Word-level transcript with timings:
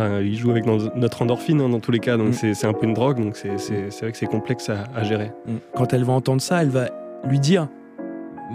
Enfin, 0.00 0.20
il 0.20 0.36
joue 0.38 0.50
avec 0.52 0.64
notre 0.66 1.22
endorphine 1.22 1.60
hein, 1.60 1.68
dans 1.68 1.80
tous 1.80 1.90
les 1.90 1.98
cas, 1.98 2.16
donc 2.16 2.28
Mm. 2.28 2.32
c'est 2.34 2.54
c'est 2.54 2.66
un 2.68 2.72
peu 2.72 2.86
une 2.86 2.94
drogue, 2.94 3.20
donc 3.20 3.34
c'est 3.36 3.58
c'est- 3.58 3.90
c'est 3.90 4.02
vrai 4.02 4.12
que 4.12 4.18
c'est 4.18 4.26
complexe 4.26 4.70
à, 4.70 4.84
à 4.94 5.02
gérer. 5.02 5.32
Mm. 5.46 5.56
Quand 5.74 5.92
elle 5.92 6.04
va 6.04 6.12
entendre 6.12 6.40
ça, 6.40 6.62
elle 6.62 6.70
va 6.70 6.88
lui 7.28 7.40
dire 7.40 7.66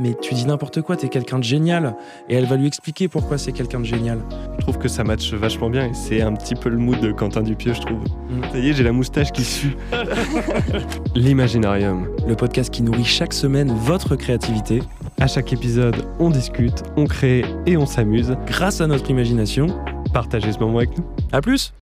Mais 0.02 0.16
tu 0.20 0.34
dis 0.34 0.48
n'importe 0.48 0.82
quoi, 0.82 0.96
t'es 0.96 1.08
quelqu'un 1.08 1.38
de 1.38 1.44
génial. 1.44 1.96
Et 2.28 2.34
elle 2.34 2.46
va 2.46 2.56
lui 2.56 2.66
expliquer 2.66 3.08
pourquoi 3.08 3.38
c'est 3.38 3.52
quelqu'un 3.52 3.80
de 3.80 3.86
génial. 3.86 4.18
Je 4.58 4.64
trouve 4.64 4.80
que 4.80 4.88
ça 4.88 5.04
matche 5.04 5.32
vachement 5.36 5.70
bien 5.70 5.86
et 5.86 5.94
c'est 5.94 6.22
un 6.24 6.34
petit 6.34 6.56
peu 6.56 6.70
le 6.70 6.78
mood 6.78 7.00
de 7.00 7.12
Quentin 7.12 7.44
Dupieux, 7.44 7.74
je 7.76 7.82
trouve. 7.82 8.00
Mm. 8.00 8.42
Ça 8.52 8.58
y 8.58 8.70
est, 8.70 8.74
j'ai 8.74 8.84
la 8.84 8.92
moustache 8.92 9.32
qui 9.32 9.44
sue. 9.44 9.76
L'imaginarium. 11.16 12.08
Le 12.28 12.36
podcast 12.36 12.72
qui 12.74 12.82
nourrit 12.82 13.04
chaque 13.06 13.34
semaine 13.34 13.72
votre 13.72 14.16
créativité 14.16 14.82
À 15.20 15.28
chaque 15.28 15.54
épisode, 15.54 15.96
on 16.20 16.30
discute, 16.32 16.82
on 16.98 17.06
crée 17.06 17.46
et 17.68 17.78
on 17.78 17.86
s'amuse. 17.86 18.36
grâce 18.48 18.82
à 18.82 18.88
notre 18.88 19.12
imagination. 19.12 19.68
Partagez 20.14 20.52
ce 20.52 20.60
moment 20.60 20.78
avec 20.78 20.96
nous. 20.96 21.04
À 21.32 21.42
plus 21.42 21.74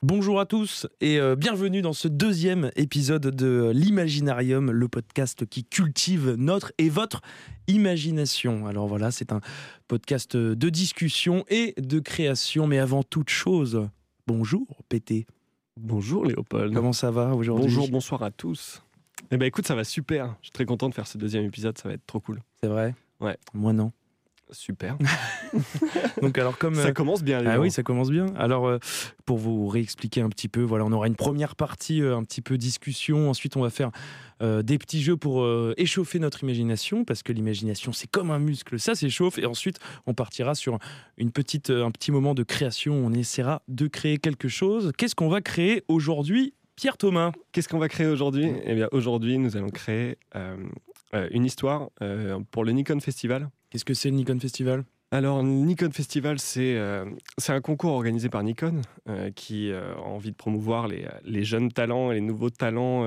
Bonjour 0.00 0.40
à 0.40 0.46
tous 0.46 0.86
et 1.02 1.18
euh, 1.18 1.36
bienvenue 1.36 1.82
dans 1.82 1.92
ce 1.92 2.08
deuxième 2.08 2.70
épisode 2.76 3.26
de 3.26 3.72
l'Imaginarium, 3.74 4.70
le 4.70 4.88
podcast 4.88 5.44
qui 5.44 5.64
cultive 5.64 6.36
notre 6.38 6.72
et 6.78 6.88
votre 6.88 7.20
imagination. 7.66 8.66
Alors 8.66 8.86
voilà, 8.86 9.10
c'est 9.10 9.32
un 9.32 9.40
podcast 9.86 10.34
de 10.34 10.68
discussion 10.70 11.44
et 11.48 11.74
de 11.76 11.98
création, 11.98 12.66
mais 12.66 12.78
avant 12.78 13.02
toute 13.02 13.28
chose, 13.28 13.86
bonjour 14.26 14.66
Pété. 14.88 15.26
Bonjour 15.78 16.24
Léopold. 16.24 16.72
Comment 16.72 16.94
ça 16.94 17.10
va 17.10 17.34
aujourd'hui? 17.34 17.66
Bonjour, 17.66 17.90
bonsoir 17.90 18.22
à 18.22 18.30
tous. 18.30 18.82
Eh 19.30 19.36
ben 19.36 19.44
écoute, 19.44 19.66
ça 19.66 19.74
va 19.74 19.84
super. 19.84 20.36
Je 20.40 20.46
suis 20.46 20.52
très 20.52 20.64
content 20.64 20.88
de 20.88 20.94
faire 20.94 21.06
ce 21.06 21.18
deuxième 21.18 21.44
épisode, 21.44 21.76
ça 21.76 21.88
va 21.88 21.94
être 21.94 22.06
trop 22.06 22.20
cool. 22.20 22.40
C'est 22.62 22.68
vrai? 22.68 22.94
Ouais. 23.20 23.36
Moi 23.52 23.74
non. 23.74 23.92
Super. 24.50 24.96
Donc 26.22 26.38
alors 26.38 26.56
comme... 26.58 26.74
ça 26.74 26.88
euh, 26.88 26.92
commence 26.92 27.22
bien, 27.22 27.40
les 27.40 27.46
Ah 27.48 27.56
gens. 27.56 27.62
oui, 27.62 27.70
ça 27.70 27.82
commence 27.82 28.10
bien. 28.10 28.26
Alors, 28.36 28.66
euh, 28.66 28.78
pour 29.26 29.38
vous 29.38 29.66
réexpliquer 29.68 30.20
un 30.22 30.28
petit 30.28 30.48
peu, 30.48 30.62
voilà, 30.62 30.84
on 30.84 30.92
aura 30.92 31.06
une 31.06 31.16
première 31.16 31.54
partie, 31.56 32.00
euh, 32.02 32.16
un 32.16 32.24
petit 32.24 32.40
peu 32.40 32.56
discussion. 32.58 33.28
Ensuite, 33.30 33.56
on 33.56 33.62
va 33.62 33.70
faire 33.70 33.90
euh, 34.42 34.62
des 34.62 34.78
petits 34.78 35.02
jeux 35.02 35.16
pour 35.16 35.42
euh, 35.42 35.74
échauffer 35.76 36.18
notre 36.18 36.42
imagination, 36.44 37.04
parce 37.04 37.22
que 37.22 37.32
l'imagination, 37.32 37.92
c'est 37.92 38.06
comme 38.10 38.30
un 38.30 38.38
muscle, 38.38 38.78
ça 38.78 38.94
s'échauffe. 38.94 39.38
Et 39.38 39.46
ensuite, 39.46 39.78
on 40.06 40.14
partira 40.14 40.54
sur 40.54 40.78
une 41.16 41.30
petite, 41.30 41.70
un 41.70 41.90
petit 41.90 42.10
moment 42.12 42.34
de 42.34 42.42
création. 42.42 42.94
On 42.94 43.12
essaiera 43.12 43.62
de 43.68 43.86
créer 43.86 44.18
quelque 44.18 44.48
chose. 44.48 44.92
Qu'est-ce 44.96 45.14
qu'on 45.14 45.28
va 45.28 45.40
créer 45.40 45.84
aujourd'hui, 45.88 46.54
Pierre 46.76 46.96
Thomas 46.96 47.32
Qu'est-ce 47.52 47.68
qu'on 47.68 47.78
va 47.78 47.88
créer 47.88 48.06
aujourd'hui? 48.06 48.50
Eh 48.64 48.74
bien, 48.74 48.88
aujourd'hui, 48.92 49.36
nous 49.38 49.56
allons 49.56 49.70
créer 49.70 50.16
euh, 50.36 50.56
une 51.30 51.44
histoire 51.44 51.88
pour 52.50 52.64
le 52.64 52.72
Nikon 52.72 53.00
Festival. 53.00 53.48
Qu'est-ce 53.70 53.84
que 53.84 53.94
c'est 53.94 54.10
le 54.10 54.16
Nikon 54.16 54.40
Festival? 54.40 54.84
Alors, 55.10 55.42
Nikon 55.42 55.90
Festival, 55.90 56.38
c'est 56.38 56.76
euh, 56.76 57.06
c'est 57.38 57.52
un 57.52 57.60
concours 57.60 57.92
organisé 57.92 58.28
par 58.28 58.42
Nikon 58.42 58.82
euh, 59.08 59.30
qui 59.30 59.70
euh, 59.70 59.94
a 59.94 60.00
envie 60.00 60.30
de 60.30 60.36
promouvoir 60.36 60.86
les, 60.86 61.44
jeunes 61.44 61.72
talents 61.72 62.10
et 62.10 62.16
les 62.16 62.20
nouveaux 62.20 62.50
talents 62.50 63.06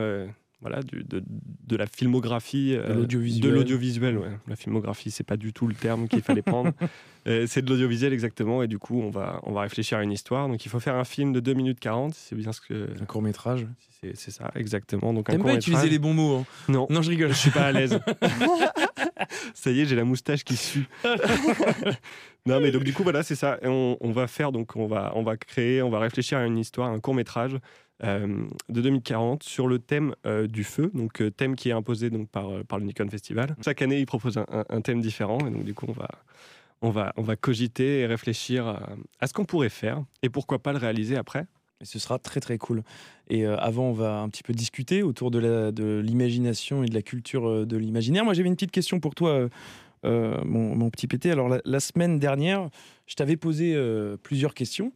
voilà, 0.61 0.81
du- 0.83 1.03
de, 1.03 1.23
de 1.27 1.75
la 1.75 1.87
filmographie. 1.87 2.75
euh, 2.75 2.93
l'audiovisuel. 2.95 3.49
De 3.49 3.55
l'audiovisuel, 3.55 4.17
ouais. 4.17 4.29
La 4.47 4.55
filmographie, 4.55 5.09
c'est 5.11 5.23
pas 5.23 5.37
du 5.37 5.53
tout 5.53 5.67
le 5.67 5.73
terme 5.73 6.07
qu'il 6.07 6.21
fallait 6.21 6.41
prendre. 6.43 6.71
Euh, 7.27 7.45
c'est 7.45 7.61
de 7.63 7.69
l'audiovisuel, 7.69 8.13
exactement. 8.13 8.63
Et 8.63 8.67
du 8.67 8.79
coup, 8.79 8.99
on 8.99 9.11
va, 9.11 9.41
on 9.43 9.51
va 9.53 9.61
réfléchir 9.61 9.99
à 9.99 10.03
une 10.03 10.11
histoire. 10.11 10.47
Donc, 10.47 10.65
il 10.65 10.69
faut 10.69 10.79
faire 10.79 10.95
un 10.95 11.03
film 11.03 11.33
de 11.33 11.39
2 11.39 11.53
minutes 11.53 11.79
40, 11.79 12.15
si 12.15 12.19
c'est 12.29 12.35
bien 12.35 12.51
ce 12.51 12.59
que. 12.61 12.89
Un 12.99 13.05
court 13.05 13.21
métrage. 13.21 13.67
C'est 14.01 14.17
c'est 14.17 14.31
ça, 14.31 14.49
exactement. 14.55 15.13
Donc, 15.13 15.29
un 15.29 15.33
T'aimes 15.33 15.41
pas 15.43 15.49
court-métrage. 15.49 15.67
utiliser 15.67 15.89
les 15.89 15.99
bons 15.99 16.15
mots 16.15 16.37
hein 16.37 16.45
Non, 16.67 16.87
Non, 16.89 17.03
je 17.03 17.11
rigole. 17.11 17.29
je 17.29 17.35
suis 17.37 17.51
pas 17.51 17.67
à 17.67 17.71
l'aise. 17.71 17.99
ça 19.53 19.69
y 19.69 19.81
est, 19.81 19.85
j'ai 19.85 19.95
la 19.95 20.03
moustache 20.03 20.43
qui 20.43 20.55
sue. 20.55 20.87
non, 22.45 22.59
mais 22.59 22.71
donc 22.71 22.83
du 22.83 22.93
coup 22.93 23.03
voilà, 23.03 23.23
c'est 23.23 23.35
ça. 23.35 23.59
Et 23.61 23.67
on, 23.67 23.97
on 24.01 24.11
va 24.11 24.27
faire 24.27 24.51
donc 24.51 24.75
on 24.75 24.87
va 24.87 25.11
on 25.15 25.23
va 25.23 25.37
créer, 25.37 25.81
on 25.81 25.89
va 25.89 25.99
réfléchir 25.99 26.37
à 26.39 26.45
une 26.45 26.57
histoire, 26.57 26.89
un 26.89 26.99
court 26.99 27.13
métrage 27.13 27.53
euh, 27.53 27.59
de 28.01 28.81
2040 28.81 29.43
sur 29.43 29.67
le 29.67 29.79
thème 29.79 30.15
euh, 30.25 30.47
du 30.47 30.63
feu, 30.63 30.91
donc 30.93 31.21
euh, 31.21 31.29
thème 31.29 31.55
qui 31.55 31.69
est 31.69 31.73
imposé 31.73 32.09
donc 32.09 32.29
par 32.29 32.49
euh, 32.49 32.63
par 32.63 32.79
le 32.79 32.85
Nikon 32.85 33.07
Festival. 33.09 33.55
Chaque 33.63 33.81
année, 33.81 33.99
ils 33.99 34.05
proposent 34.05 34.37
un, 34.37 34.81
thème 34.81 35.01
différent 35.01 35.39
et 35.39 35.51
donc 35.51 35.63
du 35.63 35.73
coup 35.73 35.85
on 35.87 35.93
va 35.93 36.07
on 36.81 36.89
va 36.89 37.13
on 37.17 37.21
va 37.21 37.35
cogiter 37.35 37.99
et 37.99 38.05
réfléchir 38.07 38.79
à, 39.19 39.27
ce 39.27 39.33
qu'on 39.33 39.45
pourrait 39.45 39.69
faire 39.69 40.03
et 40.23 40.29
pourquoi 40.29 40.59
pas 40.59 40.71
le 40.71 40.79
réaliser 40.79 41.15
après. 41.15 41.45
Et 41.81 41.85
ce 41.85 41.99
sera 41.99 42.19
très 42.19 42.39
très 42.39 42.57
cool. 42.57 42.83
Et 43.27 43.45
euh, 43.45 43.57
avant, 43.57 43.85
on 43.85 43.93
va 43.93 44.19
un 44.19 44.29
petit 44.29 44.43
peu 44.43 44.53
discuter 44.53 45.03
autour 45.03 45.31
de 45.31 46.01
l'imagination 46.01 46.83
et 46.83 46.87
de 46.87 46.93
la 46.93 47.01
culture 47.01 47.47
euh, 47.47 47.65
de 47.65 47.75
l'imaginaire. 47.75 48.23
Moi, 48.23 48.33
j'avais 48.33 48.47
une 48.47 48.55
petite 48.55 48.71
question 48.71 48.99
pour 48.99 49.15
toi, 49.15 49.47
euh, 50.05 50.37
mon, 50.45 50.75
mon 50.75 50.89
petit 50.89 51.07
pété. 51.07 51.31
Alors, 51.31 51.49
la, 51.49 51.61
la 51.65 51.79
semaine 51.79 52.19
dernière, 52.19 52.69
je 53.07 53.15
t'avais 53.15 53.37
posé 53.37 53.73
euh, 53.75 54.17
plusieurs 54.21 54.53
questions. 54.53 54.93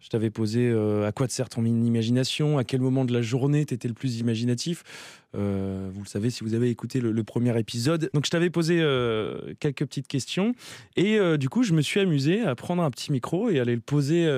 Je 0.00 0.08
t'avais 0.10 0.30
posé 0.30 0.68
euh, 0.68 1.06
à 1.06 1.12
quoi 1.12 1.26
te 1.26 1.32
sert 1.32 1.48
ton 1.48 1.64
imagination, 1.64 2.58
à 2.58 2.64
quel 2.64 2.80
moment 2.80 3.06
de 3.06 3.12
la 3.12 3.22
journée 3.22 3.64
tu 3.64 3.72
étais 3.72 3.88
le 3.88 3.94
plus 3.94 4.18
imaginatif? 4.20 4.82
Euh, 5.34 5.88
vous 5.92 6.02
le 6.02 6.06
savez 6.06 6.28
si 6.30 6.44
vous 6.44 6.52
avez 6.54 6.68
écouté 6.68 7.00
le, 7.00 7.10
le 7.10 7.24
premier 7.24 7.58
épisode. 7.58 8.10
Donc 8.12 8.26
je 8.26 8.30
t'avais 8.30 8.50
posé 8.50 8.76
quelques 9.60 9.86
petites 9.86 10.08
questions 10.08 10.54
et 10.96 11.18
du 11.38 11.48
coup 11.48 11.62
je 11.62 11.72
me 11.72 11.80
suis 11.80 12.00
amusé 12.00 12.42
à 12.42 12.54
prendre 12.54 12.82
un 12.82 12.90
petit 12.90 13.12
micro 13.12 13.48
et 13.48 13.60
aller 13.60 13.74
le 13.74 13.80
poser, 13.80 14.28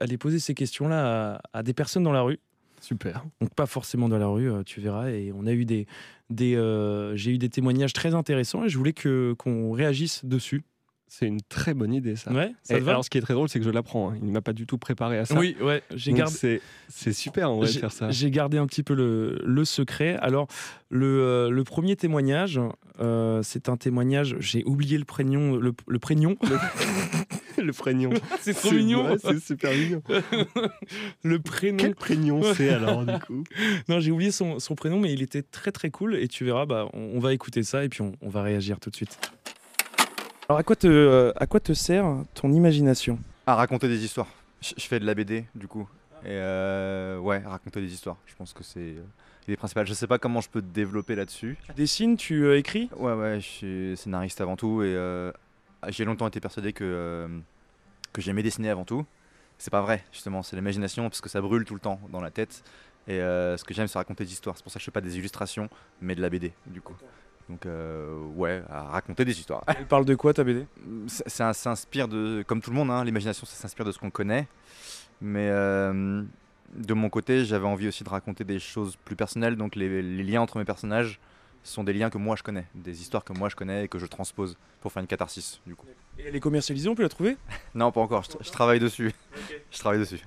aller 0.00 0.18
poser 0.18 0.38
ces 0.38 0.52
questions-là 0.54 1.34
à, 1.34 1.58
à 1.58 1.62
des 1.62 1.72
personnes 1.72 2.02
dans 2.02 2.12
la 2.12 2.22
rue. 2.22 2.38
Super. 2.86 3.24
Donc 3.40 3.52
pas 3.56 3.66
forcément 3.66 4.08
dans 4.08 4.18
la 4.18 4.28
rue, 4.28 4.48
euh, 4.48 4.62
tu 4.62 4.80
verras. 4.80 5.10
Et 5.10 5.32
on 5.34 5.44
a 5.46 5.52
eu 5.52 5.64
des, 5.64 5.88
des 6.30 6.54
euh, 6.54 7.16
j'ai 7.16 7.32
eu 7.32 7.38
des 7.38 7.48
témoignages 7.48 7.92
très 7.92 8.14
intéressants 8.14 8.64
et 8.64 8.68
je 8.68 8.78
voulais 8.78 8.92
que 8.92 9.34
qu'on 9.38 9.72
réagisse 9.72 10.24
dessus. 10.24 10.62
C'est 11.08 11.26
une 11.26 11.40
très 11.40 11.72
bonne 11.72 11.94
idée 11.94 12.16
ça. 12.16 12.32
Ouais, 12.32 12.52
ça 12.62 12.76
Et 12.76 12.80
te 12.80 12.84
va 12.84 12.90
alors 12.92 13.04
ce 13.04 13.10
qui 13.10 13.16
est 13.16 13.20
très 13.20 13.34
drôle, 13.34 13.48
c'est 13.48 13.58
que 13.60 13.64
je 13.64 13.70
l'apprends. 13.70 14.10
hein. 14.10 14.16
Il 14.20 14.26
ne 14.26 14.32
m'a 14.32 14.40
pas 14.40 14.52
du 14.52 14.66
tout 14.66 14.76
préparé 14.76 15.18
à 15.18 15.24
ça. 15.24 15.38
Oui, 15.38 15.56
ouais, 15.62 15.82
j'ai 15.94 16.12
gardé. 16.12 16.60
C'est 16.88 17.12
super 17.12 17.50
en 17.50 17.56
vrai 17.58 17.68
de 17.68 17.78
faire 17.78 17.92
ça. 17.92 18.10
J'ai 18.10 18.30
gardé 18.30 18.58
un 18.58 18.66
petit 18.66 18.82
peu 18.82 18.94
le, 18.94 19.38
le 19.44 19.64
secret. 19.64 20.16
Alors, 20.20 20.48
le, 20.90 21.06
euh, 21.22 21.50
le 21.50 21.64
premier 21.64 21.94
témoignage, 21.96 22.60
euh, 23.00 23.40
c'est 23.42 23.68
un 23.68 23.76
témoignage, 23.76 24.36
j'ai 24.40 24.64
oublié 24.64 24.98
le 24.98 25.04
prénom. 25.04 25.56
Le, 25.56 25.72
le 25.86 25.98
prénom. 25.98 26.36
Le 27.58 27.72
prénom. 27.72 28.10
c'est 28.42 28.52
trop 28.52 28.70
mignon. 28.70 29.16
c'est 29.18 29.40
super 29.42 29.72
mignon. 29.72 30.02
le 31.22 31.38
prénom. 31.38 31.78
Quel 31.78 31.94
prénom 31.94 32.42
c'est 32.54 32.68
alors 32.68 33.04
du 33.06 33.18
coup? 33.20 33.44
Non, 33.88 33.98
j'ai 33.98 34.10
oublié 34.10 34.30
son, 34.30 34.58
son 34.58 34.74
prénom, 34.74 35.00
mais 35.00 35.10
il 35.14 35.22
était 35.22 35.40
très 35.42 35.72
très 35.72 35.88
cool. 35.88 36.16
Et 36.16 36.28
tu 36.28 36.44
verras, 36.44 36.66
bah, 36.66 36.86
on, 36.92 37.12
on 37.14 37.18
va 37.18 37.32
écouter 37.32 37.62
ça 37.62 37.82
et 37.82 37.88
puis 37.88 38.02
on, 38.02 38.12
on 38.20 38.28
va 38.28 38.42
réagir 38.42 38.78
tout 38.78 38.90
de 38.90 38.96
suite. 38.96 39.18
Alors, 40.48 40.60
à 40.60 40.62
quoi 40.62 40.76
te, 40.76 40.86
euh, 40.86 41.32
à 41.34 41.46
quoi 41.46 41.58
te 41.58 41.72
sert 41.72 42.06
ton 42.34 42.52
imagination? 42.52 43.18
À 43.46 43.56
raconter 43.56 43.88
des 43.88 44.04
histoires. 44.04 44.28
Je, 44.60 44.74
je 44.76 44.86
fais 44.86 45.00
de 45.00 45.04
la 45.04 45.14
BD 45.14 45.44
du 45.56 45.66
coup. 45.66 45.88
Et 46.22 46.28
euh, 46.30 47.18
ouais, 47.18 47.38
raconter 47.38 47.80
des 47.80 47.92
histoires. 47.92 48.16
Je 48.26 48.34
pense 48.36 48.52
que 48.52 48.62
c'est 48.62 48.78
euh, 48.78 49.02
l'idée 49.48 49.56
principale. 49.56 49.88
Je 49.88 49.94
sais 49.94 50.06
pas 50.06 50.18
comment 50.18 50.40
je 50.40 50.48
peux 50.48 50.62
développer 50.62 51.16
là-dessus. 51.16 51.58
Tu 51.66 51.72
dessines, 51.72 52.16
tu 52.16 52.44
euh, 52.44 52.58
écris? 52.58 52.88
Ouais, 52.96 53.12
ouais, 53.12 53.40
je 53.40 53.46
suis 53.46 53.96
scénariste 53.96 54.40
avant 54.40 54.54
tout 54.56 54.84
et 54.84 54.96
j'ai 55.88 56.04
longtemps 56.04 56.28
été 56.28 56.38
persuadé 56.38 56.72
que, 56.72 57.28
que 58.12 58.22
j'aimais 58.22 58.44
dessiner 58.44 58.70
avant 58.70 58.84
tout. 58.84 59.04
C'est 59.58 59.70
pas 59.70 59.80
vrai, 59.82 60.04
justement, 60.12 60.44
c'est 60.44 60.54
l'imagination 60.54 61.08
parce 61.08 61.20
que 61.20 61.28
ça 61.28 61.40
brûle 61.40 61.64
tout 61.64 61.74
le 61.74 61.80
temps 61.80 61.98
dans 62.12 62.20
la 62.20 62.30
tête. 62.30 62.62
Et 63.08 63.18
ce 63.18 63.62
que 63.64 63.74
j'aime, 63.74 63.86
c'est 63.88 63.98
raconter 63.98 64.24
des 64.24 64.32
histoires. 64.32 64.56
C'est 64.56 64.62
pour 64.62 64.72
ça 64.72 64.78
que 64.78 64.80
je 64.80 64.84
fais 64.86 64.90
pas 64.92 65.00
des 65.00 65.18
illustrations, 65.18 65.68
mais 66.00 66.14
de 66.14 66.22
la 66.22 66.30
BD 66.30 66.52
du 66.66 66.80
coup. 66.80 66.94
Donc, 67.48 67.64
euh, 67.66 68.18
ouais, 68.34 68.62
à 68.68 68.82
raconter 68.84 69.24
des 69.24 69.38
histoires. 69.38 69.62
Elle 69.66 69.86
parle 69.86 70.04
de 70.04 70.14
quoi 70.14 70.34
ta 70.34 70.42
BD 70.44 70.66
Ça 71.06 71.24
ça 71.26 71.54
s'inspire 71.54 72.08
de, 72.08 72.44
comme 72.46 72.60
tout 72.60 72.70
le 72.70 72.76
monde, 72.76 72.90
hein, 72.90 73.04
l'imagination, 73.04 73.46
ça 73.46 73.54
s'inspire 73.54 73.84
de 73.84 73.92
ce 73.92 73.98
qu'on 73.98 74.10
connaît. 74.10 74.48
Mais 75.20 75.48
euh, 75.50 76.22
de 76.74 76.94
mon 76.94 77.08
côté, 77.08 77.44
j'avais 77.44 77.66
envie 77.66 77.88
aussi 77.88 78.04
de 78.04 78.08
raconter 78.08 78.44
des 78.44 78.58
choses 78.58 78.96
plus 79.04 79.16
personnelles. 79.16 79.56
Donc 79.56 79.76
les, 79.76 80.02
les 80.02 80.24
liens 80.24 80.40
entre 80.40 80.58
mes 80.58 80.64
personnages 80.64 81.20
sont 81.62 81.84
des 81.84 81.92
liens 81.92 82.10
que 82.10 82.18
moi 82.18 82.36
je 82.36 82.42
connais, 82.42 82.64
des 82.74 83.00
histoires 83.00 83.24
que 83.24 83.32
moi 83.32 83.48
je 83.48 83.56
connais 83.56 83.84
et 83.84 83.88
que 83.88 83.98
je 83.98 84.06
transpose 84.06 84.56
pour 84.80 84.92
faire 84.92 85.00
une 85.00 85.06
catharsis, 85.08 85.60
du 85.66 85.74
coup. 85.74 85.86
Et 86.18 86.24
elle 86.26 86.36
est 86.36 86.40
commercialisée, 86.40 86.88
on 86.88 86.94
peut 86.94 87.02
la 87.02 87.08
trouver? 87.08 87.36
Non, 87.74 87.92
pas 87.92 88.00
encore. 88.00 88.24
Je 88.40 88.50
travaille 88.50 88.80
dessus. 88.80 89.12
Je 89.70 89.78
travaille 89.78 89.98
dessus. 89.98 90.20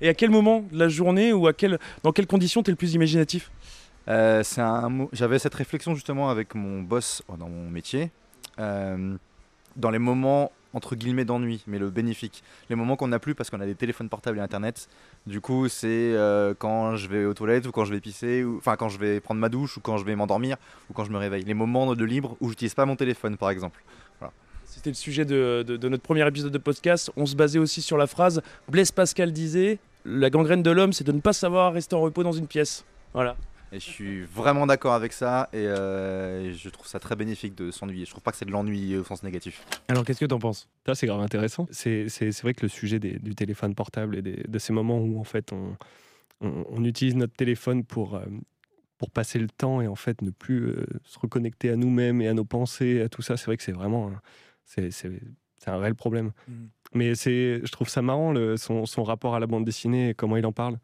Et 0.00 0.08
à 0.08 0.14
quel 0.14 0.30
moment 0.30 0.64
de 0.70 0.78
la 0.78 0.88
journée 0.88 1.32
ou 1.32 1.46
à 1.46 1.52
quel, 1.52 1.78
dans 2.02 2.12
quelles 2.12 2.26
conditions 2.26 2.62
t'es 2.62 2.72
le 2.72 2.76
plus 2.76 2.94
imaginatif? 2.94 3.50
Euh, 4.10 4.42
J'avais 5.12 5.38
cette 5.38 5.54
réflexion 5.54 5.94
justement 5.94 6.28
avec 6.30 6.54
mon 6.54 6.82
boss 6.82 7.22
oh, 7.28 7.36
dans 7.36 7.48
mon 7.48 7.70
métier. 7.70 8.10
Euh, 8.58 9.16
dans 9.76 9.90
les 9.90 9.98
moments 9.98 10.52
entre 10.72 10.94
guillemets 10.94 11.24
d'ennui, 11.24 11.64
mais 11.66 11.78
le 11.78 11.90
bénéfique. 11.90 12.44
Les 12.68 12.76
moments 12.76 12.94
qu'on 12.96 13.08
n'a 13.08 13.18
plus 13.18 13.34
parce 13.34 13.50
qu'on 13.50 13.60
a 13.60 13.66
des 13.66 13.74
téléphones 13.74 14.08
portables 14.08 14.38
et 14.38 14.40
internet. 14.40 14.88
Du 15.26 15.40
coup, 15.40 15.68
c'est 15.68 15.88
euh, 15.88 16.54
quand 16.56 16.94
je 16.96 17.08
vais 17.08 17.24
aux 17.24 17.34
toilettes 17.34 17.66
ou 17.66 17.72
quand 17.72 17.84
je 17.84 17.92
vais 17.92 18.00
pisser, 18.00 18.44
enfin 18.58 18.76
quand 18.76 18.88
je 18.88 18.98
vais 18.98 19.18
prendre 19.20 19.40
ma 19.40 19.48
douche 19.48 19.76
ou 19.76 19.80
quand 19.80 19.96
je 19.96 20.04
vais 20.04 20.14
m'endormir 20.14 20.56
ou 20.88 20.92
quand 20.92 21.04
je 21.04 21.10
me 21.10 21.18
réveille. 21.18 21.42
Les 21.44 21.54
moments 21.54 21.94
de 21.96 22.04
libre 22.04 22.36
où 22.40 22.48
j'utilise 22.50 22.74
pas 22.74 22.86
mon 22.86 22.94
téléphone, 22.96 23.36
par 23.36 23.50
exemple. 23.50 23.82
C'était 24.64 24.90
le 24.90 24.94
sujet 24.94 25.24
de, 25.24 25.64
de- 25.66 25.76
de 25.76 25.88
notre 25.88 26.04
premier 26.04 26.24
épisode 26.28 26.52
de 26.52 26.58
podcast. 26.58 27.10
On 27.16 27.26
se 27.26 27.34
basait 27.34 27.58
aussi 27.58 27.82
sur 27.82 27.96
la 27.98 28.06
phrase 28.06 28.40
Blaise 28.68 28.92
Pascal 28.92 29.32
disait 29.32 29.78
La 30.04 30.30
gangrène 30.30 30.62
de 30.62 30.70
l'homme, 30.70 30.92
c'est 30.92 31.02
de 31.02 31.10
ne 31.10 31.20
pas 31.20 31.32
savoir 31.32 31.72
rester 31.72 31.96
en 31.96 32.00
repos 32.00 32.22
dans 32.22 32.30
une 32.32 32.46
pièce. 32.46 32.84
Voilà. 33.12 33.34
Et 33.72 33.78
je 33.78 33.84
suis 33.84 34.22
vraiment 34.22 34.66
d'accord 34.66 34.94
avec 34.94 35.12
ça 35.12 35.48
et, 35.52 35.58
euh, 35.58 36.42
et 36.46 36.52
je 36.52 36.68
trouve 36.70 36.86
ça 36.88 36.98
très 36.98 37.14
bénéfique 37.14 37.54
de 37.54 37.70
s'ennuyer. 37.70 38.04
Je 38.04 38.10
trouve 38.10 38.22
pas 38.22 38.32
que 38.32 38.36
c'est 38.36 38.44
de 38.44 38.50
l'ennui 38.50 38.96
au 38.96 39.04
sens 39.04 39.22
négatif. 39.22 39.64
Alors, 39.88 40.04
qu'est-ce 40.04 40.18
que 40.20 40.24
t'en 40.26 40.40
penses? 40.40 40.68
Ça, 40.86 40.94
c'est 40.96 41.06
grave 41.06 41.20
intéressant. 41.20 41.68
C'est 41.70 42.08
c'est- 42.08 42.32
c'est 42.32 42.42
vrai 42.42 42.52
que 42.54 42.62
le 42.62 42.68
sujet 42.68 42.98
des- 42.98 43.18
du 43.18 43.34
téléphone 43.34 43.74
portable 43.76 44.16
et 44.16 44.22
des- 44.22 44.42
de 44.48 44.58
ces 44.58 44.72
moments 44.72 44.98
où 44.98 45.20
en 45.20 45.24
fait 45.24 45.52
on, 45.52 45.76
on- 46.40 46.64
on 46.68 46.84
utilise 46.84 47.14
notre 47.14 47.34
téléphone 47.34 47.84
pour, 47.84 48.16
euh, 48.16 48.24
pour 48.98 49.10
passer 49.10 49.38
le 49.38 49.48
temps 49.48 49.80
et 49.80 49.86
en 49.86 49.94
fait 49.94 50.20
ne 50.22 50.30
plus 50.30 50.66
euh, 50.70 50.84
se 51.04 51.18
reconnecter 51.20 51.70
à 51.70 51.76
nous-mêmes 51.76 52.20
et 52.20 52.28
à 52.28 52.34
nos 52.34 52.44
pensées, 52.44 53.00
à 53.02 53.08
tout 53.08 53.22
ça, 53.22 53.36
c'est 53.36 53.46
vrai 53.46 53.56
que 53.56 53.62
c'est 53.62 53.72
vraiment 53.72 54.08
un- 54.08 54.20
c'est 54.64 54.90
c'est- 54.90 55.20
c'est 55.58 55.70
un 55.70 55.78
réel 55.78 55.94
problème. 55.94 56.32
Mhm. 56.48 56.68
Mais 56.94 57.14
c'est, 57.14 57.60
je 57.64 57.70
trouve 57.70 57.88
ça 57.88 58.02
marrant 58.02 58.32
le- 58.32 58.56
son, 58.56 58.84
son 58.84 59.04
rapport 59.04 59.36
à 59.36 59.38
la 59.40 59.46
bande 59.46 59.64
dessinée 59.64 60.08
et 60.10 60.14
comment 60.14 60.36
il 60.36 60.44
en 60.44 60.50
parle. 60.52 60.78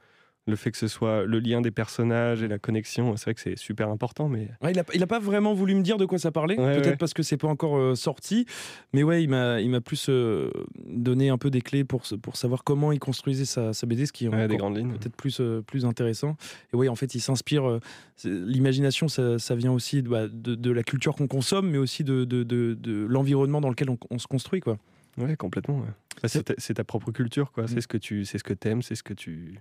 Le 0.48 0.54
fait 0.54 0.70
que 0.70 0.76
ce 0.78 0.87
soit 0.87 1.25
le 1.25 1.40
lien 1.40 1.60
des 1.60 1.72
personnages 1.72 2.43
et 2.43 2.46
la 2.48 2.58
connexion, 2.60 3.16
c'est 3.16 3.25
vrai 3.25 3.34
que 3.34 3.40
c'est 3.40 3.58
super 3.58 3.88
important. 3.88 4.28
Mais 4.28 4.48
Ouais, 4.62 4.70
il, 4.70 4.78
a, 4.78 4.84
il 4.94 5.02
a 5.02 5.06
pas 5.08 5.19
vraiment 5.19 5.54
voulu 5.54 5.75
me 5.75 5.82
dire 5.82 5.96
de 5.96 6.06
quoi 6.06 6.19
ça 6.19 6.31
parlait, 6.31 6.56
Ouais, 6.58 6.75
peut-être 6.76 6.87
ouais. 6.87 6.96
parce 6.96 7.14
que 7.14 7.25
c'est 7.25 7.37
pas 7.37 7.48
encore 7.48 7.76
euh, 7.76 7.94
sorti, 7.96 8.46
mais 8.93 9.02
ouais, 9.02 9.25
il 9.25 9.28
m'a, 9.28 9.60
il 9.60 9.70
m'a 9.70 9.81
plus 9.81 10.06
euh, 10.08 10.50
donné 10.87 11.31
un 11.31 11.38
peu 11.38 11.50
des 11.50 11.62
clés 11.62 11.82
pour, 11.82 12.02
pour 12.22 12.37
savoir 12.37 12.62
comment 12.62 12.93
il 12.93 13.00
construisait 13.00 13.44
sa, 13.44 13.72
sa 13.72 13.87
BD, 13.88 14.06
ce 14.06 14.12
qui 14.12 14.26
est 14.26 14.28
ouais, 14.28 14.46
peut-être 14.46 15.16
plus, 15.16 15.40
euh, 15.40 15.62
plus 15.62 15.84
intéressant. 15.84 16.37
Et 16.72 16.76
oui, 16.76 16.88
en 16.88 16.94
fait, 16.94 17.14
il 17.16 17.20
s'inspire. 17.20 17.81
l'imagination, 18.25 19.08
ça, 19.08 19.38
ça 19.38 19.54
vient 19.54 19.72
aussi 19.72 20.02
bah, 20.02 20.28
de, 20.28 20.54
de 20.54 20.70
la 20.70 20.82
culture 20.82 21.14
qu'on 21.16 21.26
consomme, 21.26 21.70
mais 21.70 21.78
aussi 21.78 22.04
de, 22.04 22.25
de, 22.25 22.42
de- 22.44 23.06
l'environnement 23.08 23.60
dans 23.60 23.69
lequel 23.70 23.90
on, 23.90 23.99
on 24.10 24.19
se 24.19 24.26
construit, 24.26 24.60
quoi. 24.60 24.78
Ouais, 25.19 25.37
complètement. 25.37 25.78
ouais. 25.78 25.90
Bah, 26.22 26.28
c'est, 26.28 26.75
ta, 26.75 26.84
propre 26.84 27.10
culture, 27.10 27.50
quoi. 27.52 27.64
Mm. 27.64 27.69
C'est 27.69 27.81
ce 27.81 27.88
que 27.88 27.99
tu, 27.99 28.25
c'est 28.25 28.38
ce 28.38 28.44
que 28.44 28.54
t'aimes, 28.54 28.82
c'est 28.82 28.94
ce 28.94 29.02
que 29.02 29.14
tu, 29.14 29.60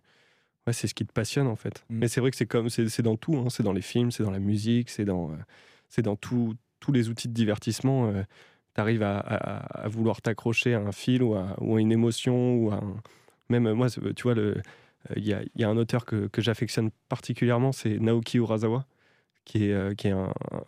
ouais, 0.67 0.73
c'est 0.73 0.87
ce 0.87 0.93
qui 0.93 1.05
te 1.05 1.11
passionne 1.13 1.47
en 1.47 1.55
fait. 1.55 1.83
Mm. 1.89 1.97
Mais 1.99 2.07
c'est 2.07 2.21
vrai 2.21 2.31
que 2.31 2.37
c'est 2.37 2.45
comme, 2.45 2.69
c'est, 2.69 3.01
dans 3.01 3.15
tout. 3.17 3.35
hein. 3.37 3.49
C'est 3.49 3.63
dans 3.63 3.73
les 3.73 3.81
films, 3.81 4.11
c'est 4.11 4.23
dans 4.23 4.31
la 4.31 4.39
musique, 4.39 4.89
c'est 4.89 5.05
dans, 5.05 5.31
euh, 5.31 5.35
c'est 5.89 6.01
dans 6.01 6.15
tout- 6.15 6.55
tous 6.79 6.91
les 6.91 7.09
outils 7.09 7.27
de 7.27 7.33
divertissement. 7.33 8.11
tu 8.75 8.81
arrives 8.81 9.03
à, 9.03 9.17
à- 9.17 9.83
à 9.85 9.87
vouloir 9.87 10.21
t'accrocher 10.21 10.73
à 10.73 10.79
un 10.81 10.91
fil 10.91 11.23
ou 11.23 11.33
à, 11.35 11.55
ou 11.61 11.77
à 11.77 11.79
une 11.81 11.91
émotion 11.93 12.55
ou 12.57 12.71
à 12.71 12.75
un- 12.75 13.01
même 13.49 13.67
euh, 13.67 13.73
moi, 13.73 13.87
tu 13.89 14.23
vois 14.23 14.33
le, 14.33 14.57
euh, 14.57 15.13
il 15.15 15.25
y, 15.25 15.33
a, 15.33 15.41
il 15.43 15.61
y 15.61 15.63
a 15.63 15.69
un 15.69 15.77
auteur 15.77 16.03
que, 16.05 16.27
que 16.27 16.41
j'affectionne 16.41 16.89
particulièrement, 17.09 17.71
c'est 17.71 17.99
Naoki 17.99 18.37
Urasawa, 18.39 18.85
qui 19.45 19.65
est, 19.69 19.73
euh, 19.73 19.93
qui 19.93 20.07
est 20.07 20.11
un, 20.11 20.33
un- 20.51 20.63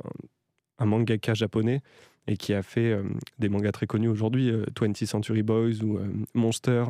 un 0.79 0.85
mangaka 0.85 1.33
japonais 1.33 1.81
et 2.27 2.37
qui 2.37 2.53
a 2.53 2.61
fait 2.61 2.91
euh, 2.93 3.03
des 3.39 3.49
mangas 3.49 3.71
très 3.73 3.87
connus 3.87 4.09
aujourd'hui, 4.09 4.51
euh, 4.51 4.63
20th 4.75 5.05
Century 5.05 5.43
Boys 5.43 5.81
ou 5.83 5.97
euh, 5.97 6.07
Monster. 6.33 6.85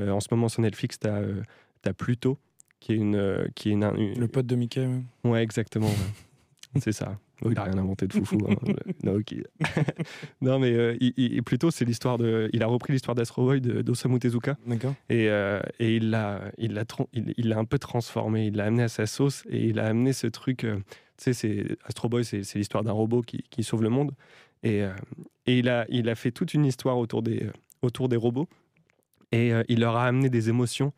Euh, 0.00 0.10
en 0.10 0.20
ce 0.20 0.28
moment 0.30 0.48
sur 0.48 0.62
Netflix, 0.62 0.98
tu 1.00 1.08
as, 1.08 1.20
Pluto, 1.92 2.38
qui 2.80 2.92
est 2.92 2.96
une... 2.96 3.16
euh, 3.16 3.46
qui 3.54 3.68
est 3.68 3.72
une, 3.72 3.84
une- 3.96 4.18
Le 4.18 4.28
pote 4.28 4.46
de 4.46 4.56
Mickey. 4.56 4.86
ouais. 4.86 5.02
Ouais, 5.30 5.42
exactement. 5.42 5.86
ouais. 5.88 6.80
c'est 6.80 6.92
ça. 6.92 7.18
Oh, 7.44 7.50
il 7.50 7.58
a 7.58 7.64
rien 7.64 7.76
inventé 7.78 8.06
de 8.06 8.12
foufou. 8.14 8.38
hein, 8.48 8.54
non, 10.40 10.58
mais 10.58 10.72
euh, 10.72 10.96
il- 11.00 11.12
il- 11.16 11.42
Pluto, 11.42 11.70
c'est 11.70 11.84
l'histoire 11.84 12.16
de... 12.18 12.48
Il 12.52 12.62
a 12.62 12.66
repris 12.66 12.92
l'histoire 12.92 13.14
d'Astro 13.14 13.44
Boy 13.44 13.60
de- 13.60 13.82
d'Osamu 13.82 14.18
Tezuka. 14.18 14.56
D'accord. 14.66 14.94
Et, 15.08 15.28
euh, 15.28 15.60
et 15.78 15.96
il 15.96 16.10
l'a 16.10 16.50
il 16.58 16.74
l'a 16.74 16.84
il, 17.12 17.34
il 17.36 17.52
un 17.52 17.64
peu 17.64 17.78
transformé, 17.78 18.46
il 18.46 18.56
l'a 18.56 18.66
amené 18.66 18.84
à 18.84 18.88
sa 18.88 19.06
sauce 19.06 19.42
et 19.50 19.64
il 19.66 19.78
a 19.78 19.86
amené 19.86 20.12
ce 20.12 20.26
truc. 20.26 20.64
euh, 20.64 20.76
tu 21.16 21.24
sais, 21.24 21.32
c'est 21.32 21.76
Astro 21.84 22.08
Boy, 22.08 22.24
c'est 22.24 22.42
l'histoire 22.54 22.82
d'un 22.84 22.92
robot 22.92 23.22
qui, 23.22 23.42
qui 23.50 23.62
sauve 23.62 23.82
le 23.82 23.88
monde. 23.90 24.12
Et, 24.62 24.82
euh, 24.82 24.92
et 25.46 25.58
il, 25.58 25.68
a, 25.68 25.86
il 25.88 26.08
a 26.08 26.14
fait 26.14 26.30
toute 26.30 26.54
une 26.54 26.64
histoire 26.64 26.98
autour 26.98 27.22
des, 27.22 27.44
euh, 27.44 27.52
autour 27.82 28.08
des 28.08 28.16
robots. 28.16 28.48
Et 29.32 29.52
euh, 29.52 29.62
il 29.68 29.80
leur 29.80 29.96
a 29.96 30.06
amené 30.06 30.30
des 30.30 30.48
émotions. 30.48 30.92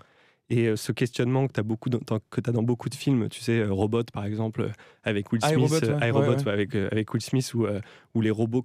Et 0.49 0.67
euh, 0.69 0.77
ce 0.77 0.93
questionnement 0.93 1.49
que 1.49 1.53
tu 1.55 1.61
as, 1.61 1.65
beaucoup 1.65 1.91
dans, 1.91 1.99
que 2.31 2.41
as 2.47 2.53
dans 2.53 2.63
beaucoup 2.63 2.89
de 2.89 2.95
films, 2.95 3.29
tu 3.29 3.41
sais, 3.41 3.59
euh, 3.59 3.73
Robot 3.73 4.05
par 4.13 4.25
exemple, 4.25 4.61
euh, 4.63 4.71
avec 5.03 5.33
Will 5.33 5.43
Smith, 5.43 5.85
iRobot, 6.01 6.37
ouais. 6.45 6.49
avec, 6.49 6.75
avec 6.75 7.13
Will 7.13 7.23
Smith, 7.23 7.53
où, 7.55 7.67
où 8.15 8.21
les 8.21 8.31
robots 8.31 8.63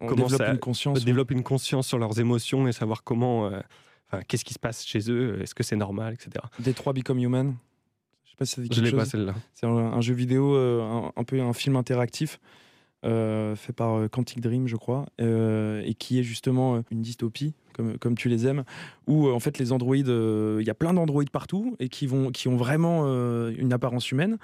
On 0.00 0.06
Comment 0.06 0.24
développe 0.26 0.42
ça- 0.46 0.52
une 0.52 0.58
conscience. 0.58 0.98
ouais. 1.00 1.04
développent 1.04 1.32
une 1.32 1.42
conscience 1.42 1.88
sur 1.88 1.98
leurs 1.98 2.20
émotions 2.20 2.68
et 2.68 2.72
savoir 2.72 3.02
comment. 3.02 3.46
euh, 3.46 3.60
enfin, 4.12 4.22
Qu'est-ce 4.28 4.44
qui 4.44 4.54
se 4.54 4.58
passe 4.60 4.84
chez 4.84 5.10
eux 5.10 5.40
Est-ce 5.42 5.54
que 5.56 5.62
c'est 5.64 5.76
normal, 5.76 6.14
etc. 6.14 6.44
Détroit 6.60 6.92
Become 6.92 7.18
Human. 7.18 7.56
Je 8.24 8.30
sais 8.30 8.36
pas 8.36 8.44
si 8.44 8.54
ça 8.54 8.62
dit 8.62 8.68
Je 8.70 8.80
quelque 8.80 8.90
l'ai 8.92 8.96
pas 8.96 9.04
celle-là. 9.04 9.34
C'est 9.54 9.66
un, 9.66 9.70
un 9.70 10.00
jeu 10.00 10.14
vidéo, 10.14 10.54
euh, 10.54 10.82
un, 10.82 11.12
un 11.16 11.24
peu 11.24 11.40
un 11.40 11.52
film 11.52 11.74
interactif. 11.76 12.38
Euh, 13.04 13.54
fait 13.54 13.72
par 13.72 13.98
euh, 13.98 14.08
Quantic 14.08 14.40
Dream, 14.40 14.66
je 14.66 14.76
crois, 14.76 15.04
euh, 15.20 15.82
et 15.84 15.94
qui 15.94 16.18
est 16.18 16.22
justement 16.22 16.82
une 16.90 17.02
dystopie, 17.02 17.54
comme, 17.74 17.98
comme 17.98 18.14
tu 18.14 18.30
les 18.30 18.46
aimes, 18.46 18.64
où 19.06 19.28
en 19.28 19.40
fait 19.40 19.58
les 19.58 19.72
androïdes, 19.72 20.08
il 20.08 20.64
y 20.64 20.70
a 20.70 20.74
plein 20.74 20.94
d'androïdes 20.94 21.30
partout 21.30 21.76
et 21.80 21.88
qui, 21.88 22.06
vont, 22.06 22.30
qui 22.30 22.48
ont 22.48 22.56
vraiment 22.56 23.04
une 23.50 23.72
apparence 23.72 24.10
humaine 24.10 24.38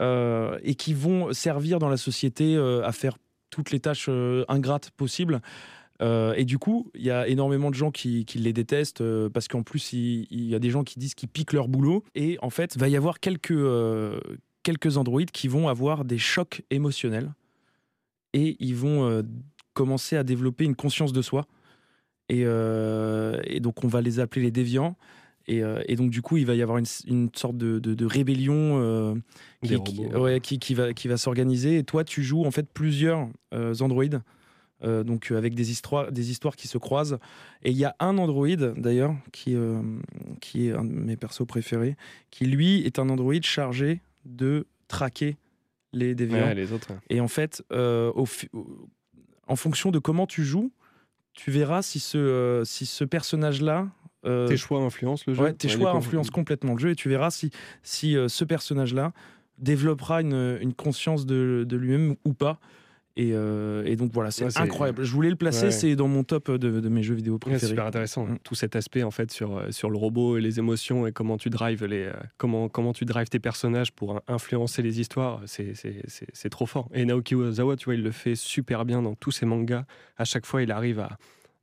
et 0.00 0.74
qui 0.76 0.94
vont 0.94 1.32
servir 1.32 1.78
dans 1.78 1.88
la 1.88 1.96
société 1.96 2.56
à 2.56 2.92
faire 2.92 3.18
toutes 3.50 3.72
les 3.72 3.80
tâches 3.80 4.08
ingrates 4.48 4.90
possibles. 4.92 5.40
Et 6.00 6.44
du 6.44 6.58
coup, 6.58 6.90
il 6.94 7.02
y 7.02 7.10
a 7.10 7.26
énormément 7.26 7.70
de 7.70 7.74
gens 7.74 7.90
qui, 7.90 8.24
les 8.36 8.52
détestent 8.52 9.02
parce 9.30 9.48
qu'en 9.48 9.64
plus, 9.64 9.92
il, 9.92 10.26
y 10.30 10.54
a 10.54 10.60
des 10.60 10.70
gens 10.70 10.84
qui 10.84 11.00
disent 11.00 11.14
qu'ils 11.14 11.28
piquent 11.28 11.52
leur 11.52 11.66
boulot. 11.66 12.04
Et 12.14 12.38
en 12.42 12.50
fait, 12.50 12.78
va 12.78 12.88
y 12.88 12.96
avoir 12.96 13.18
quelques, 13.18 13.58
quelques 14.62 14.96
androïdes 14.96 15.32
qui 15.32 15.48
vont 15.48 15.66
avoir 15.66 16.04
des 16.04 16.18
chocs 16.18 16.62
émotionnels 16.70 17.32
et 18.34 18.56
ils 18.60 18.74
vont 18.76 19.04
euh, 19.08 19.22
commencer 19.74 20.16
à 20.16 20.24
développer 20.24 20.64
une 20.64 20.74
conscience 20.76 21.12
de 21.12 21.22
soi. 21.22 21.46
Et, 22.28 22.42
euh, 22.44 23.40
et 23.44 23.60
donc, 23.60 23.84
on 23.84 23.88
va 23.88 24.00
les 24.00 24.20
appeler 24.20 24.42
les 24.42 24.50
déviants. 24.50 24.96
Et, 25.46 25.62
euh, 25.62 25.80
et 25.86 25.96
donc, 25.96 26.10
du 26.10 26.20
coup, 26.20 26.36
il 26.36 26.44
va 26.44 26.54
y 26.54 26.60
avoir 26.62 26.76
une, 26.76 26.84
une 27.06 27.30
sorte 27.34 27.56
de, 27.56 27.78
de- 27.78 27.94
de 27.94 28.04
rébellion 28.04 28.54
euh, 28.82 29.14
qui, 29.62 29.68
Des 29.70 29.82
qui- 29.82 29.96
robots. 30.04 30.24
ouais, 30.24 30.40
qui- 30.40 30.58
qui 30.58 30.74
va, 30.74 30.92
qui 30.92 31.08
va 31.08 31.16
s'organiser. 31.16 31.78
Et 31.78 31.84
toi, 31.84 32.04
tu 32.04 32.22
joues 32.22 32.44
en 32.44 32.50
fait 32.50 32.66
plusieurs 32.72 33.28
euh, 33.54 33.74
androïdes. 33.80 34.20
donc 34.82 35.32
avec 35.32 35.54
des 35.56 35.70
histoires, 35.72 36.12
des 36.12 36.30
histoires 36.30 36.54
qui 36.54 36.68
se 36.68 36.76
croisent. 36.78 37.18
Et 37.64 37.70
il 37.70 37.76
y 37.78 37.84
a 37.86 37.96
un 37.98 38.16
androïde 38.18 38.74
d'ailleurs 38.76 39.16
qui, 39.32 39.56
qui 40.40 40.68
est 40.68 40.72
un 40.72 40.84
de 40.84 40.92
mes 40.92 41.16
persos 41.16 41.46
préférés, 41.48 41.96
qui 42.30 42.44
lui 42.44 42.82
est 42.86 42.98
un 43.00 43.08
androïde 43.08 43.44
chargé 43.44 44.02
de 44.24 44.66
traquer 44.86 45.36
les 45.92 46.14
déviants. 46.14 46.36
Ouais, 46.46 46.54
les 46.54 46.72
autres. 46.72 46.90
ouais. 46.90 46.98
Et 47.10 47.20
en 47.20 47.28
fait, 47.28 47.62
euh, 47.72 48.10
au 48.14 48.26
en 49.46 49.56
fonction 49.56 49.90
de 49.90 49.98
comment 49.98 50.26
tu 50.26 50.44
joues, 50.44 50.72
tu 51.32 51.50
verras 51.50 51.82
si 51.82 52.00
ce, 52.00 52.18
euh, 52.18 52.64
si 52.64 52.84
ce 52.86 53.04
personnage-là. 53.04 53.88
euh, 54.26 54.46
Tes 54.48 54.56
choix 54.56 54.80
influencent 54.80 55.24
le 55.26 55.34
jeu. 55.34 55.42
ouais, 55.42 55.52
tes 55.54 55.68
Ouais, 55.68 55.74
choix 55.74 55.92
influencent 55.92 56.30
complètement 56.32 56.74
le 56.74 56.78
jeu 56.80 56.90
et 56.90 56.96
tu 56.96 57.08
verras 57.08 57.30
si, 57.30 57.50
si 57.82 58.16
ce 58.28 58.44
personnage-là 58.44 59.12
développera 59.56 60.20
une, 60.20 60.58
une 60.60 60.74
conscience 60.74 61.24
de, 61.26 61.64
de 61.66 61.76
lui-même 61.76 62.16
ou 62.24 62.32
pas. 62.34 62.60
Et, 63.20 63.32
euh, 63.32 63.82
et 63.84 63.96
donc 63.96 64.12
voilà, 64.12 64.30
c'est 64.30 64.44
Ouais, 64.44 64.50
incroyable. 64.58 65.02
Je 65.02 65.12
voulais 65.12 65.28
le 65.30 65.34
placer, 65.34 65.64
Ouais. 65.66 65.70
c'est 65.72 65.96
dans 65.96 66.06
mon 66.06 66.22
top 66.22 66.52
de, 66.52 66.78
de 66.78 66.88
mes 66.88 67.02
jeux 67.02 67.16
vidéo 67.16 67.32
Ouais, 67.34 67.38
préférés. 67.40 67.58
c'est 67.60 67.66
super 67.66 67.84
intéressant. 67.86 68.26
Mm. 68.26 68.38
Tout 68.44 68.54
cet 68.54 68.76
aspect 68.76 69.02
en 69.02 69.10
fait 69.10 69.32
sur, 69.32 69.56
euh, 69.56 69.72
sur 69.72 69.90
le 69.90 69.96
robot 69.98 70.38
et 70.38 70.40
les 70.40 70.60
émotions 70.60 71.04
et 71.04 71.10
comment 71.10 71.36
tu 71.36 71.50
drives 71.50 71.84
les 71.84 72.04
euh, 72.04 72.12
comment 72.36 72.68
comment 72.68 72.92
tu 72.92 73.04
drives 73.06 73.28
tes 73.28 73.40
personnages 73.40 73.90
pour 73.90 74.20
influencer 74.28 74.82
les 74.82 75.00
histoires, 75.00 75.42
c'est 75.46 76.48
trop 76.50 76.66
fort. 76.66 76.88
Et 76.94 77.04
Naoki 77.04 77.34
Urasawa, 77.34 77.74
tu 77.74 77.86
vois, 77.86 77.94
il 77.96 78.02
le 78.04 78.12
fait 78.12 78.36
super 78.36 78.84
bien 78.84 79.02
dans 79.02 79.16
tous 79.16 79.32
ses 79.32 79.46
mangas. 79.46 79.84
À 80.16 80.24
chaque 80.24 80.46
fois, 80.46 80.62
il 80.62 80.70
arrive 80.70 81.00
à, 81.00 81.18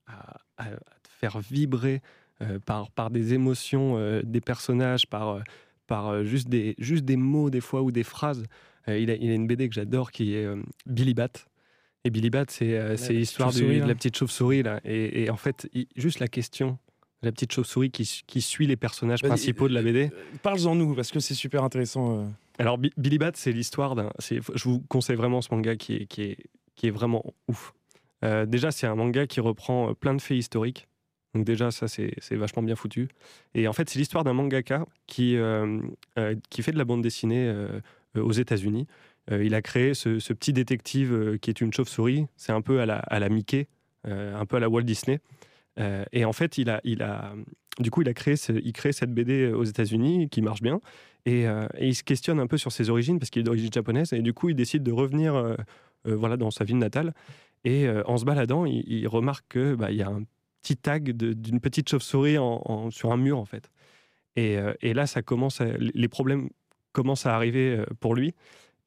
à, 0.08 0.38
à 0.58 0.66
te 0.66 1.10
faire 1.22 1.40
vibrer 1.40 2.02
euh, 2.42 2.60
par 2.66 2.92
par 2.92 3.10
des 3.12 3.34
émotions 3.34 3.96
euh, 3.98 4.22
des 4.26 4.42
personnages, 4.42 5.08
par 5.08 5.40
par 5.88 6.24
juste 6.26 6.50
des 6.50 6.76
juste 6.80 7.06
des 7.06 7.16
mots 7.16 7.50
des 7.50 7.62
fois 7.62 7.82
ou 7.82 7.92
des 7.92 8.04
phrases. 8.04 8.44
Il, 8.88 9.10
a, 9.10 9.16
il 9.16 9.32
a 9.32 9.34
une 9.34 9.48
BD 9.48 9.68
que 9.68 9.74
j'adore 9.74 10.12
qui 10.12 10.36
est 10.36 10.46
Billy 10.86 11.16
Bat. 11.16 11.30
Et 12.06 12.10
Billy 12.12 12.30
Bat, 12.30 12.46
c'est 12.50 12.78
euh, 12.78 12.96
l'histoire 13.14 13.50
de 13.52 13.88
la 13.88 13.96
petite 13.96 14.16
chauve-souris. 14.18 14.64
là. 14.64 14.80
Et, 14.86 15.24
et 15.24 15.30
en 15.30 15.36
fait, 15.38 15.68
juste 15.96 16.20
la 16.20 16.28
question, 16.28 16.78
la 17.24 17.32
petite 17.32 17.52
chauve-souris 17.52 17.90
qui, 17.92 18.06
su- 18.06 18.24
qui 18.28 18.42
suit 18.42 18.68
les 18.68 18.76
personnages 18.78 19.22
principaux 19.30 19.68
de 19.68 19.74
la 19.74 19.82
BD. 19.82 20.12
Euh, 20.14 20.38
Parle-en 20.44 20.76
nous, 20.76 20.94
parce 20.96 21.12
que 21.12 21.20
c'est 21.20 21.34
super 21.34 21.64
intéressant. 21.64 22.20
euh. 22.20 22.26
Alors, 22.60 22.78
Bi- 22.78 22.94
Billy 22.96 23.18
Bat, 23.18 23.32
c'est 23.34 23.52
l'histoire 23.52 23.96
d'un. 23.96 24.12
Je 24.30 24.64
vous 24.64 24.80
conseille 24.88 25.16
vraiment 25.18 25.42
ce 25.42 25.50
manga 25.54 25.76
qui 25.76 25.96
est, 25.96 26.06
qui 26.06 26.22
est, 26.22 26.38
qui 26.76 26.88
est 26.88 26.92
vraiment 26.92 27.24
ouf. 27.48 27.74
Euh, 28.24 28.46
déjà, 28.46 28.72
c'est 28.72 28.88
un 28.88 28.96
manga 28.96 29.26
qui 29.28 29.40
reprend 29.40 29.90
euh, 29.90 29.94
plein 29.94 30.14
de 30.14 30.22
faits 30.22 30.38
historiques. 30.38 30.88
Donc, 31.34 31.44
déjà, 31.44 31.70
ça, 31.72 31.88
c'est 31.90 32.14
vachement 32.36 32.64
bien 32.64 32.76
foutu. 32.78 33.10
Et 33.56 33.68
en 33.68 33.74
fait, 33.74 33.90
c'est 33.90 34.00
l'histoire 34.00 34.24
d'un 34.24 34.32
mangaka 34.34 34.86
qui, 35.08 35.36
euh, 35.36 35.80
euh, 36.18 36.36
qui 36.50 36.62
fait 36.62 36.72
de 36.72 36.78
la 36.78 36.86
bande 36.86 37.02
dessinée 37.02 37.48
euh, 37.50 37.82
euh, 38.16 38.22
aux 38.22 38.32
États-Unis. 38.32 38.88
Euh, 39.32 39.44
il 39.44 39.56
a 39.56 39.62
créé 39.62 39.94
ce, 39.94 40.34
petit 40.34 40.54
détective 40.54 41.14
euh, 41.14 41.38
qui 41.38 41.50
est 41.50 41.62
une 41.62 41.74
chauve-souris. 41.74 42.26
C'est 42.36 42.52
un 42.52 42.62
peu 42.62 42.82
à 42.82 42.86
la, 42.86 43.30
Mickey, 43.30 43.68
euh, 44.08 44.36
un 44.40 44.46
peu 44.46 44.58
à 44.58 44.60
la 44.60 44.70
Walt 44.70 44.84
Disney. 44.84 45.20
Et 46.14 46.24
en 46.24 46.32
fait, 46.32 46.58
il 46.58 46.70
a, 46.70 47.34
du 47.80 47.92
coup, 47.92 48.02
il 48.02 48.08
a 48.08 48.14
créé, 48.14 48.36
il 48.50 48.72
crée 48.72 48.94
cette 48.94 49.14
BD 49.14 49.52
aux 49.52 49.66
États-Unis 49.66 50.30
qui 50.30 50.42
marche 50.42 50.62
bien. 50.62 50.80
Et, 51.26 51.46
il 51.82 51.96
se 51.96 52.04
questionne 52.04 52.40
un 52.40 52.48
peu 52.48 52.58
sur 52.58 52.72
ses 52.72 52.90
origines 52.90 53.20
parce 53.20 53.30
qu'il 53.30 53.42
est 53.42 53.44
d'origine 53.44 53.74
japonaise. 53.74 54.14
Et 54.14 54.22
du 54.22 54.34
coup, 54.34 54.48
il 54.48 54.56
décide 54.56 54.84
de 54.84 54.94
revenir 54.94 55.58
voilà, 56.06 56.38
dans 56.38 56.50
sa 56.50 56.64
ville 56.64 56.78
natale. 56.78 57.14
Et 57.66 57.90
en 58.06 58.18
se 58.18 58.24
baladant, 58.24 58.64
il, 58.66 59.06
remarque 59.10 59.46
que 59.50 59.76
bah, 59.76 59.92
il 59.92 59.98
y 59.98 60.02
a 60.02 60.08
un 60.08 60.24
petit 60.62 60.78
tag 60.78 61.12
d'une 61.12 61.60
petite 61.60 61.90
chauve-souris 61.90 62.38
sur 62.92 63.12
un 63.12 63.18
mur, 63.18 63.38
en 63.38 63.46
fait. 63.46 63.70
Et, 64.38 64.94
là, 64.94 65.08
ça 65.08 65.24
commence 65.24 65.60
les 65.60 66.08
problèmes 66.08 66.48
commence 66.94 67.26
à 67.26 67.36
arriver 67.36 67.84
pour 68.00 68.16
lui. 68.16 68.34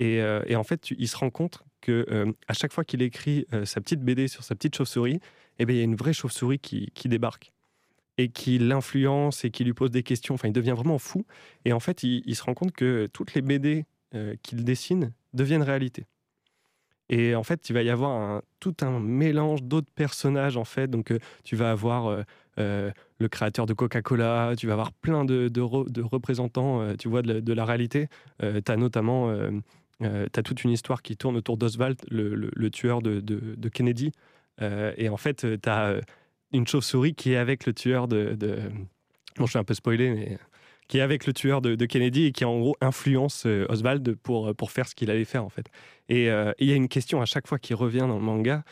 Et, 0.00 0.22
en 0.54 0.64
fait, 0.64 0.90
il 0.90 1.08
se 1.08 1.16
rend 1.16 1.30
compte 1.30 1.62
que 1.80 2.34
à 2.46 2.52
chaque 2.52 2.72
fois 2.72 2.84
qu'il 2.84 3.02
écrit 3.02 3.46
sa 3.64 3.80
petite 3.80 4.00
BD 4.00 4.28
sur 4.28 4.44
sa 4.44 4.54
petite 4.54 4.76
chauve-souris, 4.76 5.20
eh 5.58 5.66
bien, 5.66 5.74
il 5.74 5.78
y 5.78 5.82
a 5.82 5.84
une 5.84 5.96
vraie 5.96 6.12
chauve-souris 6.12 6.58
qui, 6.58 7.08
débarque 7.08 7.52
et 8.16 8.28
qui 8.28 8.58
l'influence 8.58 9.44
et 9.44 9.50
qui 9.50 9.64
lui 9.64 9.74
pose 9.74 9.90
des 9.90 10.02
questions. 10.02 10.34
Enfin, 10.34 10.48
il 10.48 10.52
devient 10.52 10.74
vraiment 10.76 10.98
fou. 10.98 11.24
Et 11.64 11.72
en 11.72 11.80
fait, 11.80 12.02
il, 12.02 12.34
se 12.34 12.42
rend 12.42 12.54
compte 12.54 12.72
que 12.72 13.08
toutes 13.12 13.34
les 13.34 13.42
BD 13.42 13.86
qu'il 14.42 14.64
dessine 14.64 15.12
deviennent 15.34 15.62
réalité. 15.62 16.06
Et 17.10 17.34
en 17.34 17.42
fait, 17.42 17.70
il 17.70 17.72
va 17.72 17.82
y 17.82 17.90
avoir 17.90 18.42
tout 18.60 18.76
un 18.82 19.00
mélange 19.00 19.62
d'autres 19.62 19.90
personnages, 19.94 20.56
en 20.56 20.64
fait. 20.64 20.88
Donc, 20.88 21.12
tu 21.42 21.56
vas 21.56 21.70
avoir 21.70 22.24
le 22.56 23.28
créateur 23.28 23.66
de 23.66 23.72
Coca-Cola, 23.72 24.54
tu 24.56 24.66
vas 24.66 24.74
avoir 24.74 24.92
plein 24.92 25.24
de, 25.24 25.48
de, 25.48 25.60
représentants, 26.02 26.96
tu 26.96 27.08
vois, 27.08 27.22
de, 27.22 27.52
la 27.52 27.64
réalité. 27.64 28.08
tu 28.40 28.72
as 28.72 28.76
notamment 28.76 29.32
euh, 30.02 30.26
tu 30.32 30.40
as 30.40 30.42
toute 30.42 30.64
une 30.64 30.70
histoire 30.70 31.02
qui 31.02 31.16
tourne 31.16 31.36
autour 31.36 31.56
d'Oswald, 31.56 31.98
le, 32.10 32.68
tueur 32.70 33.02
de, 33.02 33.68
Kennedy. 33.68 34.12
Euh, 34.60 34.92
et 34.96 35.08
en 35.08 35.16
fait, 35.16 35.44
euh, 35.44 35.56
tu 35.60 35.68
as 35.68 36.00
une 36.52 36.66
chauve-souris 36.66 37.14
qui 37.14 37.32
est 37.32 37.36
avec 37.36 37.66
le 37.66 37.72
tueur 37.72 38.08
de, 38.08 38.36
Bon, 39.36 39.46
je 39.46 39.50
suis 39.50 39.58
un 39.58 39.64
peu 39.64 39.74
spoilé, 39.74 40.10
mais 40.10 40.38
qui 40.88 40.98
est 40.98 41.00
avec 41.00 41.26
le 41.26 41.32
tueur 41.32 41.60
de, 41.60 41.86
Kennedy 41.86 42.26
et 42.26 42.32
qui 42.32 42.44
en 42.44 42.58
gros 42.58 42.76
influence 42.80 43.46
Oswald 43.68 44.16
pour, 44.16 44.54
pour 44.56 44.72
faire 44.72 44.88
ce 44.88 44.94
qu'il 44.94 45.10
allait 45.10 45.24
faire 45.24 45.44
en 45.44 45.48
fait. 45.48 45.68
Et 46.08 46.24
il 46.26 46.66
y 46.68 46.72
a 46.72 46.74
une 46.74 46.88
question 46.88 47.20
à 47.20 47.26
chaque 47.26 47.46
fois 47.46 47.58
qui 47.58 47.74
revient 47.74 47.98
dans 48.08 48.18
le 48.18 48.24
manga, 48.24 48.64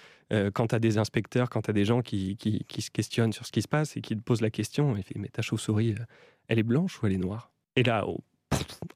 quand 0.55 0.69
tu 0.69 0.75
as 0.75 0.81
des 0.81 0.99
inspecteurs, 0.99 1.51
quand 1.51 1.63
tu 1.63 1.71
as 1.71 1.73
des 1.73 1.85
gens 1.85 2.03
qui, 2.03 2.37
qui, 2.37 2.65
qui, 2.67 2.83
se 2.83 2.91
questionnent 2.91 3.33
sur 3.33 3.47
ce 3.47 3.53
qui 3.53 3.63
se 3.63 3.69
passe 3.69 3.97
et 3.97 4.01
qui 4.01 4.17
te 4.17 4.23
posent 4.23 4.41
la 4.41 4.51
question, 4.51 4.97
il 4.97 5.05
fait 5.05 5.19
mais 5.19 5.29
ta 5.29 5.43
chauve-souris, 5.43 5.95
elle 6.49 6.59
est 6.59 6.65
blanche 6.65 7.01
ou 7.01 7.07
elle 7.07 7.13
est 7.13 7.19
noire? 7.19 7.53
Et 7.77 7.85
là, 7.85 8.05
oh, 8.09 8.19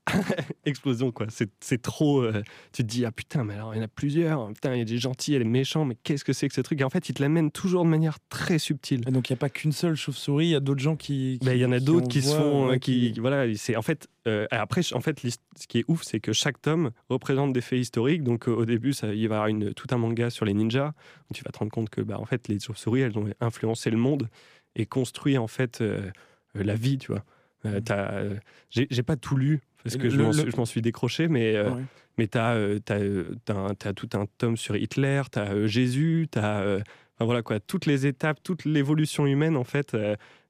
explosion 0.64 1.12
quoi. 1.12 1.26
C'est 1.28 1.82
trop. 1.82 2.22
Euh, 2.22 2.42
tu 2.72 2.82
te 2.82 2.88
dis 2.88 3.04
ah 3.04 3.12
putain 3.12 3.44
mais 3.44 3.54
alors 3.54 3.74
il 3.74 3.78
y 3.78 3.80
en 3.80 3.84
a 3.84 3.88
plusieurs. 3.88 4.48
Putain 4.52 4.74
il 4.74 4.78
y 4.78 4.82
a 4.82 4.84
des 4.84 4.98
gentils, 4.98 5.34
elle 5.34 5.42
est 5.42 5.44
méchants. 5.44 5.84
Mais 5.84 5.96
qu'est-ce 6.02 6.24
que 6.24 6.32
c'est 6.32 6.48
que 6.48 6.54
ce 6.54 6.60
truc? 6.60 6.80
Et 6.80 6.84
en 6.84 6.90
fait 6.90 7.08
il 7.08 7.14
te 7.14 7.22
l'amène 7.22 7.50
toujours 7.50 7.84
de 7.84 7.90
manière 7.90 8.18
très 8.28 8.58
subtile. 8.58 9.02
donc 9.02 9.28
il 9.28 9.32
y 9.32 9.34
a 9.34 9.36
pas 9.36 9.48
qu'une 9.48 9.72
seule 9.72 9.94
chauve-souris. 9.94 10.46
Il 10.46 10.50
y 10.50 10.54
a 10.54 10.60
d'autres 10.60 10.80
gens 10.80 10.96
qui. 10.96 11.38
Ben, 11.42 11.52
il 11.52 11.60
y 11.60 11.64
en 11.64 11.72
a 11.72 11.80
d'autres 11.80 12.08
qui 12.08 12.22
se 12.22 12.34
font. 12.34 12.78
qui, 12.78 13.12
voilà 13.20 13.44
c'est 13.54 13.76
en 13.76 13.82
fait 13.82 14.08
euh, 14.26 14.46
après 14.50 14.80
en 14.92 15.00
fait 15.00 15.20
ce 15.20 15.66
qui 15.66 15.78
est 15.78 15.84
ouf 15.88 16.02
c'est 16.02 16.20
que 16.20 16.32
chaque 16.32 16.60
tome 16.60 16.90
représente 17.08 17.52
des 17.52 17.60
faits 17.60 17.80
historiques. 17.80 18.22
Donc 18.22 18.48
euh, 18.48 18.52
au 18.52 18.64
début 18.64 18.92
ça 18.92 19.08
il 19.08 19.28
va 19.28 19.34
y 19.34 19.38
avoir 19.38 19.46
une, 19.46 19.74
tout 19.74 19.86
un 19.90 19.98
manga 19.98 20.30
sur 20.30 20.44
les 20.44 20.54
ninjas. 20.54 20.92
tu 21.34 21.42
vas 21.44 21.50
te 21.50 21.58
rendre 21.58 21.72
compte 21.72 21.90
que 21.90 22.00
bah 22.00 22.18
en 22.18 22.26
fait 22.26 22.48
les 22.48 22.58
chauves-souris 22.58 23.00
elles 23.00 23.18
ont 23.18 23.28
influencé 23.40 23.90
le 23.90 23.98
monde 23.98 24.28
et 24.76 24.86
construit 24.86 25.38
en 25.38 25.46
fait 25.46 25.82
la 26.54 26.74
vie 26.74 26.98
tu 26.98 27.12
vois. 27.12 27.24
Euh, 27.66 28.34
mmh. 28.34 28.82
j'ai 28.90 29.02
pas 29.02 29.16
tout 29.16 29.36
lu 29.36 29.60
parce 29.82 29.96
que 29.96 30.08
je 30.08 30.56
m'en 30.56 30.64
suis 30.64 30.82
décroché, 30.82 31.28
mais, 31.28 31.56
euh, 31.56 31.70
mais 32.18 32.26
tu 32.26 32.38
as, 32.38 32.54
as, 32.54 33.92
tout 33.94 34.08
un 34.14 34.26
tome 34.38 34.56
sur 34.56 34.76
Hitler, 34.76 35.22
tu 35.32 35.38
as 35.38 35.52
euh, 35.52 35.66
Jésus, 35.66 36.28
tu 36.30 36.38
as 36.38 36.60
enfin, 37.16 37.24
voilà, 37.24 37.42
quoi, 37.42 37.60
toutes 37.60 37.86
les 37.86 38.06
étapes, 38.06 38.42
toute 38.42 38.64
l'évolution 38.64 39.26
humaine, 39.26 39.56
en 39.56 39.64
fait, 39.64 39.96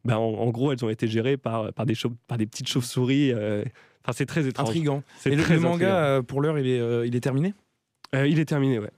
bah, 0.04 0.18
en, 0.18 0.50
gros, 0.50 0.72
elles 0.72 0.84
ont 0.84 0.90
été 0.90 1.06
gérées 1.06 1.36
par, 1.36 1.72
par, 1.72 1.86
des, 1.86 1.94
par 2.26 2.38
des 2.38 2.46
petites 2.46 2.68
chauves-souris. 2.68 3.32
Enfin, 3.34 4.12
c'est 4.12 4.26
très 4.26 4.46
étrange. 4.46 4.68
Intrigant. 4.68 5.02
Et 5.26 5.36
le, 5.36 5.44
le 5.44 5.60
manga, 5.60 6.22
pour 6.26 6.40
l'heure, 6.40 6.58
il 6.58 6.66
est, 6.66 7.06
il 7.06 7.14
est 7.14 7.20
terminé? 7.20 7.54
Il 8.14 8.38
est 8.40 8.46
terminé, 8.46 8.78
ouais. 8.78 8.90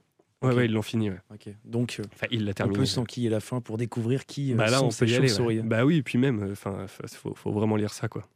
Ouais, 0.43 0.53
ouais, 0.53 0.65
ils 0.65 0.71
l'ont 0.71 0.81
fini. 0.81 1.09
Ouais. 1.09 1.17
Donc, 1.65 2.01
enfin, 2.13 2.27
il 2.31 2.45
l'a 2.45 2.53
terminé. 2.53 2.77
On 2.77 2.81
peut 2.81 2.85
s'enquiller 2.85 3.29
la 3.29 3.39
fin 3.39 3.61
pour 3.61 3.77
découvrir 3.77 4.25
qui 4.25 4.53
bah 4.53 4.69
là, 4.69 4.79
sont 4.79 4.87
on 4.87 4.91
ces 4.91 5.07
chauves-souris. 5.07 5.61
Bah 5.61 5.85
oui, 5.85 5.97
et 5.97 6.03
puis 6.03 6.17
même, 6.17 6.49
enfin, 6.51 6.85
faut, 6.87 7.33
faut 7.33 7.51
vraiment 7.51 7.75
lire 7.75 7.93
ça, 7.93 8.07
quoi. 8.07 8.27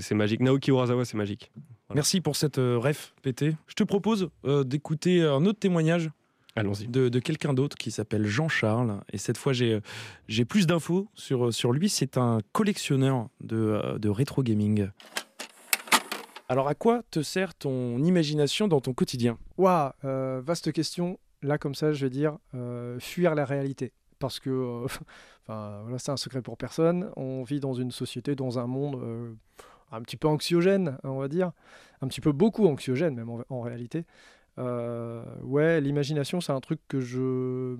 C'est 0.00 0.14
magique. 0.14 0.40
Naoki 0.40 0.70
Urasawa, 0.70 1.04
c'est 1.04 1.16
magique. 1.16 1.52
Merci 1.94 2.20
pour 2.20 2.34
cette 2.34 2.58
euh, 2.58 2.76
ref, 2.78 3.14
PT. 3.22 3.54
Je 3.68 3.74
te 3.74 3.84
propose 3.84 4.30
euh, 4.44 4.64
d'écouter 4.64 5.22
un 5.22 5.44
autre 5.46 5.60
témoignage. 5.60 6.10
Allons-y. 6.56 6.88
De, 6.88 7.08
de 7.08 7.18
quelqu'un 7.20 7.54
d'autre 7.54 7.76
qui 7.76 7.90
s'appelle 7.90 8.26
Jean-Charles. 8.26 9.00
Et 9.12 9.18
cette 9.18 9.38
fois, 9.38 9.52
j'ai 9.52 10.44
plus 10.44 10.66
d'infos 10.66 11.06
sur, 11.14 11.52
sur 11.52 11.72
lui. 11.72 11.88
C'est 11.88 12.16
un 12.16 12.40
collectionneur 12.52 13.28
de, 13.40 13.56
euh, 13.56 13.98
de 13.98 14.08
rétro 14.08 14.42
gaming. 14.42 14.88
Alors, 16.48 16.66
à 16.68 16.74
quoi 16.74 17.02
te 17.10 17.22
sert 17.22 17.54
ton 17.54 18.02
imagination 18.02 18.68
dans 18.68 18.80
ton 18.80 18.92
quotidien? 18.92 19.38
Waouh, 19.56 19.92
vaste 20.02 20.72
question. 20.72 21.18
Là, 21.42 21.58
comme 21.58 21.74
ça, 21.74 21.92
je 21.92 22.06
vais 22.06 22.10
dire 22.10 22.38
fuir 22.98 23.34
la 23.34 23.44
réalité 23.44 23.92
parce 24.18 24.40
que 24.40 24.84
enfin, 25.46 25.80
voilà, 25.82 25.98
c'est 25.98 26.10
un 26.10 26.16
secret 26.16 26.42
pour 26.42 26.56
personne. 26.56 27.10
On 27.16 27.42
vit 27.42 27.60
dans 27.60 27.74
une 27.74 27.90
société, 27.90 28.34
dans 28.34 28.58
un 28.58 28.66
monde 28.66 29.36
un 29.92 30.02
petit 30.02 30.16
peu 30.16 30.28
anxiogène, 30.28 30.98
on 31.04 31.18
va 31.18 31.28
dire, 31.28 31.52
un 32.00 32.08
petit 32.08 32.20
peu 32.20 32.32
beaucoup 32.32 32.66
anxiogène 32.66 33.14
même 33.14 33.30
en, 33.48 33.60
réalité. 33.60 34.04
Euh, 34.58 35.22
ouais, 35.42 35.80
l'imagination, 35.80 36.40
c'est 36.40 36.52
un 36.52 36.60
truc 36.60 36.80
que 36.88 37.00
je, 37.00 37.76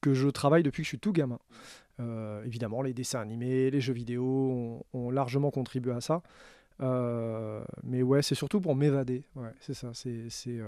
que 0.00 0.14
je 0.14 0.28
travaille 0.28 0.62
depuis 0.62 0.82
que 0.82 0.86
je 0.86 0.90
suis 0.90 0.98
tout 0.98 1.12
gamin. 1.12 1.38
Euh, 2.00 2.44
évidemment, 2.44 2.82
les 2.82 2.92
dessins 2.92 3.20
animés, 3.20 3.70
les 3.70 3.80
jeux 3.80 3.92
vidéo 3.92 4.84
ont, 4.92 5.10
largement 5.10 5.50
contribué 5.50 5.92
à 5.92 6.00
ça. 6.00 6.22
Euh, 6.80 7.64
mais 7.84 8.02
ouais, 8.02 8.22
c'est 8.22 8.34
surtout 8.34 8.60
pour 8.60 8.74
m'évader. 8.74 9.24
Ouais, 9.36 9.52
c'est 9.60 9.74
ça. 9.74 9.90
C'est, 9.94 10.58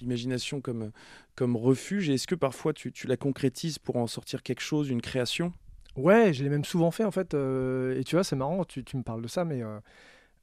l'imagination 0.00 0.60
comme, 0.60 0.90
comme 1.34 1.56
refuge. 1.56 2.10
Est-ce 2.10 2.26
que 2.26 2.34
parfois 2.34 2.72
tu, 2.72 2.92
tu, 2.92 3.06
la 3.06 3.16
concrétises 3.16 3.78
pour 3.78 3.96
en 3.96 4.06
sortir 4.06 4.42
quelque 4.42 4.60
chose, 4.60 4.88
une 4.88 5.02
création? 5.02 5.52
Ouais, 5.96 6.32
je 6.32 6.44
l'ai 6.44 6.48
même 6.50 6.64
souvent 6.64 6.90
fait 6.90 7.04
en 7.04 7.10
fait. 7.10 7.34
Euh, 7.34 7.98
et 7.98 8.04
tu 8.04 8.16
vois, 8.16 8.24
c'est 8.24 8.36
marrant, 8.36 8.64
tu, 8.64 8.84
me 8.94 9.02
parles 9.02 9.22
de 9.22 9.28
ça, 9.28 9.44
mais 9.44 9.62
euh, 9.62 9.80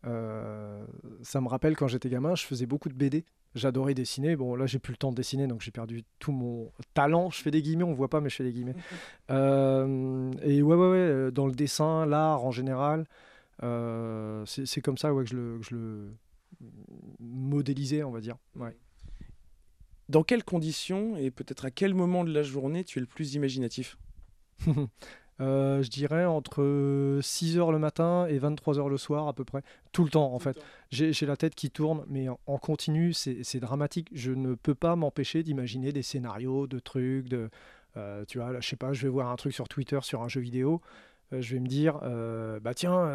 euh, 0.05 0.85
ça 1.21 1.39
me 1.39 1.47
rappelle 1.47 1.75
quand 1.77 1.87
j'étais 1.87 2.09
gamin, 2.09 2.35
je 2.35 2.45
faisais 2.45 2.65
beaucoup 2.65 2.89
de 2.89 2.93
BD. 2.93 3.25
J'adorais 3.55 3.93
dessiner. 3.93 4.35
Bon, 4.35 4.55
là, 4.55 4.65
j'ai 4.65 4.79
plus 4.79 4.91
le 4.91 4.97
temps 4.97 5.11
de 5.11 5.15
dessiner, 5.15 5.47
donc 5.47 5.61
j'ai 5.61 5.71
perdu 5.71 6.03
tout 6.19 6.33
mon 6.33 6.73
talent. 6.93 7.29
Je 7.29 7.41
fais 7.41 7.51
des 7.51 7.61
guillemets, 7.61 7.85
on 7.85 7.93
voit 7.93 8.09
pas, 8.09 8.19
mais 8.19 8.29
je 8.29 8.35
fais 8.35 8.43
des 8.43 8.51
guillemets. 8.51 8.75
et 9.29 10.61
ouais, 10.61 10.75
ouais, 10.75 10.89
ouais, 10.89 11.31
dans 11.31 11.47
le 11.47 11.53
dessin, 11.53 12.05
l'art 12.05 12.43
en 12.43 12.51
général, 12.51 13.05
c'est 13.61 14.81
comme 14.81 14.97
ça 14.97 15.13
ouais, 15.13 15.23
que, 15.23 15.29
je 15.29 15.35
le, 15.37 15.57
que 15.59 15.65
je 15.69 15.75
le 15.75 16.13
modélisais, 17.21 18.03
on 18.03 18.11
va 18.11 18.19
dire. 18.19 18.35
Ouais. 18.57 18.75
Dans 20.09 20.23
quelles 20.23 20.43
conditions 20.43 21.17
et 21.17 21.31
peut-être 21.31 21.65
à 21.65 21.71
quel 21.71 21.93
moment 21.93 22.23
de 22.23 22.31
la 22.31 22.43
journée 22.43 22.83
tu 22.83 22.99
es 22.99 23.01
le 23.01 23.07
plus 23.07 23.35
imaginatif? 23.35 23.97
Euh, 25.41 25.83
je 25.83 25.89
dirais 25.89 26.23
entre 26.23 26.61
6h 27.19 27.71
le 27.71 27.77
matin 27.77 28.25
et 28.27 28.39
23h 28.39 28.87
le 28.87 28.97
soir 28.97 29.27
à 29.27 29.33
peu 29.33 29.43
près. 29.43 29.61
Tout 29.91 30.05
le 30.05 30.09
temps 30.09 30.33
en 30.33 30.39
fait. 30.39 30.57
J'ai 30.91 31.25
la 31.25 31.35
tête 31.35 31.55
qui 31.55 31.69
tourne, 31.71 32.05
mais 32.07 32.27
en, 32.29 32.57
continu, 32.57 33.13
c'est 33.13 33.59
dramatique. 33.59 34.09
Je 34.13 34.31
ne 34.31 34.55
peux 34.55 34.75
pas 34.75 34.95
m'empêcher 34.95 35.43
d'imaginer 35.43 35.91
des 35.91 36.03
scénarios, 36.03 36.67
de 36.67 36.79
trucs, 36.79 37.27
de... 37.27 37.49
Euh, 37.97 38.25
tu 38.27 38.39
vois, 38.39 38.51
là, 38.51 38.59
je 38.61 38.69
sais 38.69 38.75
pas, 38.75 38.93
je 38.93 39.03
vais 39.03 39.09
voir 39.09 39.29
un 39.29 39.35
truc 39.35 39.53
sur 39.53 39.67
Twitter 39.67 39.99
sur 40.03 40.21
un 40.21 40.27
jeu 40.27 40.41
vidéo, 40.41 40.81
euh, 41.33 41.41
je 41.41 41.53
vais 41.53 41.59
me 41.59 41.67
dire, 41.67 41.99
bah 42.61 42.73
tiens, 42.73 43.09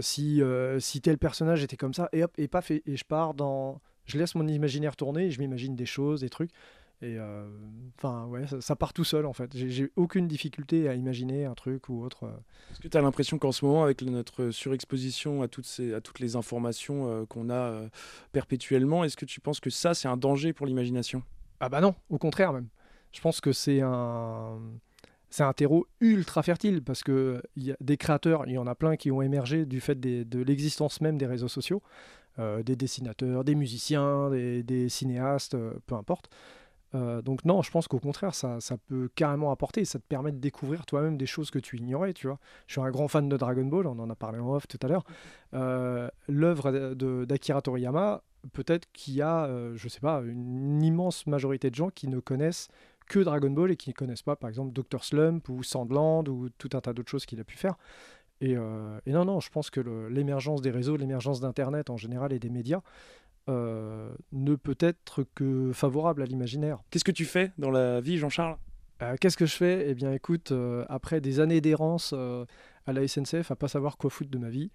si, 0.00 0.42
si 0.78 1.00
tel 1.02 1.18
personnage 1.18 1.62
était 1.62 1.76
comme 1.76 1.94
ça, 1.94 2.08
et 2.12 2.24
hop, 2.24 2.32
et 2.38 2.48
paf, 2.48 2.70
et, 2.70 2.82
et 2.86 2.96
je 2.96 3.04
pars 3.04 3.34
dans... 3.34 3.82
Je 4.04 4.18
laisse 4.18 4.34
mon 4.34 4.46
imaginaire 4.46 4.96
tourner 4.96 5.26
et 5.26 5.30
je 5.30 5.40
m'imagine 5.40 5.76
des 5.76 5.86
choses, 5.86 6.20
des 6.20 6.28
trucs. 6.28 6.50
Et 7.02 7.18
euh, 7.18 7.48
enfin, 7.98 8.26
ouais, 8.26 8.44
ça, 8.60 8.76
part 8.76 8.92
tout 8.92 9.02
seul 9.02 9.26
en 9.26 9.32
fait. 9.32 9.50
J'ai 9.56 9.90
aucune 9.96 10.28
difficulté 10.28 10.88
à 10.88 10.94
imaginer 10.94 11.46
un 11.46 11.54
truc 11.54 11.88
ou 11.88 12.04
autre. 12.04 12.24
Euh. 12.24 12.36
Est-ce 12.70 12.80
que 12.80 12.86
tu 12.86 12.96
as 12.96 13.00
l'impression 13.00 13.38
qu'en 13.38 13.50
ce 13.50 13.64
moment, 13.64 13.82
avec 13.82 14.02
notre 14.02 14.50
surexposition 14.50 15.42
à 15.42 15.48
toutes, 15.48 15.66
ces, 15.66 15.94
à 15.94 16.00
toutes 16.00 16.20
les 16.20 16.36
informations 16.36 17.08
euh, 17.08 17.26
qu'on 17.26 17.50
a 17.50 17.88
perpétuellement, 18.30 19.02
est-ce 19.02 19.16
que 19.16 19.24
tu 19.24 19.40
penses 19.40 19.58
que 19.58 19.68
ça, 19.70 19.94
c'est 19.94 20.06
un 20.06 20.16
danger 20.16 20.52
pour 20.52 20.64
l'imagination? 20.64 21.24
Ah 21.58 21.68
bah 21.68 21.80
non, 21.80 21.96
au 22.08 22.18
contraire 22.18 22.52
même. 22.52 22.68
Je 23.10 23.20
pense 23.20 23.40
que 23.40 23.52
c'est 23.52 23.80
un 23.82 24.60
c'est 25.28 25.42
un 25.42 25.52
terreau 25.54 25.86
ultra 26.00 26.42
fertile 26.42 26.82
parce 26.82 27.02
que 27.02 27.42
y 27.56 27.72
a 27.72 27.76
des 27.80 27.96
créateurs, 27.96 28.44
il 28.46 28.52
y 28.52 28.58
en 28.58 28.66
a 28.66 28.74
plein 28.74 28.96
qui 28.96 29.10
ont 29.10 29.22
émergé 29.22 29.64
du 29.64 29.80
fait 29.80 29.98
de 29.98 30.42
l'existence 30.42 31.00
même 31.00 31.16
des 31.16 31.26
réseaux 31.26 31.48
sociaux, 31.48 31.82
des 32.38 32.76
dessinateurs, 32.76 33.44
des 33.44 33.54
musiciens, 33.54 34.30
des, 34.30 34.62
des 34.62 34.88
cinéastes, 34.88 35.56
peu 35.86 35.94
importe. 35.94 36.30
Euh, 36.94 37.22
donc 37.22 37.44
non, 37.44 37.62
je 37.62 37.70
pense 37.70 37.88
qu'au 37.88 37.98
contraire, 37.98 38.34
ça, 38.34 38.60
ça, 38.60 38.76
peut 38.76 39.08
carrément 39.14 39.50
apporter, 39.50 39.84
ça 39.84 39.98
te 39.98 40.04
permet 40.04 40.32
de 40.32 40.38
découvrir 40.38 40.84
toi-même 40.84 41.16
des 41.16 41.26
choses 41.26 41.50
que 41.50 41.58
tu 41.58 41.78
ignorais, 41.78 42.12
tu 42.12 42.26
vois. 42.26 42.38
Je 42.66 42.74
suis 42.74 42.80
un 42.80 42.90
grand 42.90 43.08
fan 43.08 43.28
de 43.28 43.36
Dragon 43.36 43.64
Ball, 43.64 43.86
on 43.86 43.98
en 43.98 44.10
a 44.10 44.14
parlé 44.14 44.38
en 44.38 44.54
off 44.54 44.66
tout 44.68 44.78
à 44.82 44.88
l'heure. 44.88 45.04
Euh, 45.54 46.08
L'œuvre 46.28 46.94
d'Akira 47.24 47.62
Toriyama, 47.62 48.22
peut-être 48.52 48.90
qu'il 48.92 49.14
y 49.14 49.22
a, 49.22 49.46
euh, 49.46 49.72
je 49.76 49.88
sais 49.88 50.00
pas, 50.00 50.20
une 50.22 50.82
immense 50.82 51.26
majorité 51.26 51.70
de 51.70 51.74
gens 51.74 51.90
qui 51.90 52.08
ne 52.08 52.20
connaissent 52.20 52.68
que 53.08 53.18
Dragon 53.18 53.50
Ball 53.50 53.70
et 53.72 53.76
qui 53.76 53.90
ne 53.90 53.94
connaissent 53.94 54.22
pas, 54.22 54.36
par 54.36 54.48
exemple, 54.48 54.72
Dr. 54.72 55.02
Slump 55.02 55.48
ou 55.48 55.62
Sandland 55.62 56.28
ou 56.28 56.48
tout 56.58 56.70
un 56.74 56.80
tas 56.80 56.92
d'autres 56.92 57.10
choses 57.10 57.26
qu'il 57.26 57.40
a 57.40 57.44
pu 57.44 57.56
faire. 57.56 57.76
Et, 58.42 58.56
euh, 58.56 58.98
et, 59.06 59.12
non, 59.12 59.24
non, 59.24 59.38
je 59.38 59.48
pense 59.50 59.70
que 59.70 59.80
l'émergence 60.08 60.60
des 60.60 60.72
réseaux, 60.72 60.96
l'émergence 60.96 61.40
d'Internet 61.40 61.90
en 61.90 61.96
général 61.96 62.32
et 62.32 62.40
des 62.40 62.50
médias, 62.50 62.82
euh, 63.48 64.12
ne 64.32 64.56
peut 64.56 64.76
être 64.80 65.24
que 65.36 65.70
favorable 65.72 66.22
à 66.22 66.26
l'imaginaire. 66.26 66.80
Qu'est-ce 66.90 67.04
que 67.04 67.12
tu 67.12 67.24
fais 67.24 67.52
dans 67.56 67.70
la 67.70 68.00
vie, 68.00 68.18
Jean-Charles? 68.18 68.56
Euh, 69.00 69.14
Qu'est-ce 69.20 69.36
que 69.36 69.46
je 69.46 69.54
fais? 69.54 69.86
Eh 69.88 69.94
bien, 69.94 70.12
écoute, 70.12 70.52
après 70.88 71.20
des 71.20 71.38
années 71.38 71.60
d'errance 71.60 72.12
à 72.12 72.92
la 72.92 73.06
SNCF, 73.06 73.52
à 73.52 73.56
pas 73.56 73.68
savoir 73.68 73.96
quoi 73.96 74.10
foutre 74.10 74.30
de 74.30 74.38
ma 74.38 74.50
vie, 74.50 74.72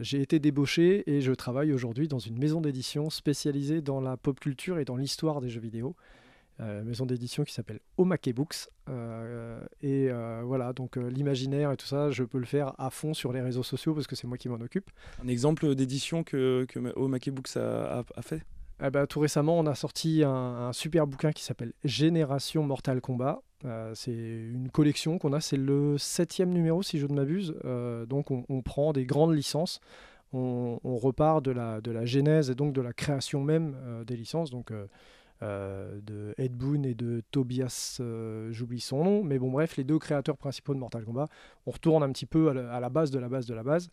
j'ai 0.00 0.22
été 0.22 0.38
débauché 0.38 1.02
et 1.10 1.20
je 1.20 1.32
travaille 1.32 1.72
aujourd'hui 1.72 2.06
dans 2.06 2.20
une 2.20 2.38
maison 2.38 2.60
d'édition 2.60 3.10
spécialisée 3.10 3.80
dans 3.80 4.00
la 4.00 4.16
pop 4.16 4.38
culture 4.38 4.78
et 4.78 4.84
dans 4.84 4.96
l'histoire 4.96 5.40
des 5.40 5.48
jeux 5.48 5.60
vidéo. 5.60 5.96
Euh, 6.60 6.84
maison 6.84 7.06
d'édition 7.06 7.42
qui 7.42 7.54
s'appelle 7.54 7.80
Omake 7.96 8.34
Books. 8.34 8.68
Euh, 8.90 9.60
et 9.80 10.08
euh, 10.10 10.42
voilà, 10.44 10.74
donc 10.74 10.96
l'imaginaire 10.96 11.72
et 11.72 11.76
tout 11.78 11.86
ça, 11.86 12.10
je 12.10 12.22
peux 12.22 12.38
le 12.38 12.44
faire 12.44 12.74
à 12.78 12.90
fond 12.90 13.14
sur 13.14 13.32
les 13.32 13.40
réseaux 13.40 13.62
sociaux 13.62 13.94
parce 13.94 14.06
que 14.06 14.14
c'est 14.14 14.26
moi 14.26 14.36
qui 14.36 14.50
m'en 14.50 14.60
occupe. 14.60 14.90
Un 15.24 15.28
exemple 15.28 15.74
d'édition 15.74 16.22
que, 16.22 16.66
que 16.68 16.78
Omake 16.96 17.30
Books 17.30 17.56
a, 17.56 18.00
a- 18.00 18.04
a 18.14 18.22
fait? 18.22 18.42
Eh 18.84 18.90
ben, 18.90 19.06
tout 19.06 19.20
récemment, 19.20 19.58
on 19.58 19.66
a 19.66 19.74
sorti 19.74 20.22
un, 20.22 20.30
un 20.30 20.72
super 20.74 21.06
bouquin 21.06 21.32
qui 21.32 21.44
s'appelle 21.44 21.72
Génération 21.84 22.62
Mortal 22.62 23.00
Kombat. 23.00 23.40
Euh, 23.64 23.92
c'est 23.94 24.12
une 24.12 24.68
collection 24.70 25.18
qu'on 25.18 25.32
a, 25.32 25.40
c'est 25.40 25.58
le 25.58 25.96
septième 25.98 26.50
numéro 26.50 26.82
si 26.82 26.98
je 26.98 27.06
ne 27.06 27.14
m'abuse. 27.14 27.54
Euh, 27.64 28.04
donc 28.06 28.30
on, 28.30 28.44
on 28.50 28.60
prend 28.62 28.92
des 28.92 29.06
grandes 29.06 29.34
licences, 29.34 29.80
on, 30.32 30.78
on 30.84 30.96
repart 30.96 31.42
de 31.44 31.50
la, 31.52 31.80
de 31.80 31.90
la 31.90 32.04
genèse 32.06 32.50
et 32.50 32.54
donc 32.54 32.72
de 32.74 32.80
la 32.82 32.92
création 32.92 33.42
même 33.42 33.76
euh, 33.86 34.04
des 34.04 34.16
licences. 34.16 34.50
Donc 34.50 34.72
euh, 35.42 36.00
de 36.02 36.34
Ed 36.38 36.52
Boon 36.56 36.82
et 36.82 36.94
de 36.94 37.22
Tobias, 37.30 37.98
euh, 38.00 38.52
j'oublie 38.52 38.80
son 38.80 39.04
nom, 39.04 39.24
mais 39.24 39.38
bon 39.38 39.50
bref, 39.50 39.76
les 39.76 39.84
deux 39.84 39.98
créateurs 39.98 40.36
principaux 40.36 40.74
de 40.74 40.78
Mortal 40.78 41.04
Kombat, 41.04 41.28
on 41.66 41.70
retourne 41.70 42.02
un 42.02 42.10
petit 42.12 42.26
peu 42.26 42.50
à 42.50 42.80
la, 42.80 42.88
base 42.90 43.10
de 43.10 43.18
la 43.18 43.28
base 43.28 43.46
de 43.46 43.54
la 43.54 43.62
base 43.62 43.88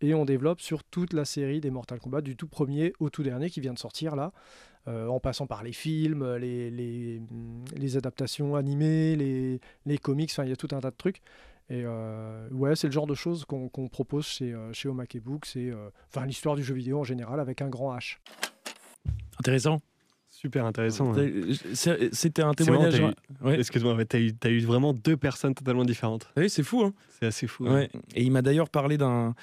et 0.00 0.14
on 0.14 0.24
développe 0.24 0.60
sur 0.60 0.84
toute 0.84 1.12
la 1.12 1.24
série 1.24 1.60
des 1.60 1.70
Mortal 1.70 2.00
Kombat, 2.00 2.20
du 2.20 2.36
tout 2.36 2.48
premier 2.48 2.92
au 2.98 3.10
tout 3.10 3.22
dernier 3.22 3.50
qui 3.50 3.60
vient 3.60 3.74
de 3.74 3.78
sortir 3.78 4.16
là, 4.16 4.32
euh, 4.88 5.08
en 5.08 5.20
passant 5.20 5.46
par 5.46 5.62
les 5.62 5.72
films, 5.72 6.36
les, 6.36 6.70
les, 6.70 7.96
adaptations 7.96 8.56
animées, 8.56 9.16
les, 9.16 9.60
les 9.84 9.98
comics, 9.98 10.30
enfin 10.30 10.44
il 10.44 10.50
y 10.50 10.52
a 10.52 10.56
tout 10.56 10.68
un 10.72 10.80
tas 10.80 10.90
de 10.90 10.96
trucs. 10.96 11.22
Et 11.68 11.84
ouais, 12.52 12.76
c'est 12.76 12.86
le 12.86 12.92
genre 12.92 13.08
de 13.08 13.14
choses 13.14 13.44
qu'on 13.44 13.88
propose 13.88 14.26
chez, 14.26 14.56
chez 14.72 14.88
Omake 14.88 15.18
Books, 15.20 15.56
et 15.56 15.70
euh, 15.70 15.90
enfin 16.08 16.24
l'histoire 16.24 16.54
du 16.54 16.62
jeu 16.62 16.74
vidéo 16.74 17.00
en 17.00 17.04
général 17.04 17.40
avec 17.40 17.60
un 17.60 17.68
grand 17.68 17.96
H. 17.96 18.18
Intéressant. 19.40 19.80
Super 20.46 20.64
intéressant. 20.66 21.12
hein. 21.16 21.26
C'était 22.12 22.42
un 22.42 22.54
témoignage. 22.54 23.00
Ouais. 23.42 23.58
Excuse-moi, 23.58 24.04
t'as 24.04 24.18
eu, 24.20 24.32
t'as 24.34 24.50
eu 24.50 24.60
vraiment 24.60 24.92
deux 24.92 25.16
personnes 25.16 25.54
totalement 25.54 25.84
différentes. 25.84 26.28
Oui, 26.36 26.48
c'est 26.48 26.62
fou. 26.62 26.82
Hein 26.84 26.92
C'est 27.18 27.26
assez 27.26 27.46
fou. 27.46 27.66
hein. 27.68 27.86
Et 28.14 28.22
il 28.22 28.30
m'a 28.30 28.42
d'ailleurs 28.42 28.70
parlé 28.70 28.96
d'un. 28.96 29.34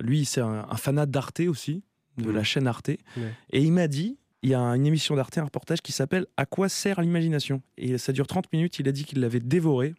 Lui, 0.00 0.24
c'est 0.24 0.40
un, 0.40 0.66
un 0.70 0.76
fanat 0.76 1.06
d'Arte 1.06 1.40
aussi, 1.48 1.82
de 2.18 2.28
Mhm. 2.28 2.34
la 2.34 2.44
chaîne 2.44 2.66
Arte. 2.66 2.88
Ouais. 2.88 3.32
Et 3.50 3.60
il 3.62 3.72
m'a 3.72 3.88
dit 3.88 4.18
il 4.42 4.50
y 4.50 4.54
a 4.54 4.60
une 4.60 4.86
émission 4.86 5.16
d'Arte, 5.16 5.38
un 5.38 5.44
reportage 5.44 5.80
qui 5.80 5.92
s'appelle 5.92 6.26
À 6.36 6.44
quoi 6.44 6.68
sert 6.68 7.00
l'imagination? 7.00 7.62
Et 7.78 7.96
ça 7.98 8.12
dure 8.12 8.26
30 8.26 8.52
minutes. 8.52 8.78
Il 8.78 8.88
a 8.88 8.92
dit 8.92 9.04
qu'il 9.04 9.20
l'avait 9.20 9.40
dévoré 9.40 9.94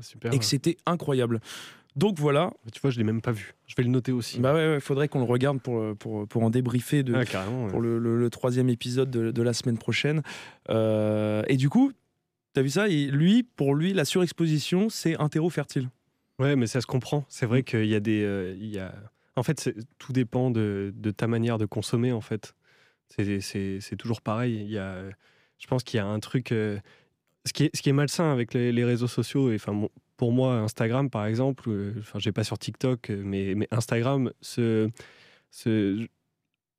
Super. 0.00 0.32
et 0.32 0.38
que 0.38 0.44
c'était 0.46 0.76
incroyable. 0.86 1.40
Donc 1.96 2.18
voilà, 2.18 2.52
Tu 2.72 2.80
vois, 2.80 2.90
je 2.90 2.98
l'ai 2.98 3.04
même 3.04 3.20
pas 3.20 3.32
vu. 3.32 3.54
Je 3.66 3.74
vais 3.76 3.82
le 3.82 3.90
noter 3.90 4.12
aussi. 4.12 4.40
bah 4.40 4.54
ouais, 4.54 4.66
ouais, 4.74 4.80
faudrait 4.80 5.08
qu'on 5.08 5.18
le 5.18 5.24
regarde 5.26 5.60
pour, 5.60 5.94
pour, 5.96 6.26
pour 6.26 6.42
en 6.42 6.50
débriefer 6.50 7.02
de, 7.02 7.14
Ah, 7.14 7.18
ouais. 7.48 7.68
pour 7.68 7.80
le, 7.80 7.98
le- 7.98 8.18
le 8.18 8.30
troisième 8.30 8.68
épisode 8.70 9.10
de, 9.10 9.30
de 9.30 9.42
la 9.42 9.52
semaine 9.52 9.76
prochaine. 9.78 10.22
Euh, 10.70 11.42
et 11.48 11.56
du 11.56 11.68
coup, 11.68 11.92
t'as 12.54 12.62
vu 12.62 12.70
ça? 12.70 12.88
Et 12.88 13.06
lui, 13.06 13.42
pour 13.42 13.74
lui, 13.74 13.92
la 13.92 14.04
surexposition, 14.04 14.88
c'est 14.88 15.18
un 15.20 15.28
terreau 15.28 15.50
fertile. 15.50 15.90
Ouais, 16.38 16.56
mais 16.56 16.66
ça 16.66 16.80
se 16.80 16.86
comprend. 16.86 17.24
C'est 17.28 17.46
Mm. 17.46 17.48
vrai 17.48 17.62
qu'il 17.62 17.86
y 17.86 17.94
a 17.94 18.00
des. 18.00 18.22
euh, 18.22 18.54
il 18.58 18.68
y 18.68 18.78
a... 18.78 18.94
En 19.36 19.42
fait, 19.42 19.74
tout 19.98 20.12
dépend 20.12 20.50
de, 20.50 20.92
de 20.96 21.10
ta 21.10 21.26
manière 21.26 21.56
de 21.58 21.64
consommer, 21.66 22.12
en 22.12 22.20
fait. 22.20 22.54
C'est- 23.08 23.40
toujours 23.96 24.20
pareil. 24.22 24.60
Il 24.62 24.70
y 24.70 24.78
a, 24.78 24.96
je 25.58 25.66
pense 25.66 25.82
qu'il 25.84 25.98
y 25.98 26.00
a 26.00 26.06
un 26.06 26.20
truc. 26.20 26.52
euh, 26.52 26.78
Ce 27.44 27.52
qui, 27.52 27.64
est, 27.64 27.76
ce 27.76 27.90
malsain 27.90 28.30
avec 28.32 28.54
les, 28.54 28.84
réseaux 28.84 29.08
sociaux, 29.08 29.50
et 29.50 29.56
enfin, 29.56 29.88
pour 30.16 30.32
moi, 30.32 30.54
Instagram, 30.58 31.10
par 31.10 31.26
exemple, 31.26 31.68
euh, 31.68 31.94
enfin, 31.98 32.18
j'ai 32.18 32.32
pas 32.32 32.44
sur 32.44 32.58
TikTok, 32.58 33.10
euh, 33.10 33.22
mais, 33.24 33.56
Instagram, 33.70 34.30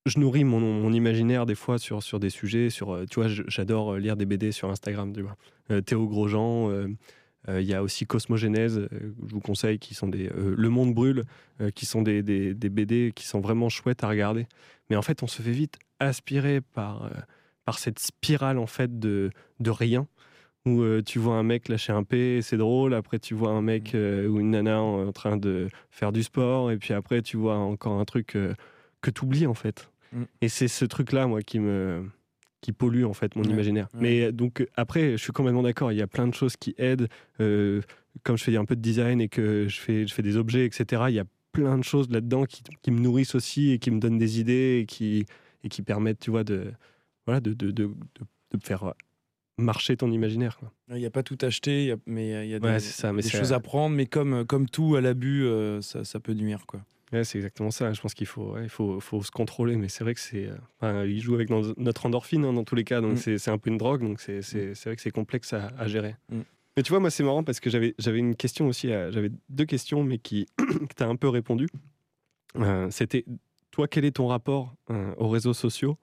je 0.05 0.19
nourris 0.19 0.43
mon, 0.43 0.91
imaginaire 0.91 1.45
des 1.45 1.55
fois 1.55 1.77
sur, 1.79 2.19
des 2.19 2.29
sujets. 2.29 2.69
Sur, 2.69 2.91
euh, 2.91 3.05
tu 3.09 3.19
vois, 3.21 3.27
j'adore 3.27 3.97
lire 3.97 4.17
des 4.17 4.25
BD 4.25 4.51
sur 4.51 4.69
Instagram. 4.69 5.13
Euh, 5.71 5.81
Théo 5.81 6.07
Grosjean. 6.07 6.69
euh, 6.69 6.87
euh, 7.49 7.61
Il 7.61 7.67
y 7.67 7.73
a 7.73 7.83
aussi 7.83 8.05
Cosmogénèse, 8.05 8.77
euh, 8.77 8.87
je 9.27 9.33
vous 9.33 9.39
conseille, 9.39 9.79
qui 9.79 9.93
sont 9.93 10.07
des. 10.07 10.27
euh, 10.29 10.55
Le 10.57 10.69
Monde 10.69 10.93
Brûle, 10.93 11.23
euh, 11.61 11.71
qui 11.71 11.85
sont 11.85 12.01
des, 12.01 12.21
BD 12.53 13.11
qui 13.15 13.25
sont 13.25 13.41
vraiment 13.41 13.69
chouettes 13.69 14.03
à 14.03 14.09
regarder. 14.09 14.47
Mais 14.89 14.95
en 14.95 15.01
fait, 15.01 15.23
on 15.23 15.27
se 15.27 15.41
fait 15.41 15.51
vite 15.51 15.77
aspirer 15.99 16.61
par, 16.61 17.03
euh, 17.03 17.09
cette 17.77 17.99
spirale 17.99 18.57
en 18.57 18.67
fait 18.67 18.99
de 18.99 19.31
rien. 19.65 20.07
Où 20.65 20.81
euh, 20.81 21.01
tu 21.01 21.19
vois 21.19 21.35
un 21.35 21.43
mec 21.43 21.67
lâcher 21.67 21.91
un 21.91 22.03
P, 22.03 22.41
c'est 22.41 22.55
drôle. 22.57 22.93
Après, 22.93 23.19
tu 23.19 23.33
vois 23.33 23.51
un 23.51 23.61
mec 23.61 23.95
euh, 23.95 24.27
ou 24.27 24.39
une 24.39 24.51
nana 24.51 24.81
en, 24.81 25.07
en 25.07 25.11
train 25.11 25.35
de 25.37 25.67
faire 25.91 26.11
du 26.13 26.23
sport. 26.23 26.71
Et 26.71 26.77
puis 26.77 26.93
après, 26.93 27.21
tu 27.21 27.35
vois 27.37 27.57
encore 27.57 27.99
un 27.99 28.05
truc 28.05 28.35
euh, 28.35 28.53
que 29.01 29.11
tu 29.11 29.23
oublies 29.25 29.45
en 29.47 29.53
fait. 29.53 29.89
Mm. 30.13 30.23
Et 30.41 30.47
c'est 30.49 30.69
ce 30.69 30.85
truc-là, 30.85 31.27
moi, 31.27 31.41
qui 31.41 31.59
me 31.59 32.05
qui 32.61 32.71
pollue 32.71 33.03
en 33.03 33.11
fait 33.11 33.35
mon 33.35 33.43
Ouais, 33.43 33.49
imaginaire. 33.51 33.89
ouais. 33.93 33.99
Mais 34.01 34.31
donc 34.31 34.65
après, 34.77 35.11
je 35.11 35.17
suis 35.17 35.33
complètement 35.33 35.63
d'accord. 35.63 35.91
Il 35.91 35.97
y 35.97 36.01
a 36.01 36.07
plein 36.07 36.27
de 36.29 36.33
choses 36.33 36.55
qui 36.55 36.73
aident. 36.77 37.09
Comme 37.37 38.37
je 38.37 38.43
fais 38.43 38.55
un 38.55 38.63
peu 38.65 38.75
de 38.75 38.81
design 38.81 39.19
et 39.21 39.27
que 39.27 39.67
je 39.67 39.79
fais, 39.81 40.05
je 40.07 40.13
fais 40.13 40.21
des 40.21 40.37
objets, 40.37 40.65
etc. 40.65 41.01
Il 41.09 41.15
y 41.15 41.19
a 41.19 41.25
plein 41.51 41.77
de 41.77 41.83
choses 41.83 42.09
là-dedans 42.09 42.45
qui, 42.45 42.63
qui 42.81 42.91
me 42.91 42.99
nourrissent 42.99 43.35
aussi 43.35 43.71
et 43.71 43.79
qui 43.79 43.91
me 43.91 43.99
donnent 43.99 44.17
des 44.19 44.39
idées 44.39 44.79
et 44.81 44.85
qui, 44.85 45.25
et 45.63 45.69
qui 45.69 45.81
permettent, 45.81 46.19
tu 46.19 46.29
vois, 46.31 46.43
de, 46.43 46.71
voilà, 47.25 47.41
de, 47.41 47.53
de, 47.53 47.71
de, 47.71 47.85
de- 48.51 48.59
faire 48.63 48.93
marcher 49.57 49.95
ton 49.97 50.11
imaginaire. 50.11 50.57
quoi. 50.57 50.71
Il 50.89 50.95
n'y 50.97 51.05
a 51.05 51.11
pas 51.11 51.23
tout 51.23 51.37
acheté, 51.41 51.83
il 51.83 51.87
y 51.87 51.91
a- 51.91 51.97
mais 52.05 52.45
il 52.45 52.49
y 52.49 52.53
a 52.55 52.59
des, 52.59 52.65
Ouais, 52.67 52.79
c'est 52.79 53.01
ça, 53.01 53.13
mais 53.13 53.21
des 53.21 53.29
choses 53.29 53.53
à 53.53 53.59
prendre. 53.59 53.95
Mais 53.95 54.05
comme, 54.05 54.45
comme 54.45 54.67
tout 54.67 54.95
à 54.95 55.01
l'abus, 55.01 55.43
euh, 55.45 55.81
ça, 55.81 56.03
ça 56.03 56.19
peut 56.19 56.33
nuire. 56.33 56.65
Quoi. 56.65 56.81
Ouais, 57.11 57.23
c'est 57.23 57.37
exactement 57.37 57.69
ça. 57.69 57.93
Je 57.93 58.01
pense 58.01 58.13
qu'il 58.15 58.25
faut, 58.25 58.53
ouais, 58.53 58.67
faut, 58.67 58.99
faut 58.99 59.21
se 59.21 59.29
contrôler. 59.31 59.75
Mais 59.75 59.87
c'est 59.89 60.03
vrai 60.03 60.15
que 60.15 60.19
c'est. 60.19 60.47
euh, 60.47 60.55
enfin, 60.79 61.05
il 61.05 61.19
joue 61.21 61.35
avec 61.35 61.49
nos- 61.51 61.73
notre 61.77 62.05
endorphine 62.07 62.43
hein, 62.45 62.53
dans 62.53 62.63
tous 62.63 62.73
les 62.75 62.83
cas. 62.83 63.01
Donc 63.01 63.13
Mm. 63.13 63.17
c'est 63.17 63.37
c'est 63.37 63.51
un 63.51 63.57
peu 63.59 63.69
une 63.69 63.77
drogue. 63.77 64.01
Donc 64.01 64.19
c'est 64.19 64.41
c'est- 64.41 64.73
c'est 64.73 64.89
vrai 64.89 64.95
que 64.95 65.01
c'est 65.01 65.11
complexe 65.11 65.53
à, 65.53 65.67
à 65.77 65.87
gérer. 65.87 66.15
Mm. 66.29 66.39
Mais 66.75 66.81
tu 66.81 66.89
vois, 66.89 66.99
moi, 66.99 67.11
c'est 67.11 67.23
marrant 67.23 67.43
parce 67.43 67.59
que 67.59 67.69
j'avais 67.69 67.93
j'avais 67.99 68.17
une 68.17 68.35
question 68.35 68.67
aussi. 68.67 68.87
J'avais 68.87 69.29
deux 69.49 69.65
questions, 69.65 70.03
mais 70.03 70.17
qui 70.17 70.47
que 70.57 70.93
tu 70.97 71.03
as 71.03 71.07
un 71.07 71.15
peu 71.15 71.27
répondu. 71.29 71.67
Euh, 72.57 72.87
C'était 72.89 73.25
toi, 73.71 73.87
quel 73.87 74.05
est 74.05 74.11
ton 74.11 74.27
rapport 74.27 74.73
euh, 74.89 75.13
aux 75.17 75.27
réseaux 75.29 75.53
sociaux? 75.53 75.97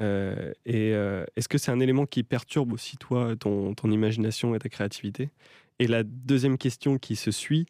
Euh, 0.00 0.52
Et 0.64 0.92
euh, 0.94 1.24
est-ce 1.36 1.48
que 1.48 1.58
c'est 1.58 1.70
un 1.70 1.80
élément 1.80 2.06
qui 2.06 2.22
perturbe 2.22 2.72
aussi, 2.72 2.96
toi, 2.96 3.34
ton, 3.36 3.74
imagination 3.90 4.54
et 4.54 4.58
ta 4.58 4.68
créativité? 4.68 5.30
Et 5.78 5.86
la 5.86 6.02
deuxième 6.02 6.58
question 6.58 6.98
qui 6.98 7.16
se 7.16 7.30
suit 7.30 7.66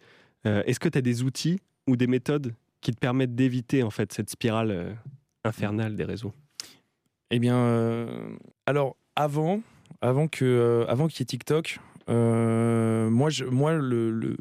euh, 0.47 0.63
est-ce 0.67 0.79
que 0.79 0.89
tu 0.89 0.97
as 0.97 1.03
des 1.03 1.25
outils 1.25 1.61
ou 1.87 1.97
des 1.97 2.07
méthodes 2.07 2.55
qui 2.81 2.93
te 2.93 2.99
permettent 2.99 3.35
d'éviter 3.35 3.83
en 3.83 3.91
fait 3.91 4.13
cette 4.13 4.31
spirale 4.31 4.97
infernale 5.45 5.97
des 5.97 6.05
réseaux? 6.05 6.33
Eh 7.31 7.39
bien, 7.39 8.07
alors 8.67 8.97
avant, 9.17 9.61
que, 10.31 10.87
qu'il 11.09 11.21
y 11.21 11.23
ait 11.23 11.27
TikTok, 11.27 11.81
moi, 12.09 13.73
le, 13.73 14.37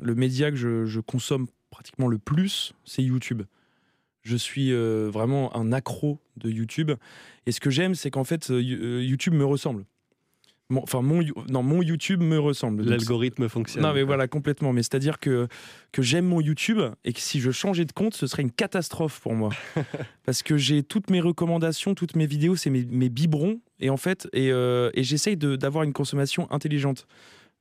média 0.00 0.50
que 0.50 0.56
je 0.56 1.00
consomme 1.00 1.46
pratiquement 1.70 2.08
le 2.08 2.18
plus, 2.18 2.72
c'est 2.84 3.02
YouTube. 3.02 3.42
Je 4.26 4.36
suis 4.36 4.72
euh, 4.72 5.08
vraiment 5.12 5.54
un 5.56 5.72
accro 5.72 6.18
de 6.36 6.50
YouTube. 6.50 6.90
Et 7.46 7.52
ce 7.52 7.60
que 7.60 7.70
j'aime, 7.70 7.94
c'est 7.94 8.10
qu'en 8.10 8.24
fait, 8.24 8.50
euh, 8.50 8.56
euh, 8.60 9.02
YouTube 9.04 9.34
me 9.34 9.44
ressemble. 9.44 9.84
Mon- 10.68 10.82
Enfin, 10.82 11.00
mon, 11.00 11.22
non, 11.48 11.62
mon 11.62 11.80
YouTube 11.80 12.20
me 12.20 12.38
ressemble. 12.40 12.82
L'algorithme 12.82 13.48
fonctionne. 13.48 13.84
non 13.84 13.94
mais 13.94 14.02
voilà 14.02 14.26
complètement. 14.26 14.72
Mais 14.72 14.82
c'est-à-dire 14.82 15.20
que 15.20 15.46
que 15.92 16.02
j'aime 16.02 16.24
mon 16.26 16.40
YouTube 16.40 16.80
et 17.04 17.12
que 17.12 17.20
si 17.20 17.38
je 17.40 17.52
changeais 17.52 17.84
de 17.84 17.92
compte, 17.92 18.14
ce 18.14 18.26
serait 18.26 18.42
une 18.42 18.50
catastrophe 18.50 19.20
pour 19.20 19.34
moi 19.34 19.50
parce 20.24 20.42
que 20.42 20.56
j'ai 20.56 20.82
toutes 20.82 21.08
mes 21.08 21.20
recommandations, 21.20 21.94
toutes 21.94 22.16
mes 22.16 22.26
vidéos, 22.26 22.56
c'est 22.56 22.70
mes, 22.70 22.84
mes 22.84 23.08
biberons 23.08 23.60
et 23.78 23.90
en 23.90 23.96
fait 23.96 24.26
et, 24.32 24.50
euh, 24.50 24.90
et 24.94 25.04
j'essaye 25.04 25.36
de- 25.36 25.54
d'avoir 25.54 25.84
une 25.84 25.92
consommation 25.92 26.50
intelligente. 26.50 27.06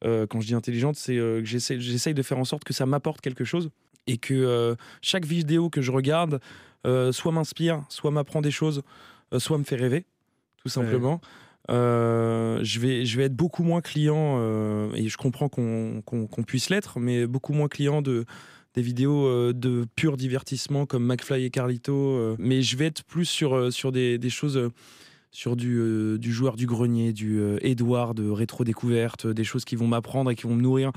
Euh, 0.03 0.25
quand 0.27 0.41
je 0.41 0.47
dis 0.47 0.55
intelligente, 0.55 0.95
c'est 0.95 1.17
euh, 1.17 1.41
que 1.41 1.45
j'essaye 1.47 2.13
de 2.15 2.21
faire 2.23 2.39
en 2.39 2.43
sorte 2.43 2.63
que 2.63 2.73
ça 2.73 2.87
m'apporte 2.87 3.21
quelque 3.21 3.43
chose 3.45 3.69
et 4.07 4.17
que 4.17 4.33
euh, 4.33 4.75
chaque 5.01 5.25
vidéo 5.25 5.69
que 5.69 5.81
je 5.81 5.91
regarde 5.91 6.39
euh, 6.85 7.11
soit 7.11 7.31
m'inspire, 7.31 7.83
soit 7.89 8.11
m'apprend 8.11 8.41
des 8.41 8.51
choses, 8.51 8.83
euh, 9.33 9.39
soit 9.39 9.57
me 9.57 9.63
fait 9.63 9.75
rêver, 9.75 10.05
tout 10.61 10.69
simplement. 10.69 11.21
Je, 11.67 12.79
vais, 12.79 13.05
je 13.05 13.17
vais 13.17 13.23
être 13.23 13.35
beaucoup 13.35 13.63
moins 13.63 13.81
client, 13.81 14.39
et 14.93 15.07
je 15.09 15.17
comprends 15.17 15.49
qu'on 15.49 16.43
puisse 16.45 16.69
l'être, 16.69 16.99
mais 16.99 17.25
beaucoup 17.25 17.53
moins 17.53 17.67
client 17.67 18.03
de, 18.03 18.25
des 18.75 18.83
vidéos 18.83 19.51
de 19.51 19.85
pur 19.95 20.15
divertissement 20.15 20.85
comme 20.85 21.05
McFly 21.05 21.45
et 21.45 21.49
Carlito. 21.49 22.35
mais 22.37 22.61
je 22.61 22.77
vais 22.77 22.85
être 22.85 23.03
plus 23.03 23.25
sur, 23.25 23.73
sur 23.73 23.91
des, 23.91 24.19
des 24.19 24.29
choses, 24.29 24.69
sur 25.35 25.57
du, 25.57 25.77
euh, 25.77 26.17
du 26.17 26.31
joueur 26.31 26.55
du 26.55 26.65
grenier, 26.65 27.11
du 27.11 27.39
euh, 27.39 27.57
Edouard 27.61 28.15
de 28.15 28.29
rétro-découverte, 28.29 29.27
des 29.27 29.43
choses 29.43 29.65
qui 29.65 29.75
vont 29.75 29.87
m'apprendre 29.87 30.31
et 30.31 30.35
qui 30.35 30.43
vont 30.43 30.55
me 30.55 30.61
nourrir. 30.61 30.93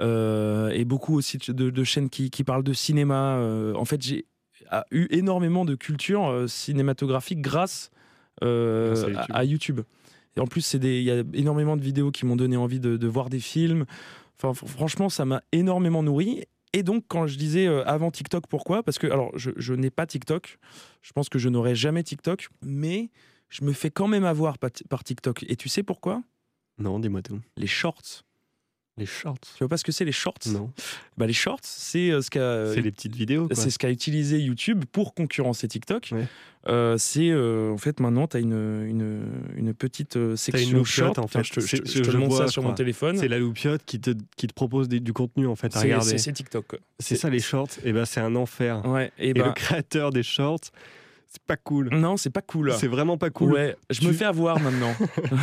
Euh, 0.00 0.70
et 0.70 0.84
beaucoup 0.84 1.14
aussi 1.16 1.38
de, 1.38 1.70
de 1.70 1.84
chaînes 1.84 2.10
qui, 2.10 2.30
qui 2.30 2.42
parlent 2.44 2.64
de 2.64 2.72
cinéma. 2.72 3.36
Euh, 3.36 3.74
en 3.74 3.84
fait, 3.84 4.02
j'ai 4.02 4.26
a 4.70 4.86
eu 4.90 5.06
énormément 5.10 5.64
de 5.64 5.74
culture 5.74 6.26
euh, 6.26 6.46
cinématographique 6.46 7.40
grâce, 7.40 7.90
Grâce 8.40 9.04
à 9.04 9.08
YouTube. 9.08 9.26
à, 9.30 9.36
à 9.36 9.44
YouTube. 9.44 9.80
Et 10.36 10.40
en 10.40 10.46
plus, 10.46 10.74
il 10.74 11.02
y 11.02 11.10
a 11.10 11.22
énormément 11.34 11.76
de 11.76 11.82
vidéos 11.82 12.10
qui 12.10 12.26
m'ont 12.26 12.34
donné 12.34 12.56
envie 12.56 12.80
de, 12.80 12.96
de 12.96 13.06
voir 13.06 13.28
des 13.30 13.38
films. 13.40 13.84
Enfin, 14.36 14.50
fr- 14.52 14.66
franchement, 14.68 15.08
ça 15.08 15.24
m'a 15.24 15.42
énormément 15.52 16.02
nourri. 16.02 16.44
Et 16.72 16.82
donc, 16.82 17.04
quand 17.06 17.28
je 17.28 17.36
disais 17.38 17.68
euh, 17.68 17.84
avant 17.86 18.10
TikTok, 18.10 18.48
pourquoi? 18.48 18.82
Parce 18.82 18.98
que, 18.98 19.06
alors, 19.06 19.30
je, 19.38 19.52
je 19.56 19.74
n'ai 19.74 19.90
pas 19.90 20.06
TikTok. 20.06 20.58
Je 21.02 21.12
pense 21.12 21.28
que 21.28 21.38
je 21.38 21.48
n'aurai 21.48 21.76
jamais 21.76 22.02
TikTok, 22.02 22.48
mais 22.64 23.10
je 23.48 23.64
me 23.64 23.72
fais 23.72 23.90
quand 23.90 24.08
même 24.08 24.24
avoir 24.24 24.58
par, 24.58 24.70
par 24.88 25.04
TikTok. 25.04 25.44
Et 25.48 25.54
tu 25.54 25.68
sais 25.68 25.84
pourquoi? 25.84 26.22
Non, 26.78 26.98
dis-moi 26.98 27.22
tout. 27.22 27.38
Les 27.56 27.68
shorts. 27.68 28.23
Les 28.96 29.06
shorts 29.06 29.38
Tu 29.56 29.58
vois 29.58 29.68
pas 29.68 29.76
ce 29.76 29.82
que 29.82 29.90
c'est 29.90 30.04
les 30.04 30.12
shorts? 30.12 30.38
Non. 30.46 30.70
bah, 31.16 31.26
Les 31.26 31.32
shorts, 31.32 31.58
c'est 31.62 32.10
euh, 32.12 32.22
ce 32.22 32.30
qu'a 32.30 32.72
c'est 32.72 32.80
les 32.80 32.92
petites 32.92 33.16
vidéos. 33.16 33.48
c'est 33.52 33.70
ce 33.70 33.78
qu'a 33.78 33.90
utilisé 33.90 34.38
YouTube 34.38 34.84
pour 34.92 35.14
concurrencer 35.14 35.66
TikTok. 35.66 36.10
Ouais. 36.12 36.26
Euh, 36.68 36.96
c'est 36.96 37.28
euh, 37.28 37.72
en 37.72 37.76
fait 37.76 37.98
maintenant 38.00 38.26
tu 38.26 38.36
as 38.38 38.40
une, 38.40 38.52
une, 38.54 39.26
une 39.56 39.74
petite 39.74 40.16
euh, 40.16 40.34
section 40.36 40.78
loupiote, 40.78 40.86
short. 41.16 41.18
en 41.18 41.26
fait. 41.26 41.42
je 41.44 41.52
te, 41.52 41.60
je 41.60 41.76
je 41.84 42.02
te 42.02 42.10
je 42.10 42.16
montre 42.16 42.36
vois, 42.36 42.46
ça 42.46 42.52
sur 42.52 42.62
mon 42.62 42.72
téléphone. 42.72 43.18
C'est 43.18 43.28
la 43.28 43.38
loupiote 43.38 43.82
qui 43.84 44.00
te, 44.00 44.12
qui 44.36 44.46
te 44.46 44.54
propose 44.54 44.88
des- 44.88 45.00
du 45.00 45.12
contenu 45.12 45.46
en 45.48 45.56
fait 45.56 45.74
à 45.76 45.80
C'est- 45.80 45.84
regarder. 45.86 46.16
c'est- 46.18 46.32
TikTok. 46.32 46.76
C'est 47.00 47.16
ça 47.16 47.28
les 47.28 47.40
shorts, 47.40 47.68
et 47.84 47.92
ben 47.92 48.04
c'est 48.06 48.20
un 48.20 48.34
enfer. 48.36 48.86
Ouais, 48.86 49.10
et, 49.18 49.30
Et 49.30 49.34
ben, 49.34 49.46
le 49.46 49.52
créateur 49.52 50.10
des 50.10 50.22
shorts, 50.22 50.60
c'est 51.34 51.42
pas 51.46 51.56
cool. 51.56 51.88
non, 51.92 52.16
c'est 52.16 52.30
pas 52.30 52.42
cool. 52.42 52.72
C'est 52.72 52.86
vraiment 52.88 53.18
pas 53.18 53.30
cool. 53.30 53.52
Ouais, 53.52 53.76
je 53.90 54.06
me 54.06 54.12
fais 54.12 54.24
avoir 54.24 54.60
maintenant. 54.60 54.94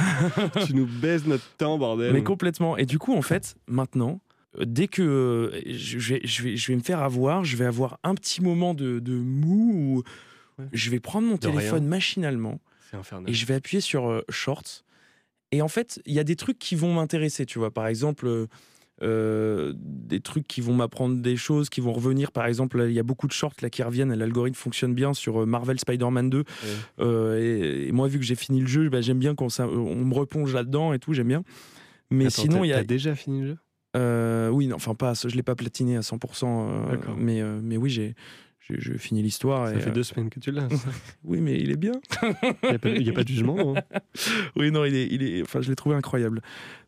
tu 0.65 0.73
nous 0.73 0.85
baises 0.87 1.25
notre 1.27 1.47
temps, 1.57 1.77
bordel. 1.77 2.13
Mais 2.13 2.23
complètement. 2.23 2.77
Et 2.77 2.85
du 2.85 2.97
coup, 2.97 3.13
en 3.13 3.21
fait, 3.21 3.55
maintenant, 3.67 4.21
euh, 4.59 4.63
dès 4.65 4.87
que 4.87 5.01
euh, 5.01 5.61
je 5.65 5.97
vais, 5.99 6.21
je, 6.23 6.43
vais, 6.43 6.55
je 6.57 6.67
vais 6.71 6.75
me 6.75 6.81
faire 6.81 7.01
avoir, 7.01 7.43
je 7.43 7.55
vais 7.57 7.65
avoir 7.65 7.99
un 8.03 8.15
petit 8.15 8.41
moment 8.41 8.73
de, 8.73 8.99
de 8.99 9.13
mou 9.13 9.73
où 9.75 10.03
Ouais. 10.59 10.65
je 10.73 10.89
vais 10.89 10.99
prendre 10.99 11.27
mon 11.27 11.35
De 11.35 11.47
rien. 11.47 11.57
téléphone 11.57 11.85
machinalement 11.87 12.59
et 13.25 13.31
je 13.33 13.45
vais 13.45 13.53
appuyer 13.53 13.79
sur 13.79 14.09
euh, 14.09 14.21
Shorts. 14.29 14.83
Et 15.53 15.61
en 15.61 15.69
fait, 15.69 16.01
il 16.05 16.13
y 16.13 16.19
a 16.19 16.25
des 16.25 16.35
trucs 16.35 16.59
qui 16.59 16.75
vont 16.75 16.93
m'intéresser, 16.93 17.45
tu 17.45 17.57
vois. 17.57 17.71
Par 17.71 17.87
exemple, 17.87 18.47
euh, 19.01 19.73
des 19.77 20.19
trucs 20.19 20.47
qui 20.47 20.61
vont 20.61 20.73
m'apprendre 20.73 21.21
des 21.21 21.35
choses, 21.35 21.69
qui 21.69 21.81
vont 21.81 21.93
revenir. 21.93 22.31
Par 22.31 22.45
exemple, 22.45 22.83
il 22.87 22.93
y 22.93 22.99
a 22.99 23.03
beaucoup 23.03 23.27
de 23.27 23.31
shorts 23.31 23.55
là, 23.61 23.69
qui 23.69 23.83
reviennent. 23.83 24.13
L'algorithme 24.13 24.55
fonctionne 24.55 24.93
bien 24.93 25.13
sur 25.13 25.41
euh, 25.41 25.45
Marvel 25.45 25.79
Spider-Man 25.79 26.29
2. 26.29 26.43
Euh, 26.99 27.39
et, 27.39 27.87
et 27.87 27.91
moi, 27.91 28.07
vu 28.07 28.19
que 28.19 28.25
j'ai 28.25 28.35
fini 28.35 28.61
le 28.61 28.67
jeu, 28.67 28.89
bah, 28.89 29.01
j'aime 29.01 29.19
bien 29.19 29.35
ça, 29.49 29.67
on 29.67 30.05
me 30.05 30.13
replonge 30.13 30.53
là-dedans 30.53 30.93
et 30.93 30.99
tout, 30.99 31.13
j'aime 31.13 31.27
bien. 31.27 31.43
Mais 32.11 32.27
Attends, 32.27 32.41
sinon, 32.41 32.63
il 32.63 32.67
y 32.67 32.73
a. 32.73 32.77
t'as 32.77 32.83
déjà 32.83 33.15
fini 33.15 33.41
le 33.41 33.47
jeu? 33.47 33.57
Euh, 33.95 34.49
oui, 34.49 34.67
non, 34.67 34.77
enfin 34.77 34.95
pas, 34.95 35.13
je 35.13 35.35
l'ai 35.35 35.43
pas 35.43 35.55
platiné 35.55 35.97
à 35.97 36.01
100%, 36.01 36.45
euh, 36.45 36.91
D'accord. 36.91 37.15
mais, 37.17 37.41
euh, 37.41 37.59
mais 37.61 37.77
oui, 37.77 37.89
j'ai, 37.89 38.15
j'ai, 38.67 38.79
j'ai 38.79 38.97
fini 38.97 39.21
l'histoire. 39.21 39.67
Ça 39.67 39.75
et, 39.75 39.79
fait 39.79 39.89
euh, 39.89 39.93
deux 39.93 40.03
semaines 40.03 40.29
que 40.29 40.39
tu 40.39 40.51
l'as. 40.51 40.67
Oui, 41.23 41.41
mais 41.41 41.59
il 41.59 41.71
est 41.71 41.77
bien. 41.77 41.93
Il 42.63 42.69
n'y 42.69 42.75
a, 42.75 42.79
pas- 42.79 42.89
y 42.89 43.09
a 43.09 43.13
pas 43.13 43.23
de 43.23 43.27
jugement. 43.27 43.75
hein. 43.75 43.99
oui, 44.55 44.71
non, 44.71 44.85
il 44.85 44.95
est, 44.95 45.07
il 45.07 45.23
est, 45.23 45.41
enfin, 45.41 45.61
je 45.61 45.69
l'ai 45.69 45.75
trouvé 45.75 45.95
incroyable. 45.95 46.41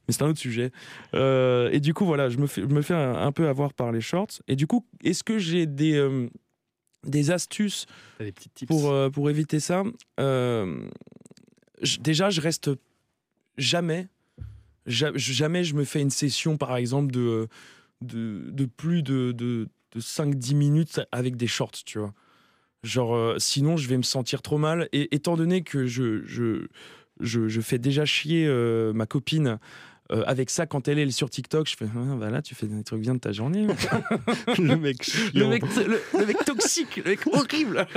Mais 0.07 0.13
c'est 0.13 0.21
un 0.23 0.27
autre 0.27 0.39
sujet. 0.39 0.71
Euh, 1.13 1.69
et 1.71 1.79
du 1.79 1.93
coup, 1.93 2.05
voilà, 2.05 2.29
je 2.29 2.37
me 2.37 2.45
fais, 2.47 2.61
je 2.61 2.67
me 2.67 2.81
fais 2.81 2.93
un, 2.93 3.15
un 3.15 3.31
peu 3.31 3.47
avoir 3.47 3.73
par 3.73 3.91
les 3.91 4.01
shorts. 4.01 4.41
Et 4.47 4.55
du 4.55 4.67
coup, 4.67 4.85
est-ce 5.03 5.23
que 5.23 5.37
j'ai 5.39 5.65
des, 5.65 5.93
euh, 5.95 6.27
des 7.05 7.31
astuces 7.31 7.85
T'as 8.17 8.25
des 8.25 8.31
petits 8.33 8.49
tips. 8.49 8.67
pour, 8.67 8.91
euh, 8.91 9.09
pour 9.09 9.29
éviter 9.29 9.59
ça? 9.59 9.83
Euh, 10.19 10.87
je- 11.81 11.99
Déjà, 11.99 12.29
je 12.29 12.41
reste 12.41 12.69
jamais, 13.57 14.07
ja- 14.87 15.11
jamais 15.15 15.63
je 15.63 15.73
me 15.75 15.85
fais 15.85 16.01
une 16.01 16.09
session, 16.09 16.57
par 16.57 16.75
exemple, 16.75 17.11
de, 17.11 17.47
de, 18.01 18.49
de 18.51 18.65
plus 18.65 19.03
de, 19.03 19.31
de, 19.31 19.67
de 19.93 19.99
5-10 20.01 20.55
minutes 20.55 21.01
avec 21.11 21.35
des 21.35 21.47
shorts, 21.47 21.83
tu 21.85 21.99
vois. 21.99 22.13
Genre, 22.83 23.15
euh, 23.15 23.35
sinon, 23.39 23.77
je 23.77 23.87
vais 23.87 23.97
me 23.97 24.03
sentir 24.03 24.41
trop 24.41 24.57
mal. 24.57 24.89
Et 24.91 25.13
étant 25.15 25.37
donné 25.37 25.63
que 25.63 25.85
je, 25.85 26.23
je, 26.25 26.67
je, 27.19 27.47
je 27.47 27.61
fais 27.61 27.77
déjà 27.79 28.03
chier 28.05 28.45
euh, 28.45 28.91
ma 28.93 29.05
copine 29.05 29.57
euh, 30.11 30.23
avec 30.27 30.49
ça 30.49 30.65
quand 30.65 30.89
elle 30.89 30.99
est 30.99 31.09
sur 31.11 31.29
TikTok, 31.29 31.69
je 31.69 31.77
fais 31.77 31.85
ah, 31.95 32.15
bah 32.17 32.29
là, 32.29 32.41
tu 32.41 32.55
fais 32.55 32.67
des 32.67 32.83
trucs 32.83 32.99
bien 32.99 33.13
de 33.15 33.19
ta 33.19 33.31
journée. 33.31 33.67
le 34.59 34.75
mec 34.75 35.09
le, 35.33 35.47
mec, 35.47 35.63
le, 35.77 36.01
le 36.19 36.25
mec 36.25 36.37
toxique, 36.45 36.97
le 36.97 37.11
mec 37.11 37.25
horrible. 37.27 37.87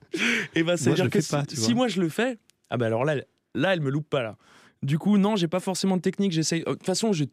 et 0.54 0.62
bah, 0.62 0.76
c'est 0.76 0.92
dire 0.92 1.04
le 1.04 1.10
que 1.10 1.20
fais 1.22 1.36
pas, 1.36 1.44
si, 1.48 1.56
si 1.56 1.74
moi 1.74 1.88
je 1.88 2.00
le 2.02 2.10
fais, 2.10 2.38
ah 2.68 2.76
bah 2.76 2.86
alors 2.86 3.04
là, 3.06 3.14
elle- 3.14 3.26
là, 3.54 3.72
elle 3.72 3.80
me 3.80 3.90
loupe 3.90 4.08
pas 4.10 4.22
là. 4.22 4.36
Du 4.82 4.98
coup, 4.98 5.16
non, 5.16 5.36
j'ai 5.36 5.48
pas 5.48 5.60
forcément 5.60 5.96
de 5.96 6.02
technique. 6.02 6.32
J'essaye. 6.32 6.60
De 6.64 6.72
toute 6.72 6.84
façon, 6.84 7.14
je, 7.14 7.24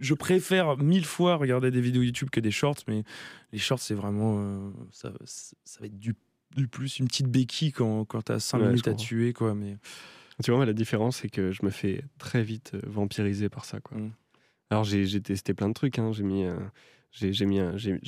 je 0.00 0.14
préfère 0.14 0.76
mille 0.78 1.04
fois 1.04 1.36
regarder 1.36 1.70
des 1.70 1.80
vidéos 1.80 2.02
YouTube 2.02 2.30
que 2.30 2.40
des 2.40 2.50
shorts, 2.50 2.78
mais 2.88 3.04
les 3.52 3.58
shorts, 3.58 3.78
c'est 3.80 3.94
vraiment. 3.94 4.38
euh, 4.40 4.70
ça, 4.92 5.12
ça 5.24 5.80
va 5.80 5.86
être 5.86 5.98
du, 5.98 6.14
du 6.56 6.66
plus 6.68 6.98
une 6.98 7.06
petite 7.06 7.28
béquille 7.28 7.72
quand, 7.72 8.04
quand 8.06 8.22
t'as 8.22 8.40
5 8.40 8.58
Ouais, 8.58 8.66
minutes 8.68 8.88
à 8.88 8.94
tuer, 8.94 9.32
quoi. 9.32 9.54
Mais 9.54 9.76
Tu 10.42 10.50
vois, 10.50 10.56
moi, 10.58 10.66
la 10.66 10.72
différence, 10.72 11.18
c'est 11.18 11.28
que 11.28 11.52
je 11.52 11.64
me 11.64 11.70
fais 11.70 12.02
très 12.18 12.42
vite 12.42 12.72
euh, 12.74 12.80
vampiriser 12.86 13.48
par 13.48 13.64
ça. 13.64 13.80
Quoi. 13.80 13.98
Mm. 13.98 14.12
Alors, 14.70 14.84
j'ai 14.84 15.20
testé 15.20 15.52
plein 15.54 15.68
de 15.68 15.74
trucs. 15.74 15.98
hein. 15.98 16.12
J'ai 16.12 16.22
mis, 16.22 16.44
euh, 16.44 16.56
j'ai 17.12 17.44
mis 17.44 17.60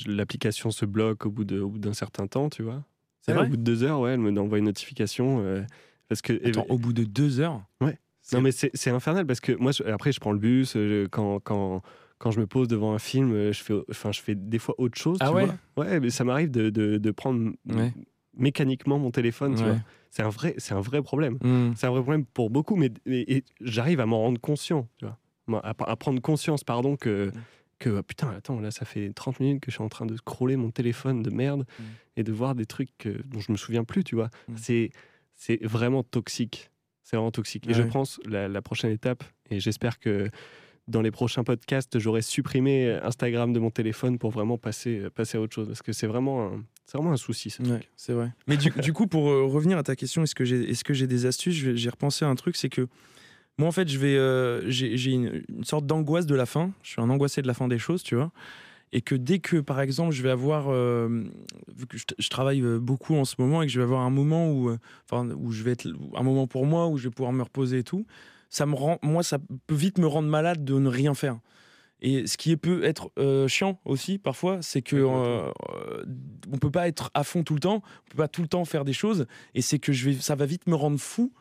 l'application 0.05 0.71
se 0.71 0.85
bloque 0.85 1.25
au 1.25 1.29
bout 1.29 1.43
d'un 1.45 1.93
certain 1.93 2.25
temps, 2.27 2.49
tu 2.49 2.63
vois. 2.63 2.83
C'est 3.21 3.33
vrai 3.33 3.45
Au 3.45 3.49
bout 3.49 3.57
de 3.57 3.61
deux 3.63 3.83
heures, 3.83 3.99
ouais, 3.99 4.11
elle 4.13 4.19
me 4.19 4.37
envoie 4.39 4.57
une 4.57 4.65
notification. 4.65 5.41
euh, 5.45 5.61
parce 6.09 6.21
que, 6.21 6.33
Attends, 6.47 6.65
au 6.69 6.77
bout 6.77 6.93
de 6.93 7.03
deux 7.03 7.39
heures. 7.39 7.61
Ouais. 7.81 7.97
Non, 8.31 8.41
mais 8.41 8.51
c'est 8.51 8.89
infernal 8.89 9.25
parce 9.27 9.39
que 9.41 9.51
moi, 9.53 9.71
je- 9.73 9.83
après, 9.83 10.11
je 10.13 10.19
prends 10.19 10.31
le 10.31 10.39
bus. 10.39 10.75
euh, 10.77 11.07
quand, 11.11 11.39
quand, 11.41 11.81
quand 12.19 12.31
je 12.31 12.39
me 12.39 12.47
pose 12.47 12.67
devant 12.69 12.93
un 12.93 12.99
film, 12.99 13.33
euh, 13.33 13.51
je 13.51 13.61
fais, 13.61 13.73
enfin, 13.89 14.11
je 14.13 14.21
fais 14.21 14.33
des 14.35 14.59
fois 14.59 14.75
autre 14.77 14.97
chose. 14.97 15.17
Ah 15.19 15.27
tu 15.29 15.35
ouais 15.35 15.45
vois. 15.75 15.85
Ouais, 15.85 15.99
mais 15.99 16.09
ça 16.09 16.23
m'arrive 16.23 16.49
de, 16.51 16.69
de, 16.69 16.97
de 16.97 17.11
prendre 17.11 17.51
Ouais. 17.67 17.91
mécaniquement 18.35 18.97
mon 18.99 19.11
téléphone. 19.11 19.55
Ouais. 19.61 19.77
C'est 20.09 20.21
un, 20.23 20.29
vrai- 20.29 20.55
un 20.71 20.79
vrai 20.81 21.01
problème. 21.01 21.37
Hmm. 21.41 21.73
C'est 21.75 21.87
un 21.87 21.91
vrai 21.91 22.01
problème 22.01 22.25
pour 22.25 22.49
beaucoup, 22.49 22.75
mais 22.75 22.91
et, 23.05 23.37
et 23.37 23.43
j'arrive 23.61 23.99
à 23.99 24.05
m'en 24.05 24.19
rendre 24.19 24.39
conscient. 24.39 24.87
Tu 24.97 25.05
vois. 25.05 25.61
À, 25.63 25.73
à 25.91 25.95
prendre 25.95 26.21
conscience, 26.21 26.63
pardon, 26.63 26.95
que. 26.95 27.31
Que 27.79 27.97
ah, 27.97 28.03
putain, 28.03 28.29
attends, 28.29 28.61
là, 28.61 28.71
ça 28.71 28.85
fait 28.85 29.11
30 29.13 29.41
minutes 29.41 29.59
que 29.61 29.69
je 29.69 29.75
suis 29.75 29.83
en 29.83 29.89
train 29.89 30.05
de 30.05 30.15
scroller 30.15 30.55
mon 30.55 30.71
téléphone 30.71 31.21
de 31.23 31.29
merde 31.31 31.65
Mm. 31.79 31.83
et 32.17 32.23
de 32.23 32.31
voir 32.31 32.55
des 32.55 32.65
trucs 32.65 33.07
euh, 33.07 33.17
dont 33.25 33.39
je 33.41 33.51
me 33.51 33.57
souviens 33.57 33.83
plus, 33.83 34.05
tu 34.05 34.15
vois. 34.15 34.29
Mm. 34.47 34.53
C'est 34.55 34.91
c'est 35.35 35.61
vraiment 35.65 36.03
toxique. 36.03 36.69
C'est 37.03 37.15
vraiment 37.17 37.31
toxique. 37.31 37.67
Et 37.67 37.73
je 37.73 37.83
pense 37.83 38.19
la, 38.25 38.47
la 38.47 38.61
prochaine 38.61 38.91
étape, 38.91 39.23
et 39.49 39.59
j'espère 39.59 39.99
que 39.99 40.29
dans 40.87 41.01
les 41.01 41.11
prochains 41.11 41.43
podcasts, 41.45 41.97
j'aurai 41.99 42.21
supprimé 42.21 42.91
Instagram 43.03 43.53
de 43.53 43.59
mon 43.59 43.69
téléphone 43.71 44.17
pour 44.17 44.31
vraiment 44.31 44.57
passer, 44.57 45.03
passer 45.15 45.37
à 45.37 45.41
autre 45.41 45.53
chose. 45.53 45.67
Parce 45.67 45.81
que 45.81 45.93
c'est 45.93 46.07
vraiment, 46.07 46.45
un- 46.47 46.63
c'est 46.85 46.97
vraiment 46.97 47.13
un 47.13 47.17
souci, 47.17 47.49
ça. 47.49 47.63
Ouais, 47.63 47.79
c'est 47.95 48.11
vrai. 48.13 48.31
Mais 48.47 48.57
du, 48.57 48.69
du 48.69 48.91
coup, 48.91 49.07
pour 49.07 49.29
euh, 49.29 49.43
revenir 49.45 49.77
à 49.77 49.83
ta 49.83 49.95
question, 49.95 50.23
est-ce 50.23 50.35
que 50.35 50.43
j'ai 50.43 50.69
est-ce 50.69 50.83
que 50.83 50.93
j'ai 50.93 51.07
des 51.07 51.25
astuces? 51.25 51.55
J'ai 51.55 51.89
repensé 51.89 52.25
à 52.25 52.27
un 52.27 52.35
truc, 52.35 52.55
c'est 52.57 52.67
que 52.69 52.87
moi, 53.57 53.67
en 53.67 53.71
fait, 53.71 53.87
je 53.87 53.97
vais, 53.97 54.17
euh, 54.17 54.69
j'ai 54.69 54.97
j'ai 54.97 55.11
une, 55.11 55.43
une 55.47 55.63
sorte 55.63 55.85
d'angoisse 55.85 56.25
de 56.25 56.35
la 56.35 56.45
fin. 56.45 56.71
Je 56.83 56.89
suis 56.91 57.01
un 57.01 57.09
angoissé 57.09 57.41
de 57.41 57.47
la 57.47 57.53
fin 57.53 57.67
des 57.69 57.79
choses, 57.79 58.03
tu 58.03 58.15
vois. 58.15 58.31
Et 58.95 59.01
que 59.01 59.15
dès 59.15 59.39
que, 59.39 59.57
par 59.57 59.81
exemple, 59.81 60.13
je 60.13 60.21
vais 60.21 60.29
avoir, 60.29 60.67
euh, 60.69 61.23
vu 61.75 61.87
que 61.87 61.97
je, 61.97 62.05
je 62.17 62.29
travaille 62.29 62.61
euh, 62.61 62.79
beaucoup 62.79 63.15
en 63.15 63.25
ce 63.25 63.35
moment 63.39 63.63
et 63.63 63.65
que 63.65 63.71
je 63.71 63.79
vais 63.79 63.83
avoir 63.83 64.01
un 64.01 64.11
moment 64.11 64.51
où, 64.51 64.69
euh, 64.69 64.77
enfin, 65.09 65.27
où 65.35 65.51
je 65.51 65.63
vais 65.63 65.71
être 65.71 65.87
un 66.15 66.23
moment 66.23 66.45
pour 66.45 66.67
moi 66.67 66.87
où 66.87 66.97
je 66.97 67.09
vais 67.09 67.13
pouvoir 67.13 67.33
me 67.33 67.41
reposer 67.41 67.79
et 67.79 67.83
tout, 67.83 68.05
ça 68.51 68.67
me 68.67 68.75
rend, 68.75 68.99
moi, 69.01 69.23
ça 69.23 69.39
peut 69.65 69.73
vite 69.73 69.97
me 69.97 70.05
rendre 70.05 70.29
malade 70.29 70.63
de 70.63 70.77
ne 70.77 70.87
rien 70.87 71.15
faire. 71.15 71.39
Et 72.03 72.27
ce 72.27 72.37
qui 72.37 72.55
peut 72.55 72.83
être 72.83 73.11
euh, 73.17 73.47
chiant 73.47 73.79
aussi 73.85 74.19
parfois, 74.19 74.61
c'est 74.61 74.81
que 74.81 74.97
euh, 74.97 75.49
euh, 75.73 76.03
on 76.51 76.57
peut 76.57 76.69
pas 76.69 76.87
être 76.87 77.09
à 77.13 77.23
fond 77.23 77.43
tout 77.43 77.53
le 77.55 77.61
temps, 77.61 77.81
on 77.81 78.11
peut 78.11 78.17
pas 78.17 78.27
tout 78.27 78.41
le 78.41 78.47
temps 78.47 78.63
faire 78.65 78.85
des 78.85 78.93
choses, 78.93 79.25
et 79.55 79.61
c'est 79.61 79.79
que 79.79 79.93
je 79.93 80.09
vais, 80.09 80.13
ça 80.15 80.35
va 80.35 80.45
vite 80.45 80.67
me 80.67 80.75
rendre 80.75 80.99
fou 80.99 81.33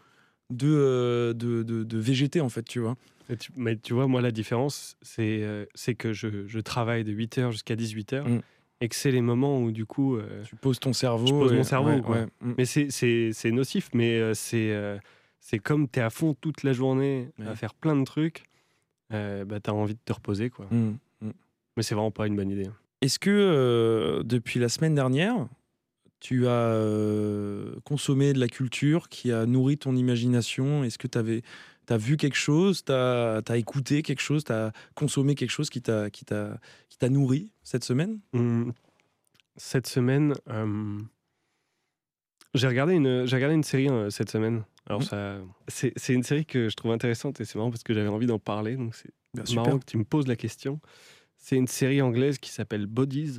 de, 0.50 0.68
euh, 0.68 1.32
de, 1.34 1.64
de, 1.64 1.82
de 1.82 1.98
végéter 1.98 2.40
en 2.40 2.48
fait, 2.48 2.62
tu 2.62 2.78
vois. 2.78 2.96
Tu- 3.36 3.52
mais 3.56 3.76
tu 3.76 3.94
vois, 3.94 4.06
moi, 4.06 4.20
la 4.20 4.30
différence, 4.30 4.96
c'est 5.02 5.42
euh, 5.42 5.64
c'est 5.74 5.94
que 5.94 6.12
je, 6.12 6.46
je 6.46 6.60
travaille 6.60 7.04
de 7.04 7.12
8h 7.12 7.50
jusqu'à 7.52 7.76
18h 7.76 8.22
Mm. 8.28 8.40
et 8.80 8.88
que 8.88 8.94
c'est 8.96 9.10
les 9.10 9.20
moments 9.22 9.60
où, 9.60 9.70
du 9.72 9.86
coup. 9.86 10.16
euh, 10.16 10.42
Tu 10.44 10.56
poses 10.56 10.80
ton 10.80 10.92
cerveau. 10.92 11.26
Je 11.26 11.32
pose 11.32 11.52
et- 11.52 11.56
mon 11.56 11.62
cerveau, 11.64 11.90
ouais, 11.90 12.00
quoi. 12.00 12.16
ouais. 12.16 12.26
Mm. 12.40 12.54
Mais 12.58 12.64
c'est- 12.64 13.50
nocif, 13.50 13.88
mais 13.94 14.18
euh, 14.18 14.34
c'est 14.34 14.72
c'est 15.40 15.58
comme 15.58 15.88
tu 15.88 15.98
es 15.98 16.02
à 16.02 16.10
fond 16.10 16.34
toute 16.40 16.62
la 16.62 16.72
journée 16.72 17.28
à 17.46 17.54
faire 17.56 17.74
plein 17.74 17.96
de 17.96 18.04
trucs, 18.04 18.44
euh, 19.12 19.44
bah, 19.44 19.58
tu 19.60 19.70
as 19.70 19.74
envie 19.74 19.94
de 19.94 20.00
te 20.04 20.12
reposer. 20.12 20.50
quoi. 20.50 20.66
Mm. 20.70 20.92
Mais 21.76 21.82
c'est 21.82 21.94
vraiment 21.94 22.10
pas 22.10 22.26
une 22.26 22.36
bonne 22.36 22.50
idée. 22.50 22.68
Est-ce 23.00 23.18
que 23.18 23.30
euh, 23.30 24.22
depuis 24.22 24.60
la 24.60 24.68
semaine 24.68 24.94
dernière, 24.94 25.48
tu 26.20 26.46
as 26.46 26.50
euh, 26.52 27.74
consommé 27.84 28.32
de 28.32 28.38
la 28.38 28.46
culture 28.46 29.08
qui 29.08 29.32
a 29.32 29.46
nourri 29.46 29.78
ton 29.78 29.96
imagination? 29.96 30.84
Est-ce 30.84 30.98
que 30.98 31.08
tu 31.08 31.18
as 31.90 31.96
vu 31.96 32.16
quelque 32.16 32.36
chose 32.36 32.84
Tu 32.84 32.92
as, 32.92 33.42
écouté 33.56 34.02
quelque 34.02 34.20
chose 34.22 34.44
Tu 34.44 34.52
as 34.52 34.72
consommé 34.94 35.34
quelque 35.34 35.50
chose 35.50 35.70
qui 35.70 35.80
t'a 35.82 36.10
nourri 37.08 37.52
cette 37.62 37.84
semaine? 37.84 38.20
Hum, 38.34 38.72
Cette 39.56 39.86
semaine, 39.86 40.34
euh, 40.48 40.98
j'ai 42.54 42.68
regardé, 42.68 42.94
une- 42.94 43.22
regardé 43.22 43.54
une 43.54 43.62
série 43.62 43.88
euh, 43.88 44.10
cette 44.10 44.30
semaine. 44.30 44.64
Alors, 44.86 45.02
ça, 45.02 45.38
c'est 45.68 46.12
une 46.12 46.22
série 46.24 46.44
que 46.44 46.68
je 46.68 46.74
trouve 46.74 46.90
intéressante 46.92 47.40
et 47.40 47.44
c'est 47.44 47.56
marrant 47.56 47.70
parce 47.70 47.82
que 47.84 47.94
j'avais 47.94 48.08
envie 48.08 48.26
d'en 48.26 48.38
parler. 48.38 48.76
Donc, 48.76 48.94
c'est 48.96 49.54
marrant 49.54 49.78
que 49.78 49.84
tu 49.86 49.96
me 49.96 50.04
poses 50.04 50.26
la 50.26 50.36
question. 50.36 50.80
C'est 51.38 51.56
une 51.56 51.68
série 51.68 52.02
anglaise 52.02 52.38
qui 52.38 52.50
s'appelle 52.50 52.86
Bodies 52.86 53.38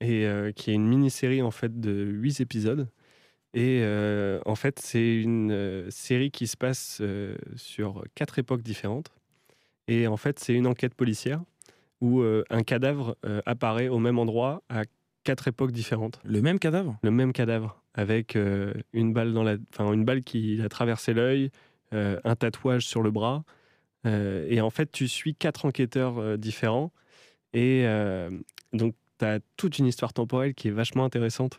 et 0.00 0.26
euh, 0.26 0.52
qui 0.52 0.70
est 0.70 0.74
une 0.74 0.86
mini-série 0.86 1.42
en 1.42 1.50
fait 1.50 1.80
de 1.80 2.04
8 2.04 2.40
épisodes. 2.40 2.88
Et 3.54 3.80
euh, 3.82 4.40
en 4.46 4.56
fait, 4.56 4.80
c'est 4.80 5.14
une 5.14 5.52
euh, 5.52 5.88
série 5.88 6.32
qui 6.32 6.48
se 6.48 6.56
passe 6.56 6.98
euh, 7.00 7.36
sur 7.54 8.02
quatre 8.16 8.40
époques 8.40 8.62
différentes. 8.62 9.12
Et 9.86 10.08
en 10.08 10.16
fait, 10.16 10.40
c'est 10.40 10.54
une 10.54 10.66
enquête 10.66 10.94
policière 10.94 11.40
où 12.00 12.20
euh, 12.20 12.42
un 12.50 12.64
cadavre 12.64 13.16
apparaît 13.46 13.88
au 13.88 13.98
même 13.98 14.18
endroit 14.18 14.62
à 14.68 14.82
quatre 15.22 15.46
époques 15.46 15.70
différentes. 15.70 16.20
Le 16.24 16.42
même 16.42 16.58
cadavre? 16.58 16.98
Le 17.02 17.10
même 17.10 17.32
cadavre, 17.32 17.80
avec 17.94 18.36
une 18.92 19.12
balle 19.12 19.32
dans 19.32 19.42
la, 19.42 19.56
enfin 19.72 19.90
une 19.92 20.04
balle 20.04 20.22
qui 20.22 20.60
a 20.60 20.68
traversé 20.68 21.14
l'œil, 21.14 21.50
un 21.92 22.36
tatouage 22.36 22.86
sur 22.86 23.00
le 23.02 23.10
bras, 23.10 23.44
et 24.04 24.60
en 24.60 24.68
fait 24.68 24.90
tu 24.90 25.08
suis 25.08 25.34
quatre 25.34 25.64
enquêteurs 25.64 26.36
différents, 26.36 26.92
et 27.54 27.86
donc 28.74 28.94
tu 29.18 29.24
as 29.24 29.38
toute 29.56 29.78
une 29.78 29.86
histoire 29.86 30.12
temporelle 30.12 30.54
qui 30.54 30.68
est 30.68 30.72
vachement 30.72 31.04
intéressante. 31.04 31.58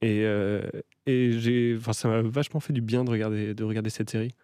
Et, 0.00 0.24
euh, 0.24 0.62
et 1.06 1.32
j'ai, 1.38 1.74
enfin 1.78 1.92
ça 1.92 2.08
m'a 2.08 2.22
vachement 2.22 2.60
fait 2.60 2.72
du 2.72 2.80
bien 2.80 3.04
de 3.04 3.10
regarder, 3.10 3.54
de 3.54 3.64
regarder 3.64 3.90
cette 3.90 4.10
série. 4.10 4.34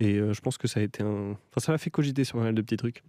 Et 0.00 0.16
euh, 0.18 0.32
je 0.32 0.40
pense 0.40 0.58
que 0.58 0.68
ça 0.68 0.80
a 0.80 0.82
été 0.82 1.02
un, 1.02 1.32
enfin 1.32 1.60
ça 1.60 1.72
m'a 1.72 1.78
fait 1.78 1.90
cogiter 1.90 2.24
sur 2.24 2.38
pas 2.38 2.44
mal 2.44 2.54
de 2.54 2.62
petits 2.62 2.76
trucs 2.76 3.02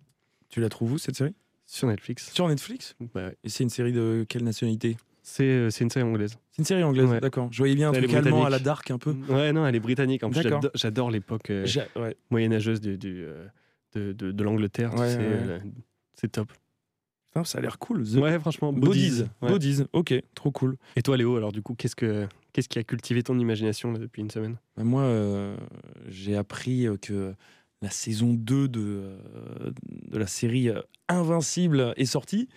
Tu 0.50 0.60
la 0.62 0.70
trouves 0.70 0.94
où 0.94 0.98
cette 0.98 1.16
série? 1.16 1.36
Sur 1.66 1.88
Netflix. 1.88 2.32
Sur 2.34 2.48
Netflix? 2.48 2.96
Bah 3.14 3.28
ouais. 3.28 3.38
Et 3.44 3.50
c'est 3.50 3.64
une 3.64 3.70
série 3.70 3.94
de 3.94 4.26
quelle 4.28 4.44
nationalité? 4.44 4.98
C'est, 5.22 5.44
euh, 5.44 5.70
c'est 5.70 5.84
une 5.84 5.92
série 5.92 6.04
anglaise. 6.06 6.36
C'est 6.52 6.60
une 6.60 6.66
série 6.66 6.84
anglaise, 6.84 7.08
Ouais. 7.08 7.20
d'accord. 7.20 7.50
Je 7.52 7.60
voyais 7.60 7.76
bien 7.76 7.90
un 7.90 7.94
Elle 7.94 8.06
truc 8.08 8.16
allemand 8.16 8.46
à 8.46 8.50
la 8.50 8.58
dark 8.58 8.90
un 8.90 8.98
peu. 8.98 9.12
Ouais, 9.30 9.54
non, 9.54 9.68
elle 9.68 9.76
est 9.76 9.80
britannique. 9.80 10.24
En 10.24 10.32
plus, 10.32 10.42
j'adore, 10.42 10.72
j'adore 10.74 11.12
l'époque 11.12 11.52
euh, 11.52 11.68
ouais. 11.98 12.18
moyenâgeuse 12.32 12.82
du, 12.82 12.98
du, 12.98 13.24
euh, 13.24 13.46
de, 13.94 14.14
de, 14.14 14.32
de 14.32 14.44
l'Angleterre. 14.44 14.90
tu 14.92 14.98
sais, 14.98 15.62
c'est 16.16 16.32
top. 16.32 16.52
Putain, 17.32 17.44
ça 17.44 17.60
a 17.60 17.62
l'air 17.62 17.78
cool. 17.80 18.04
The 18.04 18.16
Ouais, 18.16 18.40
franchement, 18.40 18.74
Bodies. 18.74 19.24
Bodies. 19.42 19.82
Ouais. 19.82 19.88
Ok, 19.94 20.14
trop 20.36 20.52
cool. 20.52 20.78
Et 20.96 21.02
toi, 21.02 21.16
Léo, 21.18 21.36
alors 21.38 21.52
du 21.52 21.62
coup, 21.62 21.76
qu'est-ce, 21.76 21.96
que, 21.96 22.28
qu'est-ce 22.54 22.68
qui 22.70 22.80
a 22.80 22.84
cultivé 22.84 23.22
ton 23.24 23.38
imagination 23.38 23.92
là, 23.92 24.00
depuis 24.00 24.22
une 24.22 24.32
semaine? 24.32 24.58
Bah, 24.78 24.84
Moi, 24.84 25.02
euh, 25.04 25.56
j'ai 26.08 26.36
appris 26.36 26.88
euh, 26.88 26.98
que 26.98 27.34
la 27.82 27.90
saison 27.92 28.34
2 28.34 28.68
de, 28.68 28.80
euh, 28.82 29.72
de 30.10 30.18
la 30.18 30.28
série 30.28 30.70
euh, 30.70 30.82
Invincible 31.08 31.94
est 31.98 32.06
sortie. 32.06 32.50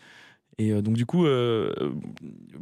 Et 0.58 0.72
euh, 0.72 0.80
donc, 0.82 0.94
du 0.94 1.06
coup, 1.06 1.26
euh, 1.26 1.72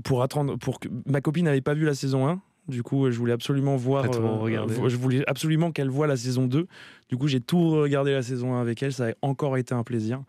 pour 0.04 0.22
attendre, 0.22 0.56
pour 0.56 0.80
que 0.80 0.88
ma 1.06 1.20
copine 1.20 1.44
n'avait 1.44 1.60
pas 1.60 1.74
vu 1.74 1.84
la 1.84 1.94
saison 1.94 2.26
1, 2.28 2.40
du 2.68 2.82
coup, 2.82 3.06
euh, 3.06 3.10
je 3.10 3.18
voulais 3.18 3.32
absolument 3.32 3.76
voir. 3.76 4.04
Regardé. 4.40 4.74
je 4.88 4.96
voulais 4.96 5.22
absolument 5.28 5.70
qu'elle 5.72 5.88
voie 5.90 6.06
la 6.06 6.16
saison 6.16 6.46
2. 6.46 6.66
Du 7.08 7.16
coup, 7.16 7.28
j'ai 7.28 7.40
tout 7.40 7.70
regardé 7.70 8.12
la 8.12 8.22
saison 8.22 8.54
1 8.54 8.60
avec 8.60 8.82
elle. 8.82 8.92
Ça 8.92 9.08
a 9.08 9.12
encore 9.22 9.56
été 9.56 9.74
un 9.74 9.82
plaisir. 9.84 10.22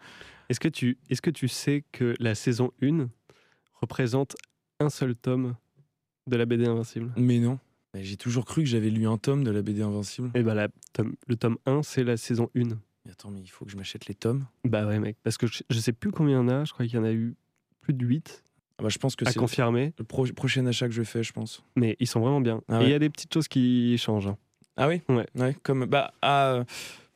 Est-ce 0.51 0.59
que, 0.59 0.67
tu, 0.67 0.97
est-ce 1.09 1.21
que 1.21 1.29
tu 1.31 1.47
sais 1.47 1.83
que 1.91 2.15
la 2.19 2.35
saison 2.35 2.71
1 2.81 3.07
représente 3.73 4.35
un 4.79 4.89
seul 4.89 5.15
tome 5.15 5.55
de 6.27 6.35
la 6.37 6.45
BD 6.45 6.65
Invincible? 6.65 7.11
Mais 7.17 7.39
non. 7.39 7.59
Mais 7.93 8.03
J'ai 8.03 8.17
toujours 8.17 8.45
cru 8.45 8.63
que 8.63 8.69
j'avais 8.69 8.89
lu 8.89 9.07
un 9.07 9.17
tome 9.17 9.43
de 9.43 9.51
la 9.51 9.61
BD 9.61 9.81
Invincible. 9.81 10.31
Et 10.35 10.43
bah, 10.43 10.53
la 10.53 10.69
tome, 10.93 11.15
le 11.27 11.35
tome 11.35 11.57
1, 11.65 11.83
c'est 11.83 12.03
la 12.03 12.15
saison 12.17 12.49
1. 12.55 12.61
Mais 13.05 13.11
attends, 13.11 13.31
mais 13.31 13.41
il 13.41 13.47
faut 13.47 13.65
que 13.65 13.71
je 13.71 13.77
m'achète 13.77 14.05
les 14.05 14.13
tomes. 14.15 14.45
Bah 14.63 14.85
ouais, 14.87 14.99
mec. 14.99 15.17
Parce 15.23 15.37
que 15.37 15.47
je, 15.47 15.63
je 15.69 15.79
sais 15.79 15.91
plus 15.91 16.11
combien 16.11 16.35
il 16.35 16.39
y 16.39 16.41
en 16.43 16.49
a. 16.49 16.63
Je 16.65 16.71
crois 16.73 16.85
qu'il 16.85 16.95
y 16.95 16.99
en 16.99 17.03
a 17.03 17.11
eu 17.11 17.35
plus 17.81 17.93
de 17.93 18.05
8 18.05 18.43
Ah 18.77 18.83
bah, 18.83 18.89
je 18.89 18.97
pense 18.99 19.15
que 19.15 19.25
à 19.25 19.31
c'est 19.31 19.39
confirmer. 19.39 19.93
le 19.97 20.03
pro- 20.05 20.25
prochain 20.35 20.65
achat 20.67 20.87
que 20.87 20.93
je 20.93 21.03
fais, 21.03 21.23
je 21.23 21.33
pense. 21.33 21.63
Mais 21.75 21.97
ils 21.99 22.07
sont 22.07 22.19
vraiment 22.21 22.41
bien. 22.41 22.61
Ah 22.69 22.75
Et 22.75 22.77
ouais. 22.79 22.85
il 22.85 22.91
y 22.91 22.93
a 22.93 22.99
des 22.99 23.09
petites 23.09 23.33
choses 23.33 23.47
qui 23.47 23.97
changent. 23.97 24.27
hein. 24.27 24.37
Ah 24.77 24.87
oui? 24.87 25.01
Ouais. 25.09 25.55
comme, 25.63 25.85
bah, 25.85 26.13
ah, 26.21 26.63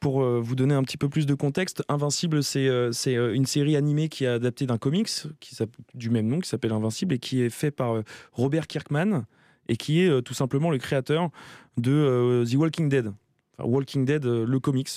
pour 0.06 0.22
euh, 0.22 0.40
vous 0.40 0.54
donner 0.54 0.76
un 0.76 0.84
petit 0.84 0.98
peu 0.98 1.10
plus 1.10 1.26
de 1.26 1.34
contexte, 1.34 1.84
Invincible, 1.90 2.44
c'est 2.44 2.68
euh, 2.68 2.92
euh, 3.08 3.34
une 3.34 3.48
série 3.48 3.76
animée 3.76 4.08
qui 4.08 4.26
est 4.26 4.28
adaptée 4.28 4.68
d'un 4.68 4.78
comics 4.78 5.10
qui 5.40 5.58
du 5.96 6.12
même 6.12 6.28
nom, 6.28 6.40
qui 6.40 6.48
s'appelle 6.48 6.74
Invincible, 6.74 7.16
et 7.16 7.18
qui 7.18 7.42
est 7.42 7.50
fait 7.50 7.72
par 7.72 8.04
Robert 8.32 8.68
Kirkman, 8.68 9.24
et 9.68 9.78
qui 9.78 10.02
est 10.02 10.22
tout 10.22 10.36
simplement 10.36 10.70
le 10.70 10.78
créateur 10.78 11.32
de 11.78 12.44
The 12.48 12.54
Walking 12.54 12.88
Dead. 12.88 13.14
Enfin, 13.58 13.68
Walking 13.68 14.06
Dead, 14.06 14.26
le 14.26 14.60
comics. 14.60 14.92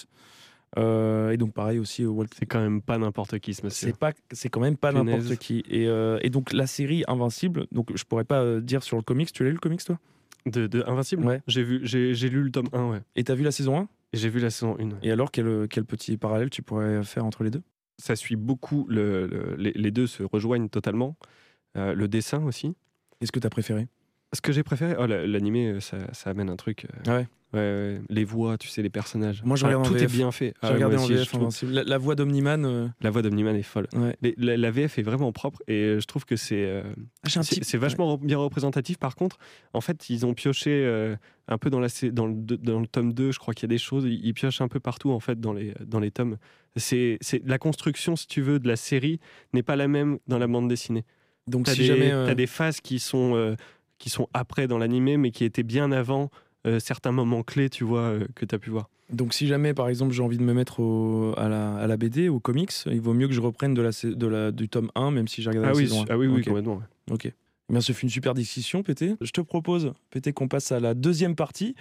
Euh, 0.76 1.30
et 1.30 1.38
donc 1.38 1.54
pareil 1.54 1.78
aussi, 1.78 2.04
Walking 2.04 2.36
C'est 2.38 2.44
quand 2.44 2.60
même 2.60 2.82
pas 2.82 2.98
n'importe 2.98 3.38
qui, 3.38 3.54
ce 3.54 3.64
monsieur. 3.64 3.88
c'est 3.88 3.96
pas 3.96 4.12
c'est 4.30 4.50
quand 4.50 4.60
même 4.60 4.76
pas 4.76 4.92
n'importe 4.92 5.36
qui 5.36 5.64
et, 5.70 5.88
euh, 5.88 6.18
et 6.20 6.28
donc 6.28 6.52
la 6.52 6.66
série 6.66 7.04
Invincible 7.08 7.66
donc 7.72 7.96
je 7.96 8.04
pourrais 8.04 8.24
pas 8.24 8.60
dire 8.60 8.82
sur 8.82 8.98
le 8.98 9.02
comics 9.02 9.32
tu 9.32 9.42
l'as 9.44 9.48
lu 9.48 9.54
le 9.54 9.60
comics 9.60 9.82
toi? 9.82 9.98
De, 10.44 10.66
de 10.66 10.84
Invincible? 10.86 11.24
Ouais. 11.24 11.40
J'ai 11.46 11.62
vu, 11.62 11.80
j'ai, 11.84 12.28
lu 12.28 12.42
le 12.42 12.50
tome 12.50 12.68
1, 12.74 12.90
ouais. 12.90 13.00
et 13.16 13.24
t'as 13.24 13.34
vu 13.34 13.44
la 13.44 13.50
saison 13.50 13.78
1 13.78 13.82
Et 13.82 13.88
j'ai 14.12 14.28
vu 14.28 14.40
la 14.40 14.50
saison 14.50 14.76
1. 14.78 14.98
et 15.02 15.10
alors 15.10 15.30
quel, 15.30 15.68
quel 15.68 15.84
petit 15.84 16.16
parallèle 16.16 16.50
tu 16.50 16.62
pourrais 16.62 17.02
faire 17.04 17.24
entre 17.24 17.44
les 17.44 17.50
deux? 17.50 17.62
Ça 17.98 18.14
suit 18.16 18.36
beaucoup, 18.36 18.86
le, 18.88 19.26
le- 19.26 19.56
les, 19.56 19.72
les 19.72 19.90
deux 19.90 20.06
se 20.06 20.22
rejoignent 20.22 20.68
totalement. 20.68 21.16
Euh, 21.76 21.94
le 21.94 22.08
dessin 22.08 22.42
aussi. 22.44 22.74
Qu'est-ce 23.20 23.32
que 23.32 23.40
t'as 23.40 23.50
préféré? 23.50 23.88
Ce 24.32 24.40
que 24.40 24.52
j'ai 24.52 24.62
préféré, 24.62 24.94
oh, 24.98 25.06
la- 25.06 25.26
l'animé, 25.26 25.68
euh, 25.72 25.80
ça, 25.80 25.96
ça 26.12 26.30
amène 26.30 26.48
un 26.50 26.56
truc. 26.56 26.84
euh, 26.86 26.98
Ah 27.06 27.16
ouais 27.16 27.28
ouais, 27.52 27.58
ouais. 27.58 28.00
Les 28.08 28.24
voix, 28.24 28.58
tu 28.58 28.68
sais, 28.68 28.82
les 28.82 28.90
personnages. 28.90 29.42
Moi, 29.44 29.56
je 29.56 29.64
Enfin, 29.64 29.74
regarde 29.76 29.86
en 29.86 29.90
Tout 29.90 29.96
est 29.96 30.06
VF. 30.06 30.12
bien 30.12 30.30
fait. 30.32 30.54
Ah 30.62 30.70
regardé 30.72 30.96
en 30.96 31.02
aussi, 31.04 31.14
VF 31.14 31.28
trouve- 31.28 31.40
Invincible. 31.42 31.72
La, 31.72 31.84
la 31.84 31.98
voix 31.98 32.14
d'Omniman 32.14 32.64
euh, 32.64 32.88
La 33.00 33.10
voix 33.10 33.22
d'Omniman 33.22 33.54
est 33.56 33.62
folle. 33.62 33.86
ouais. 33.94 34.16
Les- 34.22 34.34
la, 34.38 34.56
la 34.56 34.70
VF 34.70 34.98
est 34.98 35.02
vraiment 35.02 35.32
propre 35.32 35.62
et 35.68 35.74
euh, 35.84 36.00
je 36.00 36.06
trouve 36.06 36.24
que 36.24 36.36
c'est 36.36 36.64
euh, 36.66 36.82
Ah, 37.24 37.28
c'est 37.42 37.60
petit- 37.60 37.76
vachement 37.76 38.16
bien 38.18 38.38
représentatif. 38.38 38.98
Par 38.98 39.14
contre, 39.16 39.38
en 39.72 39.80
fait, 39.80 40.08
ils 40.10 40.24
ont 40.26 40.34
pioché 40.34 40.70
euh, 40.84 41.16
un 41.48 41.58
peu 41.58 41.70
dans, 41.70 41.80
la, 41.80 41.88
dans, 42.12 42.26
le, 42.26 42.34
deux- 42.34 42.56
dans 42.58 42.80
le 42.80 42.86
tome 42.86 43.12
2, 43.12 43.32
je 43.32 43.38
crois 43.38 43.54
qu'il 43.54 43.62
y 43.64 43.70
a 43.70 43.74
des 43.74 43.78
choses, 43.78 44.04
ils, 44.04 44.34
piochent 44.34 44.60
un 44.60 44.68
peu 44.68 44.80
partout 44.80 45.10
en 45.10 45.20
fait 45.20 45.40
dans 45.40 45.52
les, 45.52 45.72
dans 45.86 46.00
les 46.00 46.10
tomes. 46.10 46.36
C'est 46.76 47.18
la 47.44 47.58
construction, 47.58 48.14
si 48.16 48.26
tu 48.26 48.40
veux, 48.42 48.58
de 48.60 48.68
la 48.68 48.76
série 48.76 49.18
n'est 49.52 49.62
pas 49.62 49.74
la 49.74 49.88
même 49.88 50.18
dans 50.28 50.38
la 50.38 50.46
bande 50.46 50.68
dessinée. 50.68 51.04
donc 51.46 51.64
T'as 51.64 51.72
si 51.72 51.78
des, 51.80 51.86
jamais 51.86 52.10
t'as 52.10 52.34
des 52.34 52.46
phases 52.46 52.80
qui 52.80 52.98
sont, 52.98 53.56
qui 53.98 54.10
sont 54.10 54.28
après 54.34 54.68
dans 54.68 54.78
l'animé, 54.78 55.16
mais 55.16 55.30
qui 55.30 55.44
étaient 55.44 55.62
bien 55.64 55.90
avant 55.90 56.30
certains 56.78 57.12
moments 57.12 57.42
clés, 57.42 57.70
tu 57.70 57.84
vois, 57.84 58.00
euh, 58.00 58.26
que 58.34 58.44
tu 58.44 58.54
as 58.54 58.58
pu 58.58 58.70
voir. 58.70 58.88
donc 59.10 59.32
si 59.32 59.46
jamais 59.46 59.72
par 59.74 59.88
exemple 59.88 60.12
j'ai 60.12 60.22
envie 60.22 60.36
de 60.38 60.42
me 60.42 60.52
mettre 60.52 60.80
au- 60.80 61.32
à, 61.38 61.48
la, 61.48 61.76
à 61.76 61.86
la 61.86 61.96
BD 61.96 62.28
au 62.28 62.40
comics 62.40 62.72
il 62.86 63.00
vaut 63.00 63.14
mieux 63.14 63.26
que 63.28 63.32
je 63.34 63.40
reprenne 63.40 63.72
de 63.74 63.80
la, 63.82 63.90
de 64.04 64.26
la, 64.26 64.50
du 64.52 64.68
tome 64.68 64.90
1 64.94 65.10
même 65.12 65.28
si 65.28 65.40
j'ai 65.42 65.48
regardé 65.50 65.68
Ah 65.68 65.72
la 65.72 65.76
oui, 65.76 65.82
saison 65.88 66.02
1 66.02 66.06
ah 66.10 66.18
oui, 66.18 66.26
oui, 66.26 66.40
Ok. 66.40 66.44
complètement. 66.48 66.74
ouais. 66.76 67.12
Ok. 67.14 67.24
Eh 67.26 67.72
bien, 67.72 67.80
ce 67.82 67.92
fut 67.92 68.04
une 68.04 68.10
super 68.10 68.32
discussion, 68.34 68.82
Pété. 68.82 69.14
Je 69.20 69.30
te 69.30 69.40
propose, 69.42 69.92
Pété, 70.10 70.32
qu'on 70.32 70.48
passe 70.48 70.72
à 70.72 70.80
la 70.80 70.94
deuxième 70.94 71.34
partie. 71.36 71.74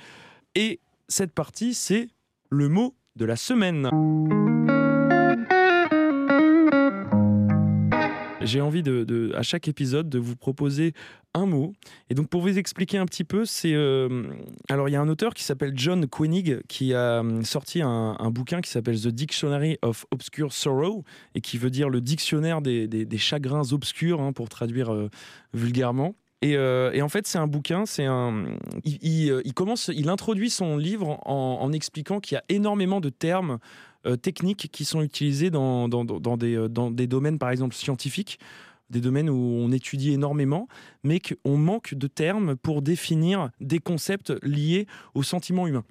Et 0.53 0.79
cette 1.07 1.31
partie, 1.33 1.73
c'est 1.73 2.09
le 2.49 2.67
mot 2.67 2.93
de 3.15 3.23
la 3.25 3.35
semaine. 3.37 3.89
J'ai 8.47 8.61
envie 8.61 8.81
de, 8.81 9.31
à 9.35 9.43
chaque 9.43 9.67
épisode 9.67 10.09
de 10.09 10.19
vous 10.19 10.35
proposer 10.35 10.93
un 11.33 11.45
mot. 11.45 11.73
Et 12.09 12.15
donc 12.15 12.29
pour 12.29 12.41
vous 12.41 12.57
expliquer 12.57 12.97
un 12.97 13.05
petit 13.05 13.23
peu, 13.23 13.45
c'est 13.45 13.73
euh, 13.73 14.23
alors 14.69 14.89
il 14.89 14.93
y 14.93 14.95
a 14.95 15.01
un 15.01 15.09
auteur 15.09 15.33
qui 15.33 15.43
s'appelle 15.43 15.73
John 15.75 16.07
Koenig 16.07 16.61
qui 16.67 16.93
a 16.93 17.23
euh, 17.23 17.43
sorti 17.43 17.81
un, 17.81 18.15
bouquin 18.31 18.61
qui 18.61 18.71
s'appelle 18.71 18.99
The 18.99 19.09
Dictionary 19.09 19.77
of 19.81 20.05
Obscure 20.11 20.51
Sorrow 20.51 21.03
et 21.35 21.41
qui 21.41 21.57
veut 21.57 21.69
dire 21.69 21.89
le 21.89 22.01
dictionnaire 22.01 22.61
des, 22.61 22.87
des- 22.87 23.17
chagrins 23.17 23.71
obscurs 23.71 24.21
hein, 24.21 24.31
pour 24.31 24.49
traduire 24.49 24.93
euh, 24.93 25.09
vulgairement. 25.53 26.15
Et, 26.43 26.55
en 27.01 27.09
fait, 27.09 27.25
c'est 27.25 27.39
un 27.39 27.47
bouquin, 27.47 27.87
c'est 27.87 28.05
un. 28.05 28.45
Il, 28.85 29.53
commence, 29.55 29.89
il 29.91 30.07
introduit 30.07 30.51
son 30.51 30.77
livre 30.77 31.19
en, 31.27 31.71
expliquant 31.71 32.19
qu'il 32.19 32.35
y 32.35 32.37
a 32.37 32.43
énormément 32.47 33.01
de 33.01 33.09
termes 33.09 33.57
techniques 34.15 34.69
qui 34.71 34.85
sont 34.85 35.01
utilisés 35.01 35.49
dans, 35.49 35.89
dans, 35.89 36.37
des, 36.37 36.55
euh, 36.55 36.69
dans 36.69 36.91
des 36.91 37.07
domaines, 37.07 37.39
par 37.39 37.49
exemple 37.49 37.75
scientifiques, 37.75 38.39
des 38.89 39.01
domaines 39.01 39.29
où 39.29 39.35
on 39.35 39.71
étudie 39.71 40.13
énormément, 40.13 40.67
mais 41.03 41.19
qu'on 41.19 41.57
manque 41.57 41.93
de 41.93 42.07
termes 42.07 42.55
pour 42.55 42.81
définir 42.81 43.49
des 43.59 43.79
concepts 43.79 44.33
liés 44.43 44.87
au 45.13 45.23
sentiment 45.23 45.67
humain. 45.67 45.83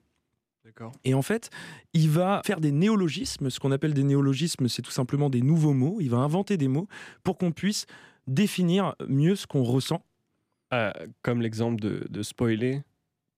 D'accord. 0.65 0.93
Et 1.05 1.15
en 1.15 1.23
fait, 1.23 1.51
il 1.93 2.09
va 2.09 2.41
faire 2.45 2.61
des 2.61 2.73
néologismes. 2.73 3.51
Ce 3.51 3.61
qu'on 3.61 3.71
appelle 3.71 3.95
des 3.95 4.03
néologismes, 4.03 4.69
c'est 4.69 4.83
tout 4.83 4.91
simplement 4.91 5.31
des 5.31 5.43
nouveaux 5.43 5.75
mots. 5.75 5.99
Il 6.01 6.11
va 6.11 6.19
inventer 6.19 6.57
des 6.57 6.69
mots 6.69 6.89
pour 7.23 7.39
qu'on 7.39 7.53
puisse 7.53 7.87
définir 8.27 8.95
mieux 9.09 9.37
ce 9.37 9.47
qu'on 9.47 9.63
ressent. 9.63 10.03
Euh, 10.73 10.91
comme 11.23 11.41
l'exemple 11.41 11.81
de, 11.81 12.07
de 12.11 12.23
spoiler, 12.23 12.83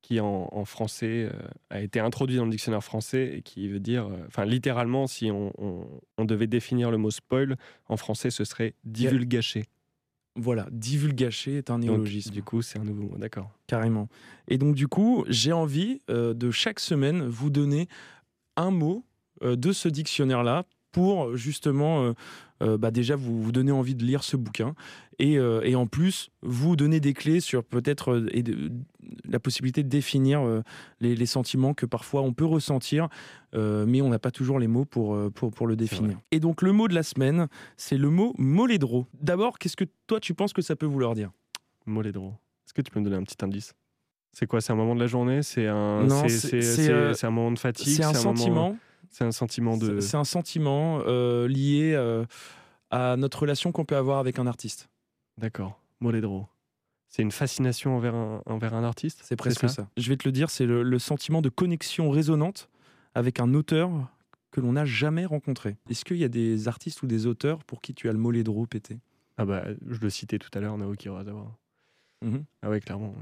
qui 0.03 0.21
en, 0.21 0.49
en 0.53 0.65
français 0.65 1.29
euh, 1.33 1.39
a 1.71 1.81
été 1.81 2.01
introduit 2.01 2.37
dans 2.37 2.45
le 2.45 2.51
dictionnaire 2.51 2.85
français 2.85 3.33
et 3.39 3.43
qui 3.43 3.69
veut 3.69 3.81
dire, 3.81 4.07
euh, 4.07 4.17
enfin 4.27 4.45
littéralement, 4.45 5.07
si 5.07 5.31
on, 5.31 5.53
on- 5.59 5.87
on 6.17 6.25
devait 6.25 6.47
définir 6.47 6.91
le 6.91 6.97
mot 6.99 7.11
spoil, 7.11 7.57
en 7.89 7.97
français 7.97 8.31
ce 8.31 8.45
serait 8.45 8.75
divulgacher. 8.85 9.65
Voilà, 10.37 10.69
divulgacher 10.71 11.57
est 11.59 11.69
un 11.71 11.81
Donc, 11.81 11.89
néologisme, 11.91 12.31
du 12.31 12.45
coup, 12.45 12.63
c'est 12.63 12.79
un 12.79 12.85
nouveau 12.85 13.03
mot, 13.03 13.19
d'accord. 13.19 13.51
carrément. 13.67 14.09
Et 14.47 14.57
donc, 14.57 14.77
du 14.77 14.87
coup, 14.87 15.25
j'ai 15.29 15.53
envie 15.53 16.01
euh, 16.11 16.33
de 16.33 16.53
chaque 16.53 16.79
semaine 16.79 17.27
vous 17.27 17.51
donner 17.51 17.89
un 18.57 18.71
mot 18.71 19.05
de 19.43 19.73
ce 19.73 19.89
dictionnaire-là 19.89 20.65
pour 20.93 21.37
justement, 21.37 22.13
bah, 22.61 22.91
déjà, 22.91 23.15
vous, 23.17 23.43
vous 23.43 23.53
donner 23.53 23.73
envie 23.73 23.95
de 23.95 24.05
lire 24.05 24.25
ce 24.25 24.37
bouquin 24.37 24.75
et, 25.19 25.39
euh, 25.39 25.61
et 25.65 25.75
en 25.77 25.87
plus, 25.87 26.31
vous 26.43 26.77
donner 26.77 27.01
des 27.01 27.13
clés 27.13 27.41
sur 27.41 27.63
peut-être 27.65 28.13
euh, 28.13 28.29
la 29.25 29.39
possibilité 29.41 29.83
de 29.83 29.89
définir 29.89 30.41
euh, 30.41 30.63
les, 31.01 31.15
les 31.17 31.27
sentiments 31.27 31.75
que 31.75 31.87
parfois 31.87 32.23
on 32.23 32.33
peut 32.33 32.45
ressentir, 32.45 33.09
euh, 33.55 33.85
mais 33.87 34.01
on 34.01 34.09
n'a 34.09 34.19
pas 34.19 34.31
toujours 34.31 34.59
les 34.59 34.69
mots 34.69 34.85
pour, 34.85 35.15
euh, 35.15 35.31
pour, 35.31 35.51
pour 35.51 35.67
le 35.67 35.77
définir. 35.77 36.19
Et 36.31 36.41
donc, 36.41 36.63
le 36.63 36.73
mot 36.73 36.89
de 36.89 36.95
la 36.95 37.03
semaine, 37.03 37.49
c'est 37.77 37.99
le 37.99 38.11
mot 38.11 38.35
molédro. 38.39 39.07
D'abord, 39.21 39.59
qu'est-ce 39.59 39.77
que 39.77 39.87
toi, 40.07 40.21
tu 40.21 40.35
penses 40.35 40.53
que 40.53 40.63
ça 40.63 40.77
peut 40.77 40.87
vouloir 40.87 41.15
dire? 41.15 41.31
Molédro. 41.87 42.35
Est-ce 42.67 42.75
que 42.75 42.83
tu 42.83 42.91
peux 42.91 43.01
me 43.01 43.05
donner 43.05 43.17
un 43.17 43.23
petit 43.25 43.43
indice? 43.45 43.75
C'est 44.33 44.47
quoi? 44.47 44.61
C'est 44.61 44.73
un 44.73 44.77
moment 44.77 44.95
de 44.95 45.01
la 45.01 45.07
journée? 45.07 45.43
C'est 45.43 45.67
un, 45.67 46.07
c'est- 46.29 46.91
euh, 46.91 47.15
un 47.23 47.31
moment 47.31 47.51
de 47.51 47.59
fatigue? 47.59 47.95
C'est 47.95 48.05
un 48.05 48.13
sentiment. 48.15 48.77
C'est 49.11 49.25
un 49.25 49.33
sentiment 49.33 49.77
de. 49.77 50.01
C'est 50.01 50.17
un 50.17 50.25
sentiment 50.25 51.01
euh, 51.07 51.49
lié 51.49 51.93
euh, 51.95 52.25
à 52.91 53.17
notre 53.17 53.41
relation 53.41 53.73
qu'on 53.73 53.85
peut 53.85 53.97
avoir 53.97 54.19
avec 54.19 54.39
un 54.39 54.47
artiste. 54.47 54.89
D'accord. 55.39 55.81
Moledro. 56.01 56.47
C'est 57.09 57.23
une 57.23 57.33
fascination 57.33 57.97
envers 57.97 58.15
un, 58.15 58.43
envers 58.47 58.75
un 58.75 58.85
artiste 58.85 59.21
C'est 59.25 59.37
presque 59.37 59.69
ça. 59.69 59.89
Je 59.97 60.09
vais 60.09 60.17
te 60.17 60.29
le 60.29 60.33
dire, 60.33 60.51
c'est 60.51 60.67
le, 60.67 60.83
le 60.83 60.99
sentiment 60.99 61.41
de 61.41 61.49
connexion 61.49 62.11
résonante 62.11 62.69
avec 63.15 63.41
un 63.41 63.55
auteur 63.55 63.91
que 64.51 64.61
l'on 64.61 64.73
n'a 64.73 64.85
jamais 64.85 65.25
rencontré. 65.25 65.77
Est-ce 65.89 66.05
qu'il 66.05 66.19
y 66.19 66.25
a 66.25 66.29
des 66.29 66.69
artistes 66.69 67.03
ou 67.03 67.07
des 67.07 67.27
auteurs 67.27 67.65
pour 67.65 67.81
qui 67.81 67.95
tu 67.95 68.09
as 68.09 68.13
le 68.13 68.19
moledro 68.19 68.67
pété? 68.67 68.99
Ah 69.39 69.45
bah, 69.47 69.65
je 69.87 69.99
le 70.01 70.11
citais 70.11 70.39
tout 70.39 70.51
à 70.53 70.61
l'heure, 70.61 70.77
Naoki 70.77 71.09
Urasawa. 71.09 71.47
Mhm. 72.23 72.45
Ah 72.63 72.69
ouais, 72.71 72.81
clairement. 72.81 73.15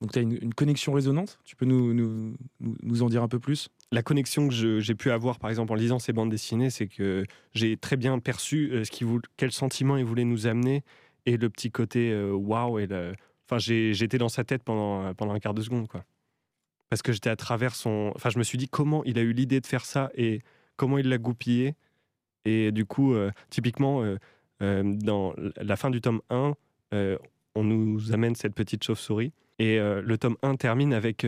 Donc 0.00 0.12
tu 0.12 0.18
as 0.18 0.22
une, 0.22 0.38
une 0.40 0.54
connexion 0.54 0.92
résonante? 0.92 1.38
Tu 1.44 1.56
peux 1.56 1.64
nous, 1.64 1.94
nous, 1.94 2.36
nous 2.60 3.02
en 3.02 3.08
dire 3.08 3.22
un 3.22 3.28
peu 3.28 3.38
plus? 3.38 3.68
La 3.92 4.02
connexion 4.02 4.48
que 4.48 4.80
j'ai 4.80 4.94
pu 4.94 5.10
avoir, 5.10 5.38
par 5.38 5.48
exemple, 5.48 5.72
en 5.72 5.76
lisant 5.76 5.98
ces 5.98 6.12
bandes 6.12 6.30
dessinées, 6.30 6.70
c'est 6.70 6.88
que 6.88 7.24
j'ai 7.54 7.76
très 7.76 7.96
bien 7.96 8.18
perçu 8.18 8.70
euh, 8.72 8.82
quel 9.36 9.52
sentiment 9.52 9.96
il 9.96 10.04
voulait 10.04 10.24
nous 10.24 10.48
amener 10.48 10.82
et 11.24 11.36
le 11.36 11.50
petit 11.50 11.70
côté 11.70 12.12
euh, 12.12 12.32
waouh. 12.32 12.78
et. 12.78 12.88
Enfin, 13.48 13.58
j'étais 13.58 14.18
dans 14.18 14.28
sa 14.28 14.42
tête 14.42 14.64
pendant, 14.64 15.04
un 15.04 15.38
quart 15.38 15.54
de 15.54 15.62
seconde, 15.62 15.86
quoi. 15.86 16.04
Parce 16.90 17.02
que 17.02 17.12
j'étais 17.12 17.30
à 17.30 17.36
travers 17.36 17.76
son. 17.76 18.12
Enfin, 18.16 18.30
je 18.30 18.38
me 18.38 18.42
suis 18.42 18.58
dit 18.58 18.68
comment 18.68 19.04
il 19.04 19.18
a 19.18 19.22
eu 19.22 19.32
l'idée 19.32 19.60
de 19.60 19.66
faire 19.66 19.84
ça 19.84 20.10
et 20.14 20.40
comment 20.76 20.98
il 20.98 21.08
l'a 21.08 21.18
goupillé. 21.18 21.74
Et 22.44 22.72
du 22.72 22.86
coup, 22.86 23.14
euh, 23.14 23.30
typiquement, 23.50 24.02
dans 24.60 25.34
la 25.60 25.76
fin 25.76 25.90
du 25.90 26.00
tome 26.00 26.22
1, 26.30 26.54
euh, 26.94 27.18
on 27.54 27.62
nous 27.62 28.12
amène 28.12 28.34
cette 28.34 28.54
petite 28.54 28.82
chauve-souris. 28.82 29.32
Et 29.58 29.78
le 29.78 30.18
tome 30.18 30.36
1 30.42 30.56
termine 30.56 30.92
avec 30.92 31.24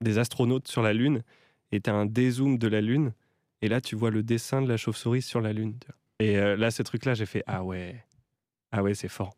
des 0.00 0.18
astronautes 0.18 0.68
sur 0.68 0.82
la 0.82 0.92
Lune. 0.92 1.22
Et 1.72 1.80
tu 1.80 1.90
as 1.90 1.94
un 1.94 2.06
dézoom 2.06 2.58
de 2.58 2.68
la 2.68 2.80
Lune. 2.80 3.12
Et 3.62 3.68
là, 3.68 3.80
tu 3.80 3.96
vois 3.96 4.10
le 4.10 4.22
dessin 4.22 4.62
de 4.62 4.68
la 4.68 4.76
chauve-souris 4.76 5.22
sur 5.22 5.40
la 5.40 5.52
Lune. 5.52 5.74
Et 6.20 6.38
euh, 6.38 6.56
là, 6.56 6.70
ce 6.70 6.82
truc-là, 6.82 7.14
j'ai 7.14 7.26
fait 7.26 7.42
Ah 7.46 7.64
ouais, 7.64 7.96
ah 8.72 8.82
ouais, 8.82 8.94
c'est 8.94 9.08
fort. 9.08 9.34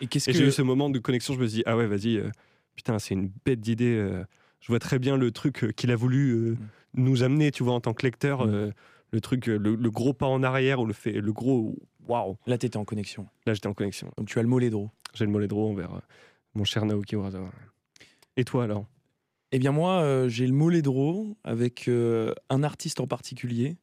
Et 0.00 0.06
qu'est-ce 0.06 0.28
Et 0.30 0.32
que 0.32 0.38
j'ai 0.38 0.46
eu 0.46 0.52
ce 0.52 0.62
moment 0.62 0.90
de 0.90 0.98
connexion, 0.98 1.34
je 1.34 1.40
me 1.40 1.46
suis 1.46 1.58
dit, 1.58 1.62
ah 1.66 1.76
ouais, 1.76 1.86
vas-y, 1.86 2.16
euh, 2.16 2.30
putain, 2.74 2.98
c'est 2.98 3.14
une 3.14 3.30
bête 3.44 3.60
d'idée. 3.60 3.94
euh, 3.96 4.24
je 4.60 4.68
vois 4.68 4.78
très 4.80 4.98
bien 4.98 5.16
le 5.16 5.30
truc 5.30 5.72
qu'il 5.76 5.90
a 5.92 5.96
voulu 5.96 6.34
Mm. 6.34 6.56
nous 6.94 7.22
amener, 7.22 7.50
tu 7.52 7.62
vois, 7.62 7.74
en 7.74 7.80
tant 7.80 7.94
que 7.94 8.04
lecteur. 8.04 8.46
Mm. 8.46 8.72
le 9.12 9.20
truc, 9.20 9.46
le, 9.46 9.58
le 9.58 9.90
gros 9.90 10.12
pas 10.12 10.26
en 10.26 10.42
arrière 10.42 10.80
ou 10.80 10.86
le, 10.86 10.92
fait, 10.92 11.12
le 11.12 11.32
gros 11.32 11.76
waouh. 12.08 12.36
Là, 12.46 12.58
tu 12.58 12.66
étais 12.66 12.76
en 12.76 12.84
connexion. 12.84 13.28
Là, 13.46 13.54
j'étais 13.54 13.68
en 13.68 13.74
connexion. 13.74 14.10
Donc 14.18 14.28
tu 14.28 14.38
as 14.38 14.42
le 14.42 14.48
moledro. 14.48 14.90
J'ai 15.14 15.24
le 15.24 15.30
moledro 15.30 15.70
envers 15.70 15.94
euh, 15.94 16.00
mon 16.54 16.64
cher 16.64 16.84
Naoki 16.84 17.14
Urasawa. 17.14 17.50
Et 18.36 18.44
toi, 18.44 18.64
alors? 18.64 18.86
Eh 19.52 19.58
bien 19.58 19.72
moi, 19.72 20.00
euh, 20.00 20.28
j'ai 20.28 20.46
le 20.46 20.52
moledro 20.52 21.36
avec 21.44 21.88
euh, 21.88 22.34
un 22.50 22.62
artiste 22.62 23.00
en 23.00 23.06
particulier. 23.06 23.76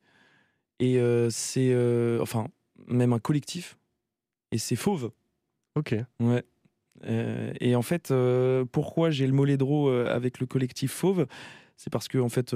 Et 0.80 1.00
euh, 1.00 1.30
c'est... 1.30 1.74
enfin, 2.22 2.48
même 2.88 3.14
un 3.14 3.20
collectif. 3.20 3.78
Et 4.52 4.58
c'est 4.58 4.76
Fauve. 4.76 5.12
Ok. 5.76 5.96
Ouais. 6.20 6.44
Et 7.60 7.76
en 7.76 7.82
fait, 7.82 8.14
pourquoi 8.72 9.10
j'ai 9.10 9.28
le 9.28 9.34
moledro 9.34 9.90
euh, 9.90 10.08
avec 10.14 10.40
le 10.40 10.46
collectif 10.46 10.92
Fauve? 10.92 11.28
C'est 11.76 11.92
parce 11.92 12.08
que, 12.08 12.18
en 12.18 12.30
fait, 12.30 12.56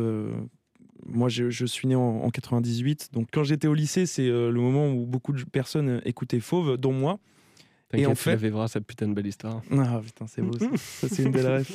moi, 1.05 1.27
je, 1.27 1.49
je 1.49 1.65
suis 1.65 1.87
né 1.87 1.95
en, 1.95 2.21
en 2.21 2.29
98. 2.29 3.09
Donc, 3.13 3.29
quand 3.31 3.43
j'étais 3.43 3.67
au 3.67 3.73
lycée, 3.73 4.05
c'est 4.05 4.27
le 4.27 4.51
moment 4.53 4.89
où 4.89 5.05
beaucoup 5.05 5.33
de 5.33 5.43
personnes 5.43 6.01
écoutaient 6.05 6.39
Fauve, 6.39 6.77
dont 6.77 6.93
moi. 6.93 7.19
T'inquiète, 7.89 8.07
en 8.07 8.13
tu 8.13 8.17
fait- 8.23 8.29
la 8.31 8.35
vivras, 8.35 8.67
cette 8.67 8.85
putain 8.85 9.07
de 9.07 9.13
belle 9.13 9.27
histoire. 9.27 9.61
Ah 9.71 10.01
putain, 10.03 10.27
c'est 10.27 10.41
beau 10.41 10.57
ça. 10.59 10.69
Ça, 10.75 11.07
c'est 11.07 11.23
une 11.23 11.31
belle 11.31 11.47
rêve. 11.47 11.69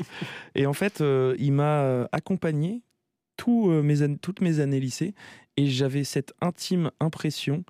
Et 0.54 0.66
en 0.66 0.72
fait, 0.74 1.00
euh, 1.00 1.34
il 1.38 1.52
m'a 1.52 1.82
euh, 1.82 2.06
accompagné 2.12 2.82
euh, 3.48 3.82
mes 3.82 4.16
toutes 4.18 4.40
mes 4.40 4.60
années 4.60 4.78
lycée 4.78 5.14
et 5.56 5.66
j'avais 5.66 6.04
cette 6.04 6.32
intime 6.40 6.90
impression 7.00 7.64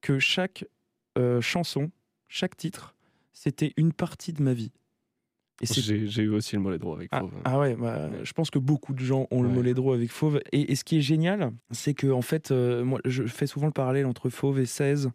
que 0.00 0.18
chaque 0.18 0.64
euh, 1.18 1.40
chanson, 1.40 1.90
chaque 2.28 2.56
titre, 2.56 2.94
c'était 3.32 3.72
une 3.76 3.92
partie 3.92 4.32
de 4.32 4.42
ma 4.42 4.52
vie. 4.52 4.72
Et 5.60 5.66
J'ai 5.66 6.22
eu 6.24 6.30
aussi 6.30 6.56
le 6.56 6.62
moledro 6.62 6.92
avec 6.94 7.08
ah, 7.12 7.20
Fauve. 7.20 7.34
ah 7.44 7.58
ouais, 7.60 7.76
bah, 7.76 8.10
je 8.24 8.32
pense 8.32 8.50
que 8.50 8.58
beaucoup 8.58 8.94
de 8.94 8.98
gens 8.98 9.28
ont 9.30 9.42
le 9.42 9.48
Ouais. 9.48 9.54
moledro 9.54 9.92
avec 9.92 10.10
Fauve. 10.10 10.40
Et, 10.50 10.72
et 10.72 10.74
ce 10.74 10.82
qui 10.82 10.98
est 10.98 11.02
génial, 11.02 11.52
c'est 11.70 11.94
que 11.94 12.08
en 12.08 12.22
fait, 12.22 12.50
euh, 12.50 12.82
moi, 12.84 12.98
je 13.04 13.22
fais 13.24 13.46
souvent 13.46 13.66
le 13.66 13.72
parallèle 13.72 14.06
entre 14.06 14.28
Fauve 14.28 14.58
et 14.58 14.66
16. 14.66 15.10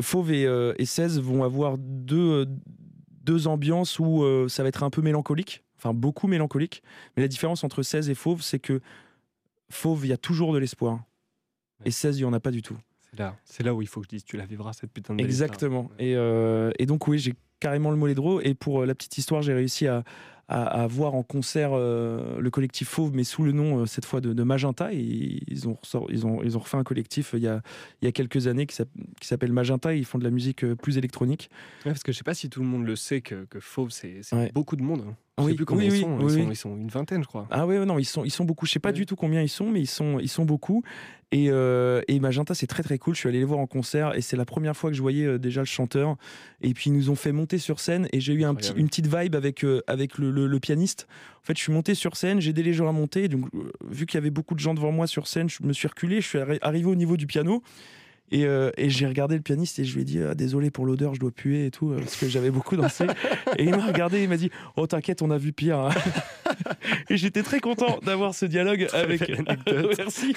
Fauve 0.00 0.32
et, 0.32 0.46
euh, 0.46 0.74
et 0.78 0.86
16 0.86 1.20
vont 1.20 1.44
avoir 1.44 1.78
deux, 1.78 2.16
euh, 2.16 2.46
deux 3.24 3.46
ambiances 3.46 3.98
où 3.98 4.22
euh, 4.22 4.48
ça 4.48 4.62
va 4.62 4.68
être 4.68 4.82
un 4.82 4.90
peu 4.90 5.02
mélancolique, 5.02 5.64
enfin 5.76 5.94
beaucoup 5.94 6.26
mélancolique. 6.26 6.82
Mais 7.16 7.22
la 7.22 7.28
différence 7.28 7.64
entre 7.64 7.82
16 7.82 8.10
et 8.10 8.14
Fauve, 8.14 8.42
c'est 8.42 8.58
que 8.58 8.80
Fauve, 9.70 10.06
il 10.06 10.08
y 10.08 10.12
a 10.12 10.16
toujours 10.16 10.52
de 10.52 10.58
l'espoir. 10.58 11.02
Et 11.84 11.90
16, 11.90 12.18
il 12.18 12.20
n'y 12.20 12.24
en 12.26 12.32
a 12.32 12.40
pas 12.40 12.50
du 12.50 12.62
tout. 12.62 12.76
C'est 13.10 13.18
là, 13.18 13.36
c'est 13.44 13.62
là 13.62 13.74
où 13.74 13.82
il 13.82 13.88
faut 13.88 14.00
que 14.00 14.06
je 14.06 14.10
dise, 14.10 14.24
tu 14.24 14.36
la 14.36 14.46
vivras, 14.46 14.72
cette 14.72 14.92
putain 14.92 15.14
de. 15.14 15.22
Exactement. 15.22 15.90
Et, 15.98 16.14
euh, 16.16 16.70
et 16.78 16.86
donc, 16.86 17.08
oui, 17.08 17.18
j'ai 17.18 17.34
carrément 17.60 17.90
le 17.90 17.96
moledro. 17.96 18.40
Et 18.40 18.54
pour 18.54 18.84
la 18.84 18.94
petite 18.94 19.18
histoire, 19.18 19.42
j'ai 19.42 19.54
réussi 19.54 19.86
à, 19.86 20.04
à, 20.48 20.82
à 20.82 20.86
voir 20.86 21.14
en 21.14 21.22
concert 21.22 21.70
euh, 21.72 22.38
le 22.40 22.50
collectif 22.50 22.88
Fauve, 22.88 23.12
mais 23.14 23.24
sous 23.24 23.42
le 23.42 23.52
nom, 23.52 23.80
euh, 23.80 23.86
cette 23.86 24.04
fois, 24.04 24.20
de, 24.20 24.32
de 24.32 24.42
Magenta. 24.42 24.92
Et 24.92 25.42
ils 25.48 25.68
ont, 25.68 25.78
ils, 26.10 26.26
ont, 26.26 26.42
ils 26.42 26.56
ont 26.56 26.60
refait 26.60 26.76
un 26.76 26.84
collectif 26.84 27.34
euh, 27.34 27.38
il 27.38 27.44
y 27.44 27.48
a, 27.48 27.62
il 28.02 28.04
y 28.04 28.08
a 28.08 28.12
quelques 28.12 28.46
années 28.46 28.66
qui 28.66 28.74
s'app- 28.74 28.88
qui 29.20 29.26
s'appelle 29.26 29.52
Magenta. 29.52 29.94
Et 29.94 29.98
ils 29.98 30.04
font 30.04 30.18
de 30.18 30.24
la 30.24 30.30
musique 30.30 30.64
plus 30.74 30.98
électronique. 30.98 31.50
Ouais, 31.84 31.92
parce 31.92 32.02
que 32.02 32.12
je 32.12 32.18
sais 32.18 32.24
pas 32.24 32.34
si 32.34 32.50
tout 32.50 32.60
le 32.60 32.66
monde 32.66 32.84
le 32.86 32.96
sait 32.96 33.20
que, 33.20 33.44
que 33.46 33.60
Fauve, 33.60 33.90
c'est 33.90 34.20
c'est 34.22 34.36
Ouais. 34.36 34.50
beaucoup 34.54 34.76
de 34.76 34.82
monde. 34.82 35.04
Je 35.36 35.42
Oui, 35.42 35.50
sais 35.50 35.56
plus 35.56 35.64
combien 35.64 35.90
oui, 35.90 35.98
ils, 35.98 35.98
oui, 35.98 36.00
sont. 36.00 36.16
oui, 36.18 36.24
ils, 36.24 36.30
sont, 36.30 36.38
oui. 36.46 36.52
ils 36.52 36.56
sont 36.56 36.76
une 36.76 36.88
vingtaine, 36.88 37.22
je 37.24 37.26
crois. 37.28 37.48
Ah 37.50 37.66
ouais, 37.66 37.84
non, 37.84 37.98
ils 37.98 38.04
sont, 38.04 38.24
ils 38.24 38.30
sont 38.30 38.44
beaucoup. 38.44 38.66
Je 38.66 38.70
sais 38.72 38.78
pas 38.78 38.92
du 38.92 39.04
tout 39.04 39.16
combien 39.16 39.42
ils 39.42 39.48
sont, 39.48 39.68
mais 39.68 39.80
ils 39.80 39.86
sont, 39.88 40.20
ils 40.20 40.28
sont 40.28 40.44
beaucoup. 40.44 40.84
Et, 41.32 41.46
euh, 41.50 42.02
et 42.06 42.20
Magenta, 42.20 42.54
c'est 42.54 42.68
très 42.68 42.84
très 42.84 42.98
cool. 42.98 43.14
Je 43.16 43.18
suis 43.20 43.28
allé 43.28 43.38
les 43.40 43.44
voir 43.44 43.58
en 43.58 43.66
concert 43.66 44.14
et 44.14 44.20
c'est 44.20 44.36
la 44.36 44.44
première 44.44 44.76
fois 44.76 44.90
que 44.90 44.96
je 44.96 45.02
voyais 45.02 45.24
euh, 45.26 45.38
déjà 45.38 45.60
le 45.62 45.66
chanteur. 45.66 46.16
Et 46.60 46.72
puis 46.72 46.90
ils 46.90 46.92
nous 46.92 47.10
ont 47.10 47.16
fait 47.16 47.32
monter 47.32 47.58
sur 47.58 47.80
scène 47.80 48.06
et 48.12 48.20
j'ai 48.20 48.32
eu 48.34 48.44
un 48.44 48.54
petit, 48.54 48.68
Incroyable. 48.68 48.80
une 48.80 48.86
petite 48.88 49.06
vibe 49.12 49.34
avec, 49.34 49.64
euh, 49.64 49.82
avec 49.88 50.18
le, 50.18 50.30
le- 50.30 50.46
le 50.46 50.60
pianiste. 50.60 51.08
En 51.42 51.46
fait, 51.46 51.56
je 51.56 51.62
suis 51.62 51.72
monté 51.72 51.96
sur 51.96 52.16
scène, 52.16 52.40
j'ai 52.40 52.50
aidé 52.50 52.62
les 52.62 52.72
gens 52.72 52.88
à 52.88 52.92
monter. 52.92 53.26
Donc, 53.26 53.46
vu 53.90 54.06
qu'il 54.06 54.16
y 54.16 54.18
avait 54.18 54.30
beaucoup 54.30 54.54
de 54.54 54.60
gens 54.60 54.74
devant 54.74 54.92
moi 54.92 55.08
sur 55.08 55.26
scène, 55.26 55.48
je 55.50 55.64
me 55.64 55.72
suis 55.72 55.88
reculé, 55.88 56.20
je 56.20 56.28
suis 56.28 56.38
arri- 56.38 56.58
arrivé 56.62 56.86
au 56.86 56.94
niveau 56.94 57.16
du 57.16 57.26
piano. 57.26 57.60
Et, 58.30 58.46
euh, 58.46 58.70
et 58.78 58.88
j'ai 58.90 59.06
regardé 59.06 59.36
le 59.36 59.42
pianiste 59.42 59.78
et 59.78 59.84
je 59.84 59.94
lui 59.94 60.00
ai 60.00 60.04
dit 60.04 60.18
Ah, 60.20 60.34
désolé 60.34 60.70
pour 60.70 60.86
l'odeur, 60.86 61.14
je 61.14 61.20
dois 61.20 61.30
puer 61.30 61.66
et 61.66 61.70
tout 61.70 61.92
euh, 61.92 61.98
parce 61.98 62.16
que 62.16 62.28
j'avais 62.28 62.50
beaucoup 62.50 62.76
dansé. 62.76 63.04
et 63.58 63.64
il 63.64 63.70
m'a 63.70 63.86
regardé, 63.86 64.22
il 64.22 64.28
m'a 64.28 64.36
dit 64.38 64.50
oh 64.76 64.86
t'inquiète, 64.86 65.20
on 65.22 65.30
a 65.30 65.38
vu 65.38 65.52
pire. 65.52 65.78
hein. 65.78 65.90
et 67.10 67.16
j'étais 67.16 67.42
très 67.42 67.60
content 67.60 67.98
d'avoir 68.02 68.34
ce 68.34 68.46
dialogue 68.46 68.88
avec. 68.92 69.20
belle 69.20 69.44
anecdote. 69.46 69.94
Merci. 69.98 70.34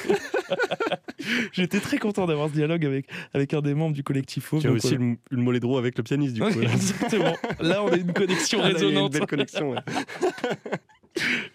j'étais 1.54 1.80
très 1.80 1.98
content 1.98 2.26
d'avoir 2.28 2.50
ce 2.50 2.54
dialogue 2.54 2.86
avec 2.86 3.08
avec 3.34 3.54
un 3.54 3.62
des 3.62 3.74
membres 3.74 3.96
du 3.96 4.04
collectif 4.04 4.44
Fauve. 4.44 4.62
Tu 4.62 4.68
as 4.68 4.72
aussi 4.72 4.96
le, 4.98 5.16
le 5.32 5.42
moledro 5.42 5.78
avec 5.78 5.98
le 5.98 6.04
pianiste, 6.04 6.34
du 6.34 6.42
coup. 6.42 6.60
Là. 6.60 6.72
Exactement. 6.74 7.34
Là, 7.62 7.84
on 7.84 7.88
a 7.90 7.96
une 7.98 8.14
connexion 8.14 8.60
Ah, 8.62 8.72
là, 8.72 8.80
y 8.80 8.84
a 8.86 9.00
une 9.00 9.10
belle 9.10 9.26
connexion. 9.28 9.72
ouais. 9.72 9.80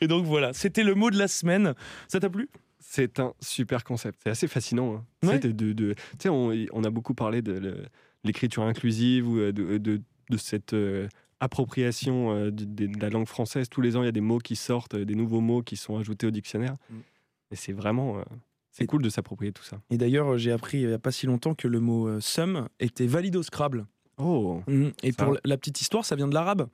Et 0.01 0.09
donc 0.09 0.25
voilà, 0.25 0.53
c'était 0.53 0.83
le 0.83 0.95
mot 0.95 1.11
de 1.11 1.19
la 1.19 1.29
semaine. 1.29 1.75
Ça 2.09 2.19
t'a 2.21 2.29
plu? 2.29 2.49
C'est 2.95 3.21
un 3.21 3.33
super 3.41 3.85
concept. 3.85 4.21
C'est 4.23 4.29
assez 4.29 4.47
fascinant. 4.49 4.97
hein. 4.97 5.05
Ouais. 5.27 5.41
Tu 5.41 5.49
sais, 5.49 5.53
de, 5.55 5.73
de- 5.73 5.73
de- 5.73 5.95
tu 5.95 6.03
sais, 6.19 6.29
on, 6.29 6.53
on 6.73 6.85
a 6.85 6.91
beaucoup 6.91 7.15
parlé 7.15 7.41
de 7.41 7.87
l'écriture 8.23 8.65
inclusive 8.65 9.27
ou 9.27 9.39
euh, 9.39 9.51
de, 9.51 9.79
de- 9.79 10.03
de 10.29 10.37
cette 10.37 10.75
euh, 10.75 11.09
appropriation 11.41 12.33
euh, 12.35 12.51
de, 12.51 12.91
la 13.01 13.09
langue 13.09 13.27
française. 13.27 13.71
Tous 13.71 13.81
les 13.81 13.97
ans, 13.97 14.03
il 14.03 14.07
y 14.07 14.09
a 14.09 14.13
des 14.13 14.21
mots 14.21 14.39
qui 14.41 14.57
sortent, 14.57 14.93
euh, 14.95 15.05
des 15.07 15.15
nouveaux 15.15 15.41
mots 15.41 15.63
qui 15.63 15.77
sont 15.77 15.97
ajoutés 15.97 16.27
au 16.27 16.31
dictionnaire. 16.31 16.77
Mm. 16.91 16.97
Et 17.53 17.57
c'est 17.57 17.73
vraiment. 17.73 18.19
euh, 18.19 18.23
c'est 18.71 18.85
cool 18.87 19.01
de 19.03 19.09
s'approprier 19.09 19.53
tout 19.53 19.65
ça. 19.65 19.81
Et 19.91 19.97
d'ailleurs, 19.97 20.37
j'ai 20.37 20.53
appris 20.53 20.81
il 20.83 20.89
n'y 20.89 20.93
a 20.93 20.99
pas 20.99 21.13
si 21.13 21.25
longtemps 21.27 21.55
que 21.55 21.69
le 21.69 21.81
mot 21.81 22.09
euh, 22.09 22.21
sum 22.21 22.69
était 22.79 23.07
valide 23.07 23.37
au 23.37 23.43
Scrabble. 23.43 23.87
Oh, 24.19 24.61
Mhm. 24.67 24.93
Et 25.03 25.13
Ça. 25.13 25.25
pour 25.25 25.39
la 25.45 25.57
petite 25.57 25.81
histoire, 25.81 26.05
ça 26.05 26.15
vient 26.15 26.29
de 26.29 26.35
l'arabe. 26.35 26.69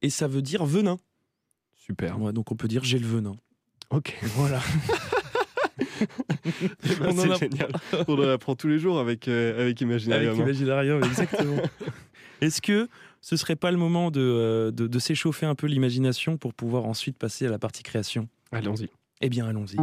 Et 0.00 0.10
ça 0.10 0.28
veut 0.28 0.42
dire 0.42 0.64
venin. 0.64 0.98
super. 1.74 2.20
Ouais, 2.20 2.32
donc 2.32 2.52
on 2.52 2.56
peut 2.56 2.68
dire 2.68 2.84
j'ai 2.84 3.00
le 3.00 3.06
venin. 3.08 3.34
Ok. 3.90 4.16
Voilà. 4.36 4.60
Bah, 5.78 5.84
On 7.00 7.18
en 7.18 7.30
a- 7.30 7.36
c'est 7.38 7.50
génial. 7.50 7.70
On 8.08 8.18
en 8.18 8.28
apprend 8.28 8.54
tous 8.54 8.68
les 8.68 8.78
jours 8.78 8.98
avec, 8.98 9.28
euh, 9.28 9.60
avec 9.60 9.80
Imaginarium. 9.80 10.28
Avec 10.30 10.40
hein. 10.40 10.44
Imaginarium, 10.44 11.02
exactement. 11.04 11.56
Est-ce 12.40 12.60
que 12.62 12.88
ce 13.20 13.36
serait 13.36 13.56
pas 13.56 13.70
le 13.70 13.76
moment 13.78 14.10
de, 14.10 14.20
euh, 14.20 14.70
de, 14.70 14.86
de 14.86 14.98
s'échauffer 14.98 15.46
un 15.46 15.54
peu 15.54 15.66
l'imagination 15.66 16.36
pour 16.36 16.54
pouvoir 16.54 16.84
ensuite 16.86 17.18
passer 17.18 17.46
à 17.46 17.50
la 17.50 17.58
partie 17.58 17.82
création? 17.82 18.28
Allons-y. 18.52 18.88
Eh 19.20 19.28
bien, 19.28 19.46
allons-y. 19.46 19.76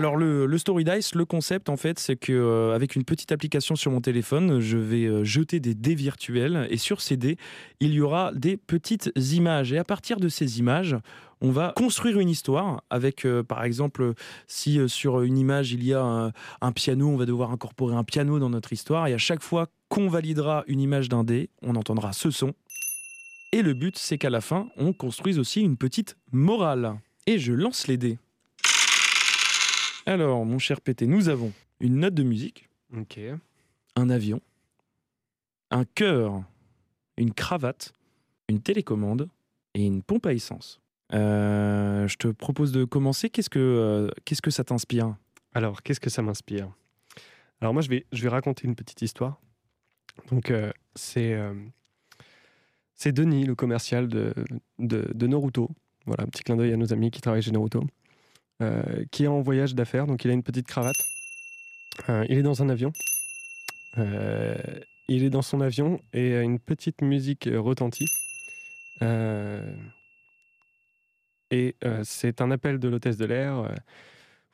Alors 0.00 0.16
le, 0.16 0.56
Story 0.56 0.84
Dice, 0.84 1.14
le 1.14 1.26
concept 1.26 1.68
en 1.68 1.76
fait, 1.76 1.98
c'est 1.98 2.16
que 2.16 2.32
euh, 2.32 2.74
avec 2.74 2.96
une 2.96 3.04
petite 3.04 3.32
application 3.32 3.76
sur 3.76 3.90
mon 3.90 4.00
téléphone, 4.00 4.58
je 4.58 4.78
vais 4.78 5.04
euh, 5.04 5.24
jeter 5.24 5.60
des 5.60 5.74
dés 5.74 5.94
virtuels 5.94 6.66
et 6.70 6.78
sur 6.78 7.02
ces 7.02 7.18
dés, 7.18 7.36
il 7.80 7.92
y 7.92 8.00
aura 8.00 8.32
des 8.32 8.56
petites 8.56 9.12
images 9.14 9.74
et 9.74 9.78
à 9.78 9.84
partir 9.84 10.18
de 10.18 10.30
ces 10.30 10.58
images, 10.58 10.96
on 11.42 11.50
va 11.50 11.74
construire 11.76 12.18
une 12.18 12.30
histoire 12.30 12.82
avec, 12.88 13.26
euh, 13.26 13.42
par 13.42 13.62
exemple, 13.62 14.14
si 14.46 14.80
sur 14.88 15.20
une 15.20 15.36
image 15.36 15.72
il 15.72 15.84
y 15.84 15.92
a 15.92 16.00
un, 16.00 16.32
un 16.62 16.72
piano, 16.72 17.06
on 17.06 17.18
va 17.18 17.26
devoir 17.26 17.50
incorporer 17.50 17.94
un 17.94 18.02
piano 18.02 18.38
dans 18.38 18.48
notre 18.48 18.72
histoire 18.72 19.06
et 19.06 19.12
à 19.12 19.18
chaque 19.18 19.42
fois 19.42 19.66
qu'on 19.90 20.08
validera 20.08 20.64
une 20.66 20.80
image 20.80 21.10
d'un 21.10 21.24
dé, 21.24 21.50
on 21.60 21.76
entendra 21.76 22.14
ce 22.14 22.30
son. 22.30 22.54
Et 23.52 23.60
le 23.60 23.74
but, 23.74 23.98
c'est 23.98 24.16
qu'à 24.16 24.30
la 24.30 24.40
fin, 24.40 24.68
on 24.78 24.94
construise 24.94 25.38
aussi 25.38 25.60
une 25.60 25.76
petite 25.76 26.16
morale. 26.32 26.98
Et 27.26 27.38
je 27.38 27.52
lance 27.52 27.86
les 27.86 27.98
dés. 27.98 28.16
Alors, 30.10 30.44
mon 30.44 30.58
cher 30.58 30.80
PT, 30.80 31.02
nous 31.02 31.28
avons 31.28 31.52
une 31.78 32.00
note 32.00 32.14
de 32.14 32.24
musique, 32.24 32.68
un 33.94 34.10
avion, 34.10 34.40
un 35.70 35.84
cœur, 35.84 36.42
une 37.16 37.32
cravate, 37.32 37.92
une 38.48 38.60
télécommande 38.60 39.28
et 39.74 39.86
une 39.86 40.02
pompe 40.02 40.26
à 40.26 40.32
essence. 40.32 40.80
Euh, 41.12 42.08
je 42.08 42.16
te 42.16 42.26
propose 42.26 42.72
de 42.72 42.82
commencer. 42.82 43.30
Qu'est-ce 43.30 43.48
que, 43.48 43.60
euh, 43.60 44.10
qu'est-ce 44.24 44.42
que 44.42 44.50
ça 44.50 44.64
t'inspire? 44.64 45.14
Alors, 45.54 45.80
qu'est-ce 45.84 46.00
que 46.00 46.10
ça 46.10 46.22
m'inspire? 46.22 46.72
Alors 47.60 47.72
moi, 47.72 47.80
je 47.80 47.88
vais, 47.88 48.04
je 48.10 48.20
vais 48.24 48.30
raconter 48.30 48.66
une 48.66 48.74
petite 48.74 49.02
histoire. 49.02 49.40
Donc, 50.32 50.50
euh, 50.50 50.72
c'est 50.96 51.38
c'est 52.96 53.12
Denis, 53.12 53.44
le 53.44 53.54
commercial 53.54 54.08
de, 54.08 54.34
de, 54.80 55.08
de 55.14 55.26
Naruto. 55.28 55.70
Voilà, 56.04 56.24
un 56.24 56.26
petit 56.26 56.42
clin 56.42 56.56
d'œil 56.56 56.72
à 56.72 56.76
nos 56.76 56.92
amis 56.92 57.12
qui 57.12 57.20
travaillent 57.20 57.42
chez 57.42 57.52
Naruto. 57.52 57.86
Euh, 58.60 59.04
qui 59.10 59.24
est 59.24 59.26
en 59.26 59.40
voyage 59.40 59.74
d'affaires, 59.74 60.06
donc 60.06 60.24
il 60.24 60.30
a 60.30 60.34
une 60.34 60.42
petite 60.42 60.66
cravate. 60.66 60.96
Euh, 62.10 62.26
il 62.28 62.36
est 62.36 62.42
dans 62.42 62.62
un 62.62 62.68
avion. 62.68 62.92
Euh, 63.96 64.54
il 65.08 65.24
est 65.24 65.30
dans 65.30 65.40
son 65.42 65.62
avion 65.62 65.98
et 66.12 66.38
une 66.40 66.58
petite 66.58 67.00
musique 67.00 67.48
retentit. 67.52 68.06
Et 71.50 71.74
c'est 72.04 72.42
un 72.42 72.50
appel 72.50 72.78
de 72.78 72.88
l'hôtesse 72.88 73.16
de 73.16 73.24
l'air. 73.24 73.74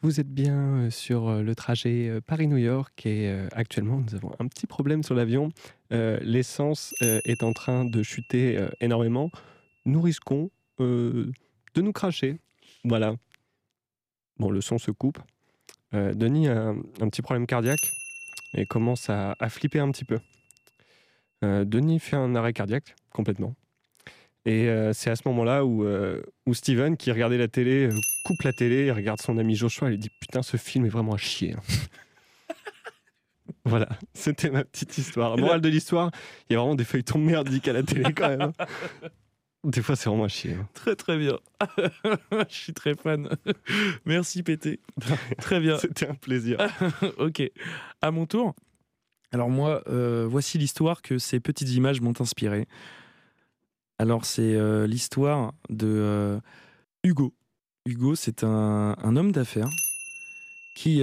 vous 0.01 0.21
êtes 0.21 0.33
bien 0.33 0.89
sur 0.89 1.43
le 1.43 1.55
trajet 1.55 2.21
Paris-New 2.27 2.57
York 2.57 3.05
et 3.05 3.29
actuellement 3.53 3.99
nous 3.99 4.15
avons 4.15 4.33
un 4.39 4.47
petit 4.47 4.67
problème 4.67 5.03
sur 5.03 5.15
l'avion. 5.15 5.51
L'essence 5.91 6.95
est 7.03 7.43
en 7.43 7.53
train 7.53 7.85
de 7.85 8.03
chuter 8.03 8.67
énormément. 8.81 9.31
Nous 9.85 10.01
risquons 10.01 10.51
de 10.79 11.33
nous 11.77 11.93
cracher. 11.93 12.39
Voilà. 12.85 13.17
Bon, 14.39 14.51
le 14.51 14.61
son 14.61 14.79
se 14.79 14.91
coupe. 14.91 15.19
Euh, 15.95 16.13
Denis 16.15 16.49
a 16.49 16.69
un, 16.69 17.09
petit 17.09 17.23
problème 17.23 17.47
cardiaque 17.47 17.93
et 18.55 18.67
commence 18.67 19.09
à, 19.09 19.35
flipper 19.49 19.81
un 19.81 19.91
petit 19.91 20.05
peu. 20.05 20.19
Euh, 21.45 21.65
Denis 21.65 22.01
fait 22.01 22.17
un 22.17 22.35
arrêt 22.35 22.53
cardiaque 22.53 22.95
complètement. 23.13 23.55
Et 24.45 24.69
euh, 24.69 24.93
c'est 24.93 25.11
à 25.11 25.17
ce 25.17 25.23
moment-là 25.27 25.65
où, 25.65 25.85
Steven, 26.53 26.97
qui 26.97 27.11
regardait 27.11 27.39
la 27.39 27.49
télé, 27.49 27.89
coupe 28.25 28.43
la 28.43 28.53
télé, 28.53 28.87
et 28.87 28.93
regarde 28.93 29.21
son 29.21 29.39
ami 29.39 29.57
Joshua 29.57 29.89
et 29.89 29.93
lui 29.93 29.99
dit 29.99 30.11
Putain, 30.21 30.43
ce 30.43 30.57
film 30.57 30.87
est 30.87 30.91
vraiment 30.91 31.15
à 31.15 31.19
chier. 31.19 31.55
hein. 31.55 31.61
voilà, 33.65 33.89
c'était 34.15 34.51
ma 34.51 34.65
petite 34.65 34.97
histoire. 34.99 35.37
Morale 35.37 35.61
de 35.61 35.69
l'histoire 35.69 36.11
il 36.49 36.53
y 36.53 36.57
a 36.57 36.61
vraiment 36.61 36.75
des 36.75 36.85
feuilletons 36.85 37.19
merdiques 37.19 37.69
à 37.69 37.73
la 37.73 37.83
télé 37.83 38.13
quand 38.13 38.29
même. 38.29 38.53
Des 39.67 39.83
fois, 39.83 39.97
c'est 39.97 40.09
vraiment 40.09 40.25
à 40.25 40.29
chier. 40.29 40.55
hein. 40.55 40.69
Très 40.75 40.95
très 40.95 41.19
bien. 41.19 41.39
je 42.49 42.55
suis 42.55 42.73
très 42.73 42.95
fan. 42.95 43.29
Merci 44.05 44.45
PT. 44.45 44.79
Très 45.39 45.59
bien. 45.59 45.77
C'était 45.77 46.07
un 46.07 46.15
plaisir. 46.15 46.59
ok. 47.19 47.43
À 48.01 48.13
mon 48.13 48.27
tour. 48.27 48.55
Alors 49.33 49.51
moi, 49.51 49.83
euh, 49.89 50.25
voici 50.31 50.57
l'histoire 50.57 51.03
que 51.03 51.19
ces 51.19 51.41
petites 51.41 51.71
images 51.71 52.01
m'ont 52.01 52.13
inspiré. 52.21 52.69
Alors 53.99 54.25
c'est 54.25 54.55
euh, 54.55 54.87
l'histoire 54.87 55.53
de 55.69 55.89
euh, 55.89 56.39
Hugo. 57.03 57.35
Hugo, 57.87 58.15
c'est 58.15 58.45
un, 58.45 58.95
un 59.03 59.17
homme 59.17 59.33
d'affaires 59.33 59.69
qui, 60.77 61.03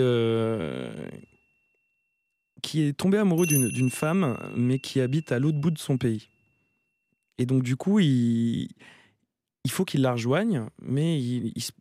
qui 2.61 2.81
est 2.83 2.93
tombé 2.93 3.17
amoureux 3.17 3.45
d'une 3.45 3.67
d'une 3.69 3.89
femme, 3.89 4.37
mais 4.55 4.79
qui 4.79 5.01
habite 5.01 5.31
à 5.31 5.39
l'autre 5.39 5.57
bout 5.59 5.71
de 5.71 5.79
son 5.79 5.97
pays. 5.97 6.29
Et 7.37 7.45
donc 7.45 7.63
du 7.63 7.75
coup, 7.75 7.99
il, 7.99 8.69
il 9.63 9.71
faut 9.71 9.85
qu'il 9.85 10.01
la 10.01 10.13
rejoigne, 10.13 10.63
mais 10.81 11.19
il, 11.19 11.51
il 11.55 11.61
se- 11.63 11.71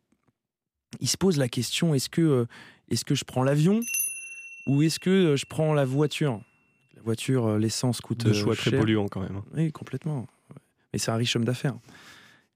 il 1.00 1.08
se 1.08 1.16
pose 1.16 1.38
la 1.38 1.48
question, 1.48 1.94
est-ce 1.94 2.08
que, 2.08 2.20
euh, 2.20 2.44
est-ce 2.90 3.04
que 3.04 3.14
je 3.14 3.24
prends 3.24 3.42
l'avion 3.42 3.80
ou 4.66 4.82
est-ce 4.82 4.98
que 5.00 5.10
euh, 5.10 5.36
je 5.36 5.46
prends 5.46 5.74
la 5.74 5.84
voiture? 5.84 6.40
La 6.96 7.02
voiture, 7.02 7.46
euh, 7.46 7.58
l'essence 7.58 8.00
coûte 8.00 8.24
De 8.26 8.30
euh, 8.30 8.34
choix 8.34 8.54
très 8.54 8.70
cher. 8.70 8.80
polluants 8.80 9.08
quand 9.08 9.20
même. 9.20 9.36
hein. 9.36 9.44
Oui, 9.54 9.72
complètement. 9.72 10.26
Mais 10.92 10.98
c'est 10.98 11.10
un 11.10 11.16
riche 11.16 11.34
homme 11.36 11.44
d'affaires. 11.44 11.74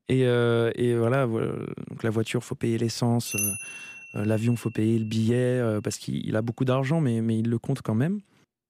Et, 0.09 0.24
euh, 0.26 0.70
et 0.76 0.94
voilà, 0.94 1.26
voilà. 1.26 1.53
donc 1.88 2.03
la 2.03 2.11
voiture, 2.11 2.44
faut 2.44 2.55
payer 2.55 2.78
l'essence. 2.78 3.34
euh, 3.34 4.24
L'avion, 4.24 4.57
faut 4.57 4.70
payer 4.70 4.99
le 4.99 5.05
billet 5.05 5.34
euh, 5.59 5.80
parce 5.82 5.99
qu'il 5.99 6.24
il 6.26 6.36
a 6.36 6.42
beaucoup 6.42 6.64
d'argent, 6.64 7.01
mais, 7.01 7.20
mais 7.20 7.38
il 7.38 7.51
le 7.51 7.59
compte 7.59 7.82
quand 7.82 7.94
même. 7.94 8.20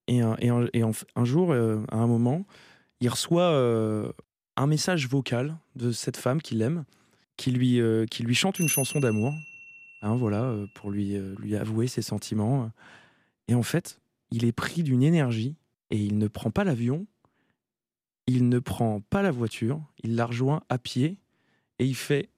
Et, 0.09 0.21
un- 0.21 0.37
et, 0.41 0.49
un, 0.49 0.67
et 0.73 0.83
en- 0.83 0.93
un 1.15 1.25
jour, 1.25 1.53
à 1.53 1.97
un 1.97 2.07
moment, 2.07 2.47
il 3.01 3.09
reçoit 3.09 3.51
euh, 3.51 4.11
un 4.57 4.67
message 4.67 5.09
vocal 5.09 5.57
de 5.75 5.93
cette 5.93 6.17
femme 6.17 6.41
qu'il 6.41 6.63
aime, 6.63 6.85
qui 7.37 7.51
lui, 7.51 7.81
euh, 7.81 8.07
qui 8.07 8.23
lui 8.23 8.35
chante 8.35 8.59
une 8.59 8.69
chanson 8.69 9.01
d'amour, 9.01 9.35
hein, 10.03 10.17
voilà, 10.17 10.45
euh, 10.45 10.67
pour 10.75 10.91
lui, 10.91 11.19
lui 11.39 11.57
avouer 11.57 11.87
ses 11.87 12.03
sentiments. 12.03 12.71
Et 13.49 13.55
en 13.55 13.63
fait, 13.63 14.01
il 14.31 14.45
est 14.45 14.53
pris 14.53 14.83
d'une 14.83 15.03
énergie 15.03 15.55
et 15.91 15.99
il 15.99 16.19
ne 16.19 16.29
prend 16.29 16.51
pas 16.51 16.65
l'avion, 16.65 17.07
il 18.27 18.49
ne 18.49 18.59
prend 18.59 19.01
pas 19.01 19.23
la 19.23 19.31
voiture, 19.31 19.81
il 20.03 20.17
la 20.17 20.27
rejoint 20.27 20.63
à 20.69 20.79
pied 20.79 21.19
et 21.79 21.85
il 21.85 21.95
fait 21.95 22.31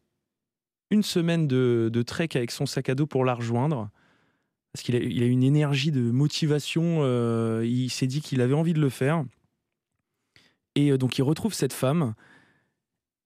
une 0.90 1.02
semaine 1.02 1.46
de, 1.46 2.02
trek 2.06 2.30
avec 2.34 2.50
son 2.50 2.66
sac 2.66 2.88
à 2.88 2.94
dos 2.94 3.06
pour 3.06 3.24
la 3.24 3.34
rejoindre. 3.34 3.90
Parce 4.72 4.82
qu'il 4.82 4.96
a, 4.96 5.26
une 5.26 5.42
énergie 5.42 5.92
de 5.92 6.00
motivation, 6.00 7.02
il 7.62 7.88
s'est 7.90 8.06
dit 8.06 8.20
qu'il 8.20 8.42
avait 8.42 8.54
envie 8.54 8.74
de 8.74 8.80
le 8.80 8.90
faire. 8.90 9.24
Et 10.78 10.92
euh, 10.92 10.96
donc 10.96 11.18
il 11.18 11.22
retrouve 11.22 11.54
cette 11.54 11.72
femme. 11.72 12.14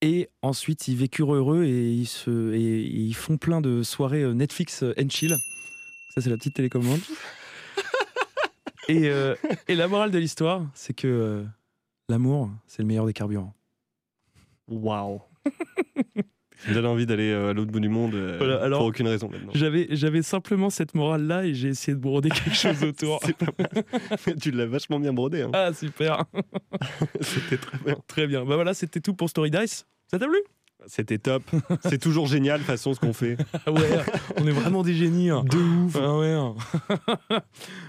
Et 0.00 0.30
ensuite, 0.40 0.88
ils 0.88 0.96
vécurent 0.96 1.34
heureux 1.34 1.64
et 1.64 1.92
ils, 1.92 2.06
se, 2.06 2.52
et, 2.54 2.80
et 2.80 3.00
ils 3.00 3.14
font 3.14 3.36
plein 3.36 3.60
de 3.60 3.82
soirées 3.82 4.22
euh, 4.22 4.32
Netflix 4.32 4.82
euh, 4.82 4.94
and 4.98 5.10
chill. 5.10 5.36
Ça, 6.14 6.22
c'est 6.22 6.30
la 6.30 6.38
petite 6.38 6.54
télécommande. 6.54 7.00
et, 8.88 9.10
euh, 9.10 9.36
et 9.68 9.74
la 9.74 9.86
morale 9.86 10.10
de 10.10 10.18
l'histoire, 10.18 10.66
c'est 10.74 10.94
que 10.94 11.06
euh, 11.06 11.44
l'amour, 12.08 12.50
c'est 12.66 12.80
le 12.80 12.88
meilleur 12.88 13.04
des 13.04 13.12
carburants. 13.12 13.54
Waouh 14.68 15.20
me 16.68 16.74
donne 16.74 16.86
envie 16.86 17.06
d'aller 17.06 17.30
euh, 17.30 17.50
à 17.50 17.52
l'autre 17.52 17.70
bout 17.70 17.80
du 17.80 17.88
monde 17.88 18.14
euh, 18.14 18.36
Voilà, 18.38 18.62
alors- 18.62 18.78
pour 18.80 18.88
aucune 18.88 19.08
raison 19.08 19.28
maintenant. 19.28 19.52
J'avais, 19.54 19.88
j'avais 19.90 20.22
simplement 20.22 20.70
cette 20.70 20.94
morale-là 20.94 21.44
et 21.44 21.54
j'ai 21.54 21.68
essayé 21.68 21.94
de 21.94 22.00
broder 22.00 22.28
quelque 22.44 22.54
chose 22.54 22.82
autour. 22.84 23.20
Tu 24.40 24.50
l'as 24.50 24.66
vachement 24.66 25.00
bien 25.00 25.12
brodé. 25.12 25.42
hein. 25.42 25.50
Ah, 25.52 25.72
super. 25.72 26.24
C'était 27.20 27.56
très 27.58 27.78
bien. 27.84 27.96
Très 28.06 28.26
bien. 28.26 28.44
Bah 28.44 28.54
voilà, 28.56 28.74
c'était 28.74 29.00
tout 29.00 29.14
pour 29.14 29.28
Story 29.30 29.50
Dice. 29.50 29.86
Ça 30.10 30.18
t'a 30.18 30.26
plu? 30.26 30.36
C'était 30.86 31.18
top. 31.18 31.42
C'est 31.88 31.98
toujours 31.98 32.26
génial, 32.26 32.60
de 32.60 32.64
façon, 32.64 32.94
ce 32.94 33.00
qu'on 33.00 33.12
fait. 33.12 33.36
Ah 33.66 33.72
ouais, 33.72 33.88
on 34.36 34.46
est 34.46 34.52
vraiment 34.52 34.82
des 34.82 34.94
génies. 34.94 35.30
hein. 35.30 35.44
De 35.44 35.56
ouf. 35.58 35.96
Ah 36.00 36.18
ouais. 36.18 36.32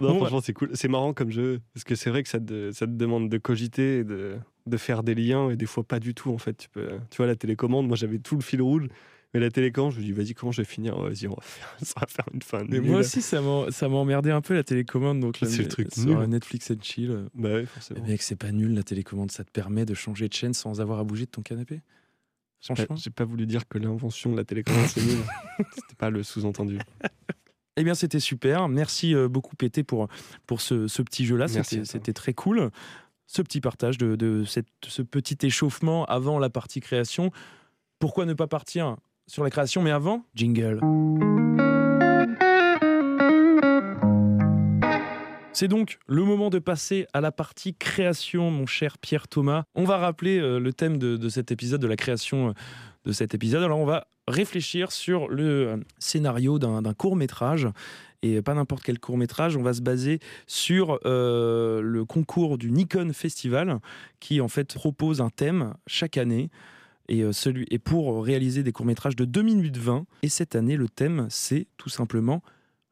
Non, 0.01 0.09
Bon, 0.13 0.17
franchement, 0.17 0.41
c'est 0.41 0.53
cool. 0.53 0.69
C'est 0.73 0.87
marrant 0.87 1.13
comme 1.13 1.31
jeu. 1.31 1.61
Parce 1.73 1.83
que 1.83 1.95
c'est 1.95 2.09
vrai 2.09 2.23
que 2.23 2.29
ça 2.29 2.39
te, 2.39 2.71
ça 2.71 2.85
te 2.85 2.91
demande 2.91 3.29
de 3.29 3.37
cogiter, 3.37 3.99
et 3.99 4.03
de, 4.03 4.35
de 4.67 4.77
faire 4.77 5.03
des 5.03 5.15
liens, 5.15 5.49
et 5.49 5.55
des 5.55 5.65
fois 5.65 5.83
pas 5.83 5.99
du 5.99 6.13
tout, 6.13 6.31
en 6.31 6.37
fait. 6.37 6.53
Tu, 6.57 6.69
peux, 6.69 6.87
tu 7.09 7.17
vois, 7.17 7.27
la 7.27 7.35
télécommande, 7.35 7.87
moi 7.87 7.95
j'avais 7.95 8.19
tout 8.19 8.35
le 8.35 8.41
fil 8.41 8.61
rouge. 8.61 8.87
Mais 9.35 9.39
la 9.39 9.49
télécommande, 9.49 9.93
je 9.93 9.99
me 9.99 10.03
dis, 10.03 10.11
vas-y, 10.11 10.35
comment 10.35 10.51
je 10.51 10.61
vais 10.61 10.65
finir? 10.67 10.95
Vas-y, 10.95 11.25
on 11.27 11.33
va 11.33 11.41
faire, 11.41 11.75
ça 11.81 11.93
va 11.99 12.05
faire 12.07 12.25
une 12.35 12.43
fin. 12.43 12.63
Mais 12.69 12.79
moi 12.79 12.99
aussi, 12.99 13.19
ça 13.23 13.41
m'a, 13.41 13.95
emmerdé 13.97 14.29
un 14.29 14.41
peu 14.41 14.53
la 14.53 14.63
télécommande. 14.63 15.19
Donc 15.21 15.39
là, 15.41 15.47
C'est 15.47 15.57
le 15.57 15.63
mais- 15.63 15.69
truc 15.69 15.87
sur 15.91 16.19
nul. 16.19 16.29
Netflix 16.29 16.69
and 16.69 16.75
chill. 16.83 17.25
Bah 17.33 17.49
ouais, 17.53 17.61
eh 17.63 17.65
forcément. 17.65 18.05
Mec, 18.05 18.21
c'est 18.21 18.35
pas 18.35 18.51
nul 18.51 18.75
la 18.75 18.83
télécommande. 18.83 19.31
Ça 19.31 19.43
te 19.43 19.49
permet 19.49 19.85
de 19.85 19.95
changer 19.95 20.27
de 20.27 20.33
chaîne 20.33 20.53
sans 20.53 20.81
avoir 20.81 20.99
à 20.99 21.03
bouger 21.03 21.25
de 21.25 21.31
ton 21.31 21.41
canapé. 21.41 21.81
Franchement. 22.63 22.95
J'ai 22.95 23.09
pas 23.09 23.25
voulu 23.25 23.45
dire 23.45 23.67
que 23.67 23.77
l'invention 23.77 24.31
de 24.31 24.37
la 24.37 24.43
télécommande, 24.45 24.87
c'est 24.87 25.01
nul. 25.01 25.17
C'était 25.75 25.95
pas 25.97 26.09
le 26.09 26.23
sous-entendu. 26.23 26.79
Eh 27.75 27.83
bien, 27.83 27.93
c'était 27.95 28.19
super. 28.19 28.69
Merci 28.69 29.13
euh, 29.15 29.27
beaucoup, 29.27 29.55
Pété, 29.55 29.83
pour, 29.83 30.07
pour 30.47 30.61
ce, 30.61 30.87
ce 30.87 31.01
petit 31.01 31.25
jeu-là. 31.25 31.47
C'était 31.47 32.13
très 32.13 32.33
cool. 32.33 32.69
Ce 33.25 33.41
petit 33.41 33.61
partage 33.61 33.97
de, 33.97 34.15
de 34.15 34.43
cette- 34.45 34.67
ce 34.87 35.01
petit 35.01 35.37
échauffement 35.45 36.05
avant 36.05 36.37
la 36.39 36.49
partie 36.49 36.81
création. 36.81 37.31
Pourquoi 37.99 38.25
ne 38.25 38.33
pas 38.33 38.47
partir 38.47 38.95
sur 39.27 39.43
la 39.43 39.49
création, 39.49 39.81
mais 39.81 39.91
avant? 39.91 40.23
Jingle. 40.35 40.79
C'est 45.55 45.67
donc 45.67 45.99
le 46.07 46.23
moment 46.23 46.49
de 46.49 46.57
passer 46.57 47.05
à 47.13 47.21
la 47.21 47.31
partie 47.31 47.75
création, 47.75 48.49
mon 48.49 48.65
cher 48.65 48.97
Pierre 48.97 49.27
Thomas. 49.27 49.65
On 49.75 49.83
va 49.83 49.97
rappeler 49.97 50.39
euh, 50.39 50.57
le 50.57 50.73
thème 50.73 50.97
de, 50.97 51.29
cet 51.29 51.51
épisode, 51.51 51.79
de 51.79 51.85
la 51.85 51.95
création 51.95 52.49
euh, 52.49 52.53
de 53.05 53.11
cet 53.11 53.35
épisode. 53.35 53.61
Alors, 53.61 53.77
on 53.77 53.85
va 53.85 54.07
réfléchir 54.27 54.91
sur 54.91 55.27
le 55.27 55.43
euh, 55.43 55.77
scénario 55.99 56.57
d'un 56.57 56.93
court 56.95 57.15
métrage. 57.15 57.67
Et 58.23 58.41
pas 58.41 58.55
n'importe 58.55 58.81
quel 58.83 58.99
court 58.99 59.17
métrage, 59.17 59.55
on 59.55 59.61
va 59.61 59.73
se 59.73 59.81
baser 59.81 60.19
sur 60.47 60.97
le 61.03 62.03
concours 62.05 62.57
du 62.57 62.71
Nikon 62.71 63.11
Festival, 63.11 63.79
qui 64.21 64.39
en 64.39 64.47
fait 64.47 64.73
propose 64.75 65.19
un 65.19 65.29
thème 65.29 65.73
chaque 65.87 66.17
année. 66.17 66.49
Et, 67.09 67.25
et 67.69 67.79
pour 67.79 68.23
réaliser 68.23 68.63
des 68.63 68.71
courts 68.71 68.85
métrages 68.85 69.17
de 69.17 69.25
2 69.25 69.41
minutes 69.41 69.75
20. 69.75 70.05
Et 70.21 70.29
cette 70.29 70.55
année, 70.55 70.77
le 70.77 70.87
thème, 70.87 71.27
c'est 71.29 71.67
tout 71.75 71.89
simplement 71.89 72.41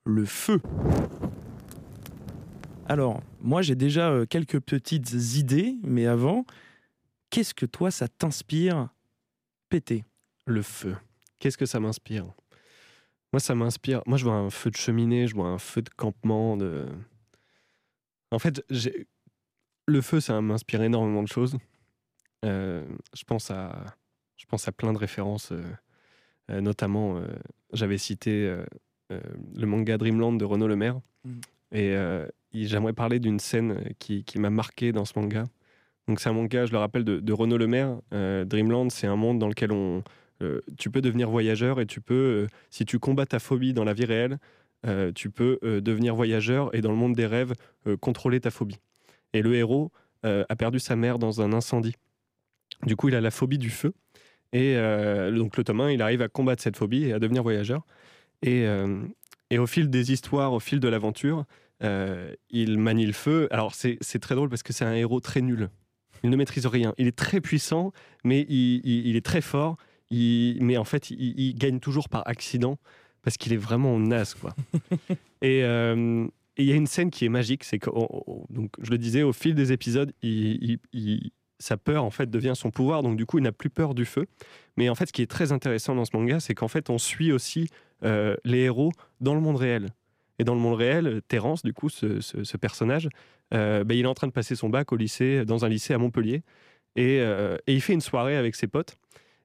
le 0.04 0.26
feu. 0.26 0.60
Alors, 2.92 3.22
moi, 3.40 3.62
j'ai 3.62 3.76
déjà 3.76 4.10
euh, 4.10 4.26
quelques 4.26 4.60
petites 4.60 5.14
idées, 5.38 5.78
mais 5.82 6.08
avant, 6.08 6.46
qu'est-ce 7.30 7.54
que 7.54 7.66
toi, 7.66 7.90
ça 7.90 8.10
t'inspire 8.10 8.90
péter? 9.70 10.04
Le 10.46 10.62
feu. 10.62 10.98
Qu'est-ce 11.40 11.58
que 11.58 11.66
ça 11.66 11.80
m'inspire? 11.80 12.26
Moi, 13.32 13.40
ça 13.40 13.56
m'inspire. 13.56 14.02
Moi, 14.08 14.18
je 14.18 14.26
vois 14.26 14.34
un 14.34 14.50
feu 14.50 14.72
de 14.72 14.76
cheminée, 14.76 15.26
je 15.28 15.36
vois 15.36 15.48
un 15.48 15.58
feu 15.58 15.82
de 15.82 15.90
campement. 15.90 16.58
De... 16.58 16.86
En 18.30 18.40
fait, 18.40 18.62
le 19.88 20.02
feu, 20.02 20.20
ça 20.20 20.42
m'inspire 20.42 20.82
énormément 20.82 21.24
de 21.24 21.30
choses. 21.30 21.56
Euh, 22.44 22.86
je, 23.16 23.24
pense 23.24 23.52
à... 23.52 23.86
je 24.36 24.46
pense 24.48 24.68
à 24.68 24.74
plein 24.74 24.92
de 24.92 24.98
références. 24.98 25.54
euh, 25.54 25.64
euh, 26.50 26.60
notamment, 26.60 27.22
j'avais 27.72 27.98
cité 27.98 28.54
le 29.10 29.66
manga 29.66 29.98
Dreamland 29.98 30.38
de 30.38 30.44
Renaud 30.44 30.68
Lemaire. 30.68 31.00
Mhm. 31.24 31.42
Et 31.72 31.96
j'aimerais 32.54 32.94
parler 32.94 33.20
d'une 33.20 33.40
scène 33.40 33.94
qui, 34.00 34.24
qui 34.24 34.40
m'a 34.40 34.50
marqué 34.50 34.92
dans 34.92 35.06
ce 35.06 35.18
manga. 35.18 35.46
Donc, 36.08 36.20
c'est 36.20 36.30
un 36.30 36.34
manga, 36.34 36.66
je 36.66 36.72
le 36.72 36.78
rappelle, 36.78 37.04
de, 37.04 37.20
de 37.20 37.34
Renaud 37.34 37.58
Lemaire. 37.58 37.98
Euh, 38.14 38.44
Dreamland, 38.46 38.90
c'est 38.90 39.08
un 39.08 39.16
monde 39.16 39.40
dans 39.40 39.48
lequel 39.48 39.72
on, 39.72 40.04
euh, 40.42 40.62
tu 40.78 40.90
peux 40.90 41.02
devenir 41.02 41.30
voyageur 41.30 41.80
et 41.80 41.86
tu 41.86 42.02
peux, 42.02 42.14
euh, 42.14 42.48
si 42.70 42.86
tu 42.86 43.00
combats 43.00 43.26
ta 43.26 43.40
phobie 43.40 43.74
dans 43.74 43.84
la 43.84 43.94
vie 43.94 44.06
réelle, 44.06 44.38
euh, 44.86 45.12
tu 45.14 45.30
peux 45.30 45.60
euh, 45.64 45.80
devenir 45.80 46.16
voyageur 46.16 46.74
et 46.76 46.82
dans 46.82 46.92
le 46.92 46.98
monde 46.98 47.14
des 47.14 47.28
rêves, 47.28 47.54
euh, 47.88 47.98
contrôler 47.98 48.40
ta 48.40 48.50
phobie. 48.50 48.80
Et 49.34 49.42
le 49.42 49.56
héros 49.56 49.92
euh, 50.26 50.44
a 50.50 50.56
perdu 50.56 50.80
sa 50.80 50.96
mère 50.96 51.20
dans 51.20 51.42
un 51.42 51.54
incendie. 51.54 51.96
Du 52.86 52.96
coup, 52.96 53.10
il 53.10 53.16
a 53.16 53.22
la 53.22 53.32
phobie 53.32 53.60
du 53.60 53.70
feu. 53.70 53.94
Et 54.54 54.76
euh, 54.76 55.32
donc, 55.32 55.56
le 55.56 55.64
tome 55.64 55.82
1, 55.82 55.92
il 55.92 56.02
arrive 56.02 56.22
à 56.22 56.28
combattre 56.28 56.64
cette 56.64 56.78
phobie 56.78 57.06
et 57.06 57.14
à 57.14 57.20
devenir 57.20 57.44
voyageur. 57.44 57.86
Euh, 58.46 59.04
et 59.50 59.60
au 59.60 59.68
fil 59.68 59.90
des 59.90 60.12
histoires, 60.12 60.54
au 60.54 60.60
fil 60.60 60.80
de 60.80 60.88
l'aventure, 60.88 61.46
euh, 61.84 62.34
il 62.50 62.78
manie 62.78 63.06
le 63.06 63.14
feu. 63.14 63.48
Alors, 63.52 63.74
c'est 63.76 63.98
très 64.20 64.36
drôle 64.36 64.50
parce 64.50 64.64
que 64.64 64.74
c'est 64.74 64.86
un 64.86 64.94
héros 64.94 65.20
très 65.20 65.42
nul. 65.42 65.70
Il 66.24 66.30
ne 66.30 66.36
maîtrise 66.36 66.66
rien. 66.68 66.94
Il 66.98 67.08
est 67.08 67.18
très 67.18 67.42
puissant, 67.42 67.92
mais 68.24 68.46
il, 68.50 68.82
il- 68.84 69.08
il 69.08 69.16
est 69.16 69.26
très 69.26 69.42
fort. 69.42 69.78
Il- 70.12 70.60
mais 70.62 70.78
en 70.78 70.84
fait, 70.84 71.10
il, 71.10 71.54
gagne 71.56 71.80
toujours 71.80 72.10
par 72.10 72.28
accident 72.28 72.78
parce 73.24 73.38
qu'il 73.38 73.54
est 73.54 73.58
vraiment 73.58 73.98
naze, 74.00 74.34
quoi. 74.36 74.54
et 75.42 75.64
euh, 75.64 76.28
et 76.58 76.64
il 76.64 76.70
y 76.70 76.74
a 76.74 76.76
une 76.76 76.86
scène 76.88 77.10
qui 77.12 77.24
est 77.26 77.30
magique, 77.30 77.64
c'est 77.64 77.80
que, 77.80 77.90
donc, 78.54 78.72
je 78.82 78.92
le 78.92 78.98
disais, 78.98 79.24
au 79.24 79.32
fil 79.32 79.56
des 79.56 79.72
épisodes, 79.72 80.12
il- 80.22 80.80
sa 81.60 81.78
peur, 81.78 82.04
en 82.04 82.10
fait, 82.10 82.30
devient 82.30 82.54
son 82.56 82.72
pouvoir. 82.72 83.04
Donc, 83.04 83.18
du 83.18 83.26
coup, 83.26 83.38
il 83.38 83.44
n'a 83.44 83.52
plus 83.52 83.70
peur 83.70 83.94
du 83.94 84.04
feu. 84.06 84.26
Mais 84.78 84.90
en 84.90 84.96
fait, 84.96 85.06
ce 85.06 85.14
qui 85.14 85.22
est 85.22 85.30
très 85.30 85.52
intéressant 85.52 85.94
dans 85.96 86.06
ce 86.06 86.16
manga, 86.16 86.40
c'est 86.40 86.56
qu'en 86.56 86.68
fait, 86.68 86.90
on 86.90 86.98
suit 86.98 87.32
aussi 87.32 87.68
euh, 88.04 88.36
les 88.44 88.60
héros 88.62 88.92
dans 89.22 89.36
le 89.36 89.42
monde 89.42 89.58
réel. 89.58 89.90
Et 90.42 90.44
dans 90.44 90.56
le 90.56 90.60
monde 90.60 90.74
réel, 90.74 91.22
Terence, 91.28 91.62
du 91.62 91.72
coup, 91.72 91.90
ce, 91.90 92.58
personnage, 92.58 93.08
euh, 93.54 93.84
ben, 93.84 93.96
il 93.96 94.06
est 94.06 94.08
en 94.08 94.16
train 94.16 94.26
de 94.26 94.32
passer 94.32 94.56
son 94.56 94.70
bac 94.70 94.92
au 94.92 94.96
lycée, 94.96 95.46
dans 95.46 95.66
un 95.66 95.70
lycée 95.70 95.94
à 95.94 96.00
Montpellier. 96.00 96.42
Et, 96.96 97.20
euh, 97.22 97.58
et 97.68 97.76
il 97.76 97.82
fait 97.82 97.94
une 97.94 98.02
soirée 98.02 98.36
avec 98.36 98.56
ses 98.56 98.66
potes. 98.66 98.98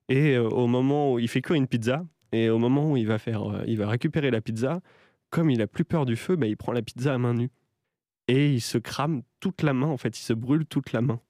Et 0.09 0.37
euh, 0.37 0.49
au 0.49 0.67
moment 0.67 1.13
où 1.13 1.19
il 1.19 1.29
fait 1.29 1.43
cuire 1.43 1.57
une 1.57 1.67
pizza, 1.67 2.03
et 2.33 2.49
au 2.49 2.59
moment 2.59 2.93
où 2.93 2.97
il 2.97 3.07
va, 3.07 3.19
faire, 3.19 3.43
euh, 3.43 3.65
il 3.67 3.77
va 3.77 3.89
récupérer 3.89 4.31
la 4.31 4.41
pizza, 4.41 4.81
comme 5.29 5.51
il 5.51 5.61
a 5.61 5.67
plus 5.67 5.85
peur 5.85 6.07
du 6.07 6.17
feu, 6.17 6.37
ben, 6.37 6.47
il 6.47 6.57
prend 6.57 6.73
la 6.73 6.81
pizza 6.81 7.13
à 7.13 7.19
main 7.19 7.35
nue. 7.35 7.51
Et 8.27 8.53
il 8.55 8.61
se 8.63 8.79
crame 8.79 9.23
toute 9.39 9.63
la 9.63 9.75
main, 9.75 9.89
en 9.89 9.97
fait, 9.99 10.19
il 10.19 10.23
se 10.23 10.33
brûle 10.33 10.65
toute 10.65 10.93
la 10.93 11.03
main. 11.03 11.21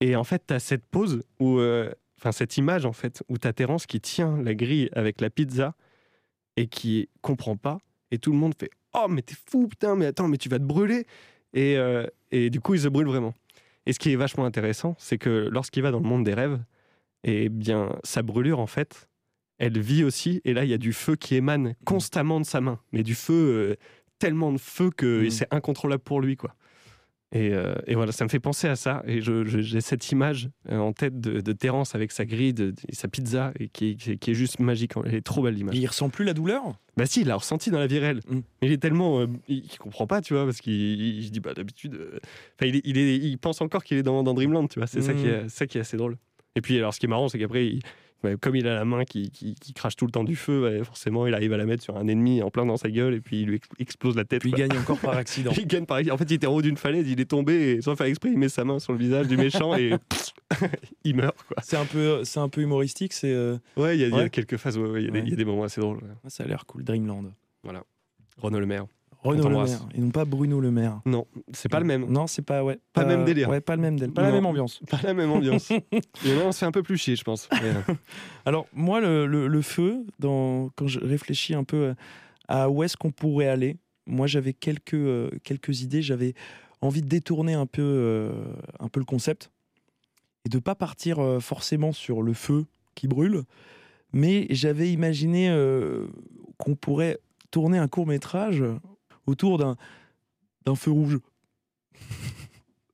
Et 0.00 0.16
en 0.16 0.24
fait, 0.24 0.44
tu 0.46 0.54
as 0.54 0.60
cette 0.60 0.86
pause, 0.86 1.22
où, 1.38 1.58
euh, 1.58 1.92
enfin 2.18 2.32
cette 2.32 2.56
image, 2.56 2.86
en 2.86 2.92
fait, 2.92 3.22
où 3.28 3.38
tu 3.38 3.46
as 3.46 3.52
Terence 3.52 3.86
qui 3.86 4.00
tient 4.00 4.40
la 4.42 4.54
grille 4.54 4.88
avec 4.92 5.20
la 5.20 5.30
pizza 5.30 5.74
et 6.56 6.66
qui 6.66 7.08
comprend 7.20 7.56
pas. 7.56 7.78
Et 8.12 8.18
tout 8.18 8.30
le 8.30 8.38
monde 8.38 8.54
fait 8.56 8.70
Oh, 8.94 9.06
mais 9.08 9.22
t'es 9.22 9.34
fou, 9.50 9.66
putain, 9.66 9.96
mais 9.96 10.06
attends, 10.06 10.28
mais 10.28 10.36
tu 10.36 10.48
vas 10.48 10.58
te 10.58 10.64
brûler. 10.64 11.06
Et, 11.54 11.76
euh, 11.78 12.06
et 12.30 12.50
du 12.50 12.60
coup, 12.60 12.74
il 12.74 12.80
se 12.80 12.88
brûle 12.88 13.06
vraiment. 13.06 13.34
Et 13.86 13.92
ce 13.92 13.98
qui 13.98 14.12
est 14.12 14.16
vachement 14.16 14.44
intéressant, 14.44 14.94
c'est 14.98 15.18
que 15.18 15.48
lorsqu'il 15.50 15.82
va 15.82 15.90
dans 15.90 15.98
le 15.98 16.06
monde 16.08 16.22
des 16.24 16.34
rêves, 16.34 16.60
eh 17.24 17.48
bien, 17.48 17.96
sa 18.04 18.22
brûlure, 18.22 18.60
en 18.60 18.66
fait, 18.66 19.08
elle 19.58 19.80
vit 19.80 20.04
aussi. 20.04 20.40
Et 20.44 20.52
là, 20.54 20.64
il 20.64 20.70
y 20.70 20.74
a 20.74 20.78
du 20.78 20.92
feu 20.92 21.16
qui 21.16 21.34
émane 21.36 21.74
constamment 21.84 22.38
de 22.38 22.44
sa 22.44 22.60
main. 22.60 22.78
Mais 22.92 23.02
du 23.02 23.14
feu, 23.14 23.32
euh, 23.34 23.76
tellement 24.18 24.52
de 24.52 24.58
feu 24.58 24.90
que 24.90 25.22
Mhm. 25.24 25.30
c'est 25.30 25.52
incontrôlable 25.52 26.02
pour 26.02 26.20
lui, 26.20 26.36
quoi. 26.36 26.54
Et, 27.34 27.54
euh, 27.54 27.74
et 27.86 27.94
voilà, 27.94 28.12
ça 28.12 28.24
me 28.24 28.28
fait 28.28 28.40
penser 28.40 28.68
à 28.68 28.76
ça. 28.76 29.02
Et 29.06 29.20
j'ai 29.22 29.80
cette 29.80 30.10
image 30.12 30.50
euh, 30.70 30.76
en 30.78 30.92
tête 30.92 31.18
de, 31.18 31.40
de 31.40 31.52
Terence 31.52 31.94
avec 31.94 32.12
sa 32.12 32.26
grille 32.26 32.52
de- 32.52 32.74
et 32.88 32.94
sa 32.94 33.08
pizza, 33.08 33.52
et 33.58 33.68
qui, 33.68 33.96
qui- 33.96 34.18
qui 34.18 34.30
est 34.32 34.34
juste 34.34 34.58
magique. 34.60 34.92
Elle 35.06 35.14
est 35.14 35.22
trop 35.22 35.42
belle 35.42 35.54
l'image. 35.54 35.74
Il 35.76 35.86
ressent 35.86 36.10
plus 36.10 36.26
la 36.26 36.34
douleur? 36.34 36.62
Bah 36.98 37.06
si, 37.06 37.22
il 37.22 37.28
l'a 37.28 37.36
ressenti 37.36 37.70
dans 37.70 37.78
la 37.78 37.86
vie 37.86 37.98
réelle. 37.98 38.20
Mm. 38.28 38.34
Mais 38.60 38.68
il 38.68 38.72
est 38.72 38.76
tellement... 38.82 39.20
euh, 39.20 39.26
il, 39.48 39.64
il 39.64 39.78
comprend 39.78 40.06
pas, 40.06 40.20
tu 40.20 40.34
vois, 40.34 40.44
parce 40.44 40.60
qu'il 40.60 41.30
dit, 41.30 41.40
bah 41.40 41.54
d'habitude... 41.54 41.94
euh, 41.94 42.18
Enfin, 42.60 42.70
il, 42.84 43.38
pense 43.38 43.62
encore 43.62 43.82
qu'il 43.82 43.96
est 43.96 44.02
dans, 44.02 44.22
dans 44.22 44.34
Dreamland, 44.34 44.68
tu 44.68 44.78
vois. 44.78 44.86
C'est 44.86 45.00
ça, 45.00 45.14
Mm. 45.14 45.16
qui 45.16 45.26
est, 45.26 45.48
ça 45.48 45.66
qui 45.66 45.78
est 45.78 45.80
assez 45.80 45.96
drôle. 45.96 46.18
Et 46.54 46.60
puis, 46.60 46.76
alors, 46.76 46.92
ce 46.92 47.00
qui 47.00 47.06
est 47.06 47.08
marrant, 47.08 47.28
c'est 47.30 47.38
qu'après, 47.38 47.66
il- 47.66 47.80
ouais, 48.24 48.36
comme 48.40 48.56
il 48.56 48.66
a 48.66 48.74
la 48.74 48.84
main 48.84 49.04
qui, 49.04 49.30
qui- 49.30 49.54
qui 49.54 49.72
crache 49.72 49.96
tout 49.96 50.06
le 50.06 50.12
temps 50.12 50.24
du 50.24 50.36
feu, 50.36 50.62
ouais, 50.62 50.84
forcément, 50.84 51.26
il 51.26 51.34
arrive 51.34 51.52
à 51.52 51.56
la 51.56 51.64
mettre 51.66 51.82
sur 51.82 51.96
un 51.96 52.06
ennemi 52.08 52.42
en 52.42 52.50
plein 52.50 52.64
dans 52.66 52.76
sa 52.76 52.90
gueule, 52.90 53.14
et 53.14 53.20
puis 53.20 53.42
il 53.42 53.48
lui 53.48 53.56
ex- 53.56 53.68
explose 53.78 54.16
la 54.16 54.24
tête. 54.24 54.40
Puis 54.40 54.50
il 54.50 54.56
gagne 54.56 54.76
encore 54.78 54.98
par 54.98 55.16
accident. 55.16 55.52
Il 55.56 55.66
gagne 55.66 55.86
pareil. 55.86 56.10
En 56.10 56.16
fait, 56.18 56.24
il 56.30 56.34
était 56.34 56.46
en 56.46 56.54
haut 56.54 56.62
d'une 56.62 56.76
falaise, 56.76 57.08
il 57.10 57.20
est 57.20 57.24
tombé, 57.30 57.72
et 57.72 57.82
sans 57.82 57.94
faire 57.96 58.06
exprès, 58.06 58.30
il 58.30 58.38
met 58.38 58.48
sa 58.48 58.64
main 58.64 58.78
sur 58.78 58.92
le 58.92 58.98
visage 58.98 59.26
du 59.28 59.36
méchant, 59.36 59.74
et 59.76 59.92
il 61.04 61.16
meurt. 61.16 61.36
C'est 61.62 61.76
un 61.76 61.84
peu, 61.84 62.24
c'est 62.24 62.40
un 62.40 62.48
peu 62.48 62.60
humoristique. 62.62 63.12
C'est, 63.12 63.32
euh, 63.32 63.56
Ouais, 63.76 63.96
il 63.98 64.00
y, 64.08 64.12
a- 64.14 64.24
y 64.26 64.30
quelques 64.30 64.56
phases, 64.56 64.76
il 64.76 65.02
y 65.02 65.08
a 65.08 65.10
des- 65.10 65.18
Ouais. 65.18 65.22
il 65.26 65.30
y, 65.30 65.32
a 65.32 65.36
des 65.36 65.44
moments 65.44 65.64
assez 65.64 65.80
drôles. 65.80 66.00
ça 66.28 66.44
a 66.44 66.46
l'air 66.46 66.66
cool. 66.66 66.84
Dreamland. 66.84 67.32
Renaud 68.38 68.60
Le 68.60 68.66
Maire. 68.66 68.86
Renaud 69.22 69.48
Le. 69.48 69.54
Maire 69.64 69.86
et 69.94 70.00
non 70.00 70.10
pas 70.10 70.24
Bruno 70.24 70.60
Le 70.60 70.70
Maire. 70.70 71.00
Non, 71.06 71.26
c'est 71.52 71.68
pas 71.68 71.78
le 71.80 71.86
même. 71.86 72.06
Non, 72.10 72.26
c'est 72.26 72.42
pas 72.42 72.64
ouais. 72.64 72.78
Pas 72.92 73.02
le 73.02 73.08
même 73.16 73.24
délire. 73.24 73.48
Ouais, 73.48 73.60
pas 73.60 73.76
le 73.76 73.82
même 73.82 73.98
délire. 73.98 74.14
Pas 74.14 74.22
la 74.22 74.32
même 74.32 74.46
ambiance. 74.46 74.80
Pas 74.90 75.00
la 75.02 75.14
même 75.14 75.30
ambiance. 75.30 75.70
Et 76.24 76.34
là, 76.34 76.42
on 76.44 76.52
se 76.52 76.58
fait 76.58 76.66
un 76.66 76.72
peu 76.72 76.82
plus 76.82 76.96
chier, 76.98 77.14
je 77.16 77.22
pense. 77.24 77.48
Mais, 77.52 77.68
euh, 77.68 77.94
Alors 78.44 78.66
moi, 78.72 79.00
le, 79.00 79.26
le- 79.26 79.46
le 79.46 79.62
feu, 79.62 80.04
dans, 80.18 80.70
quand 80.76 80.88
je 80.88 80.98
réfléchis 81.00 81.54
un 81.54 81.64
peu 81.64 81.94
à 82.48 82.68
où 82.68 82.82
est-ce 82.82 82.96
qu'on 82.96 83.12
pourrait 83.12 83.46
aller, 83.48 83.76
moi 84.06 84.26
j'avais 84.26 84.52
quelques, 84.52 84.94
euh, 84.94 85.30
quelques 85.44 85.82
idées. 85.82 86.02
J'avais 86.02 86.34
envie 86.80 87.02
de 87.02 87.08
détourner 87.08 87.54
un 87.54 87.66
peu, 87.66 87.82
euh, 87.82 88.32
un 88.80 88.88
peu 88.88 88.98
le 88.98 89.06
concept 89.06 89.50
et 90.44 90.48
de 90.48 90.58
pas 90.58 90.74
partir 90.74 91.20
euh, 91.20 91.38
forcément 91.38 91.92
sur 91.92 92.22
le 92.22 92.32
feu 92.32 92.64
qui 92.96 93.06
brûle, 93.06 93.42
mais 94.12 94.48
j'avais 94.50 94.90
imaginé 94.92 95.48
euh, 95.48 96.08
qu'on 96.58 96.74
pourrait 96.74 97.18
tourner 97.52 97.78
un 97.78 97.86
court 97.86 98.06
métrage 98.08 98.64
autour 99.26 99.58
d'un 99.58 100.74
feu 100.74 100.90
rouge. 100.90 101.18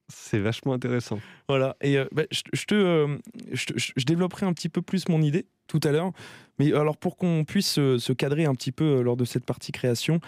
c'est 0.09 0.39
vachement 0.39 0.72
intéressant. 0.72 1.18
Voilà, 1.49 1.76
et 1.81 1.99
euh, 1.99 2.07
bah, 2.12 2.24
je, 2.31 2.43
je 2.53 2.64
te, 2.64 2.74
euh, 2.74 3.18
je, 3.53 3.66
te- 3.66 3.79
je- 3.79 3.93
je 3.97 4.05
développerai 4.05 4.47
un 4.47 4.53
petit 4.53 4.68
peu 4.68 4.83
plus 4.83 5.09
mon 5.09 5.20
idée 5.22 5.47
tout 5.66 5.81
à 5.85 5.93
l'heure. 5.93 6.12
Mais 6.59 6.72
alors, 6.72 6.97
pour 6.97 7.16
qu'on 7.16 7.45
puisse 7.45 7.79
euh, 7.79 7.99
se 7.99 8.12
cadrer 8.12 8.45
un 8.47 8.55
petit 8.55 8.72
peu 8.72 9.03
lors 9.03 9.16
de 9.16 9.24
cette 9.24 9.45
partie 9.45 9.70
création, 9.72 10.20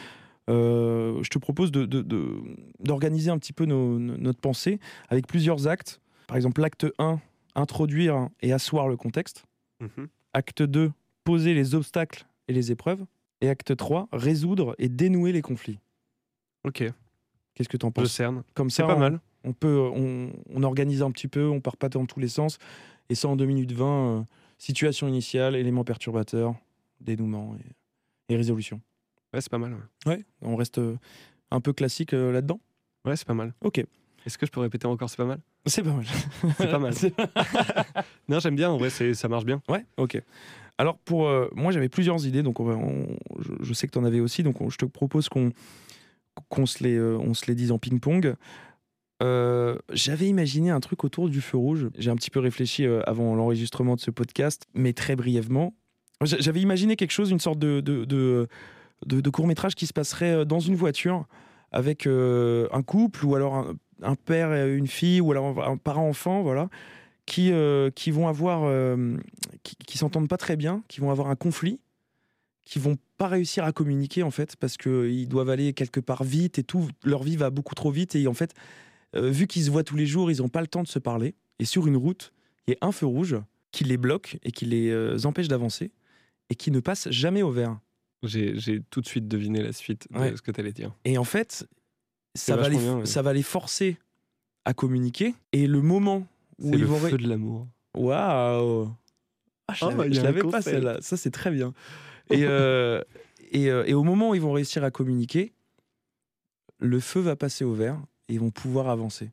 euh, 0.49 1.23
je 1.23 1.29
te 1.31 1.39
propose 1.39 1.71
de- 1.73 1.87
de- 1.87 2.03
de- 2.03 2.41
d'organiser 2.81 3.31
un 3.31 3.39
petit 3.39 3.53
peu 3.53 3.65
nos- 3.65 3.99
nos- 3.99 4.17
notre 4.19 4.41
pensée 4.41 4.81
avec 5.09 5.27
plusieurs 5.27 5.67
actes. 5.67 6.01
Par 6.27 6.37
exemple, 6.37 6.61
l'acte 6.61 6.87
1, 6.99 7.21
introduire 7.55 8.29
et 8.43 8.53
asseoir 8.53 8.89
le 8.89 8.97
contexte. 8.97 9.45
Acte 10.33 10.63
2, 10.63 10.93
poser 11.25 11.55
les 11.55 11.75
obstacles 11.75 12.27
et 12.49 12.53
les 12.53 12.71
épreuves. 12.71 13.05
Et 13.41 13.49
acte 13.49 13.75
3, 13.75 14.09
résoudre 14.13 14.75
et 14.79 14.89
dénouer 14.91 15.33
les 15.33 15.41
conflits. 15.43 15.79
Ok, 16.65 16.85
Qu'est-ce 17.55 17.69
que 17.69 17.77
tu 17.77 17.85
en 17.87 17.89
je 17.91 17.95
penses? 17.95 18.13
Cerne. 18.13 18.43
Comme 18.55 18.71
C'est 18.71 18.83
ça, 18.83 18.87
pas 18.89 18.95
on- 18.97 18.99
mal. 18.99 19.21
on 19.45 19.53
peut 19.53 19.79
on, 19.95 20.31
on 20.55 20.63
organise 20.63 21.03
un 21.03 21.11
petit 21.11 21.29
peu, 21.29 21.47
on 21.49 21.61
part 21.61 21.77
pas 21.77 21.89
dans 21.89 22.07
tous 22.07 22.21
les 22.21 22.29
sens. 22.29 22.59
Et 23.09 23.15
ça 23.15 23.29
en 23.29 23.37
2 23.37 23.45
minutes 23.47 23.73
20, 23.73 24.19
euh, 24.21 24.23
situation 24.59 25.09
initiale, 25.09 25.57
éléments 25.57 25.85
perturbateurs, 25.85 26.55
dénouement 27.01 27.57
et, 28.29 28.33
et 28.33 28.37
résolution. 28.37 28.81
Ouais, 29.35 29.41
c'est 29.41 29.51
pas 29.51 29.59
mal. 29.59 29.75
Ouais, 30.07 30.13
Ouais, 30.17 30.25
on 30.43 30.57
reste 30.57 30.79
euh, 30.79 30.97
un 31.51 31.61
peu 31.61 31.73
classique 31.73 32.15
euh, 32.15 32.33
là-dedans? 32.33 32.61
Ouais, 33.05 33.17
c'est 33.17 33.27
pas 33.27 33.35
mal. 33.35 33.53
Ok, 33.63 33.79
Est-ce 34.27 34.39
que 34.39 34.47
je 34.47 34.51
peux 34.53 34.61
répéter 34.61 34.87
encore 34.87 35.09
C'est 35.11 35.17
pas 35.17 35.25
mal? 35.25 35.41
C'est 35.67 35.83
pas 35.83 35.93
mal. 35.93 36.07
C'est 36.57 36.71
pas 36.71 36.79
mal. 36.79 36.95
Non, 38.29 38.39
j'aime 38.39 38.57
bien. 38.57 38.71
En 38.71 38.77
vrai, 38.79 38.91
ça 38.91 39.29
marche 39.29 39.45
bien. 39.45 39.61
ouais, 39.69 39.85
ok. 39.97 40.23
Alors 40.79 40.97
pour 40.99 41.29
moi 41.55 41.73
j'avais 41.73 41.91
plusieurs 41.91 42.25
idées, 42.27 42.43
donc 42.43 42.59
on 42.61 42.65
va- 42.65 42.77
on- 42.77 43.19
je, 43.41 43.53
je 43.61 43.73
sais 43.75 43.87
que 43.87 43.93
tu 43.93 43.99
en 43.99 44.05
avais 44.05 44.21
aussi, 44.21 44.43
donc 44.43 44.61
on- 44.63 44.71
je 44.71 44.79
te 44.79 44.87
propose 44.87 45.29
qu'on 45.29 45.51
qu'on 46.49 46.67
se 46.67 46.83
les 46.85 46.97
euh, 46.97 47.17
on 47.19 47.35
se 47.35 47.47
les 47.47 47.55
dise 47.55 47.73
en 47.73 47.79
ping-pong. 47.79 48.35
Euh, 49.23 49.77
J'avais 49.93 50.27
imaginé 50.27 50.71
un 50.71 50.81
truc 50.81 51.05
autour 51.05 51.29
du 51.29 51.41
feu 51.41 51.59
rouge. 51.59 51.89
J'ai 51.99 52.11
un 52.11 52.17
petit 52.17 52.31
peu 52.31 52.41
réfléchi 52.41 52.87
euh, 52.87 53.03
avant 53.07 53.35
l'enregistrement 53.35 53.95
de 53.97 54.01
ce 54.01 54.11
podcast, 54.11 54.65
mais 54.75 54.93
très 54.93 55.17
brièvement. 55.17 55.75
J'a- 56.23 56.39
J'avais 56.39 56.61
imaginé 56.61 56.97
quelque 56.97 57.11
chose, 57.11 57.31
une 57.31 57.41
sorte 57.41 57.59
de, 57.59 57.81
de, 57.81 58.05
de, 58.07 58.49
de 59.05 59.31
court-métrage 59.31 59.75
qui 59.75 59.87
se 59.87 59.93
passerait 59.93 60.45
dans 60.47 60.61
une 60.61 60.75
voiture 60.77 61.27
avec 61.73 62.07
un 62.07 62.83
couple 62.83 63.25
ou 63.25 63.35
alors 63.37 63.73
un, 64.03 64.15
père 64.17 64.53
et 64.53 64.75
une 64.75 64.89
fille 64.89 65.21
ou 65.21 65.31
alors 65.31 65.63
un 65.67 65.77
parent-enfant, 65.77 66.43
voilà, 66.43 66.69
qui, 67.27 67.53
qui 67.95 68.11
vont 68.11 68.27
avoir, 68.27 68.97
qui, 69.63 69.77
qui 69.87 69.97
s'entendent 69.99 70.29
pas 70.29 70.37
très 70.37 70.57
bien, 70.57 70.83
qui 70.89 71.01
vont 71.01 71.11
avoir 71.11 71.29
un 71.29 71.37
conflit, 71.37 71.79
qui 72.71 72.79
vont 72.79 72.97
pas 73.19 73.27
réussir 73.27 73.65
à 73.65 73.73
communiquer 73.73 74.23
en 74.23 74.31
fait 74.31 74.55
parce 74.55 74.77
qu'ils 74.77 75.29
doivent 75.29 75.51
aller 75.51 75.73
quelque 75.73 75.99
part 75.99 76.23
vite 76.23 76.59
et 76.61 76.63
tout, 76.63 76.89
leur 77.03 77.25
vie 77.25 77.35
va 77.37 77.51
beaucoup 77.51 77.75
trop 77.75 77.91
vite 77.91 78.15
et 78.15 78.29
en 78.29 78.33
fait, 78.35 78.55
euh, 79.17 79.29
vu 79.29 79.49
qu'ils 79.49 79.65
se 79.65 79.71
voient 79.73 79.83
tous 79.83 79.97
les 79.97 80.07
jours, 80.07 80.31
ils 80.31 80.39
n'ont 80.39 80.49
pas 80.49 80.61
le 80.61 80.69
temps 80.69 80.85
de 80.85 80.89
se 80.89 81.01
parler. 81.01 81.35
Et 81.59 81.65
sur 81.65 81.89
une 81.89 81.97
route, 81.97 82.33
il 82.69 82.75
y 82.75 82.77
a 82.81 82.87
un 82.87 82.93
feu 82.93 83.07
rouge 83.07 83.37
qui 83.73 83.83
les 83.83 83.97
bloque 83.97 84.39
et 84.45 84.53
qui 84.53 84.67
les 84.67 84.89
euh, 84.91 85.19
empêche 85.25 85.49
d'avancer 85.49 85.91
et 86.49 86.55
qui 86.55 86.71
ne 86.71 86.79
passe 86.79 87.11
jamais 87.11 87.43
au 87.43 87.51
vert. 87.51 87.77
J'ai 88.23 88.57
j'ai 88.57 88.81
tout 88.89 89.01
de 89.01 89.07
suite 89.09 89.27
deviné 89.27 89.63
la 89.65 89.73
suite 89.73 90.07
de 90.13 90.19
Ouais. 90.19 90.37
ce 90.37 90.43
que 90.43 90.53
tu 90.53 90.61
allais 90.61 90.73
dire. 90.73 90.93
Et 91.05 91.19
en 91.19 91.25
fait, 91.25 91.67
ça 92.37 92.55
va, 92.57 92.69
les, 92.69 92.79
bien, 92.79 92.99
ouais. 92.99 93.07
ça 93.07 93.21
va 93.23 93.33
les 93.33 93.43
forcer 93.43 93.99
à 94.65 94.75
communiquer. 94.75 95.35
Et 95.53 95.67
le 95.67 95.83
moment 95.83 96.25
où 96.61 96.73
ils 96.73 96.81
le 96.81 96.87
vont. 96.87 96.99
feu 96.99 97.19
de 97.19 97.27
l'amour. 97.29 97.67
Waouh 97.97 98.91
Ah, 99.67 99.75
je 99.75 99.85
Oh, 99.87 99.91
l'avais- 99.91 100.43
pas 100.45 100.63
celle-là. 100.63 100.99
Ça, 101.01 101.17
c'est 101.17 101.31
très 101.33 101.51
bien. 101.51 101.75
Et, 102.31 102.45
euh, 102.47 103.03
et, 103.53 103.71
euh, 103.71 103.85
et 103.87 103.95
au 103.95 104.03
moment 104.05 104.31
où 104.31 104.35
ils 104.35 104.41
vont 104.41 104.53
réussir 104.53 104.85
à 104.85 104.91
communiquer, 104.91 105.53
le 106.79 107.01
feu 107.01 107.21
va 107.21 107.37
passer 107.37 107.65
au 107.65 107.75
vert 107.75 108.01
et 108.29 108.35
ils 108.35 108.41
vont 108.41 108.51
pouvoir 108.51 108.89
avancer. 108.89 109.31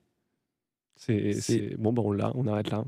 C'est 0.96 1.76
bon, 1.78 1.94
bah 1.94 2.02
on 2.04 2.12
l'a, 2.12 2.32
on 2.36 2.48
arrête 2.48 2.72
là. 2.72 2.84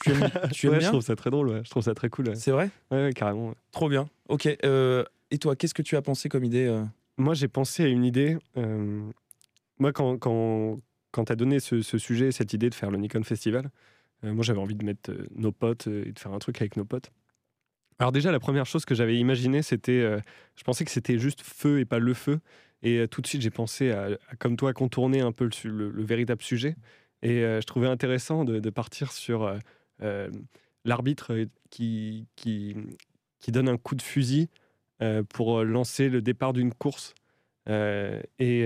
Tu 0.00 0.10
aimes, 0.10 0.30
tu 0.52 0.66
aimes 0.68 0.72
Ouais, 0.74 0.80
je 0.80 0.84
bien? 0.84 0.88
trouve 0.90 1.02
ça 1.02 1.16
très 1.16 1.30
drôle, 1.30 1.48
ouais. 1.50 1.60
je 1.64 1.70
trouve 1.70 1.82
ça 1.82 1.94
très 1.94 2.08
cool. 2.08 2.28
Ouais, 2.30 2.34
C'est 2.34 2.50
vrai? 2.50 2.70
Ouais, 2.90 3.10
carrément. 3.14 3.54
Trop 3.72 3.88
bien. 3.90 4.08
Ok. 4.28 4.48
euh, 4.64 5.04
et 5.30 5.38
toi, 5.38 5.54
qu'est-ce 5.54 5.74
que 5.74 5.82
tu 5.82 5.96
as 5.96 6.02
pensé 6.02 6.28
comme 6.28 6.44
idée 6.44 6.64
euh? 6.66 6.82
Moi, 7.18 7.34
j'ai 7.34 7.48
pensé 7.48 7.82
à 7.84 7.88
une 7.88 8.04
idée. 8.04 8.38
euh, 8.56 9.02
moi, 9.78 9.92
quand, 9.92 10.16
quand, 10.18 10.80
quand 11.10 11.24
tu 11.26 11.32
as 11.32 11.36
donné 11.36 11.60
ce, 11.60 11.82
ce 11.82 11.98
sujet, 11.98 12.32
cette 12.32 12.52
idée 12.54 12.70
de 12.70 12.74
faire 12.74 12.90
le 12.90 12.96
Nikon 12.98 13.22
Festival, 13.22 13.70
moi, 14.22 14.42
j'avais 14.42 14.58
envie 14.60 14.74
de 14.74 14.84
mettre 14.84 15.12
nos 15.34 15.52
potes 15.52 15.86
et 15.88 16.12
de 16.12 16.18
faire 16.18 16.32
un 16.32 16.38
truc 16.38 16.60
avec 16.62 16.76
nos 16.76 16.84
potes. 16.86 17.10
Alors 17.98 18.12
déjà, 18.12 18.30
la 18.30 18.40
première 18.40 18.66
chose 18.66 18.84
que 18.84 18.94
j'avais 18.94 19.16
imaginé, 19.16 19.62
c'était, 19.62 19.92
euh, 19.92 20.20
je 20.56 20.64
pensais 20.64 20.84
que 20.84 20.90
c'était 20.90 21.18
juste 21.18 21.40
feu 21.42 21.80
et 21.80 21.86
pas 21.86 21.98
le 21.98 22.12
feu. 22.12 22.40
Et 22.82 22.98
euh, 22.98 23.06
tout 23.06 23.22
de 23.22 23.26
suite, 23.26 23.40
j'ai 23.40 23.50
pensé 23.50 23.90
à, 23.90 24.08
à, 24.28 24.36
comme 24.36 24.56
toi, 24.56 24.74
contourner 24.74 25.20
un 25.20 25.32
peu 25.32 25.48
le, 25.64 26.02
véritable 26.02 26.42
sujet. 26.42 26.76
Et 27.22 27.42
euh, 27.42 27.60
je 27.62 27.66
trouvais 27.66 27.86
intéressant 27.86 28.44
de, 28.44 28.70
partir 28.70 29.12
sur 29.12 29.50
l'arbitre 30.84 31.32
qui, 31.70 32.28
qui, 32.36 32.76
donne 33.48 33.68
un 33.68 33.78
coup 33.78 33.94
de 33.94 34.02
fusil 34.02 34.48
pour 35.30 35.64
lancer 35.64 36.08
le 36.10 36.20
départ 36.20 36.52
d'une 36.52 36.74
course. 36.74 37.14
Et, 37.68 38.60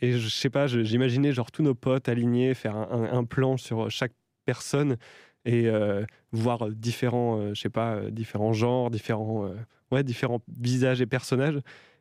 et 0.00 0.12
je 0.12 0.28
sais 0.28 0.50
pas, 0.50 0.68
j'imaginais 0.68 1.32
genre 1.32 1.50
tous 1.50 1.64
nos 1.64 1.74
potes 1.74 2.08
alignés, 2.08 2.54
faire 2.54 2.76
un 2.76 3.24
plan 3.24 3.56
sur 3.56 3.90
chaque 3.90 4.12
personne 4.44 4.96
et 5.46 5.68
euh, 5.68 6.04
voir 6.32 6.68
différents, 6.70 7.38
euh, 7.38 7.54
je 7.54 7.60
sais 7.60 7.70
pas, 7.70 7.94
euh, 7.94 8.10
différents 8.10 8.52
genres, 8.52 8.90
différents, 8.90 9.46
euh, 9.46 9.54
ouais, 9.92 10.02
différents 10.02 10.42
visages 10.58 11.00
et 11.00 11.06
personnages. 11.06 11.58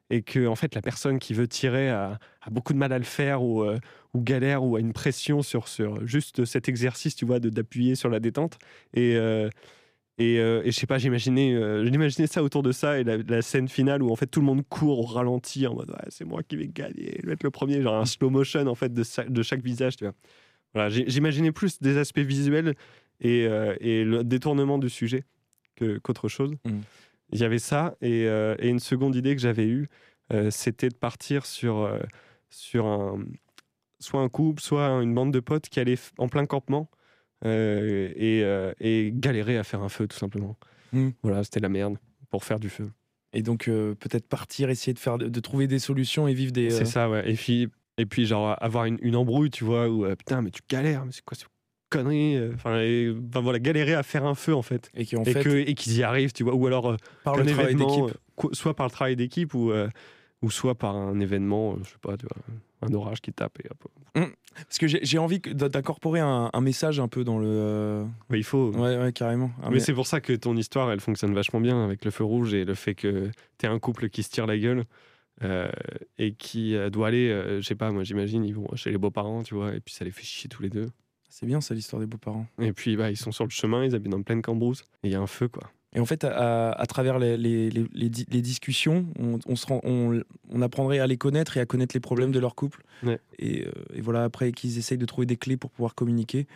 Et 0.10 0.22
que 0.22 0.48
en 0.48 0.56
fait, 0.56 0.76
la 0.76 0.82
personne 0.82 1.18
qui 1.18 1.34
veut 1.34 1.48
tirer 1.48 1.90
a, 1.90 2.20
beaucoup 2.52 2.74
de 2.74 2.78
mal 2.78 2.92
à 2.94 3.00
le 3.00 3.06
faire 3.06 3.42
ou, 3.44 3.64
euh, 3.64 3.80
ou 4.14 4.22
galère 4.22 4.64
ou 4.64 4.76
a 4.76 4.80
une 4.80 4.94
pression 4.94 5.42
sur, 5.42 5.68
sur 5.68 6.06
juste 6.06 6.46
cet 6.46 6.70
exercice, 6.70 7.16
tu 7.16 7.26
vois, 7.26 7.40
de- 7.40 7.50
d'appuyer 7.50 7.96
sur 7.96 8.10
la 8.10 8.20
détente. 8.20 8.58
Et, 8.94 9.16
euh, 9.16 9.50
et, 10.18 10.40
euh, 10.40 10.64
je 10.66 10.72
sais 10.72 10.88
pas, 10.88 10.98
j'imaginais 10.98 11.54
euh, 11.54 11.86
j'imaginais 11.86 12.28
ça 12.28 12.44
autour 12.44 12.64
de 12.64 12.72
ça 12.72 13.00
et 13.00 13.04
la, 13.04 13.42
scène 13.42 13.68
finale 13.68 14.02
où 14.02 14.12
en 14.12 14.16
fait 14.16 14.28
tout 14.28 14.40
le 14.40 14.46
monde 14.46 14.64
court 14.70 15.00
au 15.00 15.04
ralenti 15.04 15.68
en 15.68 15.76
mode 15.76 15.94
c'est 16.10 16.24
moi 16.24 16.42
qui 16.42 16.56
vais 16.56 16.68
gagner, 16.70 17.20
je 17.22 17.28
vais 17.28 17.34
être 17.34 17.44
le 17.44 17.52
premier, 17.52 17.82
genre 17.82 17.96
un 17.96 18.06
slow 18.06 18.30
motion 18.30 18.66
en 18.68 18.76
fait 18.76 18.94
de, 18.94 19.04
de 19.28 19.44
chaque 19.44 19.62
visage, 19.62 19.98
tu 19.98 20.06
vois. 20.06 20.14
Voilà, 20.74 20.90
j'imaginais 20.90 21.52
plus 21.52 21.82
des 21.82 21.98
aspects 21.98 22.20
visuels 22.20 22.76
et, 23.20 23.46
euh, 23.48 23.76
et 23.80 24.04
le 24.04 24.24
détournement 24.24 24.78
du 24.78 24.90
sujet 24.90 25.24
qu'autre 25.78 26.28
chose. 26.28 26.54
Mm. 26.66 26.80
Il 27.32 27.40
y 27.40 27.44
avait 27.44 27.60
ça 27.60 27.96
et, 28.02 28.26
euh, 28.28 28.56
et 28.60 28.70
une 28.70 28.80
seconde 28.80 29.16
idée 29.16 29.36
que 29.36 29.42
j'avais 29.42 29.66
eue, 29.66 29.90
euh, 30.32 30.50
c'était 30.52 30.90
de 30.90 30.96
partir 30.96 31.46
sur, 31.46 31.92
sur 32.50 32.86
un, 32.86 33.20
soit 34.00 34.22
un 34.22 34.30
couple, 34.30 34.62
soit 34.62 34.88
une 35.02 35.14
bande 35.14 35.34
de 35.34 35.40
potes 35.40 35.70
qui 35.70 35.80
allaient 35.80 35.98
en 36.18 36.28
plein 36.28 36.46
campement 36.46 36.90
et, 37.44 38.44
et 38.80 39.12
galérer 39.14 39.58
à 39.58 39.64
faire 39.64 39.82
un 39.82 39.90
feu 39.90 40.08
tout 40.08 40.18
simplement. 40.18 40.58
Mm. 40.94 41.10
Voilà, 41.24 41.44
c'était 41.44 41.60
la 41.60 41.70
merde 41.70 41.98
pour 42.30 42.44
faire 42.44 42.60
du 42.60 42.70
feu. 42.70 42.90
Et 43.34 43.42
donc, 43.42 43.66
peut-être 43.66 44.28
partir, 44.30 44.70
essayer 44.70 44.94
de, 44.94 45.00
faire, 45.00 45.18
de 45.18 45.40
trouver 45.42 45.68
des 45.68 45.80
solutions 45.80 46.28
et 46.28 46.34
vivre 46.34 46.54
des. 46.54 46.70
C'est 46.70 46.86
ça, 46.86 47.10
ouais. 47.10 47.30
Et 47.30 47.34
puis, 47.34 47.70
et 47.98 48.06
puis 48.06 48.26
genre 48.26 48.56
avoir 48.62 48.86
une, 48.86 48.98
une 49.02 49.16
embrouille, 49.16 49.50
tu 49.50 49.64
vois, 49.64 49.88
où 49.90 50.06
euh, 50.06 50.16
putain, 50.16 50.42
mais 50.42 50.52
tu 50.52 50.62
galères, 50.68 51.06
mais 51.06 51.12
c'est 51.12 51.24
quoi 51.24 51.38
cette 51.96 52.04
connerie 52.04 52.36
euh, 52.38 52.52
Enfin, 52.56 53.42
voilà, 53.42 53.60
galérer 53.60 53.94
à 53.94 54.04
faire 54.04 54.26
un 54.26 54.36
feu 54.36 54.54
en 54.56 54.62
fait. 54.62 54.92
Et 54.96 55.06
qui, 55.06 55.16
en 55.18 55.24
fait, 55.24 55.46
et 55.46 55.74
qu'ils 55.76 55.98
y 55.98 56.04
arrivent, 56.04 56.34
tu 56.34 56.44
vois, 56.44 56.54
ou 56.56 56.68
alors 56.68 56.92
euh, 56.92 56.98
par 57.24 57.36
le 57.38 57.46
travail 57.46 57.76
d'équipe. 57.76 58.04
euh, 58.44 58.50
soit 58.54 58.76
par 58.76 58.88
le 58.88 58.92
travail 58.92 59.16
d'équipe 59.16 59.54
ou, 59.54 59.72
ou 60.42 60.52
soit 60.52 60.76
par 60.76 60.96
un 60.96 61.20
événement, 61.20 61.78
je 61.84 61.90
sais 61.90 61.96
pas, 62.02 62.18
tu 62.18 62.26
vois, 62.26 62.38
un 62.82 62.94
orage 62.94 63.22
qui 63.22 63.32
tape 63.34 63.60
et 63.64 63.68
hop. 63.70 63.88
Parce 64.56 64.78
que 64.78 64.88
j'ai 64.88 65.18
envie 65.18 65.40
d'incorporer 65.40 66.22
un, 66.22 66.50
un 66.54 66.62
message 66.62 67.00
un 67.02 67.08
peu 67.10 67.24
dans 67.26 67.40
le. 67.40 68.06
Mais 68.30 68.38
il 68.38 68.44
faut. 68.44 68.72
Ouais, 68.72 68.98
ouais, 68.98 69.12
carrément. 69.12 69.52
Un 69.64 69.72
mais 69.72 69.80
c'est 69.80 69.94
pour 69.94 70.08
ça 70.08 70.22
que 70.22 70.32
ton 70.34 70.56
histoire, 70.56 70.92
elle 70.92 71.02
fonctionne 71.02 71.34
vachement 71.34 71.60
bien 71.60 71.84
avec 71.84 72.06
le 72.06 72.12
feu 72.12 72.24
rouge 72.24 72.54
et 72.54 72.64
le 72.64 72.74
fait 72.74 72.96
que 72.96 73.30
t'es 73.58 73.68
un 73.68 73.80
couple 73.80 74.10
qui 74.10 74.24
se 74.24 74.30
tire 74.30 74.48
la 74.48 74.58
gueule 74.58 74.86
euh, 75.44 75.68
et 76.18 76.34
qui 76.34 76.78
doit 76.92 77.08
aller, 77.10 77.30
euh, 77.30 77.60
je 77.62 77.68
sais 77.68 77.76
pas, 77.76 77.92
moi 77.92 78.04
j'imagine, 78.06 78.46
ils 78.46 78.56
vont 78.56 78.68
chez 78.76 78.92
les 78.92 78.98
beaux-parents, 78.98 79.44
tu 79.44 79.54
vois, 79.56 79.76
et 79.76 79.82
puis 79.82 79.94
ça 79.94 80.06
les 80.06 80.12
fait 80.12 80.24
chier 80.24 80.50
tous 80.50 80.62
les 80.62 80.70
deux. 80.70 80.88
C'est 81.38 81.46
bien 81.46 81.60
ça, 81.60 81.74
l'histoire 81.74 82.00
des 82.00 82.06
beaux-parents. 82.06 82.46
Et 82.62 82.72
puis 82.72 82.96
bah, 82.96 83.12
ils 83.12 83.18
sont 83.18 83.34
sur 83.34 83.44
le 83.44 83.50
chemin, 83.50 83.84
ils 83.84 83.94
habitent 83.94 84.14
en 84.14 84.22
pleine 84.22 84.42
cambrousse 84.42 84.84
et 85.04 85.08
il 85.10 85.12
y 85.12 85.16
a 85.16 85.20
un 85.20 85.28
feu, 85.28 85.50
quoi. 85.50 85.64
Et 85.92 86.00
en 86.00 86.06
fait, 86.06 86.24
à, 86.24 86.72
à 86.72 86.86
travers 86.86 87.20
les, 87.20 87.36
les- 87.36 87.70
les- 87.70 87.88
les 87.94 88.10
di- 88.10 88.26
les 88.30 88.42
discussions, 88.42 89.06
on, 89.20 89.40
on 89.46 89.56
se 89.58 89.66
rend- 89.66 89.82
on, 89.84 90.22
on 90.50 90.62
apprendrait 90.62 91.00
à 91.00 91.08
les 91.08 91.18
connaître 91.18 91.58
et 91.58 91.60
à 91.60 91.66
connaître 91.66 91.94
les 91.94 92.00
problèmes 92.00 92.32
de 92.32 92.40
leur 92.40 92.56
couple. 92.56 92.84
Ouais. 93.04 93.20
Et, 93.38 93.66
euh, 93.68 93.72
et 93.94 94.00
voilà, 94.00 94.24
après 94.24 94.54
qu'ils 94.54 94.78
essayent 94.78 94.98
de 94.98 95.06
trouver 95.06 95.26
des 95.26 95.36
clés 95.36 95.58
pour 95.58 95.72
pouvoir 95.72 95.94
communiquer. 95.94 96.48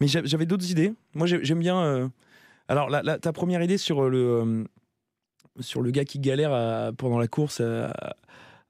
Mais 0.00 0.08
j'a- 0.08 0.24
j'avais 0.24 0.46
d'autres 0.46 0.68
idées. 0.68 0.94
Moi, 1.14 1.28
j'ai- 1.28 1.44
j'aime 1.44 1.60
bien. 1.60 1.80
euh, 1.80 2.08
Alors, 2.66 2.90
la- 2.90 3.02
la- 3.04 3.18
ta 3.20 3.32
première 3.32 3.62
idée 3.62 3.78
sur 3.78 4.08
le, 4.08 4.18
euh, 4.18 4.64
sur 5.60 5.80
le 5.80 5.92
gars 5.92 6.04
qui 6.04 6.18
galère 6.18 6.52
à- 6.52 6.90
pendant 6.92 7.18
la 7.20 7.28
course 7.28 7.60
à, 7.60 7.92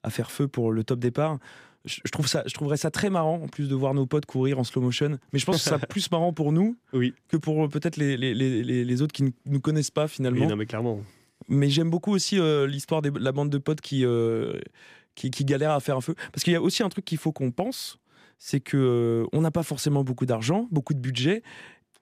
à 0.02 0.10
faire 0.10 0.30
feu 0.30 0.46
pour 0.46 0.72
le 0.72 0.84
top 0.84 0.98
départ. 0.98 1.38
Je, 1.84 2.00
je 2.04 2.10
trouve 2.10 2.26
ça, 2.26 2.42
je 2.46 2.54
trouverais 2.54 2.76
ça 2.78 2.90
très 2.90 3.10
marrant, 3.10 3.40
en 3.42 3.48
plus 3.48 3.68
de 3.68 3.74
voir 3.74 3.92
nos 3.94 4.06
potes 4.06 4.24
courir 4.26 4.58
en 4.58 4.64
slow 4.64 4.80
motion. 4.80 5.18
Mais 5.32 5.38
je 5.38 5.44
pense 5.44 5.56
que 5.56 5.62
sera 5.62 5.78
plus 5.86 6.10
marrant 6.10 6.32
pour 6.32 6.50
nous 6.52 6.76
Oui. 6.92 7.12
que 7.28 7.36
pour 7.36 7.64
euh, 7.64 7.68
peut-être 7.68 7.96
les, 7.96 8.16
les, 8.16 8.34
les- 8.34 8.84
les- 8.84 9.02
autres 9.02 9.12
qui 9.12 9.22
ne 9.24 9.30
nous 9.46 9.60
connaissent 9.60 9.90
pas 9.90 10.08
finalement. 10.08 10.40
Oui, 10.40 10.46
non, 10.46 10.56
mais 10.56 10.66
clairement. 10.66 11.00
Mais 11.48 11.68
j'aime 11.68 11.90
beaucoup 11.90 12.12
aussi 12.12 12.38
euh, 12.38 12.66
l'histoire 12.66 13.02
de 13.02 13.12
la 13.18 13.32
bande 13.32 13.50
de 13.50 13.58
potes 13.58 13.82
qui, 13.82 14.04
euh, 14.06 14.58
qui, 15.14 15.30
qui 15.30 15.44
galèrent 15.44 15.72
à 15.72 15.80
faire 15.80 15.96
un 15.96 16.00
feu. 16.00 16.14
Parce 16.32 16.42
qu'il 16.42 16.54
y 16.54 16.56
a 16.56 16.62
aussi 16.62 16.82
un 16.82 16.88
truc 16.88 17.04
qu'il 17.04 17.18
faut 17.18 17.32
qu'on 17.32 17.50
pense, 17.50 17.98
c'est 18.38 18.60
que 18.60 18.76
euh, 18.78 19.26
on 19.32 19.42
n'a 19.42 19.50
pas 19.50 19.62
forcément 19.62 20.04
beaucoup 20.04 20.24
d'argent, 20.24 20.68
beaucoup 20.70 20.94
de 20.94 21.00
budget, 21.00 21.42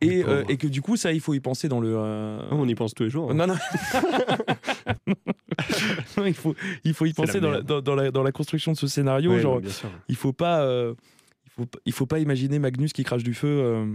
et, 0.03 0.25
euh, 0.25 0.45
et 0.49 0.57
que 0.57 0.67
du 0.67 0.83
coup, 0.83 0.97
ça, 0.97 1.13
il 1.13 1.21
faut 1.21 1.35
y 1.35 1.41
penser 1.41 1.69
dans 1.69 1.81
le. 1.81 1.95
euh, 1.97 2.41
on 2.51 2.67
y 2.69 2.75
pense 2.75 2.95
tous 2.95 3.05
les 3.05 3.11
jours. 3.11 3.31
hein. 3.31 3.35
Non, 3.35 3.47
non. 3.47 3.57
Non, 6.17 6.27
il, 6.27 6.35
faut, 6.35 6.55
il 6.85 6.95
faut 6.95 7.07
y 7.07 7.11
la 7.11 7.15
penser 7.15 7.41
dans 7.41 7.51
la, 7.51 7.63
dans, 7.63 7.81
dans 7.81 7.95
la, 7.95 8.11
dans 8.11 8.23
la 8.23 8.33
construction 8.33 8.73
de 8.73 8.77
ce 8.77 8.87
scénario. 8.87 9.33
Ouais, 9.33 9.41
genre, 9.41 9.61
non, 9.61 9.69
il 10.09 10.17
faut 10.17 10.33
pas. 10.33 10.63
euh, 10.63 10.95
il 11.47 11.51
faut, 11.51 11.67
pas- 11.67 11.79
il 11.85 11.93
faut 11.93 12.07
pas 12.07 12.19
imaginer 12.19 12.59
Magnus 12.59 12.93
qui 12.93 13.05
crache 13.05 13.23
du 13.23 13.35
feu. 13.35 13.87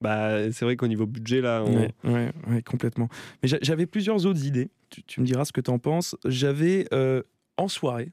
Bah, 0.00 0.50
c'est 0.52 0.64
vrai 0.64 0.76
qu'au 0.76 0.86
niveau 0.88 1.06
budget, 1.06 1.40
là, 1.40 1.62
on... 1.64 1.74
Ouais, 1.76 1.90
ouais, 2.04 2.32
ouais, 2.48 2.62
complètement. 2.62 3.08
Mais 3.42 3.48
j'a- 3.48 3.58
j'avais 3.62 3.86
plusieurs 3.86 4.26
autres 4.26 4.44
idées. 4.44 4.68
Tu, 4.90 5.02
tu 5.02 5.20
me 5.20 5.26
diras 5.26 5.44
ce 5.44 5.52
que 5.52 5.60
tu 5.60 5.70
en 5.70 5.78
penses. 5.78 6.16
J'avais 6.26 6.86
en 7.56 7.68
soirée 7.68 8.12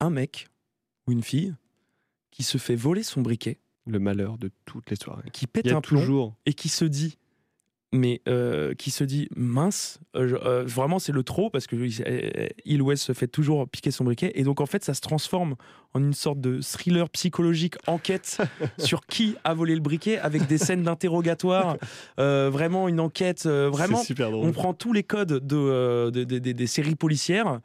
un 0.00 0.10
mec 0.10 0.48
ou 1.06 1.12
une 1.12 1.22
fille 1.22 1.54
qui 2.30 2.42
se 2.42 2.58
fait 2.58 2.76
voler 2.76 3.02
son 3.02 3.20
briquet, 3.20 3.58
le 3.86 3.98
malheur 3.98 4.38
de 4.38 4.50
toutes 4.64 4.90
les 4.90 4.96
soirées. 4.96 5.28
qui 5.32 5.46
pète 5.46 5.66
un 5.72 5.80
toujours. 5.80 6.36
et 6.46 6.54
qui 6.54 6.68
se 6.68 6.84
dit, 6.84 7.18
mais 7.94 8.22
euh, 8.26 8.72
qui 8.74 8.90
se 8.90 9.04
dit 9.04 9.28
mince, 9.36 9.98
euh, 10.16 10.38
euh, 10.46 10.64
vraiment 10.64 10.98
c'est 10.98 11.12
le 11.12 11.22
trop 11.22 11.50
parce 11.50 11.66
que 11.66 11.76
il 12.64 12.80
ou 12.80 12.90
elle 12.90 12.96
se 12.96 13.12
fait 13.12 13.26
toujours 13.28 13.68
piquer 13.68 13.90
son 13.90 14.04
briquet 14.04 14.32
et 14.34 14.44
donc 14.44 14.62
en 14.62 14.66
fait 14.66 14.82
ça 14.82 14.94
se 14.94 15.02
transforme 15.02 15.56
en 15.92 16.00
une 16.00 16.14
sorte 16.14 16.40
de 16.40 16.62
thriller 16.62 17.10
psychologique 17.10 17.74
enquête 17.86 18.38
sur 18.78 19.04
qui 19.04 19.34
a 19.44 19.52
volé 19.52 19.74
le 19.74 19.82
briquet 19.82 20.16
avec 20.18 20.46
des 20.46 20.56
scènes 20.56 20.84
d'interrogatoire, 20.84 21.76
vraiment 22.16 22.88
une 22.88 23.00
enquête, 23.00 23.46
vraiment. 23.46 23.98
C'est 23.98 24.06
super 24.06 24.30
drôle. 24.30 24.46
On 24.48 24.52
prend 24.52 24.72
tous 24.72 24.92
les 24.94 25.02
codes 25.02 25.28
de, 25.28 25.38
de- 25.38 26.10
de- 26.24 26.38
de- 26.38 26.52
des 26.52 26.66
séries 26.66 26.94
policières. 26.96 27.60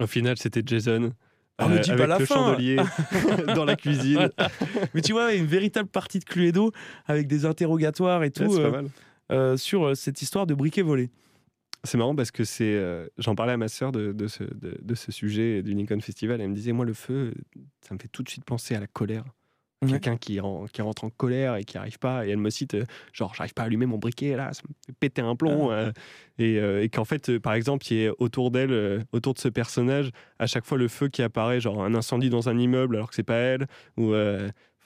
Au 0.00 0.06
final, 0.06 0.36
c'était 0.38 0.62
Jason. 0.64 1.12
Ah, 1.58 1.68
me 1.68 1.78
dis 1.78 1.88
pas 1.88 1.94
avec 1.94 2.08
la 2.08 2.18
le 2.18 2.26
fin. 2.26 2.34
chandelier 2.34 2.76
dans 3.54 3.64
la 3.64 3.76
cuisine. 3.76 4.30
Mais 4.94 5.00
tu 5.02 5.12
vois, 5.12 5.34
une 5.34 5.46
véritable 5.46 5.88
partie 5.88 6.18
de 6.18 6.24
Cluedo 6.24 6.72
avec 7.06 7.26
des 7.28 7.44
interrogatoires 7.46 8.24
et 8.24 8.30
tout 8.30 8.44
Ouais, 8.44 8.60
euh, 8.60 8.70
pas 8.82 9.34
euh, 9.34 9.56
sur 9.56 9.84
euh, 9.86 9.94
cette 9.94 10.20
histoire 10.22 10.46
de 10.46 10.54
briquet 10.54 10.82
volé. 10.82 11.10
C'est 11.84 11.98
marrant 11.98 12.16
parce 12.16 12.30
que 12.30 12.44
c'est. 12.44 12.64
euh, 12.74 13.06
J'en 13.18 13.34
parlais 13.34 13.52
à 13.52 13.56
ma 13.56 13.68
sœur 13.68 13.92
de, 13.92 14.12
de 14.12 14.26
ce, 14.26 14.42
de, 14.42 14.76
de 14.82 14.94
ce 14.94 15.12
sujet 15.12 15.62
du 15.62 15.74
Nikon 15.74 16.00
Festival. 16.00 16.40
Elle 16.40 16.48
me 16.48 16.54
disait 16.54 16.72
Moi, 16.72 16.84
le 16.86 16.94
feu, 16.94 17.32
ça 17.82 17.94
me 17.94 17.98
fait 18.00 18.08
tout 18.08 18.22
de 18.22 18.28
suite 18.28 18.44
penser 18.44 18.74
à 18.74 18.80
la 18.80 18.86
colère. 18.86 19.24
Quelqu'un 19.90 20.16
qui, 20.16 20.40
ren- 20.40 20.66
qui 20.72 20.82
rentre 20.82 21.04
en 21.04 21.10
colère 21.10 21.56
et 21.56 21.64
qui 21.64 21.76
arrive 21.78 21.98
pas. 21.98 22.26
Et 22.26 22.30
elle 22.30 22.38
me 22.38 22.50
cite 22.50 22.74
euh, 22.74 22.84
Genre, 23.12 23.34
j'arrive 23.34 23.54
pas 23.54 23.62
à 23.62 23.66
allumer 23.66 23.86
mon 23.86 23.98
briquet, 23.98 24.36
là, 24.36 24.52
ça 24.52 24.62
me 24.68 24.74
fait 24.86 24.92
péter 24.98 25.22
un 25.22 25.36
plomb. 25.36 25.70
Ah. 25.70 25.74
euh, 25.74 25.92
et 26.38 26.58
euh, 26.58 26.82
et 26.82 26.88
qu'en 26.88 27.04
fait, 27.04 27.38
par 27.38 27.54
exemple, 27.54 27.84
il 27.90 27.96
y 27.96 28.04
ait 28.04 28.10
autour 28.18 28.50
d'elle, 28.50 29.04
autour 29.12 29.34
de 29.34 29.38
ce 29.38 29.48
personnage, 29.48 30.10
à 30.38 30.46
chaque 30.46 30.64
fois 30.64 30.78
le 30.78 30.88
feu 30.88 31.08
qui 31.08 31.22
apparaît, 31.22 31.60
genre 31.60 31.84
un 31.84 31.94
incendie 31.94 32.30
dans 32.30 32.48
un 32.48 32.58
immeuble 32.58 32.96
alors 32.96 33.08
que 33.08 33.14
c'est 33.14 33.22
pas 33.22 33.36
elle. 33.36 33.66
Ou. 33.96 34.14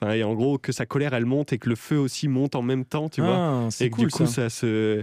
Enfin, 0.01 0.13
et 0.13 0.23
en 0.23 0.33
gros, 0.35 0.59
que 0.59 0.71
sa 0.71 0.87
colère, 0.87 1.13
elle 1.13 1.27
monte 1.27 1.53
et 1.53 1.59
que 1.59 1.69
le 1.69 1.75
feu 1.75 1.99
aussi 1.99 2.29
monte 2.29 2.55
en 2.55 2.63
même 2.63 2.85
temps, 2.85 3.09
tu 3.09 3.21
vois. 3.21 3.35
Ah, 3.37 3.65
et 3.67 3.71
c'est 3.73 3.91
que 3.91 3.97
cool 3.97 4.07
du 4.07 4.13
coup 4.13 4.27
ça. 4.27 4.49
ça 4.49 4.51
se 4.51 5.03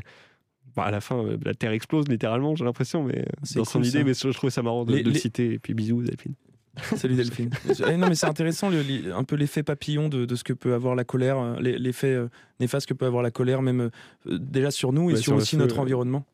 bah, 0.73 0.83
à 0.83 0.91
la 0.91 1.01
fin, 1.01 1.17
euh, 1.23 1.37
la 1.43 1.53
Terre 1.53 1.71
explose 1.71 2.07
littéralement, 2.07 2.55
j'ai 2.55 2.63
l'impression, 2.65 3.03
mais 3.03 3.25
dans 3.55 3.65
son 3.65 3.79
cool, 3.79 3.87
idée, 3.87 3.97
ça. 3.99 4.03
mais 4.05 4.13
je, 4.13 4.29
je 4.31 4.33
trouvais 4.37 4.51
ça 4.51 4.61
marrant 4.61 4.85
de, 4.85 4.95
Les- 4.95 5.03
de 5.03 5.09
le 5.09 5.15
citer. 5.17 5.53
Et 5.53 5.59
puis 5.59 5.73
bisous, 5.73 6.01
Delphine. 6.03 6.33
Salut 6.97 7.15
Delphine. 7.15 7.49
Eh, 7.87 7.97
non 7.97 8.07
mais 8.09 8.15
c'est 8.15 8.27
intéressant 8.27 8.69
le- 8.69 9.13
un 9.13 9.23
peu 9.23 9.35
l'effet 9.35 9.63
papillon 9.63 10.09
de, 10.09 10.25
de 10.25 10.35
ce 10.35 10.43
que 10.43 10.53
peut 10.53 10.73
avoir 10.73 10.95
la 10.95 11.03
colère, 11.03 11.37
euh, 11.37 11.55
l'e- 11.59 11.77
l'effet 11.77 12.13
euh, 12.13 12.27
néfaste 12.59 12.87
que 12.87 12.93
peut 12.93 13.05
avoir 13.05 13.23
la 13.23 13.31
colère 13.31 13.61
même 13.61 13.81
euh, 14.27 14.37
déjà 14.39 14.71
sur 14.71 14.91
nous 14.93 15.09
et 15.09 15.13
Ouais, 15.13 15.19
sur, 15.21 15.35
aussi 15.35 15.55
feu, 15.55 15.61
notre 15.61 15.79
environnement. 15.79 16.25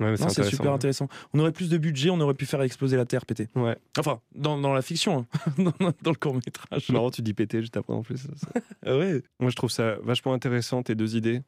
Ouais, 0.00 0.14
C'est 0.16 0.42
super 0.44 0.72
intéressant. 0.72 1.08
On 1.32 1.38
aurait 1.38 1.52
plus 1.52 1.70
de 1.70 1.78
budget, 1.78 2.10
on 2.10 2.20
aurait 2.20 2.34
pu 2.34 2.44
faire 2.44 2.60
exploser 2.60 2.96
la 2.98 3.06
Terre 3.06 3.24
pété. 3.24 3.48
Ouais. 3.54 3.78
Enfin, 3.98 4.20
dans, 4.34 4.58
dans 4.58 4.74
la 4.74 4.82
fiction, 4.82 5.20
hein. 5.20 5.52
dans, 5.80 5.92
dans 6.02 6.10
le 6.10 6.16
court 6.16 6.34
métrage. 6.34 6.82
C'est 6.86 6.92
marrant, 6.92 7.10
tu 7.10 7.22
dis 7.22 7.32
péter 7.32 7.60
juste 7.62 7.76
après 7.76 7.94
en 7.94 8.02
plus. 8.02 8.26
Ah 8.84 8.96
ouais. 8.98 9.22
Moi, 9.40 9.50
je 9.50 9.56
trouve 9.56 9.70
ça 9.70 9.96
vachement 10.02 10.32
intéressant, 10.34 10.82
tes 10.82 10.94
deux 10.94 11.16
idées. 11.16 11.40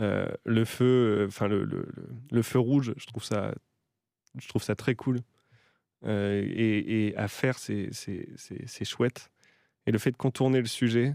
Euh, 0.00 0.26
le 0.44 0.64
feu, 0.66 0.84
euh, 0.84 1.26
enfin 1.28 1.48
le, 1.48 1.64
le, 1.64 1.86
le- 1.96 2.08
le 2.30 2.42
feu 2.42 2.58
rouge, 2.58 2.92
je 2.98 3.06
trouve 3.06 3.24
ça, 3.24 3.54
je 4.38 4.46
trouve 4.46 4.62
ça 4.62 4.74
très 4.74 4.94
cool. 4.94 5.20
Euh, 6.06 6.42
et, 6.46 7.08
et 7.08 7.16
à 7.16 7.26
faire, 7.28 7.58
c'est 7.58 7.88
c'est- 7.92 8.28
c'est- 8.36 8.66
c'est 8.66 8.84
chouette. 8.84 9.30
Et 9.86 9.90
le 9.92 9.98
fait 9.98 10.10
de 10.12 10.16
contourner 10.16 10.60
le 10.60 10.66
sujet, 10.66 11.14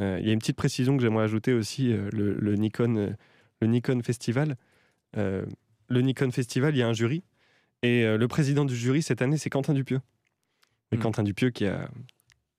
euh, 0.00 0.18
il 0.20 0.26
y 0.26 0.30
a 0.30 0.32
une 0.32 0.38
petite 0.38 0.56
précision 0.56 0.96
que 0.96 1.02
j'aimerais 1.02 1.24
ajouter 1.24 1.52
aussi, 1.52 1.92
euh, 1.92 2.08
le, 2.12 2.34
le 2.34 2.54
Nikon, 2.54 3.14
le 3.60 3.66
Nikon 3.66 4.00
Festival. 4.02 4.56
Le 5.14 6.00
Nikon 6.02 6.30
Festival, 6.30 6.74
il 6.74 6.78
y 6.78 6.82
a 6.82 6.88
un 6.88 6.92
jury. 6.92 7.22
Et 7.82 8.04
le 8.04 8.28
président 8.28 8.64
du 8.64 8.76
jury 8.76 9.02
cette 9.02 9.22
année, 9.22 9.36
c'est 9.38 9.50
Quentin 9.50 9.72
Dupieux. 9.74 10.00
Et 10.92 10.96
Mm. 10.96 11.00
Quentin 11.00 11.22
Dupieux 11.22 11.50
qui 11.50 11.66
a, 11.66 11.88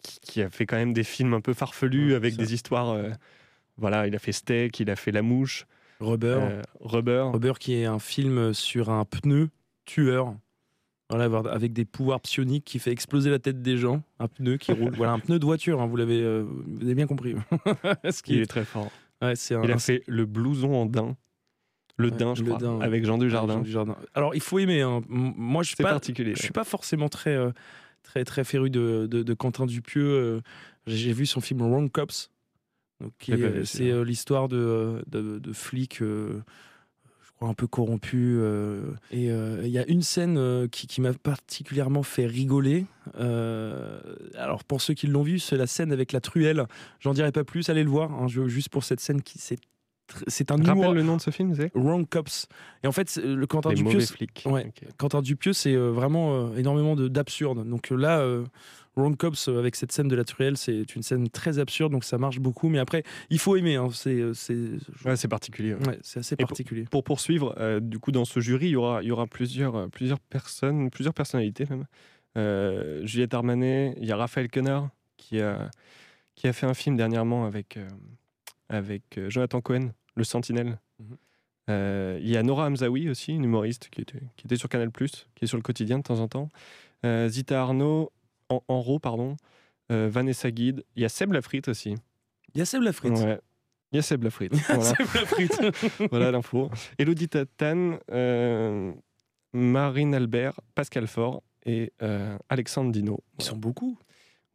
qui, 0.01 0.19
qui 0.21 0.41
a 0.41 0.49
fait 0.49 0.65
quand 0.65 0.77
même 0.77 0.93
des 0.93 1.03
films 1.03 1.33
un 1.33 1.41
peu 1.41 1.53
farfelus 1.53 2.09
Ouais, 2.09 2.15
avec 2.15 2.33
ça. 2.33 2.37
des 2.41 2.53
histoires. 2.53 2.97
voilà, 3.77 4.07
il 4.07 4.15
a 4.15 4.19
fait 4.19 4.31
Steak, 4.31 4.79
il 4.79 4.89
a 4.89 4.95
fait 4.95 5.11
La 5.11 5.21
Mouche, 5.21 5.65
Rubber. 5.99 6.61
Rubber. 6.81 7.29
Rubber 7.33 7.53
qui 7.59 7.73
est 7.75 7.85
un 7.85 7.99
film 7.99 8.53
sur 8.53 8.89
un 8.89 9.05
pneu 9.05 9.49
tueur. 9.85 10.35
Voilà, 11.09 11.25
avec 11.49 11.73
des 11.73 11.85
pouvoirs 11.85 12.21
psioniques 12.21 12.65
qui 12.65 12.77
fait 12.79 12.91
exploser 12.91 13.29
la 13.31 13.39
tête 13.39 13.61
des 13.61 13.77
gens. 13.77 14.03
Un 14.19 14.27
pneu 14.27 14.57
qui 14.57 14.71
roule. 14.71 14.93
voilà, 14.95 15.13
un 15.13 15.19
pneu 15.19 15.39
de 15.39 15.45
voiture, 15.45 15.81
hein, 15.81 15.87
vous 15.87 15.95
l'avez 15.95 16.21
euh, 16.21 16.45
vous 16.47 16.81
avez 16.83 16.93
bien 16.95 17.07
compris. 17.07 17.35
Ce 18.11 18.21
qui 18.21 18.33
Il 18.33 18.41
est- 18.41 18.45
très 18.45 18.63
fort. 18.65 18.91
ouais, 19.21 19.35
c'est 19.35 19.55
un, 19.55 19.63
Il 19.63 19.71
a 19.71 19.79
fait 19.79 20.03
Le 20.07 20.25
Blouson 20.25 20.73
en 20.73 20.85
daim. 20.85 21.15
Le 21.97 22.09
Ouais, 22.11 22.17
daim, 22.17 22.33
je 22.35 22.43
le 22.43 22.49
crois, 22.53 22.59
daim, 22.59 22.79
avec 22.81 23.03
Jean 23.05 23.17
Dujardin. 23.17 23.55
Jean 23.55 23.61
Dujardin. 23.61 23.97
Alors, 24.13 24.33
il 24.35 24.39
faut 24.41 24.59
aimer. 24.59 24.81
hein. 24.83 25.01
Moi, 25.09 25.63
je 25.63 25.69
suis 25.73 25.83
pas, 25.83 25.89
particulier. 25.91 26.33
je 26.35 26.41
suis 26.43 26.51
pas 26.53 26.63
forcément 26.63 27.09
très, 27.09 27.35
euh, 27.35 27.51
très, 28.03 28.23
très 28.23 28.43
féru 28.45 28.69
de, 28.69 29.07
de, 29.09 29.21
de 29.23 29.33
Quentin 29.33 29.65
Dupieux. 29.65 30.05
euh, 30.07 30.41
J'ai 30.87 31.11
vu 31.11 31.25
son 31.25 31.41
film 31.41 31.61
Wrong 31.63 31.91
Cops. 31.91 32.29
Pas 32.99 33.35
vu, 33.35 33.65
c'est 33.65 34.03
l'histoire 34.05 34.47
de, 34.47 35.03
de, 35.07 35.39
de 35.39 35.53
flics, 35.53 36.01
un 37.41 37.53
peu 37.53 37.67
corrompus. 37.67 38.37
euh, 38.39 38.91
et 39.11 39.31
euh, 39.31 39.61
il 39.63 39.69
y 39.71 39.79
a 39.79 39.85
une 39.87 40.01
scène 40.01 40.37
euh, 40.37 40.67
qui, 40.67 40.87
qui 40.87 40.99
m'a 41.01 41.13
particulièrement 41.13 42.03
fait 42.03 42.25
rigoler. 42.25 42.85
Euh, 43.19 43.99
alors, 44.35 44.63
pour 44.63 44.81
ceux 44.81 44.93
qui 44.93 45.07
l'ont 45.07 45.23
vu, 45.23 45.39
c'est 45.39 45.57
la 45.57 45.67
scène 45.67 45.91
avec 45.91 46.11
la 46.11 46.19
truelle. 46.21 46.65
J'en 46.99 47.13
dirai 47.13 47.31
pas 47.31 47.43
plus, 47.43 47.69
allez 47.69 47.83
le 47.83 47.89
voir. 47.89 48.11
hein, 48.11 48.27
juste 48.27 48.69
pour 48.69 48.83
cette 48.83 48.99
scène 48.99 49.21
qui 49.21 49.39
c'est 49.39 49.59
c'est 50.25 50.49
un 50.51 50.57
humour. 50.57 50.85
Rappelle 50.85 50.95
le 50.95 51.03
nom 51.03 51.17
de 51.17 51.21
ce 51.21 51.29
film, 51.29 51.53
c'est? 51.55 51.71
Wrong 51.75 52.03
Cops. 52.09 52.47
Et 52.83 52.87
en 52.87 52.91
fait, 52.91 53.15
le 53.23 53.45
Quentin 53.45 53.69
Les 53.69 53.75
Dupieux, 53.75 53.99
ouais. 54.47 54.65
Ok. 54.65 54.87
Quentin 54.97 55.21
Dupieux, 55.21 55.53
c'est 55.53 55.75
vraiment 55.75 56.33
euh, 56.47 56.55
énormément 56.57 56.95
de- 56.95 57.07
d'absurde. 57.07 57.63
Donc 57.69 57.91
là, 57.91 58.19
euh, 58.21 58.43
Wrong 58.99 59.15
Cops, 59.17 59.47
euh, 59.47 59.57
avec 59.59 59.75
cette 59.75 59.91
scène 59.91 60.07
de 60.07 60.15
la 60.15 60.23
truelle, 60.23 60.57
c'est 60.57 60.95
une 60.95 61.01
scène 61.03 61.29
très 61.29 61.59
absurde, 61.59 61.91
donc 61.91 62.03
ça 62.03 62.17
marche 62.17 62.39
beaucoup. 62.39 62.69
Mais 62.69 62.79
après, 62.79 63.03
il 63.29 63.39
faut 63.39 63.55
aimer. 63.55 63.75
hein, 63.75 63.89
c'est 63.91 64.19
euh, 64.19 64.33
Ouais, 65.05 65.15
particulier. 65.29 65.73
ouais. 65.73 65.87
ouais, 65.87 65.99
c'est 66.01 66.19
assez 66.19 66.35
pour- 66.35 66.47
particulier. 66.47 66.85
Pour 66.91 67.03
poursuivre, 67.03 67.55
euh, 67.57 67.79
du 67.79 67.99
coup, 67.99 68.11
dans 68.11 68.25
ce 68.25 68.39
jury, 68.39 68.67
il 68.67 68.71
y 68.71 68.75
aura, 68.75 69.01
il 69.03 69.07
y 69.07 69.11
aura 69.11 69.27
plusieurs, 69.27 69.89
plusieurs 69.89 70.19
personnes, 70.19 70.89
plusieurs 70.89 71.13
personnalités 71.13 71.65
même. 71.69 71.85
Euh, 72.37 73.05
Juliette 73.05 73.33
Armanet, 73.33 73.95
il 73.99 74.05
y 74.07 74.11
a 74.11 74.15
Raphaël 74.17 74.49
Quenard 74.49 74.89
qui 75.17 75.41
a, 75.41 75.69
qui 76.35 76.47
a 76.47 76.53
fait 76.53 76.65
un 76.67 76.73
film 76.75 76.95
dernièrement 76.95 77.45
avec, 77.45 77.77
euh, 77.77 77.87
avec 78.69 79.19
Jonathan 79.29 79.61
Cohen, 79.61 79.91
Le 80.15 80.23
Sentinelle. 80.23 80.79
Mhm. 80.99 81.17
Euh, 81.71 82.17
il 82.21 82.29
y 82.29 82.37
a 82.37 82.43
Nora 82.43 82.65
Hamzaoui 82.67 83.09
aussi, 83.09 83.33
une 83.33 83.43
humoriste 83.43 83.89
qui 83.91 84.01
était, 84.01 84.21
qui 84.37 84.47
était 84.47 84.55
sur 84.55 84.69
Canal+, 84.69 84.89
qui 84.91 85.43
est 85.43 85.47
sur 85.47 85.57
le 85.57 85.61
quotidien 85.63 85.97
de 85.99 86.03
temps 86.03 86.19
en 86.19 86.27
temps. 86.27 86.49
Euh, 87.05 87.27
Zita 87.29 87.61
Arnaud, 87.61 88.11
en, 88.49 88.63
Enro, 88.67 88.99
pardon. 88.99 89.37
Euh, 89.91 90.07
Vanessa 90.11 90.51
Guide. 90.51 90.83
Il 90.95 91.01
y 91.01 91.05
a 91.05 91.09
Seb 91.09 91.33
Lafrite 91.33 91.67
aussi. 91.67 91.95
Il 92.53 92.59
y 92.59 92.61
a 92.61 92.65
Seb 92.65 92.81
Lafrite. 92.83 93.13
Ouais. 93.13 93.39
Il 93.91 93.95
y 93.95 93.99
a 93.99 94.01
Seb 94.01 94.23
Lafrite. 94.23 94.53
voilà. 94.67 94.83
Seb 94.83 94.99
Lafrite. 95.15 95.61
voilà 96.11 96.31
l'info. 96.31 96.69
Elodie 96.97 97.27
Tatane, 97.29 97.97
euh, 98.11 98.91
Marine 99.53 100.13
Albert, 100.13 100.59
Pascal 100.75 101.07
Faure 101.07 101.41
et 101.65 101.91
euh, 102.01 102.37
Alexandre 102.49 102.91
Dino. 102.91 103.19
Ils 103.39 103.45
sont 103.45 103.57
beaucoup. 103.57 103.97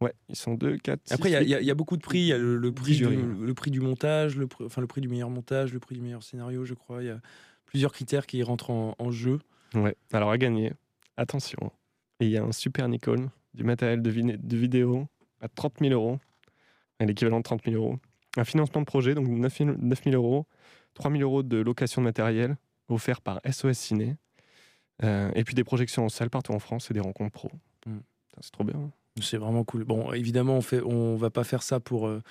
Ouais, 0.01 0.13
ils 0.29 0.35
sont 0.35 0.55
deux, 0.55 0.77
quatre. 0.77 1.01
Après, 1.11 1.29
il 1.29 1.47
y, 1.49 1.55
a- 1.55 1.61
y 1.61 1.65
y 1.65 1.73
beaucoup 1.73 1.95
de 1.97 2.01
prix. 2.01 2.19
Il 2.19 2.25
y 2.27 2.33
a 2.33 2.37
le, 2.37 2.57
le 2.57 2.71
prix, 2.73 2.91
du, 2.93 2.97
jurys. 2.97 3.15
le 3.17 3.53
prix 3.53 3.71
du 3.71 3.79
montage, 3.79 4.35
le, 4.35 4.47
enfin, 4.63 4.81
le 4.81 4.87
prix 4.87 4.99
du 5.01 5.07
meilleur 5.07 5.29
montage, 5.29 5.73
le 5.73 5.79
prix 5.79 5.95
du 5.95 6.01
meilleur 6.01 6.21
scénario, 6.23 6.65
je 6.65 6.73
crois. 6.73 7.01
Il 7.01 7.07
y 7.07 7.11
a 7.11 7.19
plusieurs 7.65 7.93
critères 7.93 8.25
qui 8.27 8.43
rentrent 8.43 8.71
en, 8.71 8.95
en 8.99 9.11
jeu. 9.11 9.39
Ouais. 9.73 9.95
Alors 10.11 10.31
à 10.31 10.37
gagner, 10.37 10.73
attention. 11.17 11.71
Et 12.19 12.25
il 12.25 12.31
y 12.31 12.37
a 12.37 12.43
un 12.43 12.51
super 12.51 12.87
Nikon, 12.89 13.29
du 13.55 13.63
matériel 13.63 14.01
de, 14.01 14.09
vidéo 14.57 15.07
à 15.41 15.47
30 15.47 15.75
000 15.81 15.93
euros, 15.93 16.19
à 16.99 17.05
l'équivalent 17.05 17.37
de 17.37 17.43
30 17.43 17.63
000 17.65 17.75
euros. 17.75 17.99
Un 18.37 18.43
financement 18.43 18.81
de 18.81 18.85
projet, 18.85 19.15
donc 19.15 19.27
9 19.27 19.57
000, 19.57 19.71
9 19.79 20.03
000 20.03 20.15
euros, 20.15 20.45
3 20.93 21.11
000 21.11 21.23
euros 21.23 21.43
de 21.43 21.57
location 21.57 22.01
de 22.01 22.05
matériel 22.05 22.57
offert 22.89 23.21
par 23.21 23.39
SOS 23.49 23.77
Ciné. 23.77 24.17
Euh, 25.03 25.31
et 25.35 25.43
puis 25.43 25.55
des 25.55 25.63
projections 25.63 26.05
en 26.05 26.09
salle 26.09 26.29
partout 26.29 26.53
en 26.53 26.59
France 26.59 26.89
et 26.91 26.93
des 26.93 26.99
rencontres 26.99 27.31
pro. 27.31 27.49
Mm. 27.85 27.97
Putain, 27.97 28.41
C'est 28.41 28.51
trop 28.51 28.63
bien. 28.63 28.91
C'est 29.21 29.37
vraiment 29.37 29.63
cool. 29.63 29.85
Bon, 29.85 30.11
évidemment, 30.11 30.55
on 30.57 30.61
fait, 30.61 30.81
on 30.81 31.15
va 31.15 31.29
pas 31.29 31.45
faire 31.45 31.63
ça 31.63 31.79
pour, 31.79 32.07
euh, 32.07 32.21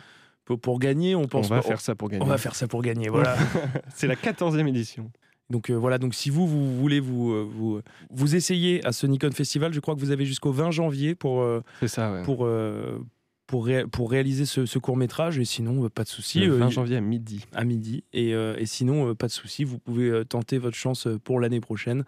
pour, 0.45 0.61
pour 0.61 0.79
gagner. 0.79 1.14
On 1.14 1.22
va 1.22 1.41
pas- 1.49 1.62
faire 1.62 1.81
ça 1.81 1.95
pour 1.95 2.11
gagner. 2.11 2.22
on 2.22 2.29
va 2.29 2.39
faire 2.39 2.55
ça 2.55 2.68
pour 2.68 2.83
gagner. 2.83 3.09
Voilà. 3.09 3.37
C'est 3.95 4.07
la 4.07 4.16
14e 4.16 4.66
édition. 4.66 5.11
Donc 5.51 5.70
euh, 5.70 5.74
voilà, 5.74 5.99
donc 5.99 6.14
si 6.14 6.30
vous, 6.30 6.47
vous 6.47 6.74
voulez 6.78 7.01
vous, 7.01 7.32
euh, 7.32 7.47
vous, 7.49 7.80
vous 8.11 8.34
essayer 8.34 8.84
à 8.86 8.92
ce 8.92 9.07
Nikon 9.07 9.30
Festival, 9.32 9.72
je 9.74 9.80
crois 9.80 9.95
que 9.95 10.01
vous 10.01 10.11
avez 10.11 10.24
jusqu'au 10.24 10.53
20 10.53 10.70
janvier 10.70 11.14
pour, 11.14 11.42
euh, 11.42 11.61
C'est 11.80 11.88
ça, 11.88 12.12
ouais. 12.12 12.22
pour, 12.22 12.47
euh, 12.47 12.99
pour, 13.47 13.66
ré- 13.66 13.86
pour 13.86 14.11
réaliser 14.11 14.47
ce, 14.47 14.78
court 14.78 14.97
métrage. 14.97 15.38
Et 15.38 15.45
sinon, 15.45 15.88
pas 15.90 16.05
de 16.05 16.09
souci. 16.09 16.40
le 16.40 16.53
euh, 16.55 16.57
20 16.57 16.66
il- 16.68 16.72
janvier 16.72 16.97
à 16.97 17.01
midi. 17.03 17.45
à 17.53 17.64
midi. 17.64 18.05
Et, 18.14 18.30
et 18.30 18.66
sinon, 18.66 19.14
pas 19.14 19.26
de 19.26 19.32
souci, 19.32 19.64
vous 19.64 19.78
pouvez 19.78 20.24
tenter 20.24 20.57
votre 20.59 20.76
chance 20.76 21.07
pour 21.24 21.40
l'année 21.40 21.61
prochaine, 21.61 22.05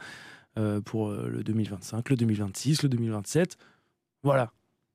pour 0.87 1.11
le 1.11 1.43
2025, 1.45 2.09
le 2.09 2.17
2026, 2.17 2.85
le 2.85 2.89
2027. 2.89 3.59
Voilà. 4.23 4.51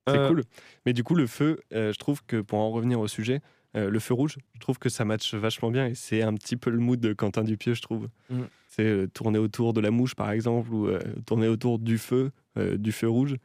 C'est 0.08 0.28
cool. 0.28 0.44
Mais 0.88 0.94
du 0.94 1.04
coup, 1.04 1.14
le 1.14 1.28
feu, 1.28 1.60
je 1.72 1.96
trouve 2.00 2.24
que 2.26 2.42
pour 2.42 2.58
en 2.58 2.72
revenir 2.72 3.00
au 3.00 3.08
sujet, 3.08 3.40
euh, 3.76 3.90
le 3.90 4.00
feu 4.00 4.14
rouge, 4.14 4.38
je 4.54 4.60
trouve 4.60 4.78
que 4.80 4.90
ça 4.90 5.06
matche 5.06 5.34
vachement 5.34 5.72
bien 5.72 5.88
et 5.88 5.96
c'est 5.96 6.22
un 6.22 6.34
petit 6.34 6.58
peu 6.58 6.70
le 6.70 6.80
mood 6.80 7.00
de 7.00 7.14
Quentin 7.14 7.44
Dupieux, 7.44 7.74
je 7.74 7.82
trouve. 7.82 8.10
Mm. 8.30 8.42
C'est 8.68 8.86
euh, 8.86 9.08
tourner 9.08 9.40
autour 9.40 9.74
de 9.74 9.82
la 9.82 9.92
mouche, 9.92 10.16
par 10.16 10.32
exemple, 10.32 10.72
ou 10.74 10.88
euh, 10.88 11.00
tourner 11.26 11.48
autour 11.48 11.80
du 11.80 11.98
feu, 11.98 12.32
euh, 12.58 12.78
du 12.78 12.92
feu 12.92 13.10
rouge. 13.10 13.36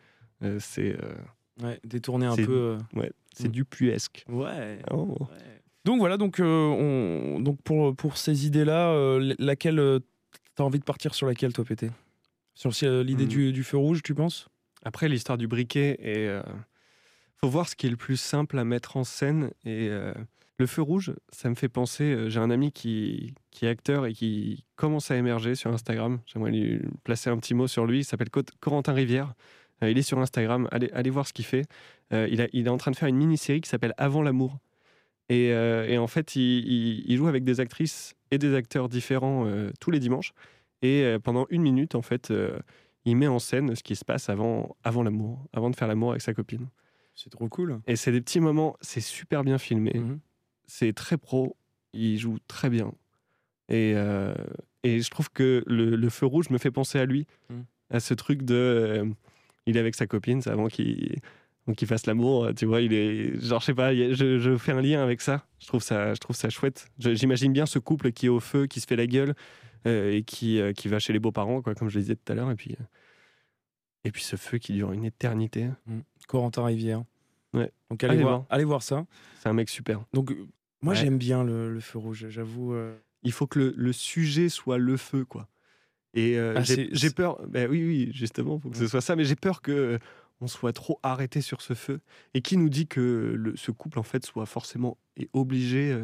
Euh, 0.42 0.58
c'est 0.60 0.92
euh, 1.02 1.14
Ouais, 1.62 1.80
détourner 1.84 2.26
un 2.26 2.36
peu. 2.36 2.76
c'est 3.34 3.48
Mm. 3.48 3.52
du 3.52 3.64
puesque. 3.64 4.24
Ouais. 4.28 4.78
Oh. 4.90 5.16
Donc 5.84 5.98
voilà, 6.00 6.16
donc, 6.16 6.40
euh, 6.40 6.44
on, 6.44 7.40
donc 7.40 7.60
pour, 7.62 7.94
pour 7.94 8.16
ces 8.18 8.46
idées-là, 8.46 8.90
euh, 8.90 9.34
laquelle 9.38 9.78
euh, 9.78 10.00
t'as 10.56 10.64
envie 10.64 10.78
de 10.80 10.84
partir 10.84 11.14
sur 11.14 11.26
laquelle 11.28 11.52
toi 11.52 11.64
pété 11.64 11.90
Sur 12.54 12.72
euh, 12.82 13.02
l'idée 13.04 13.24
Hmm. 13.24 13.28
du, 13.28 13.52
du 13.52 13.62
feu 13.64 13.76
rouge, 13.78 14.02
tu 14.02 14.14
penses? 14.14 14.48
Après, 14.84 15.08
l'histoire 15.08 15.38
du 15.38 15.46
briquet, 15.48 15.96
et 16.00 16.26
euh, 16.28 16.42
faut 17.40 17.48
voir 17.48 17.68
ce 17.68 17.76
qui 17.76 17.86
est 17.86 17.90
le 17.90 17.96
plus 17.96 18.16
simple 18.16 18.58
à 18.58 18.64
mettre 18.64 18.96
en 18.96 19.04
scène. 19.04 19.50
Et 19.64 19.88
euh, 19.90 20.12
le 20.58 20.66
feu 20.66 20.82
rouge, 20.82 21.12
ça 21.30 21.48
me 21.50 21.54
fait 21.54 21.68
penser. 21.68 22.04
euh, 22.04 22.28
J'ai 22.30 22.40
un 22.40 22.50
ami 22.50 22.72
qui, 22.72 23.34
qui 23.50 23.66
est 23.66 23.68
acteur 23.68 24.06
et 24.06 24.12
qui 24.14 24.64
commence 24.76 25.10
à 25.10 25.16
émerger 25.16 25.54
sur 25.54 25.70
Instagram. 25.72 26.20
J'aimerais 26.26 26.50
lui 26.50 26.80
placer 27.04 27.30
un 27.30 27.36
petit 27.38 27.54
mot 27.54 27.66
sur 27.66 27.86
lui. 27.86 28.00
Il 28.00 28.04
s'appelle 28.04 28.30
Co- 28.30 28.42
Corentin 28.60 28.92
Rivière. 28.94 29.34
Euh, 29.82 29.90
il 29.90 29.98
est 29.98 30.02
sur 30.02 30.18
Instagram. 30.18 30.68
Allez, 30.72 30.90
allez 30.92 31.10
voir 31.10 31.26
ce 31.26 31.32
qu'il 31.32 31.44
fait. 31.44 31.66
Il, 32.12 32.40
est 32.40 32.68
en 32.68 32.76
train 32.76 32.92
de 32.92 32.96
faire 32.96 33.08
une 33.08 33.16
mini-série 33.16 33.60
qui 33.60 33.68
s'appelle 33.68 33.92
Avant 33.98 34.22
l'amour. 34.22 34.58
Et, 35.28 35.52
en 35.98 36.06
fait, 36.06 36.36
il, 36.36 37.02
il- 37.10 37.16
joue 37.16 37.26
avec 37.26 37.42
des 37.42 37.58
actrices 37.58 38.14
et 38.30 38.38
des 38.38 38.54
acteurs 38.54 38.88
différents 38.88 39.44
tous 39.80 39.90
les 39.90 39.98
dimanches. 39.98 40.32
Et 40.82 41.16
pendant 41.24 41.46
une 41.50 41.62
minute, 41.62 41.96
en 41.96 42.02
fait, 42.02 42.32
il 43.04 43.16
met 43.16 43.26
en 43.26 43.40
scène 43.40 43.74
ce 43.74 43.82
qui 43.82 43.96
se 43.96 44.04
passe 44.04 44.28
avant, 44.28 44.76
avant 44.84 45.02
l'amour, 45.02 45.44
avant 45.52 45.68
de 45.68 45.74
faire 45.74 45.88
l'amour 45.88 46.10
avec 46.10 46.22
sa 46.22 46.32
copine. 46.32 46.68
C'est 47.16 47.30
trop 47.30 47.48
cool. 47.48 47.80
Et 47.88 47.96
c'est 47.96 48.12
des 48.12 48.20
petits 48.20 48.38
moments, 48.40 48.76
c'est 48.80 49.00
super 49.00 49.42
bien 49.42 49.58
filmé, 49.58 49.92
Mhm. 49.94 50.20
c'est 50.66 50.92
très 50.92 51.16
pro, 51.16 51.56
il 51.94 52.18
joue 52.18 52.38
très 52.46 52.70
bien. 52.70 52.92
Et, 53.68 53.94
euh, 53.96 54.34
et 54.84 55.00
je 55.00 55.10
trouve 55.10 55.30
que 55.30 55.64
le, 55.66 55.96
le 55.96 56.08
feu 56.10 56.26
rouge 56.26 56.50
me 56.50 56.58
fait 56.58 56.70
penser 56.70 56.98
à 57.00 57.04
lui, 57.06 57.26
Mhm. 57.50 57.64
à 57.90 57.98
ce 58.00 58.14
truc 58.14 58.42
de. 58.42 58.54
euh, 58.54 59.04
il 59.66 59.76
est 59.76 59.80
avec 59.80 59.94
sa 59.96 60.06
copine, 60.06 60.40
c'est 60.42 60.50
avant 60.50 60.68
qu'il 60.68 61.16
qu'il 61.76 61.88
fasse 61.88 62.06
l'amour, 62.06 62.50
tu 62.56 62.64
vois, 62.64 62.80
il 62.80 62.92
est. 62.92 63.40
Genre, 63.40 63.58
je 63.60 63.66
sais 63.66 63.74
pas, 63.74 63.92
je, 63.92 64.38
je 64.38 64.56
fais 64.56 64.70
un 64.70 64.80
lien 64.80 65.02
avec 65.02 65.20
ça. 65.20 65.44
Je 65.58 65.66
trouve 65.66 65.82
ça, 65.82 66.14
je 66.14 66.20
trouve 66.20 66.36
ça 66.36 66.48
chouette. 66.48 66.86
Je- 67.00 67.12
J'imagine 67.14 67.52
bien 67.52 67.66
ce 67.66 67.80
couple 67.80 68.12
qui 68.12 68.26
est 68.26 68.28
au 68.28 68.38
feu, 68.38 68.68
qui 68.68 68.78
se 68.78 68.86
fait 68.86 68.94
la 68.94 69.08
gueule, 69.08 69.34
euh, 69.88 70.12
et 70.12 70.22
qui, 70.22 70.60
euh, 70.60 70.72
qui 70.72 70.86
va 70.86 71.00
chez 71.00 71.12
les 71.12 71.18
beaux-parents, 71.18 71.62
quoi, 71.62 71.74
comme 71.74 71.88
je 71.88 71.96
le 71.96 72.02
disais 72.02 72.14
tout 72.14 72.30
à 72.32 72.36
l'heure. 72.36 72.52
Et 72.52 72.54
puis, 72.54 72.76
euh, 72.80 72.84
et 74.04 74.12
puis 74.12 74.22
ce 74.22 74.36
feu 74.36 74.58
qui 74.58 74.74
dure 74.74 74.92
une 74.92 75.04
éternité. 75.04 75.66
Corentin 76.26 76.64
Rivière. 76.64 77.04
Ouais. 77.52 77.70
Donc 77.90 78.02
allez, 78.04 78.14
Allez 78.14 78.22
voir, 78.22 78.36
voir. 78.38 78.46
allez 78.50 78.64
voir 78.64 78.82
ça. 78.82 79.06
C'est 79.40 79.48
un 79.48 79.52
mec 79.52 79.68
super. 79.68 80.04
Donc 80.12 80.30
euh, 80.32 80.46
moi 80.82 80.94
Ouais. 80.94 81.00
j'aime 81.00 81.18
bien 81.18 81.44
le, 81.44 81.72
le 81.72 81.80
feu 81.80 81.98
rouge, 81.98 82.26
j'avoue. 82.28 82.72
euh. 82.74 82.96
Il 83.22 83.32
faut 83.32 83.46
que 83.46 83.58
le, 83.58 83.74
le 83.76 83.92
sujet 83.92 84.48
soit 84.48 84.78
le 84.78 84.96
feu, 84.96 85.24
quoi. 85.24 85.48
Et 86.14 86.38
euh, 86.38 86.54
Ah, 86.56 86.62
j'ai 86.62 87.10
peur. 87.10 87.40
Ben 87.48 87.68
oui, 87.70 87.84
oui, 87.84 88.10
justement, 88.12 88.58
faut 88.58 88.70
que 88.70 88.76
ce 88.76 88.86
soit 88.86 89.00
ça. 89.00 89.16
Mais 89.16 89.24
j'ai 89.24 89.36
peur 89.36 89.60
que 89.62 89.98
on 90.40 90.46
soit 90.46 90.72
trop 90.72 90.98
arrêté 91.02 91.40
sur 91.40 91.60
ce 91.62 91.74
feu. 91.74 92.00
Et 92.34 92.40
qui 92.42 92.56
nous 92.56 92.68
dit 92.68 92.86
que 92.86 93.34
le- 93.36 93.56
ce 93.56 93.70
couple, 93.70 93.98
en 93.98 94.02
fait, 94.02 94.24
soit 94.24 94.46
forcément 94.46 94.96
et 95.16 95.28
obligé 95.32 95.98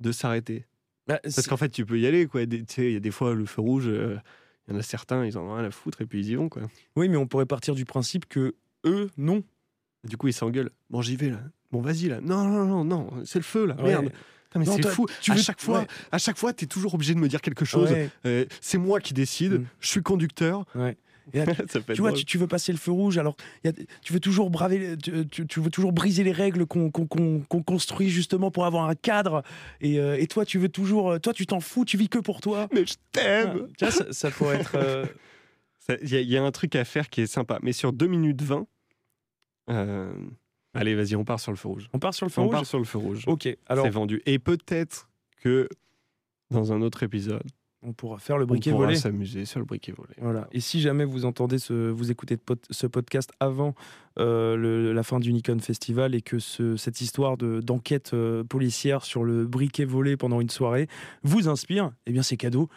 de 0.00 0.12
s'arrêter? 0.12 0.66
Bah, 1.06 1.20
Parce 1.22 1.46
qu'en 1.46 1.56
fait, 1.56 1.68
tu 1.70 1.86
peux 1.86 1.98
y 1.98 2.06
aller, 2.06 2.26
quoi. 2.26 2.44
Tu 2.46 2.64
sais, 2.68 2.86
il 2.86 2.92
y 2.92 2.96
a 2.96 3.00
des 3.00 3.10
fois 3.12 3.32
le 3.34 3.46
feu 3.46 3.60
rouge. 3.62 3.86
Il 3.86 4.72
y 4.72 4.76
en 4.76 4.78
a 4.78 4.82
certains, 4.82 5.24
ils 5.24 5.38
en 5.38 5.42
ont 5.42 5.54
rien 5.54 5.64
à 5.64 5.70
foutre 5.70 6.00
et 6.02 6.06
puis 6.06 6.20
ils 6.20 6.30
y 6.30 6.34
vont, 6.34 6.48
quoi. 6.48 6.62
Oui, 6.96 7.08
mais 7.08 7.16
on 7.16 7.26
pourrait 7.28 7.46
partir 7.46 7.74
du 7.76 7.84
principe 7.84 8.26
que 8.26 8.54
eux, 8.84 9.08
non. 9.16 9.42
Du 10.08 10.16
coup, 10.16 10.28
ils 10.28 10.32
s'engueulent. 10.32 10.70
Bon, 10.90 11.02
j'y 11.02 11.16
vais 11.16 11.30
là. 11.30 11.40
Bon, 11.72 11.80
vas-y 11.80 12.08
là. 12.08 12.20
Non, 12.22 12.44
non, 12.44 12.64
non, 12.64 12.84
non, 12.84 13.10
c'est 13.24 13.38
le 13.38 13.44
feu 13.44 13.66
là. 13.66 13.74
Ouais. 13.76 13.88
Merde. 13.88 14.04
Putain, 14.44 14.60
mais 14.60 14.64
Non, 14.66 14.76
c'est 14.76 14.88
fou. 14.88 15.06
tu 15.20 15.32
à 15.32 15.34
veux- 15.34 15.40
chaque 15.42 15.60
fois, 15.60 15.80
ouais. 15.80 15.86
à 16.12 16.18
chaque 16.18 16.38
fois, 16.38 16.52
t'es 16.52 16.66
toujours 16.66 16.94
obligé 16.94 17.14
de 17.14 17.18
me 17.18 17.28
dire 17.28 17.40
quelque 17.40 17.64
chose. 17.64 17.90
Ouais. 17.90 18.08
Euh, 18.24 18.44
c'est 18.60 18.78
moi 18.78 19.00
qui 19.00 19.12
décide. 19.14 19.52
Mm. 19.54 19.64
Je 19.80 19.88
suis 19.88 20.02
conducteur. 20.02 20.64
Ouais. 20.74 20.96
Et 21.32 21.44
là, 21.44 21.46
Tu 21.92 22.00
vois, 22.00 22.12
tu, 22.12 22.24
tu 22.24 22.38
veux 22.38 22.46
passer 22.46 22.70
le 22.70 22.78
feu 22.78 22.92
rouge, 22.92 23.18
alors 23.18 23.36
y 23.64 23.68
a- 23.68 23.72
tu 24.00 24.12
veux 24.12 24.20
toujours 24.20 24.48
braver, 24.48 24.96
tu, 24.96 25.26
tu- 25.26 25.44
tu 25.48 25.58
veux 25.60 25.70
toujours 25.70 25.92
briser 25.92 26.22
les 26.22 26.30
règles 26.30 26.66
qu'on 26.66 26.88
construit 27.66 28.08
justement 28.10 28.52
pour 28.52 28.64
avoir 28.64 28.88
un 28.88 28.94
cadre. 28.94 29.42
Et, 29.80 29.98
euh, 29.98 30.16
et 30.20 30.28
toi, 30.28 30.44
tu 30.44 30.58
veux 30.58 30.68
toujours, 30.68 31.20
toi, 31.20 31.32
tu 31.32 31.44
t'en 31.44 31.58
fous, 31.58 31.84
tu 31.84 31.96
vis 31.96 32.08
que 32.08 32.18
pour 32.20 32.40
toi. 32.40 32.68
Mais 32.72 32.86
je 32.86 32.94
Ah, 32.94 33.10
t'aime. 33.10 33.66
tu 33.76 33.84
vois, 33.84 33.90
ça, 33.92 34.04
ça 34.12 34.30
pourrait 34.30 34.60
être. 34.60 34.76
euh, 34.76 35.04
Il 36.02 36.08
y, 36.12 36.16
a- 36.16 36.20
il 36.20 36.28
y 36.28 36.36
a 36.36 36.42
un 36.44 36.50
truc 36.52 36.74
à 36.76 36.84
faire 36.84 37.08
qui 37.10 37.20
est 37.22 37.26
sympa. 37.26 37.58
Mais 37.62 37.72
sur 37.72 37.92
2 37.92 38.06
minutes 38.06 38.42
20, 38.42 38.66
euh, 39.70 40.12
allez, 40.74 40.94
vas-y, 40.94 41.16
on 41.16 41.24
part 41.24 41.40
sur 41.40 41.52
le 41.52 41.56
feu 41.56 41.68
rouge. 41.68 41.88
On 41.92 41.98
part 41.98 42.14
sur 42.14 42.26
le 42.26 42.30
feu 42.30 42.40
on 42.40 42.44
rouge. 42.44 42.52
part 42.54 42.66
sur 42.66 42.78
le 42.78 42.84
feu 42.84 42.98
rouge. 42.98 43.24
Ok. 43.26 43.48
Alors, 43.66 43.84
C'est 43.84 43.90
vendu. 43.90 44.22
Et 44.26 44.38
peut-être 44.38 45.08
que 45.42 45.68
dans 46.50 46.72
un 46.72 46.80
autre 46.82 47.02
épisode, 47.02 47.42
on 47.82 47.92
pourra 47.92 48.18
faire 48.18 48.36
le 48.38 48.44
on 48.44 48.48
briquet 48.48 48.70
pourra 48.70 48.86
volé. 48.86 48.96
s'amuser 48.96 49.44
sur 49.44 49.60
le 49.60 49.64
briquet 49.66 49.92
volé. 49.92 50.14
Voilà. 50.18 50.48
Et 50.50 50.60
si 50.60 50.80
jamais 50.80 51.04
vous 51.04 51.24
entendez 51.24 51.58
ce, 51.58 51.90
vous 51.90 52.10
écoutez 52.10 52.36
ce 52.70 52.86
podcast 52.86 53.30
avant 53.38 53.74
euh, 54.18 54.56
le- 54.56 54.92
la 54.92 55.02
fin 55.02 55.20
du 55.20 55.32
Nikon 55.32 55.58
Festival 55.60 56.14
et 56.14 56.22
que 56.22 56.38
ce- 56.38 56.76
cette 56.76 57.00
histoire 57.00 57.36
de- 57.36 57.60
d'enquête 57.60 58.12
euh, 58.14 58.42
policière 58.44 59.04
sur 59.04 59.24
le 59.24 59.46
briquet 59.46 59.84
volé 59.84 60.16
pendant 60.16 60.40
une 60.40 60.50
soirée 60.50 60.88
vous 61.22 61.48
inspire, 61.48 61.92
eh 62.06 62.12
bien 62.12 62.22
c'est 62.22 62.36
cadeau. 62.36 62.68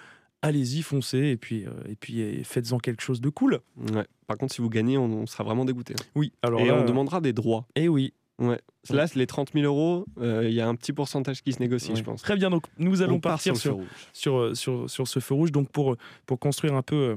Allez-y, 0.42 0.82
foncez 0.84 1.18
et 1.18 1.38
puis, 1.38 1.66
euh, 1.66 1.72
et 1.90 1.96
puis 1.96 2.22
euh, 2.22 2.44
faites-en 2.44 2.78
quelque 2.80 3.02
chose 3.02 3.20
de 3.20 3.30
cool. 3.30 3.60
Ouais. 3.94 4.06
Par 4.26 4.38
contre, 4.38 4.54
si 4.54 4.62
vous 4.62 4.70
gagnez, 4.70 4.98
on, 4.98 5.06
on 5.06 5.26
sera 5.26 5.44
vraiment 5.44 5.66
dégoûté. 5.66 5.96
Oui. 6.16 6.32
Alors 6.42 6.62
Et 6.62 6.68
là, 6.68 6.76
on 6.82 6.86
demandera 6.86 7.20
des 7.20 7.34
droits. 7.34 7.68
Eh 7.76 7.90
oui. 7.90 8.14
Ouais. 8.38 8.58
Là, 8.90 9.06
les 9.16 9.28
30 9.28 9.52
000 9.54 9.66
euros, 9.66 10.06
euh, 10.22 10.48
il 10.48 10.54
y 10.54 10.62
a 10.62 10.68
un 10.70 10.76
petit 10.76 10.94
pourcentage 10.94 11.42
qui 11.44 11.52
se 11.52 11.60
négocie, 11.60 11.90
Ouais. 11.92 11.98
je 11.98 12.04
pense. 12.04 12.22
Très 12.22 12.38
bien. 12.38 12.50
Donc 12.50 12.68
nous 12.78 13.02
allons 13.02 13.16
On 13.16 13.20
part 13.20 13.34
partir 13.34 13.58
sur, 13.58 13.82
sur, 14.14 14.38
euh, 14.38 14.56
sur, 14.56 14.90
sur 14.90 15.08
ce 15.10 15.20
feu 15.20 15.34
rouge. 15.34 15.52
Donc 15.52 15.70
pour, 15.72 15.98
pour 16.26 16.40
construire 16.40 16.74
un 16.76 16.82
peu, 16.84 16.96
euh, 16.96 17.16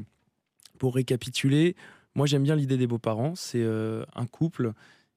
pour 0.80 0.96
récapituler, 0.96 1.76
moi 2.16 2.26
j'aime 2.26 2.42
bien 2.42 2.56
l'idée 2.56 2.76
des 2.76 2.88
beaux-parents. 2.88 3.36
C'est 3.36 3.62
euh, 3.62 4.04
un 4.16 4.26
couple 4.26 4.72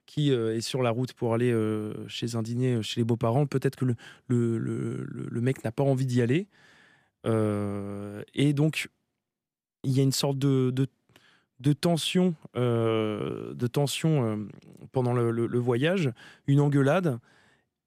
qui 0.05 0.31
euh, 0.31 0.55
est 0.55 0.61
sur 0.61 0.83
la 0.83 0.91
route 0.91 1.13
pour 1.13 1.33
aller 1.33 1.51
euh, 1.51 1.91
chez 2.07 2.35
un 2.35 2.43
dîner 2.43 2.75
euh, 2.75 2.81
chez 2.83 3.01
les 3.01 3.03
beaux-parents. 3.05 3.47
Peut-être 3.47 3.75
que 3.75 3.85
le, 3.85 3.95
le, 4.27 4.59
le- 4.59 5.03
le- 5.09 5.27
le 5.27 5.41
mec 5.41 5.63
n'a 5.63 5.71
pas 5.71 5.83
envie 5.83 6.05
d'y 6.05 6.21
aller. 6.21 6.45
Euh, 7.25 8.23
et 8.33 8.53
donc 8.53 8.89
il 9.83 9.91
y 9.91 9.99
a 9.99 10.03
une 10.03 10.11
sorte 10.11 10.37
de, 10.37 10.71
de, 10.71 10.87
de 11.59 11.73
tension, 11.73 12.35
euh, 12.55 13.53
de 13.53 13.67
tension 13.67 14.23
euh, 14.23 14.47
pendant 14.91 15.13
le, 15.13 15.31
le- 15.31 15.47
le 15.47 15.59
voyage, 15.59 16.11
une 16.47 16.59
engueulade. 16.59 17.19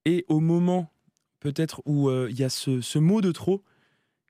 Et 0.04 0.24
au 0.28 0.40
moment 0.40 0.90
peut-être 1.40 1.82
où 1.86 2.08
euh, 2.08 2.28
il 2.30 2.38
y 2.38 2.44
a 2.44 2.48
ce, 2.48 2.80
ce 2.80 2.98
mot 2.98 3.20
de 3.20 3.30
trop 3.32 3.62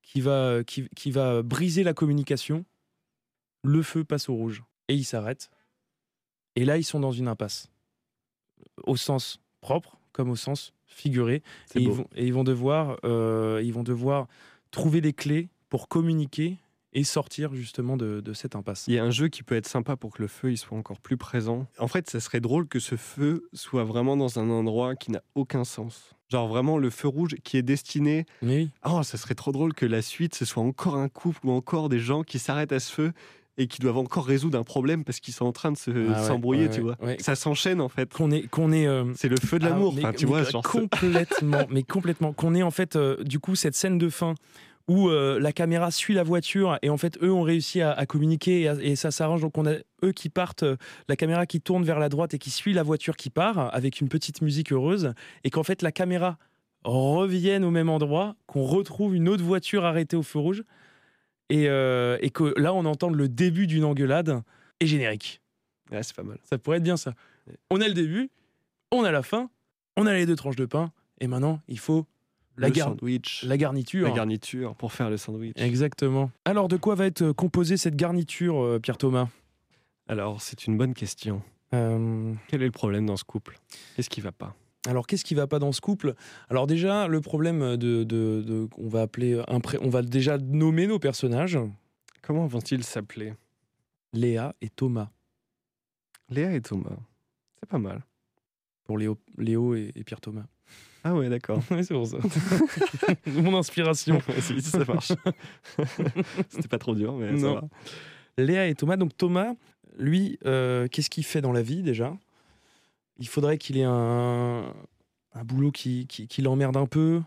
qui 0.03 0.21
va, 0.21 0.63
qui, 0.65 0.89
qui 0.97 1.11
va 1.11 1.43
briser 1.43 1.83
la 1.85 1.95
communication, 1.95 2.65
le 3.65 3.83
feu 3.83 4.05
passe 4.05 4.29
au 4.29 4.35
rouge. 4.35 4.63
Et 4.89 4.95
ils 4.95 5.05
s'arrêtent. 5.05 5.51
Et 6.57 6.65
là, 6.65 6.79
ils 6.79 6.85
sont 6.85 7.01
dans 7.01 7.13
une 7.13 7.29
impasse. 7.29 7.71
Au 8.85 8.97
sens 8.97 9.39
propre 9.61 9.99
comme 10.13 10.31
au 10.31 10.37
sens 10.37 10.73
figuré. 10.87 11.43
Et 11.75 11.83
ils, 11.83 11.91
vont, 11.91 12.09
et 12.17 12.27
ils 12.27 12.33
vont 12.33 12.45
devoir, 12.45 12.99
euh, 13.05 13.61
ils 13.63 13.73
vont 13.73 13.83
devoir 13.85 14.27
trouver 14.71 15.01
des 15.01 15.13
clés 15.13 15.49
pour 15.69 15.89
communiquer 15.89 16.59
et 16.95 17.05
sortir 17.05 17.55
justement 17.55 17.97
de, 17.97 18.21
de 18.21 18.33
cette 18.33 18.57
impasse. 18.57 18.85
Il 18.89 18.95
y 18.95 18.99
a 18.99 19.05
un 19.05 19.11
jeu 19.11 19.29
qui 19.29 19.43
peut 19.43 19.55
être 19.55 19.69
sympa 19.69 19.97
pour 19.97 20.13
que 20.15 20.23
le 20.23 20.29
feu 20.29 20.51
il 20.51 20.57
soit 20.57 20.77
encore 20.77 21.01
plus 21.01 21.17
présent. 21.17 21.67
En 21.79 21.89
fait, 21.89 22.09
ça 22.09 22.19
serait 22.19 22.41
drôle 22.41 22.67
que 22.67 22.81
ce 22.81 22.97
feu 22.97 23.49
soit 23.53 23.85
vraiment 23.85 24.17
dans 24.17 24.39
un 24.39 24.49
endroit 24.49 24.97
qui 24.97 25.11
n'a 25.11 25.23
aucun 25.35 25.65
sens. 25.65 26.15
Genre 26.29 26.49
vraiment 26.49 26.79
le 26.79 26.91
feu 26.91 27.09
rouge 27.09 27.37
qui 27.45 27.57
est 27.57 27.63
destiné. 27.63 28.27
Oui. 28.43 28.71
Oh, 28.85 29.03
ça 29.03 29.17
serait 29.17 29.35
trop 29.35 29.53
drôle 29.53 29.75
que 29.75 29.87
la 29.87 30.03
suite 30.03 30.35
ce 30.35 30.45
soit 30.45 30.63
encore 30.63 30.97
un 30.97 31.09
couple 31.09 31.47
ou 31.47 31.51
encore 31.51 31.89
des 31.89 32.01
gens 32.01 32.23
qui 32.23 32.39
s'arrêtent 32.39 32.73
à 32.73 32.81
ce 32.81 32.93
feu 32.93 33.13
et 33.59 33.67
qui 33.67 33.81
doivent 33.81 33.99
encore 33.99 34.25
résoudre 34.25 34.57
un 34.59 34.63
problème 34.63 35.05
parce 35.05 35.21
qu'ils 35.21 35.35
sont 35.35 35.45
en 35.45 35.53
train 35.53 35.73
de 35.73 35.77
se- 35.77 35.91
Ah 35.91 36.21
ouais, 36.23 36.27
s'embrouiller, 36.27 36.69
ouais, 36.69 36.71
tu 36.75 36.81
vois. 36.81 36.97
ouais. 37.03 37.17
Ça 37.21 37.35
s'enchaîne 37.35 37.81
en 37.81 37.89
fait. 37.91 38.11
Qu'on 38.13 38.31
est, 38.31 38.47
qu'on 38.49 38.73
est 38.73 38.87
euh, 38.87 39.05
C'est 39.17 39.29
le 39.29 39.37
feu 39.37 39.59
de 39.59 39.67
Ah, 39.67 39.71
l'amour, 39.71 39.95
enfin, 39.99 40.13
tu 40.13 40.25
vois. 40.27 40.45
Genre, 40.45 40.63
complètement, 40.63 41.59
mais 41.71 41.83
complètement. 41.83 42.33
Qu'on 42.33 42.55
ait 42.55 42.63
en 42.63 42.71
fait, 42.71 42.97
euh, 42.97 43.23
du 43.25 43.39
coup, 43.41 43.55
cette 43.57 43.75
scène 43.75 43.99
de 43.99 44.09
fin 44.09 44.35
où 44.87 45.11
euh, 45.11 45.39
la 45.39 45.53
caméra 45.53 45.91
suit 45.91 46.15
la 46.15 46.23
voiture 46.23 46.79
et 46.81 46.89
en 46.89 46.97
fait, 46.97 47.19
eux 47.23 47.31
ont 47.31 47.43
réussi 47.43 47.83
à, 47.83 47.93
à 47.93 48.07
communiquer 48.07 48.63
et, 48.63 48.69
à- 48.69 48.77
et 48.81 48.97
ça 48.97 49.11
s'arrange. 49.11 49.43
Donc, 49.43 49.59
on 49.59 49.67
a 49.67 49.75
eux 50.05 50.13
qui 50.13 50.29
partent, 50.31 50.63
euh, 50.63 50.77
la 51.09 51.17
caméra 51.17 51.45
qui 51.45 51.61
tourne 51.61 51.85
vers 51.85 51.99
la 51.99 52.09
droite 52.09 52.33
et 52.33 52.39
qui 52.39 52.49
suit 52.51 52.73
la 52.73 52.83
voiture 52.85 53.17
qui 53.17 53.29
part 53.29 53.75
avec 53.75 54.01
une 54.01 54.09
petite 54.09 54.41
musique 54.41 54.73
heureuse 54.73 55.13
et 55.45 55.51
qu'en 55.51 55.63
fait, 55.65 55.83
la 55.83 55.93
caméra 55.93 56.39
revienne 56.85 57.65
au 57.65 57.71
même 57.71 57.91
endroit, 57.91 58.37
qu'on 58.47 58.63
retrouve 58.63 59.15
une 59.15 59.29
autre 59.29 59.45
voiture 59.45 59.85
arrêtée 59.85 60.17
au 60.17 60.23
feu 60.23 60.39
rouge 60.39 60.63
et, 61.51 61.69
euh, 61.69 62.19
et 62.21 62.31
que 62.31 62.53
là, 62.59 62.73
on 62.75 62.85
entend 62.85 63.09
le 63.11 63.29
début 63.29 63.67
d'une 63.67 63.85
engueulade 63.85 64.43
et 64.81 64.87
générique. 64.87 65.41
Ouais, 65.91 66.03
c'est 66.03 66.15
pas 66.15 66.23
mal. 66.23 66.39
Ça 66.45 66.59
pourrait 66.59 66.77
être 66.79 66.83
bien 66.83 66.97
ça. 66.97 67.15
On 67.71 67.81
a 67.81 67.89
le 67.89 67.95
début, 67.95 68.31
on 68.93 69.05
a 69.05 69.11
la 69.11 69.23
fin, 69.23 69.51
on 69.97 70.07
a 70.07 70.13
les 70.15 70.27
deux 70.27 70.37
tranches 70.37 70.57
de 70.57 70.67
pain, 70.67 70.93
et 71.21 71.27
maintenant 71.27 71.61
il 71.69 71.79
faut 71.79 72.07
la, 72.59 72.71
gar- 72.71 72.89
sandwich, 72.89 73.43
la 73.45 73.57
garniture. 73.57 74.07
la 74.07 74.13
garniture 74.15 74.75
pour 74.75 74.93
faire 74.93 75.09
le 75.11 75.17
sandwich. 75.17 75.55
Exactement. 75.57 76.31
Alors 76.45 76.69
de 76.69 76.77
quoi 76.77 76.95
va 76.95 77.07
être 77.07 77.33
composée 77.33 77.77
cette 77.77 77.97
garniture, 77.97 78.63
euh, 78.63 78.79
Pierre 78.79 78.99
Thomas? 78.99 79.29
Alors, 80.09 80.41
c'est 80.43 80.67
une 80.67 80.77
bonne 80.79 80.95
question. 80.95 81.43
Euh, 81.75 82.33
Quel 82.49 82.63
est 82.63 82.67
le 82.67 82.71
problème 82.71 83.05
dans 83.07 83.17
ce 83.17 83.25
couple? 83.25 83.59
Qu'est-ce 83.95 84.09
qui 84.11 84.21
va 84.23 84.33
pas? 84.33 84.55
Alors 84.87 85.07
qu'est-ce 85.07 85.25
qui 85.25 85.35
va 85.35 85.47
pas 85.47 85.59
dans 85.59 85.73
ce 85.73 85.81
couple? 85.81 86.15
Alors 86.49 86.67
déjà 86.67 87.09
le 87.09 87.21
problème 87.21 87.77
de, 87.77 88.05
de, 88.05 88.43
de- 88.43 88.69
on 88.79 88.89
va 88.89 89.03
appeler 89.03 89.43
un 89.49 89.61
pré- 89.61 89.79
on 89.83 89.89
va 89.91 90.03
déjà 90.03 90.39
nommer 90.39 90.87
nos 90.87 90.99
personnages, 90.99 91.59
Comment 92.23 92.47
vont-ils 92.47 92.85
s'appeler? 92.85 93.35
Léa 94.13 94.55
et 94.61 94.69
Thomas 94.69 95.09
Léa 96.31 96.53
et 96.53 96.61
Thomas. 96.61 96.97
C'est 97.59 97.69
pas 97.69 97.79
mal. 97.79 98.03
pour 98.85 98.99
Léo, 98.99 99.19
Léo 99.39 99.75
et, 99.75 99.93
et 99.95 100.05
Pierre 100.05 100.21
Thomas. 100.21 100.45
Ah 101.05 101.15
ouais, 101.15 101.29
d'accord. 101.31 101.63
C'est 101.83 101.95
pour 101.95 102.07
ça. 102.07 102.19
Mon 103.27 103.57
inspiration. 103.57 104.21
si, 104.41 104.61
ça 104.61 104.85
marche. 104.85 105.13
C'était 106.51 106.69
pas 106.69 106.79
trop 106.79 106.95
dur, 106.95 107.15
mais 107.17 107.31
ça 107.39 107.47
Non. 107.47 107.55
va. 107.55 107.63
Léa 108.37 108.67
et 108.69 108.75
Thomas. 108.75 108.97
Donc 108.97 109.17
Thomas, 109.17 109.55
lui, 109.99 110.39
euh, 110.45 110.87
qu'est-ce 110.89 111.09
qu'il 111.11 111.25
fait 111.25 111.41
dans 111.41 111.53
la 111.53 111.63
vie 111.63 111.83
déjà? 111.83 112.15
Il 113.19 113.29
faudrait 113.29 113.59
qu'il 113.59 113.77
ait 113.79 113.85
un, 113.85 114.73
un 115.35 115.45
boulot 115.45 115.71
qui, 115.73 116.07
qui, 116.07 116.29
qui 116.29 116.43
l'emmerde 116.43 116.77
un 116.77 116.87
peu. 116.87 117.21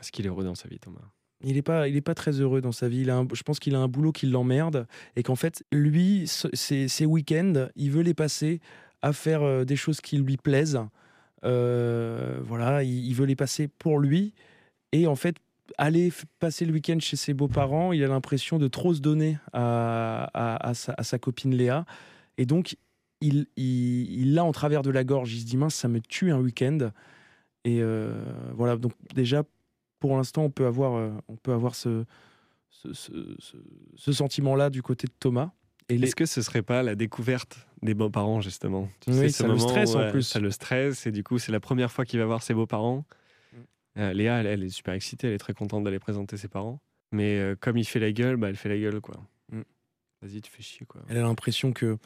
Est-ce 0.00 0.10
qu'il 0.10 0.24
est 0.26 0.28
heureux 0.28 0.44
dans 0.44 0.54
sa 0.54 0.68
vie, 0.68 0.78
Thomas? 0.78 1.00
Il 1.44 1.54
n'est 1.54 1.62
pas, 1.62 1.88
il 1.88 1.96
est 1.96 2.00
pas 2.00 2.14
très 2.14 2.40
heureux 2.40 2.60
dans 2.60 2.72
sa 2.72 2.88
vie. 2.88 3.00
Il 3.00 3.10
a 3.10 3.16
un- 3.16 3.26
je 3.32 3.42
pense 3.42 3.58
qu'il 3.58 3.74
a 3.74 3.80
un 3.80 3.88
boulot 3.88 4.12
qui 4.12 4.26
l'emmerde 4.26 4.86
et 5.16 5.22
qu'en 5.22 5.34
fait, 5.36 5.64
lui, 5.72 6.26
ses, 6.26 6.88
ses 6.88 7.06
week-ends, 7.06 7.68
il 7.76 7.90
veut 7.90 8.02
les 8.02 8.14
passer 8.14 8.60
à 9.02 9.12
faire 9.12 9.42
euh, 9.42 9.64
des 9.64 9.76
choses 9.76 10.00
qui 10.00 10.18
lui 10.18 10.36
plaisent. 10.36 10.80
Euh, 11.44 12.38
voilà, 12.44 12.82
il, 12.84 13.06
il 13.06 13.14
veut 13.14 13.26
les 13.26 13.36
passer 13.36 13.66
pour 13.68 13.98
lui. 13.98 14.34
Et 14.92 15.06
en 15.06 15.16
fait, 15.16 15.36
aller 15.78 16.12
passer 16.38 16.64
le 16.64 16.72
week-end 16.72 16.98
chez 17.00 17.16
ses 17.16 17.34
beaux-parents, 17.34 17.92
il 17.92 18.04
a 18.04 18.08
l'impression 18.08 18.58
de 18.58 18.68
trop 18.68 18.94
se 18.94 19.00
donner 19.00 19.38
à, 19.52 20.30
à- 20.34 20.68
à 20.68 20.74
sa, 20.74 20.94
à 20.96 21.02
sa 21.02 21.18
copine 21.18 21.54
Léa. 21.54 21.84
Et 22.38 22.46
donc, 22.46 22.76
il, 23.22 23.46
il, 23.56 24.20
il 24.20 24.34
l'a 24.34 24.44
en 24.44 24.52
travers 24.52 24.82
de 24.82 24.90
la 24.90 25.04
gorge. 25.04 25.32
Il 25.34 25.40
se 25.40 25.46
dit, 25.46 25.56
mince, 25.56 25.74
ça 25.74 25.88
me 25.88 26.00
tue 26.00 26.30
un 26.30 26.38
week-end. 26.40 26.90
Et 27.64 27.80
euh, 27.80 28.22
voilà, 28.54 28.76
donc 28.76 28.92
déjà, 29.14 29.44
pour 30.00 30.16
l'instant, 30.16 30.42
on 30.44 30.50
peut 30.50 30.66
avoir, 30.66 30.94
euh, 30.94 31.10
on 31.28 31.36
peut 31.36 31.52
avoir 31.52 31.74
ce, 31.74 32.04
ce, 32.70 32.92
ce- 32.92 34.12
sentiment-là 34.12 34.68
du 34.70 34.82
côté 34.82 35.06
de 35.06 35.12
Thomas. 35.18 35.52
Et 35.88 35.96
les- 35.98 36.08
Est-ce 36.08 36.16
que 36.16 36.26
ce 36.26 36.42
serait 36.42 36.62
pas 36.62 36.82
la 36.82 36.94
découverte 36.94 37.66
des 37.82 37.94
beaux-parents, 37.94 38.40
justement? 38.40 38.88
Tu 39.00 39.10
Oui, 39.10 39.16
sais, 39.16 39.28
ça 39.30 39.46
le 39.48 39.58
stresse, 39.58 39.94
en 39.94 40.10
plus. 40.10 40.22
Ça 40.22 40.40
le 40.40 40.50
stresse, 40.50 41.06
et 41.06 41.12
du 41.12 41.22
coup, 41.22 41.38
c'est 41.38 41.52
la 41.52 41.60
première 41.60 41.90
fois 41.92 42.04
qu'il 42.04 42.18
va 42.18 42.26
voir 42.26 42.42
ses 42.42 42.54
beaux-parents. 42.54 43.04
Mm. 43.52 43.56
Euh, 43.98 44.12
Léa, 44.12 44.40
elle, 44.40 44.46
elle 44.46 44.62
est 44.64 44.68
super 44.70 44.94
excitée, 44.94 45.28
elle 45.28 45.34
est 45.34 45.38
très 45.38 45.54
contente 45.54 45.84
d'aller 45.84 45.98
présenter 45.98 46.36
ses 46.36 46.48
parents. 46.48 46.80
Mais 47.12 47.38
euh, 47.38 47.54
comme 47.60 47.76
il 47.76 47.84
fait 47.84 48.00
la 48.00 48.10
gueule, 48.12 48.36
bah, 48.36 48.48
elle 48.48 48.56
fait 48.56 48.68
la 48.70 48.78
gueule, 48.78 49.00
quoi. 49.00 49.16
Mm. 49.50 49.60
Vas-y, 50.22 50.40
tu 50.40 50.50
fais 50.50 50.62
chier, 50.62 50.86
quoi. 50.86 51.02
Elle 51.08 51.18
a 51.18 51.22
l'impression 51.22 51.72
que 51.72 51.98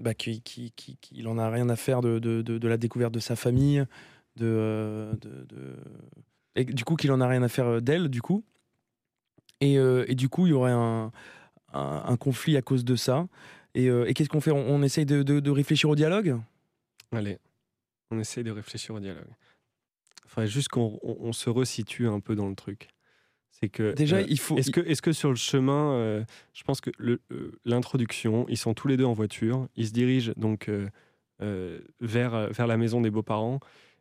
bah, 0.00 0.14
qu'il 0.14 0.42
qu'il- 0.42 0.72
qu'il 0.72 1.28
en 1.28 1.38
a 1.38 1.48
rien 1.50 1.68
à 1.68 1.76
faire 1.76 2.00
de, 2.00 2.18
de- 2.18 2.42
de- 2.42 2.68
la 2.68 2.76
découverte 2.76 3.12
de 3.12 3.20
sa 3.20 3.36
famille, 3.36 3.84
euh, 4.40 5.12
de- 5.20 5.76
et 6.56 6.64
du 6.64 6.84
coup 6.84 6.96
qu'il 6.96 7.12
en 7.12 7.20
a 7.20 7.28
rien 7.28 7.42
à 7.42 7.48
faire 7.48 7.66
euh, 7.66 7.80
d'elle, 7.80 8.08
du 8.08 8.22
coup. 8.22 8.44
Et, 9.60 9.78
euh, 9.78 10.04
et 10.08 10.14
du 10.14 10.28
coup, 10.28 10.46
il 10.46 10.50
y 10.50 10.52
aurait 10.54 10.70
un, 10.72 11.12
un- 11.72 12.02
conflit 12.16 12.56
à 12.56 12.62
cause 12.62 12.84
de 12.84 12.96
ça. 12.96 13.28
Et, 13.74 13.88
qu'est-ce 14.14 14.28
qu'on 14.28 14.40
fait? 14.40 14.50
On, 14.50 14.82
essaye 14.82 15.04
de, 15.06 15.22
de- 15.22 15.38
de 15.40 15.50
réfléchir 15.50 15.90
au 15.90 15.94
dialogue? 15.94 16.40
Allez, 17.12 17.38
on 18.10 18.18
essaye 18.18 18.42
de 18.42 18.50
réfléchir 18.50 18.94
au 18.94 19.00
dialogue. 19.00 19.28
Faudrait 20.26 20.48
juste 20.48 20.68
qu'on 20.68 20.98
on- 21.02 21.16
on 21.20 21.32
se 21.32 21.50
resitue 21.50 22.08
un 22.08 22.20
peu 22.20 22.34
dans 22.34 22.48
le 22.48 22.54
truc. 22.54 22.88
C'est 23.62 23.68
que. 23.68 23.92
Déjà, 23.92 24.16
euh, 24.16 24.26
il 24.28 24.38
faut. 24.38 24.56
Est-ce 24.56 24.70
que, 24.70 24.80
est 24.80 25.00
que 25.00 25.12
sur 25.12 25.30
le 25.30 25.36
chemin, 25.36 25.92
euh, 25.92 26.24
je 26.54 26.62
pense 26.64 26.80
que 26.80 26.90
euh, 27.00 27.18
l'introduction, 27.64 28.46
ils 28.48 28.56
sont 28.56 28.74
tous 28.74 28.88
les 28.88 28.96
deux 28.96 29.04
en 29.04 29.12
voiture, 29.12 29.68
ils 29.76 29.86
se 29.88 29.92
dirigent 29.92 30.32
donc 30.36 30.70
vers, 32.00 32.48
vers 32.52 32.66
la 32.66 32.76
maison 32.76 33.00
des 33.00 33.10
beaux-parents, 33.10 33.60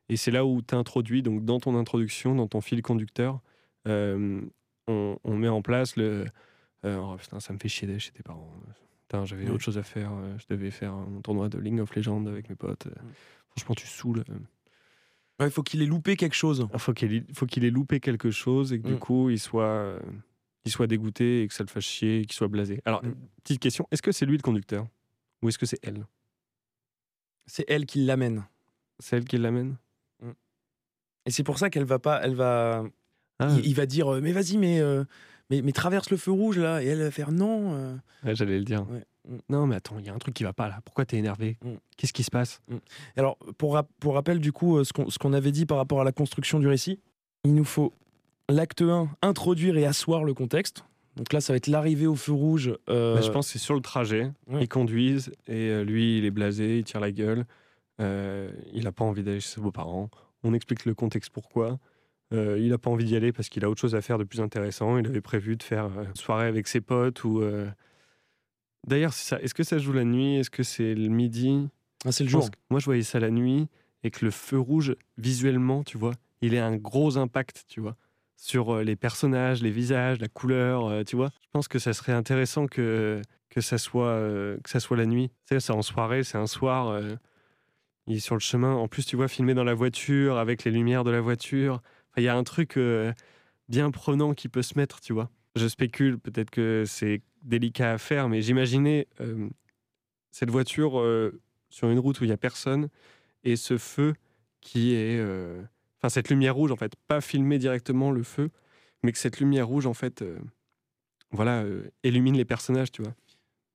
et 0.10 0.18
c'est 0.18 0.32
là 0.32 0.46
où 0.46 0.62
tu 0.62 0.76
introduis, 0.76 1.22
donc 1.22 1.46
dans 1.46 1.60
ton 1.60 1.76
introduction, 1.78 2.36
dans 2.36 2.48
ton 2.48 2.62
fil 2.62 2.82
conducteur, 2.82 3.40
on, 3.86 4.42
on 4.88 5.36
met 5.36 5.48
en 5.50 5.62
place 5.62 5.96
le. 5.96 6.26
oh, 6.86 7.16
putain, 7.20 7.40
ça 7.40 7.54
me 7.54 7.60
fait 7.60 7.70
chier 7.70 7.88
d'aller 7.88 8.00
chez 8.00 8.12
tes 8.12 8.24
parents. 8.24 8.52
Putain, 9.08 9.26
j'avais 9.26 9.46
Oui. 9.46 9.52
autre 9.52 9.64
chose 9.64 9.78
à 9.78 9.84
faire, 9.84 10.12
je 10.38 10.46
devais 10.54 10.70
faire 10.72 10.94
un 10.94 11.22
tournoi 11.24 11.50
de 11.50 11.58
League 11.58 11.80
of 11.80 11.96
Legends 11.96 12.26
avec 12.28 12.50
mes 12.50 12.56
potes. 12.56 12.88
euh, 12.88 12.92
Franchement, 13.56 13.76
tu 13.76 13.88
saoules. 13.88 14.24
Ouais, 15.40 15.48
il 15.48 15.52
faut 15.52 15.64
qu'il 15.64 15.82
ait 15.82 15.86
loupé 15.86 16.16
quelque 16.18 16.36
chose. 16.36 16.68
Il 16.74 16.80
faut 16.80 16.94
qu'il 16.94 17.14
ait, 17.14 17.24
faut 17.34 17.46
qu'il 17.46 17.64
ait 17.66 17.70
loupé 17.70 18.00
quelque 18.00 18.30
chose 18.32 18.74
et 18.74 18.80
que 18.80 18.88
du 18.88 18.94
Mm. 18.96 19.00
coup, 19.00 19.30
il 19.30 19.40
soit, 19.40 19.64
euh, 19.64 20.00
il 20.66 20.72
soit 20.72 20.88
dégoûté 20.88 21.44
et 21.44 21.48
que 21.48 21.54
ça 21.54 21.64
le 21.64 21.70
fasse 21.70 21.86
chier, 21.86 22.22
qu'il 22.26 22.34
soit 22.34 22.48
blasé. 22.50 22.82
Alors, 22.86 23.04
Mm. 23.06 23.14
petite 23.44 23.60
question, 23.62 23.88
est-ce 23.92 24.02
que 24.02 24.12
c'est 24.12 24.26
lui 24.26 24.36
le 24.38 24.42
conducteur 24.44 24.86
Ou 25.42 25.50
est-ce 25.50 25.58
que 25.58 25.66
c'est 25.66 25.80
elle? 25.84 26.06
C'est 27.46 27.66
elle 27.70 27.86
qui 27.86 28.04
l'amène. 28.06 28.44
C'est 29.00 29.16
elle 29.18 29.26
qui 29.26 29.38
l'amène? 29.38 29.78
Et 31.26 31.32
c'est 31.32 31.44
pour 31.44 31.60
ça 31.60 31.70
qu'elle 31.70 31.84
va 31.86 32.00
pas. 32.00 32.22
Elle 32.24 32.34
va. 32.36 32.84
Ah, 33.40 33.48
Il, 33.58 33.68
il 33.68 33.76
va 33.76 33.86
dire 33.86 34.08
euh, 34.14 34.22
mais 34.22 34.32
vas-y 34.32 34.58
mais, 34.58 34.80
euh, 34.80 35.04
mais 35.50 35.62
mais 35.62 35.72
traverse 35.74 36.10
le 36.10 36.18
feu 36.18 36.32
rouge 36.32 36.58
là 36.58 36.82
et 36.84 36.88
elle 36.88 37.00
va 37.02 37.12
faire 37.12 37.32
non. 37.32 37.74
euh. 37.76 37.96
ouais, 38.24 38.36
j'allais 38.36 38.58
le 38.58 38.64
dire. 38.66 38.90
Ouais. 38.90 39.04
Mm. 39.30 39.38
Non, 39.50 39.68
mais 39.68 39.76
attends, 39.76 39.98
il 40.00 40.06
y 40.06 40.10
a 40.10 40.14
un 40.14 40.18
truc 40.18 40.34
qui 40.34 40.44
va 40.44 40.54
pas 40.54 40.68
là. 40.68 40.80
Pourquoi 40.86 41.06
t'es 41.06 41.18
énervé 41.18 41.58
Mm. 41.64 41.76
Qu'est-ce 41.98 42.14
qui 42.14 42.24
se 42.24 42.32
passe 42.32 42.62
Alors, 43.16 43.38
pour, 43.58 43.74
rap- 43.74 43.90
pour 44.00 44.16
rappel, 44.16 44.40
du 44.40 44.52
coup, 44.52 44.78
euh, 44.78 44.84
ce 44.84 44.92
qu'on 44.94 45.10
ce 45.10 45.18
qu'on 45.20 45.34
avait 45.34 45.52
dit 45.52 45.66
par 45.66 45.78
rapport 45.78 46.02
à 46.02 46.04
la 46.04 46.12
construction 46.12 46.60
du 46.60 46.68
récit, 46.68 47.00
il 47.46 47.54
nous 47.56 47.64
faut 47.66 47.94
l'acte 48.50 48.82
1, 48.82 49.10
introduire 49.22 49.78
et 49.78 49.86
asseoir 49.86 50.24
le 50.24 50.34
contexte. 50.34 50.84
Donc 51.16 51.34
là, 51.34 51.42
ça 51.42 51.54
va 51.54 51.58
être 51.58 51.68
l'arrivée 51.68 52.08
au 52.08 52.16
feu 52.16 52.32
rouge. 52.34 52.74
euh, 52.90 53.16
Bah, 53.16 53.22
Je 53.22 53.30
pense 53.30 53.48
que 53.48 53.54
c'est 53.54 53.60
sur 53.60 53.76
le 53.76 53.82
trajet. 53.82 54.32
Ouais. 54.48 54.62
Ils 54.64 54.68
conduisent 54.70 55.32
et 55.48 55.70
euh, 55.70 55.84
lui, 55.84 56.18
il 56.18 56.26
est 56.26 56.32
blasé, 56.32 56.80
il 56.80 56.84
tire 56.84 57.00
la 57.00 57.12
gueule. 57.12 57.46
euh, 58.02 58.50
il 58.74 58.88
a 58.88 58.92
pas 58.92 59.04
envie 59.04 59.24
d'aller 59.24 59.40
chez 59.42 59.56
ses 59.56 59.62
beaux-parents. 59.62 60.10
On 60.44 60.54
explique 60.54 60.86
le 60.86 60.94
contexte 60.94 61.32
pourquoi. 61.32 61.78
Euh, 62.32 62.58
il 62.60 62.72
a 62.74 62.78
pas 62.78 62.90
envie 62.90 63.06
d'y 63.06 63.16
aller 63.16 63.32
parce 63.34 63.50
qu'il 63.50 63.66
a 63.66 63.70
autre 63.70 63.82
chose 63.82 63.96
à 63.96 64.02
faire 64.02 64.18
de 64.18 64.24
plus 64.24 64.40
intéressant. 64.40 64.98
Il 64.98 65.06
avait 65.08 65.20
prévu 65.22 65.58
de 65.58 65.64
faire 65.64 65.86
euh, 65.86 66.06
une 66.06 66.16
soirée 66.16 66.48
avec 66.48 66.68
ses 66.68 66.80
potes 66.82 67.24
ou. 67.24 67.42
euh, 67.42 67.68
D'ailleurs, 68.88 69.14
c'est 69.14 69.28
ça. 69.28 69.42
Est-ce 69.42 69.54
que 69.54 69.64
ça 69.64 69.78
joue 69.78 69.94
la 69.94 70.04
nuit? 70.04 70.38
Est-ce 70.38 70.50
que 70.50 70.64
c'est 70.64 70.96
le 70.96 71.10
midi? 71.10 71.68
Ah, 72.06 72.12
c'est 72.12 72.24
le 72.24 72.30
jour. 72.30 72.50
Moi, 72.70 72.80
je 72.80 72.86
voyais 72.86 73.04
ça 73.04 73.20
la 73.20 73.30
nuit 73.30 73.68
et 74.04 74.12
que 74.12 74.24
le 74.24 74.32
feu 74.32 74.58
rouge, 74.58 74.96
visuellement, 75.18 75.84
tu 75.84 75.98
vois, 75.98 76.14
il 76.42 76.58
a 76.58 76.66
un 76.66 76.78
gros 76.78 77.18
impact, 77.18 77.66
tu 77.68 77.82
vois, 77.82 77.98
sur 78.38 78.76
euh, 78.76 78.84
les 78.84 78.96
personnages, 78.96 79.62
les 79.62 79.72
visages, 79.72 80.20
la 80.20 80.30
couleur, 80.30 80.86
euh, 80.86 81.04
tu 81.04 81.18
vois. 81.18 81.30
Je 81.42 81.48
pense 81.52 81.68
que 81.68 81.80
ça 81.80 81.92
serait 81.92 82.14
intéressant 82.14 82.68
que, 82.68 83.22
que, 83.50 83.60
ça, 83.60 83.78
soit, 83.78 84.06
euh, 84.08 84.58
que 84.64 84.70
ça 84.70 84.80
soit 84.80 84.96
la 84.96 85.06
nuit. 85.06 85.30
Tu 85.46 85.56
sais, 85.56 85.60
c'est 85.60 85.74
en 85.74 85.82
soirée, 85.82 86.24
c'est 86.24 86.38
un 86.38 86.48
soir, 86.48 86.88
euh, 86.88 87.16
il 88.08 88.16
est 88.16 88.20
sur 88.22 88.36
le 88.36 88.40
chemin. 88.40 88.74
En 88.74 88.88
plus, 88.88 89.06
tu 89.06 89.18
vois, 89.18 89.28
filmé 89.28 89.54
dans 89.54 89.66
la 89.66 89.74
voiture, 89.74 90.38
avec 90.38 90.64
les 90.64 90.72
lumières 90.72 91.04
de 91.04 91.12
la 91.12 91.20
voiture. 91.22 91.76
Enfin, 92.12 92.22
Il 92.22 92.24
y 92.24 92.30
a 92.30 92.36
un 92.36 92.44
truc 92.44 92.78
euh, 92.78 93.12
bien 93.68 93.92
prenant 93.92 94.34
qui 94.34 94.48
peut 94.48 94.62
se 94.64 94.78
mettre, 94.78 95.02
tu 95.02 95.12
vois. 95.12 95.30
Je 95.60 95.68
spécule, 95.68 96.18
peut-être 96.18 96.50
que 96.50 96.84
c'est 96.88 97.22
délicat 97.44 97.94
à 97.94 97.98
faire, 97.98 98.30
mais 98.30 98.42
j'imaginais 98.42 99.08
euh, 99.22 99.50
cette 100.32 100.50
voiture 100.50 101.00
euh, 101.00 101.40
sur 101.70 101.90
une 101.90 102.00
route 102.00 102.20
où 102.22 102.24
il 102.24 102.28
n'y 102.28 102.34
a 102.34 102.38
personne 102.38 102.90
et 103.44 103.56
ce 103.56 103.78
feu 103.78 104.14
qui 104.62 104.94
est. 104.94 105.18
euh, 105.20 105.62
Enfin, 106.02 106.08
cette 106.08 106.30
lumière 106.30 106.56
rouge, 106.56 106.72
en 106.72 106.78
fait, 106.78 106.94
pas 107.10 107.20
filmer 107.20 107.58
directement 107.60 108.10
le 108.12 108.24
feu, 108.24 108.52
mais 109.04 109.12
que 109.12 109.18
cette 109.18 109.42
lumière 109.42 109.68
rouge, 109.68 109.86
en 109.86 109.94
fait, 109.94 110.24
voilà, 111.32 111.66
illumine 112.06 112.38
les 112.38 112.46
personnages, 112.46 112.90
tu 112.92 113.02
vois. 113.02 113.14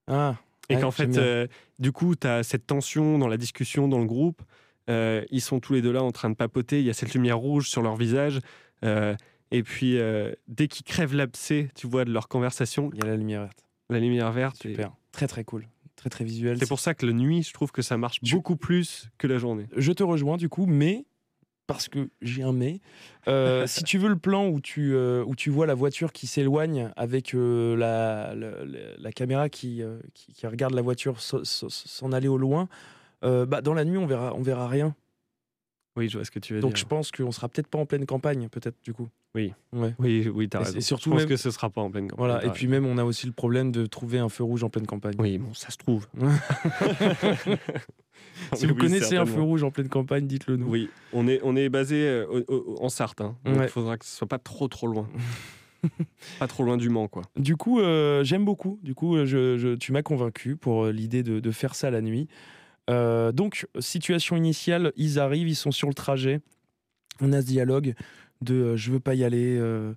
Ah, 0.07 0.37
Et 0.70 0.76
Ouais, 0.76 0.80
qu'en 0.80 0.91
fait, 0.91 1.16
euh, 1.18 1.47
du 1.78 1.93
coup, 1.93 2.16
tu 2.16 2.26
as 2.26 2.43
cette 2.43 2.66
tension 2.66 3.18
dans 3.18 3.28
la 3.28 3.37
discussion, 3.37 3.89
dans 3.89 3.99
le 3.99 4.07
groupe. 4.07 4.41
Euh, 4.91 5.22
ils 5.30 5.41
sont 5.43 5.61
tous 5.61 5.74
les 5.74 5.82
deux 5.82 5.93
là 5.93 6.03
en 6.03 6.12
train 6.12 6.30
de 6.30 6.35
papoter. 6.35 6.80
Il 6.80 6.87
y 6.87 6.91
a 6.91 6.95
cette 6.95 7.12
lumière 7.14 7.39
rouge 7.39 7.68
sur 7.68 7.82
leur 7.82 7.97
visage. 7.97 8.41
Euh, 8.85 9.14
et 9.51 9.63
puis, 9.63 9.99
euh, 9.99 10.33
dès 10.49 10.69
qu'ils 10.69 10.85
crèvent 10.85 11.15
l'abcès, 11.15 11.69
tu 11.75 11.87
vois, 11.87 12.05
de 12.05 12.11
leur 12.13 12.29
conversation, 12.29 12.91
il 12.93 12.99
y 13.01 13.03
a 13.03 13.07
la 13.11 13.17
lumière 13.17 13.43
verte. 13.43 13.65
la 13.91 14.01
lumière 14.01 14.33
verte. 14.33 14.57
Super. 14.57 14.93
Très, 15.13 15.27
très 15.27 15.45
cool. 15.45 15.67
Très, 15.97 16.11
très 16.11 16.25
visuel. 16.25 16.59
C'est 16.59 16.69
pour 16.69 16.81
ça 16.81 16.93
que 16.95 17.07
la 17.07 17.13
nuit, 17.13 17.43
je 17.43 17.53
trouve 17.53 17.71
que 17.71 17.81
ça 17.83 17.97
marche 17.97 18.21
Tu- 18.23 18.35
beaucoup 18.35 18.57
plus 18.57 19.09
que 19.19 19.27
la 19.27 19.39
journée. 19.39 19.67
Je 19.77 19.93
te 19.93 20.03
rejoins, 20.03 20.37
du 20.37 20.49
coup, 20.49 20.67
mais. 20.67 21.05
Parce 21.67 21.89
que 21.89 22.11
j'ai 22.21 22.43
un 22.43 22.53
mais. 22.53 22.81
euh, 23.27 23.67
si 23.67 23.85
tu 23.85 23.97
veux 23.97 24.09
le 24.11 24.19
plan 24.19 24.49
où 24.49 24.61
tu, 24.61 24.93
euh, 24.95 25.25
où 25.27 25.35
tu 25.35 25.49
vois 25.49 25.67
la 25.67 25.73
voiture 25.75 26.13
qui 26.13 26.27
s'éloigne 26.27 26.91
avec 26.97 27.35
euh, 27.35 27.75
la, 27.75 28.35
la, 28.99 29.13
caméra 29.13 29.49
qui, 29.49 29.81
qui, 30.13 30.33
qui 30.35 30.47
regarde 30.47 30.75
la 30.75 30.83
voiture 30.83 31.21
s'en- 31.23 32.13
aller 32.13 32.29
au 32.29 32.37
loin, 32.37 32.69
bah, 33.23 33.63
dans 33.63 33.73
la 33.73 33.87
nuit, 33.87 33.97
on 33.97 34.05
verra, 34.07 34.35
on 34.35 34.43
verra 34.43 34.69
rien. 34.69 34.95
Oui, 35.97 36.09
je 36.09 36.19
vois 36.19 36.25
ce 36.25 36.31
que 36.33 36.41
tu 36.41 36.55
veux 36.55 36.61
Donc 36.61 36.73
dire. 36.73 36.79
je 36.81 36.87
pense 36.87 37.13
qu'on 37.13 37.31
sera 37.31 37.49
peut-être 37.49 37.69
pas 37.69 37.79
en 37.79 37.87
pleine 37.87 38.05
campagne, 38.05 38.49
peut-être 38.49 38.77
du 38.83 38.93
coup. 38.93 39.09
Oui. 39.37 39.53
Ouais. 39.73 39.95
Oui, 40.01 40.29
oui, 40.29 40.49
t'as 40.49 40.59
Et 40.61 40.65
raison. 40.65 40.75
c'est 40.75 40.81
surtout 40.81 41.11
je 41.11 41.15
pense 41.15 41.21
même- 41.21 41.29
que 41.29 41.37
ce 41.37 41.51
sera 41.53 41.71
pas 41.71 41.81
en 41.81 41.91
pleine 41.91 42.09
campagne. 42.09 42.27
Voilà. 42.27 42.45
Et 42.45 42.51
puis 42.51 42.67
même, 42.67 42.85
on 42.87 42.99
a 42.99 43.05
aussi 43.05 43.27
le 43.27 43.33
problème 43.33 43.71
de 43.71 43.87
trouver 43.87 44.19
un 44.19 44.29
feu 44.29 44.43
rouge 44.45 44.65
en 44.65 44.71
pleine 44.71 44.87
campagne. 44.87 45.15
Oui, 45.19 45.39
bon, 45.39 45.55
ça 45.55 45.71
se 45.71 45.77
trouve. 45.77 46.07
Si 48.55 48.67
vous 48.67 48.75
oui, 48.75 48.81
connaissez 48.81 49.17
un 49.17 49.27
feu 49.27 49.41
rouge 49.41 49.63
en 49.63 49.71
pleine 49.71 49.89
campagne, 49.89 50.27
dites-le 50.27 50.57
nous. 50.57 50.67
Oui, 50.69 50.89
on 51.13 51.29
est, 51.29 51.41
on 51.45 51.55
est 51.57 51.69
basé 51.69 51.97
euh, 52.03 52.43
en 52.81 52.89
Sarthe. 52.89 53.21
hein. 53.21 53.37
donc 53.45 53.57
Ouais. 53.59 53.65
il 53.65 53.69
faudra 53.69 53.97
que 53.97 54.05
ce 54.05 54.17
soit 54.17 54.27
pas 54.27 54.39
trop 54.39 54.67
trop 54.69 54.87
loin. 54.87 55.09
pas 56.39 56.47
trop 56.49 56.65
loin 56.65 56.77
du 56.77 56.89
Mans, 56.89 57.09
quoi. 57.09 57.23
Du 57.37 57.57
coup, 57.57 57.81
euh, 57.81 58.25
j'aime 58.25 58.45
beaucoup. 58.45 58.79
Du 58.83 58.95
coup, 58.95 59.17
euh, 59.17 59.25
je, 59.27 59.57
je- 59.59 59.75
tu 59.77 59.93
m'as 59.93 60.03
convaincu 60.03 60.57
pour 60.57 60.87
l'idée 60.87 61.23
de, 61.23 61.39
de 61.41 61.51
faire 61.51 61.75
ça 61.75 61.91
la 61.91 62.01
nuit. 62.01 62.27
Euh, 62.91 63.32
donc, 63.32 63.66
situation 63.78 64.37
initiale, 64.37 64.93
ils 64.97 65.18
arrivent, 65.18 65.49
ils 65.49 65.55
sont 65.57 65.70
sur 65.72 65.89
le 65.89 65.95
trajet. 65.95 66.41
On 67.20 67.32
a 67.32 67.41
ce 67.41 67.47
dialogue 67.47 67.95
de 68.41 68.55
euh, 68.55 68.76
je 68.76 68.91
veux 68.93 69.01
pas 69.01 69.14
y 69.14 69.24
aller. 69.24 69.57
euh, 69.59 69.95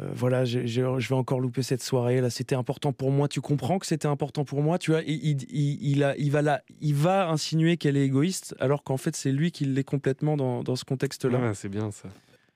euh, 0.00 0.08
voilà, 0.14 0.44
je 0.44 0.60
vais 0.60 1.14
encore 1.14 1.40
louper 1.40 1.62
cette 1.62 1.82
soirée. 1.82 2.20
Là, 2.20 2.30
c'était 2.30 2.54
important 2.54 2.92
pour 2.92 3.10
moi. 3.10 3.26
Tu 3.26 3.40
comprends 3.40 3.80
que 3.80 3.86
c'était 3.86 4.06
important 4.06 4.44
pour 4.44 4.62
moi. 4.62 4.78
Tu 4.78 4.92
vois, 4.92 5.02
il, 5.02 5.16
il, 5.16 5.42
il- 5.50 5.82
il 5.90 6.04
a, 6.04 6.16
il 6.16 6.30
va 6.30 6.42
là, 6.42 6.62
il 6.80 6.94
va 6.94 7.28
insinuer 7.28 7.76
qu'elle 7.76 7.96
est 7.96 8.04
égoïste, 8.04 8.54
alors 8.60 8.84
qu'en 8.84 8.96
fait, 8.96 9.16
c'est 9.16 9.32
lui 9.32 9.50
qui 9.50 9.64
l'est 9.64 9.82
complètement 9.82 10.36
dans, 10.36 10.62
dans 10.62 10.76
ce 10.76 10.84
contexte-là. 10.84 11.38
Ouais, 11.40 11.54
c'est 11.54 11.68
bien 11.68 11.90
ça. 11.90 12.08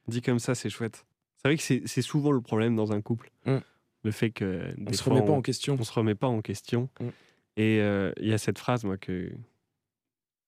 Dit 0.06 0.22
comme 0.22 0.38
ça, 0.38 0.54
c'est 0.54 0.70
chouette. 0.70 1.04
C'est 1.42 1.48
vrai 1.48 1.56
que 1.56 1.86
c'est 1.88 2.02
souvent 2.02 2.30
le 2.30 2.40
problème 2.40 2.76
dans 2.76 2.92
un 2.92 3.00
couple. 3.02 3.30
Mm. 3.46 3.56
Le 4.04 4.10
fait 4.12 4.30
que. 4.30 4.72
On 4.86 4.92
se 4.92 5.02
fois, 5.02 5.14
remet 5.14 5.26
pas 5.26 5.32
on- 5.32 5.36
en 5.38 5.42
question. 5.42 5.76
on 5.80 5.82
se 5.84 5.92
remet 5.92 6.14
pas 6.14 6.28
en 6.28 6.40
question. 6.40 6.88
Mm. 7.00 7.04
Et 7.56 7.76
il 8.20 8.28
y 8.28 8.32
a 8.32 8.38
cette 8.38 8.58
phrase, 8.60 8.84
moi, 8.84 8.96
que. 8.96 9.32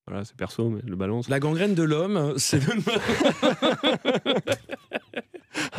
Voilà, 0.08 0.24
c'est 0.24 0.36
perso, 0.36 0.70
mais 0.70 0.80
le 0.86 0.94
balance. 0.96 1.28
La 1.28 1.40
gangrène 1.40 1.74
de 1.74 1.82
l'homme, 1.82 2.34
c'est 2.38 2.60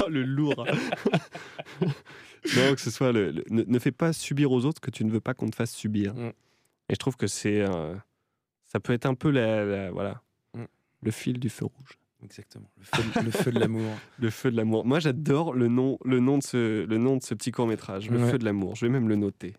Oh, 0.03 0.09
le 0.09 0.23
lourd 0.23 0.65
Non, 2.55 2.73
que 2.75 2.81
ce 2.81 2.91
soit. 2.91 3.11
Le, 3.11 3.31
le- 3.31 3.43
ne, 3.49 3.63
ne 3.63 3.79
fais 3.79 3.91
pas 3.91 4.13
subir 4.13 4.51
aux 4.51 4.65
autres 4.65 4.81
que 4.81 4.91
tu 4.91 5.03
ne 5.05 5.11
veux 5.11 5.19
pas 5.19 5.33
qu'on 5.33 5.49
te 5.49 5.55
fasse 5.55 5.71
subir. 5.73 6.13
Mm. 6.15 6.27
Et 6.89 6.93
je 6.93 6.97
trouve 6.97 7.17
que 7.17 7.27
c'est. 7.27 7.61
euh, 7.61 7.93
ça 8.65 8.79
peut 8.79 8.93
être 8.93 9.05
un 9.05 9.15
peu 9.15 9.29
la, 9.29 9.65
la- 9.65 9.91
voilà, 9.91 10.21
Mm. 10.53 10.63
le 11.03 11.11
fil 11.11 11.39
du 11.39 11.49
feu 11.49 11.65
rouge. 11.65 11.97
Exactement. 12.23 12.69
Le 12.77 12.83
feu, 12.83 13.21
le 13.25 13.31
feu 13.31 13.51
de 13.51 13.59
l'amour. 13.59 13.91
Le 14.19 14.29
feu 14.29 14.51
de 14.51 14.57
l'amour. 14.57 14.85
Moi, 14.85 14.99
j'adore 14.99 15.53
le 15.53 15.67
nom, 15.67 15.99
le, 16.03 16.19
nom 16.19 16.37
de 16.39 16.43
ce, 16.43 16.85
le 16.85 16.97
nom 16.97 17.17
de 17.17 17.23
ce 17.23 17.33
petit 17.35 17.51
court-métrage, 17.51 18.09
Le 18.09 18.17
Ouais. 18.17 18.31
feu 18.31 18.37
de 18.39 18.45
l'amour. 18.45 18.75
Je 18.75 18.85
vais 18.85 18.91
même 18.91 19.07
le 19.07 19.15
noter. 19.15 19.53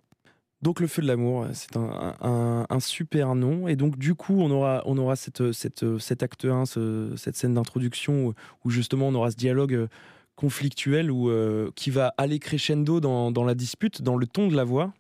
Donc 0.61 0.81
le 0.81 0.87
feu 0.89 1.03
de 1.03 1.07
l'amour, 1.07 1.47
c'est 1.53 1.77
un, 1.77 2.17
un- 2.21 2.67
un 2.69 2.81
super 2.81 3.35
nom. 3.37 3.69
Et 3.69 3.77
donc 3.77 3.97
du 3.97 4.15
coup, 4.15 4.41
on 4.41 4.51
aura, 4.51 4.83
on 4.87 4.99
aura 4.99 5.15
cette, 5.17 5.53
cette, 5.53 5.99
cet 5.99 6.23
acte 6.23 6.45
1, 6.45 6.67
ce- 6.67 7.15
cette 7.17 7.37
scène 7.37 7.55
d'introduction 7.55 8.27
où, 8.29 8.35
où 8.65 8.71
justement 8.71 9.09
on 9.09 9.15
aura 9.15 9.31
ce 9.31 9.37
dialogue 9.37 9.75
euh, 9.75 9.87
conflictuel 10.35 11.11
où, 11.11 11.31
euh, 11.31 11.71
qui 11.77 11.91
va 11.91 12.13
aller 12.17 12.39
crescendo 12.39 13.01
dans, 13.01 13.31
dans 13.31 13.45
la 13.45 13.55
dispute, 13.55 14.03
dans 14.03 14.17
le 14.17 14.27
ton 14.27 14.49
de 14.49 14.57
la 14.57 14.65
voix, 14.65 14.93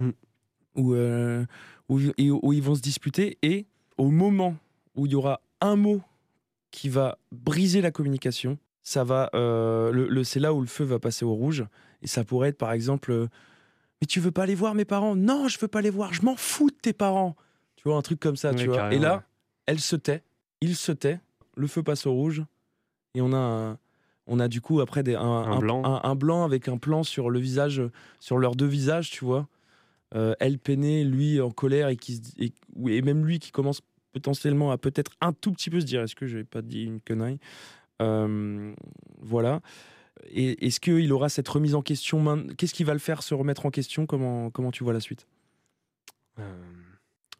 Mm. 0.00 0.10
où, 0.76 0.94
euh, 0.94 1.44
où, 1.88 1.98
et 2.18 2.30
où 2.30 2.52
ils 2.52 2.62
vont 2.62 2.76
se 2.76 2.80
disputer. 2.80 3.36
Et 3.42 3.66
au 3.96 4.10
moment 4.10 4.54
où 4.94 5.06
il 5.06 5.12
y 5.12 5.14
aura 5.16 5.40
un 5.60 5.74
mot 5.74 6.00
qui 6.70 6.88
va 6.88 7.18
briser 7.32 7.80
la 7.80 7.90
communication, 7.90 8.58
ça 8.84 9.02
va, 9.02 9.30
euh, 9.34 9.90
le, 9.90 10.06
le- 10.08 10.22
c'est 10.24 10.38
là 10.38 10.54
où 10.54 10.60
le 10.60 10.66
feu 10.68 10.84
va 10.84 10.98
passer 11.00 11.24
au 11.24 11.32
rouge. 11.34 11.64
Et 12.02 12.06
ça 12.06 12.22
pourrait 12.22 12.50
être 12.50 12.58
par 12.58 12.70
exemple, 12.72 13.26
mais 14.00 14.06
tu 14.06 14.20
veux 14.20 14.30
pas 14.30 14.44
aller 14.44 14.54
voir 14.54 14.74
mes 14.74 14.84
parents? 14.84 15.16
Non, 15.16 15.48
je 15.48 15.58
veux 15.58 15.68
pas 15.68 15.80
les 15.80 15.90
voir. 15.90 16.12
Je 16.12 16.22
m'en 16.22 16.36
fous 16.36 16.70
de 16.70 16.76
tes 16.76 16.92
parents. 16.92 17.36
Tu 17.76 17.88
vois 17.88 17.96
un 17.96 18.02
truc 18.02 18.20
comme 18.20 18.36
ça, 18.36 18.54
tu 18.54 18.66
vois. 18.66 18.92
Et 18.92 18.98
là, 18.98 19.16
ouais. 19.16 19.20
elle 19.66 19.80
se 19.80 19.96
tait, 19.96 20.22
il 20.60 20.76
se 20.76 20.92
tait, 20.92 21.20
le 21.56 21.66
feu 21.66 21.82
passe 21.82 22.06
au 22.06 22.12
rouge, 22.12 22.44
et 23.14 23.20
on 23.20 23.32
a, 23.32 23.36
un- 23.36 23.78
on 24.26 24.40
a 24.40 24.48
du 24.48 24.60
coup 24.60 24.80
après 24.80 25.02
des, 25.02 25.14
un, 25.14 25.22
Un 25.22 25.58
blanc. 25.58 25.82
un- 25.84 26.14
blanc 26.14 26.44
avec 26.44 26.68
un 26.68 26.76
plan 26.76 27.02
sur 27.02 27.30
le 27.30 27.38
visage, 27.38 27.82
sur 28.20 28.38
leurs 28.38 28.56
deux 28.56 28.66
visages, 28.66 29.10
tu 29.10 29.24
vois. 29.24 29.48
Euh, 30.14 30.34
elle 30.40 30.58
peinée, 30.58 31.04
lui 31.04 31.40
en 31.40 31.50
colère 31.50 31.88
et 31.88 31.96
qui 31.96 32.20
et, 32.38 33.02
même 33.02 33.26
lui 33.26 33.38
qui 33.38 33.50
commence 33.50 33.82
potentiellement 34.12 34.70
à 34.70 34.78
peut-être 34.78 35.12
un 35.20 35.32
tout 35.34 35.52
petit 35.52 35.68
peu 35.70 35.80
se 35.80 35.86
dire 35.86 36.00
est-ce 36.02 36.14
que 36.14 36.26
je 36.26 36.38
vais 36.38 36.44
pas 36.44 36.62
dit 36.62 36.82
une 36.84 37.00
connerie? 37.00 37.38
Euh, 38.00 38.72
voilà 39.20 39.60
est-ce 40.30 40.80
qu'il 40.80 41.12
aura 41.12 41.28
cette 41.28 41.48
remise 41.48 41.74
en 41.74 41.82
question 41.82 42.46
qu'est-ce 42.56 42.74
qui 42.74 42.84
va 42.84 42.92
le 42.92 42.98
faire 42.98 43.22
se 43.22 43.34
remettre 43.34 43.66
en 43.66 43.70
question? 43.70 44.06
Comment 44.06 44.50
comment 44.50 44.70
tu 44.70 44.84
vois 44.84 44.92
la 44.92 45.00
suite? 45.00 45.26
Euh, 46.38 46.42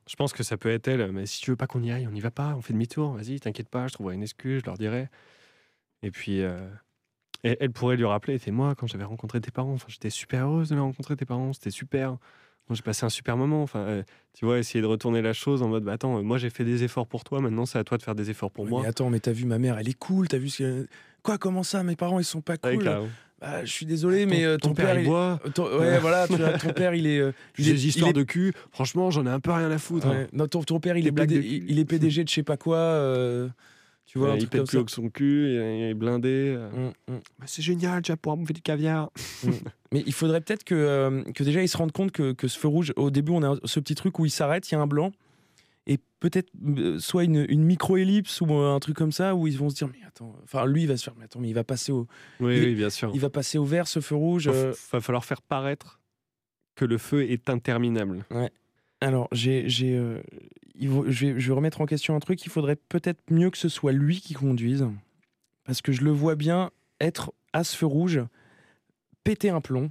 je 0.09 0.17
pense 0.17 0.33
que 0.33 0.43
ça 0.43 0.57
peut 0.57 0.71
être 0.71 0.89
elle, 0.89 1.13
mais 1.13 1.27
si 1.27 1.41
tu 1.41 1.51
veux 1.51 1.57
pas 1.57 1.67
qu'on 1.67 1.83
y 1.83 1.91
aille, 1.91 2.07
on 2.07 2.11
n'y 2.11 2.21
va 2.21 2.31
pas, 2.31 2.55
on 2.57 2.63
fait 2.63 2.73
demi-tour, 2.73 3.13
vas-y, 3.13 3.41
t'inquiète 3.41 3.69
pas, 3.69 3.89
je 3.89 3.95
trouverai 3.95 4.15
une 4.15 4.23
excuse, 4.23 4.61
je 4.61 4.67
leur 4.67 4.79
dirai. 4.79 5.09
Et 6.03 6.11
puis, 6.11 6.43
euh, 6.43 6.69
elle 7.43 7.71
pourrait 7.71 7.97
lui 7.97 8.07
rappeler, 8.07 8.39
c'est 8.39 8.51
moi, 8.51 8.75
quand 8.75 8.87
j'avais 8.87 9.05
rencontré 9.05 9.41
tes 9.41 9.51
parents, 9.51 9.75
enfin, 9.75 9.87
j'étais 9.89 10.11
super 10.11 10.47
heureuse 10.47 10.71
de 10.71 10.75
les 10.75 10.81
rencontrer, 10.81 11.15
tes 11.17 11.27
parents, 11.27 11.53
c'était 11.53 11.71
super. 11.71 12.17
J'ai 12.71 12.83
passé 12.83 13.07
un 13.07 13.11
super 13.11 13.37
moment. 13.37 13.63
Enfin, 13.63 13.81
euh, 13.81 14.03
tu 14.35 14.45
vois, 14.45 14.59
essayer 14.59 14.83
de 14.83 14.87
retourner 14.87 15.23
la 15.23 15.33
chose 15.33 15.63
en 15.63 15.69
mode, 15.69 15.85
bah 15.85 15.93
attends, 15.93 16.23
moi 16.23 16.39
j'ai 16.39 16.51
fait 16.51 16.65
des 16.65 16.85
efforts 16.85 17.07
pour 17.07 17.25
toi, 17.25 17.41
maintenant 17.41 17.67
c'est 17.67 17.79
à 17.79 17.85
toi 17.85 17.97
de 17.97 18.03
faire 18.03 18.15
des 18.15 18.31
efforts 18.31 18.51
pour 18.51 18.67
moi. 18.67 18.83
mais 18.83 18.89
attends 18.89 19.11
mais 19.11 19.21
t'as 19.21 19.33
vu 19.33 19.47
ma 19.47 19.59
mère 19.59 19.79
elle 19.79 19.89
est 19.89 19.99
cool 19.99 20.29
t'as 20.29 20.39
vu 20.39 20.49
ce 20.49 20.59
que... 20.59 20.89
quoi 21.23 21.39
comment 21.39 21.63
ça 21.63 21.83
mes 21.83 21.97
parents 21.97 22.19
ils 22.19 22.25
sont 22.25 22.41
pas 22.41 22.57
cool. 22.57 22.85
Bah, 23.41 23.65
je 23.65 23.71
suis 23.71 23.87
désolé 23.87 24.25
Ton- 24.25 24.31
mais 24.31 24.45
euh, 24.45 24.57
ton, 24.57 24.75
père, 24.75 24.97
il 24.99 25.03
il 25.03 25.07
boit, 25.07 25.39
ton- 25.55 25.79
ouais, 25.79 25.99
voilà, 26.01 26.27
tu 26.27 26.35
vois, 26.35 26.59
ton 26.59 26.73
père, 26.73 26.95
il 26.97 27.07
est. 27.07 27.21
euh, 27.21 27.31
il 27.57 27.69
est- 27.69 27.73
des 27.73 27.87
histoires 27.87 28.09
il 28.11 28.19
est- 28.19 28.21
de 28.21 28.25
cul, 28.25 28.53
franchement, 28.73 29.13
j'en 29.13 29.25
ai 29.27 29.31
un 29.31 29.39
peu 29.39 29.53
rien 29.53 29.71
à 29.71 29.79
foutre. 29.79 30.09
hein. 30.09 30.27
non, 30.33 30.49
ton, 30.49 30.65
ton 30.65 30.81
père, 30.81 30.97
il 30.97 31.07
est, 31.07 31.13
PD 31.13 31.37
de 31.37 31.43
il 31.43 31.79
est 31.79 31.85
PDG 31.85 32.25
de 32.25 32.29
je 32.29 32.35
sais 32.35 32.43
pas 32.43 32.57
quoi. 32.57 32.79
euh, 32.79 33.49
tu 34.07 34.19
vois, 34.19 34.29
Ouais, 34.29 34.33
un 34.33 34.37
il 34.37 34.41
truc 34.41 34.51
pète 34.51 34.59
comme 34.63 34.67
plus 34.67 34.77
ça. 34.79 34.81
haut 34.81 34.85
que 34.87 34.91
son 34.91 35.09
cul, 35.09 35.51
il 35.53 35.83
est 35.85 35.95
blindé. 35.95 36.57
euh. 36.57 36.69
Mm, 36.71 37.13
mm. 37.13 37.19
Bah, 37.39 37.45
c'est 37.47 37.63
génial, 37.63 38.03
tu 38.03 38.11
vas 38.11 38.17
pouvoir 38.17 38.39
bouffer 38.39 38.55
du 38.55 38.63
caviar. 38.63 39.11
Mais 39.93 40.03
il 40.05 40.13
faudrait 40.13 40.41
peut-être 40.41 40.65
que, 40.65 40.75
euh, 40.75 41.23
que 41.33 41.45
déjà 41.45 41.63
ils 41.63 41.69
se 41.69 41.77
rendent 41.77 41.93
compte 41.93 42.11
que, 42.11 42.33
que 42.33 42.49
ce 42.49 42.59
feu 42.59 42.67
rouge, 42.69 42.93
au 42.97 43.11
début, 43.11 43.31
on 43.33 43.43
a 43.45 43.57
ce 43.65 43.79
petit 43.79 43.95
truc 43.95 44.19
où 44.19 44.27
il 44.27 44.31
s'arrête, 44.31 44.69
il 44.71 44.75
y 44.75 44.79
a 44.79 44.81
un 44.81 44.87
blanc, 44.89 45.13
peut-être 46.21 46.51
euh, 46.79 46.99
soit 46.99 47.25
une, 47.25 47.47
une 47.49 47.65
micro-ellipse 47.65 48.41
ou 48.41 48.53
euh, 48.53 48.75
un 48.75 48.81
truc 48.81 48.97
comme 48.97 49.13
ça, 49.13 49.35
où 49.35 49.47
ils 49.47 49.57
vont 49.59 49.71
se 49.71 49.77
dire, 49.77 49.89
mais 49.89 50.05
attends, 50.07 50.35
enfin 50.45 50.67
lui, 50.67 50.83
il 50.83 50.89
va 50.89 50.97
se 50.97 51.05
faire, 51.05 51.15
mais 51.17 51.25
attends, 51.25 51.41
mais 51.41 51.49
il 51.49 51.55
va 51.55 51.65
passer 51.65 51.93
au, 51.93 52.07
Oui, 52.41 52.57
Il 52.57 52.63
est- 52.63 52.67
oui, 52.67 52.75
bien 52.75 52.91
sûr. 52.91 53.11
il 53.15 53.21
va 53.21 53.31
passer 53.31 53.59
au 53.59 53.65
vert 53.65 53.87
ce 53.89 54.01
feu 54.01 54.15
rouge. 54.17 54.45
Il 54.47 54.51
euh, 54.51 54.73
va 54.93 55.01
falloir 55.01 55.25
faire 55.25 55.43
paraître 55.43 56.01
que 56.75 56.85
le 56.85 56.99
feu 56.99 57.29
est 57.31 57.49
interminable. 57.51 58.25
Alors, 59.01 59.29
j'ai, 59.33 59.69
j'ai, 59.69 59.97
euh, 59.97 60.21
je, 60.81 60.89
vais, 61.27 61.39
je 61.41 61.49
vais 61.49 61.55
remettre 61.55 61.81
en 61.81 61.87
question 61.87 62.15
un 62.17 62.21
truc. 62.21 62.45
Il 62.45 62.51
faudrait 62.51 62.77
peut-être 62.77 63.21
mieux 63.31 63.51
que 63.51 63.59
ce 63.59 63.69
soit 63.69 63.93
lui 63.93 64.21
qui 64.21 64.35
conduise. 64.35 64.87
Parce 65.65 65.83
que 65.83 65.93
je 65.93 66.03
le 66.03 66.11
vois 66.11 66.35
bien 66.35 66.71
être 67.01 67.33
à 67.53 67.63
ce 67.63 67.77
feu 67.77 67.87
rouge, 67.87 68.21
péter 69.25 69.51
un 69.51 69.61
plomb. 69.61 69.91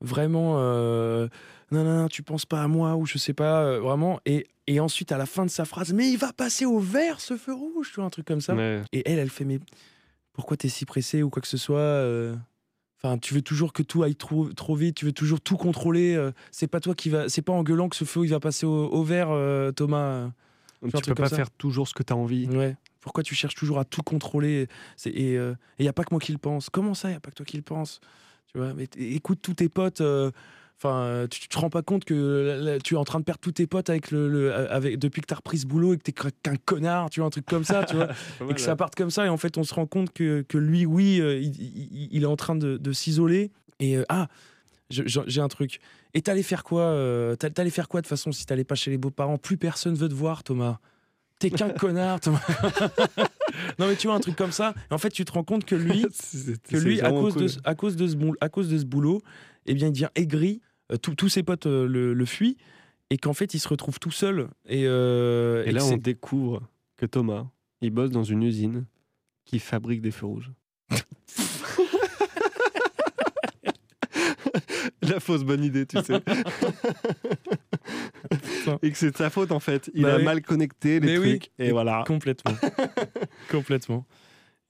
Vraiment, 0.00 0.56
euh, 0.58 1.28
non, 1.70 1.84
non, 1.84 2.02
non, 2.02 2.08
tu 2.08 2.22
penses 2.22 2.46
pas 2.46 2.62
à 2.62 2.68
moi, 2.68 2.96
ou 2.96 3.06
je 3.06 3.18
sais 3.18 3.32
pas, 3.32 3.62
euh, 3.64 3.80
vraiment. 3.80 4.20
Et, 4.26 4.46
et 4.66 4.80
ensuite, 4.80 5.12
à 5.12 5.18
la 5.18 5.26
fin 5.26 5.44
de 5.44 5.50
sa 5.50 5.64
phrase, 5.64 5.92
mais 5.92 6.10
il 6.10 6.18
va 6.18 6.32
passer 6.32 6.66
au 6.66 6.78
vert 6.78 7.20
ce 7.20 7.36
feu 7.36 7.54
rouge, 7.54 7.90
tu 7.90 7.96
vois, 7.96 8.04
un 8.04 8.10
truc 8.10 8.26
comme 8.26 8.40
ça. 8.40 8.54
Ouais. 8.54 8.82
Et 8.92 9.02
elle, 9.10 9.18
elle 9.18 9.30
fait, 9.30 9.44
mais 9.44 9.60
pourquoi 10.32 10.56
t'es 10.56 10.68
si 10.68 10.84
pressé 10.84 11.22
ou 11.22 11.30
quoi 11.30 11.40
que 11.40 11.48
ce 11.48 11.56
soit 11.56 11.78
euh, 11.78 12.34
Enfin, 13.02 13.18
tu 13.18 13.34
veux 13.34 13.42
toujours 13.42 13.72
que 13.72 13.82
tout 13.82 14.02
aille 14.02 14.16
trop, 14.16 14.50
trop 14.52 14.74
vite, 14.74 14.96
tu 14.96 15.04
veux 15.04 15.12
toujours 15.12 15.40
tout 15.40 15.58
contrôler. 15.58 16.18
c'est 16.50 16.66
pas 16.66 16.80
toi 16.80 16.94
qui 16.94 17.10
va, 17.10 17.28
c'est 17.28 17.42
pas 17.42 17.52
en 17.52 17.62
gueulant 17.62 17.90
que 17.90 17.96
ce 17.96 18.06
feu 18.06 18.24
il 18.24 18.30
va 18.30 18.40
passer 18.40 18.64
au, 18.64 18.86
au 18.86 19.02
vert, 19.02 19.28
Thomas. 19.76 20.30
Donc, 20.80 20.94
tu 20.94 21.02
peux 21.02 21.14
pas 21.14 21.28
ça. 21.28 21.36
faire 21.36 21.50
toujours 21.50 21.86
ce 21.86 21.92
que 21.92 22.02
tu 22.02 22.14
as 22.14 22.16
envie. 22.16 22.46
Ouais. 22.46 22.76
Pourquoi 23.02 23.22
tu 23.22 23.34
cherches 23.34 23.56
toujours 23.56 23.78
à 23.78 23.84
tout 23.84 24.02
contrôler? 24.02 24.68
Et 25.04 25.34
il 25.34 25.84
y 25.84 25.88
a 25.88 25.92
pas 25.92 26.04
que 26.04 26.14
moi 26.14 26.20
qui 26.20 26.32
le 26.32 26.38
pense. 26.38 26.70
Comment 26.70 26.94
ça, 26.94 27.10
il 27.10 27.12
y 27.12 27.16
a 27.16 27.20
pas 27.20 27.30
que 27.30 27.36
toi 27.36 27.44
qui 27.44 27.58
le 27.58 27.62
pense? 27.62 28.00
Tu 28.54 28.60
vois 28.60 28.72
Mais 28.74 28.88
écoute 28.96 29.40
tous 29.42 29.54
tes 29.54 29.68
potes. 29.68 30.00
euh, 30.00 30.30
Enfin, 30.76 31.02
euh, 31.02 31.26
tu, 31.28 31.48
te 31.48 31.56
rends 31.58 31.70
pas 31.70 31.82
compte 31.82 32.04
que 32.04 32.58
là, 32.60 32.78
tu 32.80 32.94
es 32.94 32.96
en 32.98 33.04
train 33.04 33.20
de 33.20 33.24
perdre 33.24 33.40
tous 33.40 33.52
tes 33.52 33.66
potes 33.66 33.88
avec 33.90 34.10
le, 34.10 34.28
le- 34.28 34.52
avec 34.52 34.98
depuis 34.98 35.22
que 35.22 35.26
t'as 35.26 35.36
repris 35.36 35.58
ce 35.58 35.66
boulot 35.66 35.94
et 35.94 35.98
que 35.98 36.02
t'es 36.02 36.12
qu'un 36.12 36.56
connard, 36.56 37.10
tu 37.10 37.20
vois 37.20 37.28
un 37.28 37.30
truc 37.30 37.46
comme 37.46 37.62
ça, 37.64 37.84
tu 37.84 37.94
vois 37.94 38.08
et 38.50 38.54
que 38.54 38.60
ça 38.60 38.74
parte 38.76 38.94
comme 38.96 39.08
ça 39.10 39.24
et 39.24 39.28
en 39.28 39.36
fait 39.36 39.56
on 39.56 39.62
se 39.62 39.72
rend 39.72 39.86
compte 39.86 40.12
que, 40.12 40.42
que 40.42 40.58
lui 40.58 40.84
oui 40.84 41.20
euh, 41.20 41.38
il, 41.38 41.54
il- 41.60 42.08
il 42.10 42.22
est 42.24 42.26
en 42.26 42.34
train 42.36 42.56
de, 42.56 42.76
de 42.76 42.92
s'isoler 42.92 43.52
et 43.78 43.96
euh, 43.96 44.04
ah 44.08 44.26
j'ai 44.90 45.40
un 45.40 45.48
truc. 45.48 45.78
Et 46.12 46.22
t'allais 46.22 46.42
faire 46.42 46.64
quoi 46.64 46.82
euh, 46.82 47.36
t'a- 47.36 47.50
t'allais 47.50 47.70
faire 47.70 47.88
quoi 47.88 48.00
de 48.00 48.06
toute 48.06 48.10
façon 48.10 48.32
si 48.32 48.44
t'allais 48.44 48.64
pas 48.64 48.74
chez 48.74 48.90
les 48.90 48.98
beaux-parents? 48.98 49.38
Plus 49.38 49.56
personne 49.56 49.94
veut 49.94 50.08
te 50.08 50.14
voir 50.14 50.42
Thomas 50.42 50.78
t'es 51.38 51.50
qu'un 51.50 51.70
connard 51.78 52.20
Thomas 52.20 52.40
non 53.78 53.86
mais 53.88 53.96
tu 53.96 54.06
vois 54.06 54.16
un 54.16 54.20
truc 54.20 54.36
comme 54.36 54.52
ça 54.52 54.74
et 54.90 54.94
en 54.94 54.98
fait 54.98 55.10
tu 55.10 55.24
te 55.24 55.32
rends 55.32 55.44
compte 55.44 55.64
que 55.64 55.74
lui 55.74 56.02
que 56.68 56.76
lui 56.76 57.00
à 57.00 57.10
cause, 57.10 57.34
de, 57.36 57.48
ce- 57.48 57.58
à, 57.64 57.74
cause 57.74 57.96
de 57.96 58.06
ce, 58.06 58.16
boul- 58.16 58.36
à 58.40 58.48
cause 58.48 58.68
de 58.68 58.78
ce 58.78 58.84
boulot 58.84 59.22
eh 59.66 59.74
bien 59.74 59.88
il 59.88 59.92
devient 59.92 60.08
aigri 60.14 60.60
euh, 60.92 60.96
tous- 60.96 61.28
ses 61.28 61.42
potes 61.42 61.66
euh, 61.66 61.86
le, 61.86 62.14
le 62.14 62.24
fuient 62.26 62.56
et 63.10 63.16
qu'en 63.18 63.32
fait 63.34 63.54
il 63.54 63.58
se 63.60 63.68
retrouve 63.68 63.98
tout 63.98 64.10
seul. 64.10 64.48
Et, 64.66 64.84
euh, 64.86 65.62
Et 65.64 65.68
et 65.68 65.72
là, 65.72 65.84
on 65.84 65.96
découvre 65.96 66.62
que 66.96 67.06
Thomas, 67.06 67.46
il 67.82 67.90
bosse 67.90 68.10
dans 68.10 68.24
une 68.24 68.42
usine 68.42 68.86
qui 69.44 69.58
fabrique 69.58 70.00
des 70.02 70.10
feux 70.10 70.26
rouges. 70.26 70.50
La 75.10 75.20
fausse 75.20 75.44
bonne 75.44 75.62
idée, 75.64 75.86
tu 75.86 75.98
sais. 76.02 76.20
et 78.82 78.90
que 78.90 78.96
c'est 78.96 79.10
de 79.10 79.16
sa 79.16 79.30
faute 79.30 79.52
en 79.52 79.60
fait. 79.60 79.90
Il 79.94 80.02
Bah 80.02 80.14
a 80.14 80.18
oui. 80.18 80.24
mal 80.24 80.42
connecté 80.42 81.00
les 81.00 81.06
Mais 81.06 81.18
oui. 81.18 81.38
trucs. 81.38 81.50
Et 81.58 81.70
voilà. 81.70 82.04
Complètement. 82.06 82.54
Complètement. 83.50 84.06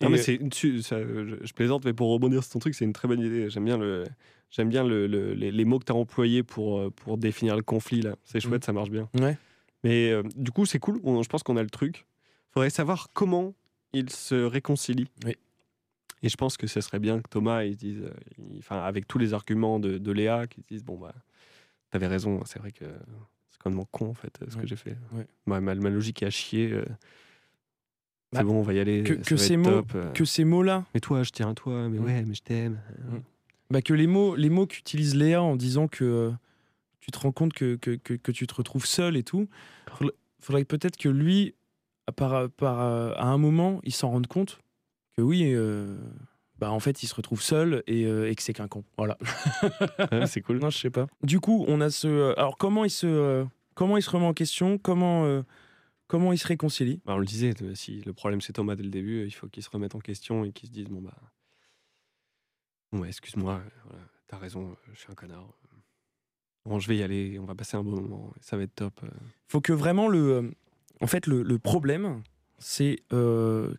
Non, 0.03 0.11
mais 0.11 0.18
c'est 0.18 0.39
je, 0.39 1.53
plaisante, 1.55 1.85
mais 1.85 1.93
pour 1.93 2.11
rebondir 2.11 2.43
sur 2.43 2.53
ton 2.55 2.59
truc, 2.59 2.74
c'est 2.74 2.85
une 2.85 2.93
très 2.93 3.09
bonne 3.09 3.20
idée. 3.20 3.49
J'aime 3.49 3.64
bien, 3.64 3.78
le, 3.78 4.05
j'aime 4.51 4.68
bien 4.68 4.85
le, 4.85 5.07
le- 5.07 5.32
les, 5.35 5.51
les 5.51 5.64
mots 5.64 5.78
que 5.78 5.85
tu 5.85 5.93
as 5.93 5.95
employés 5.95 6.43
pour, 6.43 6.78
euh, 6.78 6.91
pour 6.91 7.16
définir 7.16 7.57
le 7.57 7.62
conflit. 7.62 8.03
là. 8.03 8.16
C'est 8.24 8.41
chouette, 8.41 8.64
ça 8.64 8.72
marche 8.72 8.91
bien. 8.91 9.09
Ouais. 9.18 9.39
Mais 9.82 10.11
euh, 10.11 10.22
du 10.37 10.51
coup, 10.51 10.66
c'est 10.66 10.78
cool. 10.78 11.01
On- 11.05 11.22
je 11.22 11.28
pense 11.28 11.43
qu'on 11.43 11.57
a 11.57 11.62
le 11.62 11.70
truc. 11.70 12.05
faudrait 12.53 12.70
savoir 12.70 13.09
comment 13.14 13.55
ils 13.93 14.11
se 14.11 14.35
réconcilient. 14.35 15.07
Oui. 15.24 15.37
Et 16.25 16.29
je 16.31 16.37
pense 16.37 16.57
que 16.57 16.66
ce 16.66 16.81
serait 16.81 16.99
bien 16.99 17.20
que 17.20 17.29
Thomas, 17.29 17.64
il 17.64 17.77
dise, 17.77 18.01
euh, 18.03 18.11
il- 18.39 18.59
enfin, 18.59 18.79
avec 18.83 19.07
tous 19.07 19.18
les 19.18 19.35
arguments 19.35 19.79
de, 19.79 19.99
de 19.99 20.11
Léa, 20.12 20.47
qu'ils 20.47 20.64
disent 20.64 20.83
Bon, 20.83 20.97
bah, 20.99 21.14
t'avais 21.91 22.07
raison, 22.07 22.43
c'est 22.47 22.59
vrai 22.59 22.72
que 22.72 22.87
c'est 23.51 23.59
complètement 23.62 23.87
con, 23.93 24.09
en 24.09 24.14
fait, 24.14 24.37
ce 24.49 24.57
Ouais. 24.57 24.62
que 24.62 24.66
j'ai 24.66 24.77
fait. 24.77 24.97
Ouais. 25.12 25.27
Ma, 25.47 25.61
ma- 25.61 25.75
ma 25.75 25.91
logique 25.91 26.22
est 26.22 26.27
à 26.27 26.31
chier. 26.31 26.72
euh, 26.72 26.85
Bah, 28.33 28.41
c'est 28.41 28.45
bon, 28.45 28.55
on 28.59 28.63
va 28.63 28.72
y 28.72 28.80
aller. 28.80 29.03
que- 29.05 29.37
ces 29.37 29.57
mots- 29.59 29.83
top, 29.83 29.92
euh. 29.95 30.11
que 30.13 30.25
ces 30.25 30.45
mots-là, 30.45 30.84
Mais 30.95 31.01
toi, 31.01 31.22
je 31.22 31.30
tiens 31.30 31.51
à 31.51 31.55
toi, 31.55 31.88
mais 31.91 31.99
Mm. 31.99 32.05
ouais, 32.05 32.25
mais 32.25 32.34
je 32.34 32.42
t'aime. 32.42 32.80
bah, 33.71 33.83
que 33.83 33.92
les 33.92 34.07
mots, 34.07 34.34
les 34.34 34.49
mots 34.51 34.67
qu'utilise 34.67 35.14
Léa 35.14 35.42
en 35.42 35.57
disant 35.57 35.88
que 35.88 36.05
euh, 36.05 36.30
tu 37.01 37.11
te 37.11 37.18
rends 37.18 37.33
compte 37.33 37.53
que, 37.53 37.76
que, 37.76 37.96
que, 37.96 38.33
tu 38.33 38.46
te 38.46 38.55
retrouves 38.55 38.87
seul 38.87 39.17
et 39.17 39.22
tout, 39.22 39.46
faudrait, 39.92 40.14
faudrait 40.41 40.64
peut-être 40.64 40.96
que 40.96 41.09
lui, 41.11 41.55
à, 42.07 42.13
par, 42.13 42.49
par, 42.51 42.79
à 42.80 43.25
un 43.26 43.37
moment, 43.38 43.80
il 43.84 43.92
s'en 43.92 44.11
rende 44.11 44.26
compte 44.26 44.59
que 45.16 45.22
oui, 45.22 45.53
euh, 45.54 45.96
bah, 46.58 46.70
en 46.70 46.80
fait, 46.80 47.03
il 47.03 47.07
se 47.07 47.14
retrouve 47.14 47.41
seul 47.42 47.82
et, 47.86 48.04
euh, 48.07 48.30
et 48.30 48.34
que 48.34 48.42
c'est 48.42 48.53
qu'un 48.53 48.68
con. 48.68 48.84
Voilà. 48.96 49.16
Ouais, 50.12 50.26
c'est 50.26 50.41
cool. 50.41 50.58
Non, 50.58 50.70
je 50.70 50.78
sais 50.78 50.91
pas. 50.91 51.07
Du 51.22 51.41
coup, 51.41 51.64
on 51.68 51.80
a 51.80 51.91
ce. 51.91 52.07
euh, 52.08 52.34
Alors, 52.36 52.57
comment 52.58 52.84
il 52.84 52.91
se, 52.91 53.07
euh, 53.07 53.45
comment 53.74 53.96
il 53.96 54.03
se 54.03 54.11
remet 54.11 54.26
en 54.26 54.34
question? 54.34 54.78
Comment, 54.78 55.24
euh, 55.24 55.42
comment 56.07 56.32
il 56.32 56.38
se 56.38 56.46
réconcilie? 56.46 57.00
Bah, 57.04 57.14
on 57.14 57.18
le 57.18 57.26
disait, 57.26 57.53
si 57.74 58.03
le 58.03 58.12
problème 58.12 58.41
c'est 58.41 58.53
Thomas 58.53 58.74
dès 58.76 58.82
le 58.84 58.91
début, 58.91 59.24
il 59.24 59.30
faut 59.32 59.46
qu'il 59.49 59.62
se 59.62 59.70
remette 59.70 59.95
en 59.95 60.00
question 60.00 60.45
et 60.45 60.53
qu'il 60.53 60.68
se 60.68 60.74
dise 60.74 60.86
Bon, 60.88 61.00
bah. 61.00 61.14
Bon, 62.92 63.00
bah, 63.00 63.08
excuse-moi, 63.08 63.61
voilà, 63.88 64.04
t'as 64.28 64.38
raison, 64.38 64.76
je 64.92 64.99
suis 65.00 65.11
un 65.11 65.14
connard. 65.14 65.46
Bon, 66.66 66.78
je 66.78 66.88
vais 66.88 66.96
y 66.96 67.03
aller, 67.03 67.38
on 67.38 67.45
va 67.45 67.54
passer 67.54 67.76
un 67.76 67.82
bon 67.82 68.00
moment, 68.00 68.32
ça 68.41 68.57
va 68.57 68.62
être 68.62 68.74
top. 68.74 69.00
faut 69.49 69.61
que 69.61 69.72
vraiment 69.72 70.08
le. 70.08 70.53
En 71.00 71.07
fait, 71.07 71.26
le, 71.26 71.42
le 71.42 71.58
problème, 71.58 72.22
c'est 72.58 73.00
euh, 73.12 73.74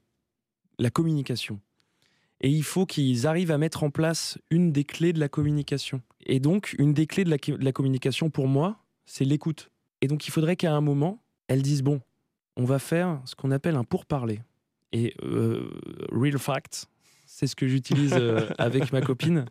la 0.80 0.90
communication. 0.90 1.60
Et 2.42 2.50
il 2.50 2.64
faut 2.64 2.86
qu'ils 2.86 3.28
arrivent 3.28 3.52
à 3.52 3.58
mettre 3.58 3.84
en 3.84 3.90
place 3.90 4.38
une 4.50 4.72
des 4.72 4.84
clés 4.84 5.14
de 5.14 5.20
la 5.20 5.30
communication. 5.30 6.02
Et 6.26 6.40
donc, 6.40 6.76
une 6.78 6.94
des 6.94 7.08
clés 7.08 7.24
de 7.24 7.30
la, 7.30 7.38
de 7.38 7.64
la 7.64 7.72
communication, 7.72 8.30
pour 8.30 8.48
moi, 8.48 8.84
c'est 9.06 9.26
l'écoute. 9.26 9.72
Et 10.02 10.08
donc, 10.08 10.28
il 10.28 10.32
faudrait 10.32 10.56
qu'à 10.56 10.74
un 10.74 10.82
moment, 10.82 11.24
elles 11.48 11.62
disent 11.62 11.84
bon, 11.84 12.02
on 12.58 12.66
va 12.66 12.80
faire 12.80 13.22
ce 13.26 13.36
qu'on 13.36 13.52
appelle 13.52 13.76
un 13.76 13.84
pourparler. 13.84 14.42
Et 14.92 15.14
euh, 15.24 15.70
real 16.12 16.38
fact, 16.38 16.88
c'est 17.26 17.48
ce 17.48 17.56
que 17.56 17.68
j'utilise 17.68 18.14
euh, 18.14 18.48
avec 18.58 18.92
ma 18.92 19.02
copine. 19.02 19.46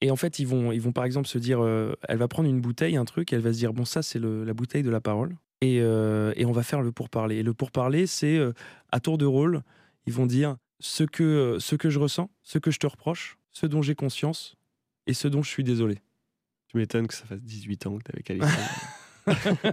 Et 0.00 0.10
en 0.10 0.16
fait, 0.16 0.38
ils 0.38 0.46
vont, 0.46 0.72
ils 0.72 0.80
vont 0.80 0.92
par 0.92 1.04
exemple 1.04 1.28
se 1.28 1.38
dire, 1.38 1.62
euh, 1.62 1.94
elle 2.08 2.18
va 2.18 2.28
prendre 2.28 2.48
une 2.48 2.60
bouteille, 2.60 2.96
un 2.96 3.04
truc, 3.04 3.32
et 3.32 3.36
elle 3.36 3.42
va 3.42 3.52
se 3.52 3.58
dire, 3.58 3.72
bon, 3.72 3.84
ça, 3.84 4.02
c'est 4.02 4.18
la 4.18 4.54
bouteille 4.54 4.82
de 4.82 4.90
la 4.90 5.00
parole. 5.00 5.36
Et, 5.62 5.76
et 5.76 6.44
on 6.44 6.52
va 6.52 6.62
faire 6.62 6.82
le 6.82 6.92
pourparler. 6.92 7.36
Et 7.36 7.42
le 7.42 7.54
pourparler, 7.54 8.06
c'est 8.06 8.38
à 8.92 9.00
tour 9.00 9.16
de 9.16 9.24
rôle, 9.24 9.62
ils 10.06 10.12
vont 10.12 10.26
dire, 10.26 10.56
ce 10.80 11.04
que, 11.04 11.56
ce 11.58 11.74
que 11.74 11.90
je 11.90 11.98
ressens, 11.98 12.30
ce 12.42 12.58
que 12.58 12.70
je 12.70 12.78
te 12.78 12.86
reproche, 12.86 13.38
ce 13.52 13.66
dont 13.66 13.82
j'ai 13.82 13.94
conscience 13.94 14.56
et 15.06 15.14
ce 15.14 15.28
dont 15.28 15.42
je 15.42 15.48
suis 15.48 15.64
désolé. 15.64 15.98
Tu 16.68 16.76
m'étonnes 16.76 17.06
que 17.06 17.14
ça 17.14 17.24
fasse 17.24 17.40
18 17.40 17.86
ans 17.86 17.98
que 17.98 18.04
t'es 18.04 18.12
avec 18.12 18.30
Alexandre. 18.30 19.72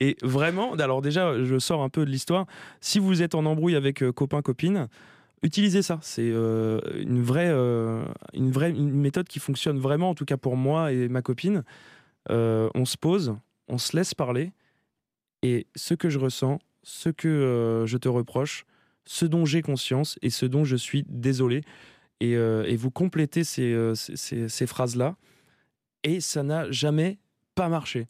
Et 0.00 0.16
vraiment, 0.22 0.74
alors 0.74 1.02
déjà, 1.02 1.44
je 1.44 1.58
sors 1.58 1.82
un 1.82 1.88
peu 1.88 2.04
de 2.04 2.10
l'histoire. 2.10 2.46
Si 2.80 2.98
vous 2.98 3.22
êtes 3.22 3.34
en 3.34 3.44
embrouille 3.44 3.76
avec 3.76 4.02
euh, 4.02 4.12
copain, 4.12 4.42
copine, 4.42 4.88
utilisez 5.42 5.82
ça. 5.82 5.98
C'est 6.02 6.30
euh, 6.30 6.80
une, 6.96 7.22
vraie, 7.22 7.48
euh, 7.48 8.04
une 8.34 8.50
vraie 8.50 8.70
une 8.70 8.90
méthode 8.90 9.28
qui 9.28 9.38
fonctionne 9.38 9.78
vraiment, 9.78 10.10
en 10.10 10.14
tout 10.14 10.24
cas 10.24 10.36
pour 10.36 10.56
moi 10.56 10.92
et 10.92 11.08
ma 11.08 11.22
copine. 11.22 11.64
Euh, 12.30 12.68
on 12.74 12.84
se 12.84 12.96
pose, 12.96 13.36
on 13.68 13.78
se 13.78 13.96
laisse 13.96 14.14
parler. 14.14 14.52
Et 15.42 15.66
ce 15.76 15.94
que 15.94 16.08
je 16.08 16.18
ressens, 16.18 16.58
ce 16.82 17.08
que 17.08 17.28
euh, 17.28 17.86
je 17.86 17.96
te 17.96 18.08
reproche, 18.08 18.64
ce 19.10 19.24
dont 19.24 19.44
j'ai 19.46 19.62
conscience 19.62 20.18
et 20.22 20.28
ce 20.30 20.44
dont 20.46 20.64
je 20.64 20.76
suis 20.76 21.04
désolé. 21.08 21.62
Et, 22.20 22.36
euh, 22.36 22.64
et 22.66 22.76
vous 22.76 22.90
complétez 22.90 23.42
ces, 23.42 23.72
euh, 23.72 23.94
ces- 23.94 24.16
ces- 24.16 24.48
ces 24.48 24.66
phrases-là. 24.66 25.16
Et 26.04 26.20
ça 26.20 26.42
n'a 26.42 26.70
jamais 26.70 27.18
pas 27.54 27.68
marché. 27.68 28.06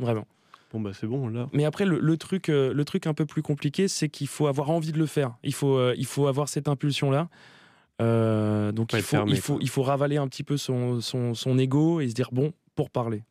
Vraiment. 0.00 0.26
bon, 0.72 0.80
bah 0.80 0.90
c'est 0.92 1.06
bon, 1.06 1.28
là. 1.28 1.48
Mais 1.52 1.64
après, 1.64 1.86
le, 1.86 1.98
le 2.00 2.16
truc, 2.16 2.48
euh, 2.48 2.74
le 2.74 2.84
truc 2.84 3.06
un 3.06 3.14
peu 3.14 3.24
plus 3.24 3.42
compliqué, 3.42 3.88
c'est 3.88 4.08
qu'il 4.08 4.26
faut 4.26 4.46
avoir 4.48 4.70
envie 4.70 4.92
de 4.92 4.98
le 4.98 5.06
faire. 5.06 5.36
Il 5.44 5.54
faut, 5.54 5.76
euh, 5.78 5.94
il 5.96 6.06
faut 6.06 6.26
avoir 6.26 6.48
cette 6.48 6.68
impulsion-là. 6.68 7.28
Donc 8.00 8.92
il 8.92 9.02
faut, 9.02 9.16
fermé, 9.16 9.32
il, 9.32 9.40
faut, 9.40 9.58
il 9.60 9.68
faut 9.68 9.82
ravaler 9.82 10.16
un 10.16 10.28
petit 10.28 10.42
peu 10.42 10.56
son, 10.56 11.00
son, 11.00 11.34
son 11.34 11.56
ego 11.58 12.00
et 12.00 12.08
se 12.08 12.14
dire 12.14 12.30
bon, 12.32 12.52
pour 12.74 12.90
parler. 12.90 13.22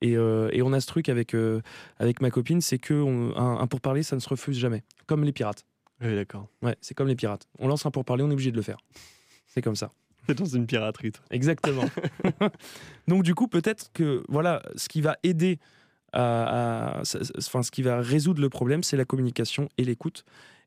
Et, 0.00 0.16
euh, 0.16 0.48
et 0.52 0.62
on 0.62 0.72
a 0.72 0.80
ce 0.80 0.86
truc 0.88 1.08
avec, 1.08 1.34
euh, 1.34 1.60
avec 2.00 2.20
ma 2.20 2.30
copine, 2.30 2.60
c'est 2.60 2.78
que 2.78 2.94
on- 2.94 3.36
un, 3.36 3.60
un 3.60 3.66
pourparler, 3.68 4.02
ça 4.02 4.16
ne 4.16 4.20
se 4.20 4.28
refuse 4.28 4.58
jamais. 4.58 4.82
Comme 5.06 5.22
les 5.24 5.30
pirates. 5.32 5.64
Oui, 6.02 6.14
d'accord. 6.14 6.48
Ouais, 6.62 6.76
c'est 6.80 6.94
comme 6.94 7.08
les 7.08 7.16
pirates. 7.16 7.48
On 7.58 7.68
lance 7.68 7.86
un 7.86 7.90
pourparler, 7.90 8.22
on 8.22 8.30
est 8.30 8.32
obligé 8.32 8.50
de 8.50 8.56
le 8.56 8.62
faire. 8.62 8.78
C'est 9.46 9.62
comme 9.62 9.76
ça. 9.76 9.92
T'es 10.26 10.34
dans 10.34 10.44
une 10.44 10.66
piraterie, 10.66 11.12
toi. 11.12 11.24
Exactement. 11.30 11.84
Donc 13.08 13.22
du 13.22 13.34
coup, 13.34 13.48
peut-être 13.48 13.90
que 13.92 14.22
voilà, 14.28 14.62
ce 14.76 14.88
qui 14.88 15.00
va 15.00 15.16
aider 15.22 15.58
à, 16.12 17.02
enfin, 17.38 17.62
ce 17.62 17.70
qui 17.70 17.82
va 17.82 18.00
résoudre 18.00 18.40
le 18.40 18.50
problème, 18.50 18.82
c'est 18.82 18.96
la 18.96 19.04
communication 19.04 19.68
et 19.78 19.84
l'écoute. 19.84 20.24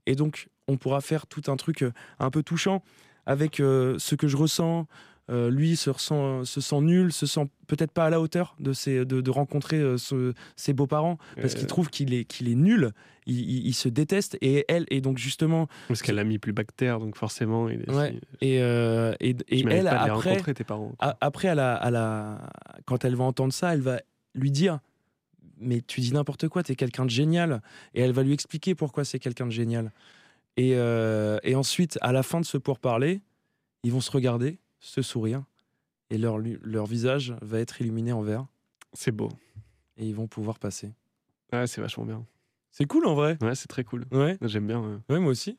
Et 0.07 0.15
donc, 0.15 0.49
on 0.67 0.77
pourra 0.77 1.01
faire 1.01 1.27
tout 1.27 1.43
un 1.47 1.55
truc 1.55 1.83
euh, 1.83 1.91
un 2.19 2.31
peu 2.31 2.43
touchant 2.43 2.83
avec 3.25 3.59
euh, 3.59 3.97
ce 3.99 4.15
que 4.15 4.27
je 4.27 4.37
ressens. 4.37 4.87
Euh, 5.31 5.49
lui 5.49 5.75
se, 5.75 5.89
ressent, 5.89 6.45
se 6.45 6.61
sent 6.61 6.81
nul, 6.81 7.11
se 7.11 7.25
sent 7.25 7.49
peut-être 7.65 7.91
pas 7.91 8.05
à 8.05 8.09
la 8.11 8.21
hauteur 8.21 8.55
de, 8.59 8.73
ses, 8.73 9.05
de, 9.05 9.21
de 9.21 9.31
rencontrer 9.31 9.77
euh, 9.77 9.97
ce- 9.97 10.33
ses 10.55 10.71
beaux-parents 10.73 11.17
parce 11.41 11.55
Euh, 11.55 11.57
qu'il 11.57 11.65
trouve 11.67 11.89
qu'il 11.89 12.13
est, 12.13 12.25
qu'il 12.25 12.47
est 12.47 12.53
nul, 12.53 12.91
il, 13.25 13.39
il- 13.39 13.65
il 13.65 13.73
se 13.73 13.89
déteste 13.89 14.37
et 14.41 14.65
elle, 14.67 14.85
et 14.91 15.01
donc 15.01 15.17
justement, 15.17 15.67
Parce 15.87 16.03
qu'elle 16.03 16.19
a 16.19 16.23
mis 16.23 16.37
plus 16.37 16.53
bactère, 16.53 16.99
donc 16.99 17.15
forcément, 17.17 17.69
il 17.69 17.81
est. 17.81 17.89
Ouais. 17.91 18.19
et, 18.41 18.61
euh, 18.61 19.15
et, 19.19 19.35
elle, 19.49 19.85
pas 19.85 19.91
après, 20.01 20.29
rencontrer, 20.33 20.53
tes 20.53 20.63
parents. 20.63 20.91
a- 20.99 21.17
Après, 21.21 21.55
quand 22.85 23.03
elle 23.03 23.15
va 23.15 23.23
entendre 23.23 23.51
ça, 23.51 23.73
elle 23.73 23.81
va 23.81 23.99
lui 24.35 24.51
dire 24.51 24.79
Mais 25.57 25.81
tu 25.81 26.01
dis 26.01 26.11
n'importe 26.13 26.49
quoi, 26.49 26.61
t'es 26.63 26.75
quelqu'un 26.75 27.05
de 27.05 27.09
génial. 27.09 27.61
Et 27.95 28.01
elle 28.01 28.11
va 28.11 28.21
lui 28.23 28.33
expliquer 28.33 28.75
pourquoi 28.75 29.05
c'est 29.05 29.19
quelqu'un 29.19 29.45
de 29.47 29.51
génial. 29.51 29.91
Et, 30.57 30.73
euh, 30.75 31.39
et 31.43 31.55
ensuite, 31.55 31.97
à 32.01 32.11
la 32.11 32.23
fin 32.23 32.41
de 32.41 32.45
ce 32.45 32.57
pourparler, 32.57 33.21
ils 33.83 33.91
vont 33.91 34.01
se 34.01 34.11
regarder, 34.11 34.59
se 34.85 35.01
sourire, 35.01 35.43
et 36.09 36.17
leur, 36.17 36.37
leur 36.37 36.85
visage 36.85 37.33
va 37.41 37.59
être 37.59 37.81
illuminé 37.81 38.11
en 38.11 38.21
vert, 38.21 38.45
C'est 38.93 39.11
beau. 39.11 39.29
et 39.97 40.05
ils 40.07 40.13
vont 40.15 40.27
pouvoir 40.27 40.59
passer. 40.59 40.93
Ouais, 41.51 41.67
c'est 41.67 41.81
vachement 41.81 42.05
bien. 42.05 42.25
C'est 42.71 42.85
cool 42.85 43.05
en 43.07 43.15
vrai. 43.15 43.37
Ouais, 43.41 43.55
c'est 43.55 43.67
très 43.67 43.83
cool. 43.83 44.05
Ouais, 44.11 44.37
J'aime 44.41 44.67
bien. 44.67 44.79
ouais. 44.81 44.97
ouais 45.09 45.19
moi 45.19 45.31
aussi. 45.31 45.57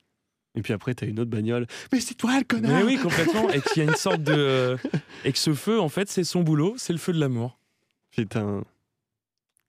Et 0.54 0.62
puis 0.62 0.72
après, 0.72 0.94
t'as 0.94 1.06
une 1.06 1.18
autre 1.20 1.30
bagnole. 1.30 1.66
Mais 1.92 2.00
c'est 2.00 2.14
toi 2.14 2.32
le 2.32 2.38
Mais 2.38 2.44
connard 2.44 2.84
oui, 2.84 2.96
complètement. 2.98 3.50
Et 3.50 3.60
qu'il 3.60 3.82
y 3.82 3.86
a 3.86 3.90
une 3.90 3.96
sorte 3.96 4.22
de. 4.22 4.32
euh, 4.32 4.76
et 5.24 5.32
que 5.32 5.38
ce 5.38 5.52
feu, 5.54 5.80
en 5.80 5.88
fait, 5.88 6.08
c'est 6.08 6.24
son 6.24 6.42
boulot, 6.42 6.74
c'est 6.78 6.92
le 6.92 6.98
feu 6.98 7.12
de 7.12 7.18
l'amour. 7.20 7.58
Putain. 8.10 8.62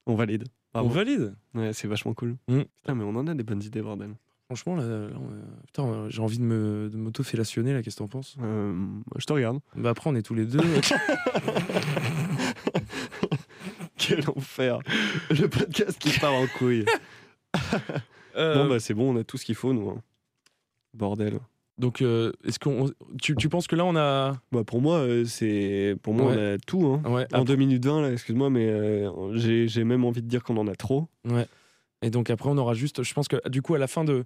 On 0.05 0.15
valide. 0.15 0.45
On 0.73 0.87
valide. 0.87 1.35
Ouais, 1.55 1.73
c'est 1.73 1.87
vachement 1.87 2.13
cool. 2.13 2.37
Mm. 2.47 2.61
Putain, 2.75 2.95
mais 2.95 3.03
on 3.03 3.15
en 3.15 3.27
a 3.27 3.33
des 3.33 3.43
bonnes 3.43 3.63
idées, 3.63 3.81
bordel. 3.81 4.13
Franchement, 4.49 4.77
là, 4.77 5.09
putain, 5.65 6.05
j'ai 6.07 6.21
envie 6.21 6.37
de 6.37 6.43
me- 6.43 6.89
de 6.89 6.95
m'auto-fellationner, 6.95 7.73
là, 7.73 7.83
qu'est-ce 7.83 7.97
que 7.97 8.03
t'en 8.03 8.07
penses? 8.07 8.37
Euh, 8.41 8.73
je 9.17 9.25
te 9.25 9.33
regarde. 9.33 9.59
Bah 9.75 9.89
après, 9.89 10.09
on 10.09 10.15
est 10.15 10.21
tous 10.21 10.35
les 10.35 10.45
deux. 10.45 10.59
Quel 13.97 14.21
enfer. 14.29 14.79
Le 15.29 15.47
podcast 15.47 15.97
qui 15.99 16.17
part 16.19 16.33
en 16.33 16.47
couille. 16.47 16.85
Euh, 18.35 18.53
Bon, 18.53 18.69
bah 18.69 18.79
c'est 18.79 18.93
bon, 18.93 19.15
on 19.15 19.19
a 19.19 19.23
tout 19.23 19.37
ce 19.37 19.45
qu'il 19.45 19.55
faut, 19.55 19.73
nous. 19.73 19.89
hein. 19.89 19.99
Bordel. 20.93 21.39
Donc, 21.79 22.03
euh, 22.03 22.31
est-ce 22.45 22.59
qu'on, 22.59 22.91
tu, 23.19 23.35
tu 23.35 23.49
penses 23.49 23.65
que 23.65 23.75
là, 23.75 23.83
on 23.83 23.95
a, 23.95 24.33
Bah 24.51 24.63
pour 24.63 24.79
moi, 24.79 24.97
euh, 24.97 25.25
c'est 25.25 25.95
pour 26.03 26.13
moi 26.13 26.33
on 26.33 26.53
a 26.53 26.57
tout. 26.59 26.85
Hein. 26.85 27.01
ouais, 27.09 27.23
En 27.33 27.41
après- 27.41 27.45
2 27.45 27.55
minutes 27.55 27.83
20, 27.83 28.01
là, 28.01 28.11
excuse-moi, 28.11 28.51
mais 28.51 28.67
euh, 28.69 29.33
j'ai 29.35 29.67
j'ai 29.67 29.83
même 29.83 30.05
envie 30.05 30.21
de 30.21 30.27
dire 30.27 30.43
qu'on 30.43 30.57
en 30.57 30.67
a 30.67 30.75
trop. 30.75 31.07
Et 32.01 32.09
donc 32.09 32.29
après, 32.29 32.49
on 32.49 32.57
aura 32.57 32.73
juste, 32.73 33.03
je 33.03 33.13
pense 33.13 33.27
que 33.27 33.47
du 33.49 33.61
coup, 33.61 33.75
à 33.75 33.79
la 33.79 33.87
fin 33.87 34.03
de, 34.03 34.25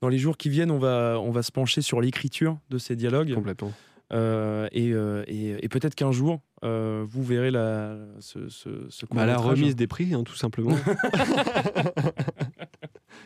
dans 0.00 0.08
les 0.08 0.18
jours 0.18 0.36
qui 0.36 0.48
viennent, 0.48 0.70
on 0.70 0.78
va, 0.78 1.18
on 1.20 1.30
va 1.30 1.42
se 1.42 1.52
pencher 1.52 1.82
sur 1.82 2.00
l'écriture 2.00 2.58
de 2.70 2.78
ces 2.78 2.96
dialogues, 2.96 3.34
Complètement. 3.34 3.72
Euh, 4.12 4.68
et, 4.72 4.92
euh, 4.92 5.24
et, 5.26 5.64
et 5.64 5.68
peut-être 5.68 5.94
qu'un 5.94 6.12
jour, 6.12 6.40
euh, 6.64 7.04
vous 7.08 7.22
verrez 7.22 7.50
la, 7.50 7.96
ce, 8.20 8.48
ce, 8.48 8.86
ce 8.90 9.06
Bah, 9.10 9.24
la 9.24 9.38
remise 9.38 9.74
des 9.74 9.86
prix, 9.86 10.12
hein, 10.12 10.22
tout 10.22 10.34
simplement. 10.34 10.76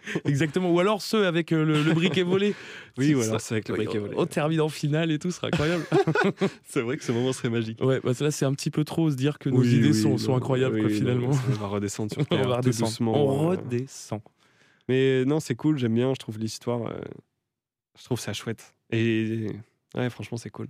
Exactement. 0.24 0.70
Ou 0.70 0.80
alors 0.80 1.02
ceux 1.02 1.26
avec 1.26 1.52
euh, 1.52 1.64
le, 1.64 1.82
le 1.82 1.92
briquet 1.94 2.22
volé. 2.22 2.54
oui, 2.98 3.14
ça. 3.22 3.38
c'est 3.38 3.54
avec 3.54 3.68
le 3.68 3.74
briquet 3.76 3.98
volé. 3.98 4.14
Au 4.14 4.26
terminal 4.26 4.68
final 4.70 5.10
et 5.10 5.18
tout, 5.18 5.30
ce 5.30 5.36
sera 5.38 5.48
incroyable. 5.48 5.84
C'est 6.64 6.80
vrai 6.82 6.96
que 6.96 7.04
ce 7.04 7.12
moment 7.12 7.32
serait 7.32 7.50
magique. 7.50 7.80
ouais, 7.82 8.00
bah 8.02 8.12
là, 8.20 8.30
c'est 8.30 8.44
un 8.44 8.52
petit 8.54 8.70
peu 8.70 8.84
trop 8.84 9.10
se 9.10 9.16
dire 9.16 9.38
que 9.38 9.48
nos 9.48 9.60
Oui, 9.60 9.74
idées 9.74 9.88
oui, 10.04 10.18
sont, 10.18 10.34
incroyables, 10.36 10.74
oui, 10.76 10.80
quoi, 10.82 10.90
non, 10.90 10.96
finalement. 10.96 11.30
On 11.30 11.52
va 11.52 11.66
redescendre 11.68 12.12
sur 12.12 12.20
on 12.22 12.24
terre, 12.24 12.38
va 12.48 12.56
tout 12.56 12.62
redescendre. 12.62 12.90
doucement. 12.90 13.12
On 13.26 13.44
euh. 13.44 13.48
redescend. 13.56 14.20
Mais 14.88 15.24
non, 15.24 15.40
c'est 15.40 15.54
cool, 15.56 15.78
j'aime 15.78 15.94
bien, 15.94 16.12
je 16.14 16.18
trouve 16.20 16.38
l'histoire. 16.38 16.86
euh, 16.86 17.00
Je 17.98 18.04
trouve 18.04 18.20
ça 18.20 18.32
chouette. 18.32 18.74
Et 18.92 19.48
ouais, 19.96 20.10
franchement, 20.10 20.36
c'est 20.38 20.50
cool. 20.50 20.68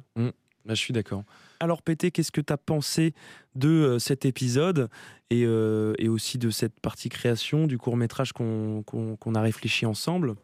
Bah, 0.67 0.75
je 0.75 0.81
suis 0.81 0.93
d'accord. 0.93 1.23
Alors, 1.61 1.83
Pété, 1.83 2.11
qu'est-ce 2.11 2.33
que 2.33 2.41
tu 2.41 2.53
as 2.53 2.57
pensé 2.57 3.15
de 3.55 3.69
euh, 3.69 3.99
cet 3.99 4.25
épisode 4.25 4.89
et, 5.31 5.45
euh, 5.47 5.95
et 5.99 6.09
aussi 6.09 6.39
de 6.39 6.51
cette 6.51 6.81
partie 6.81 7.09
création 7.09 7.67
du 7.67 7.79
court 7.79 7.97
métrage 7.97 8.33
qu'on 8.33 8.83
a 9.35 9.41
réfléchi 9.41 9.87
ensemble? 9.87 10.35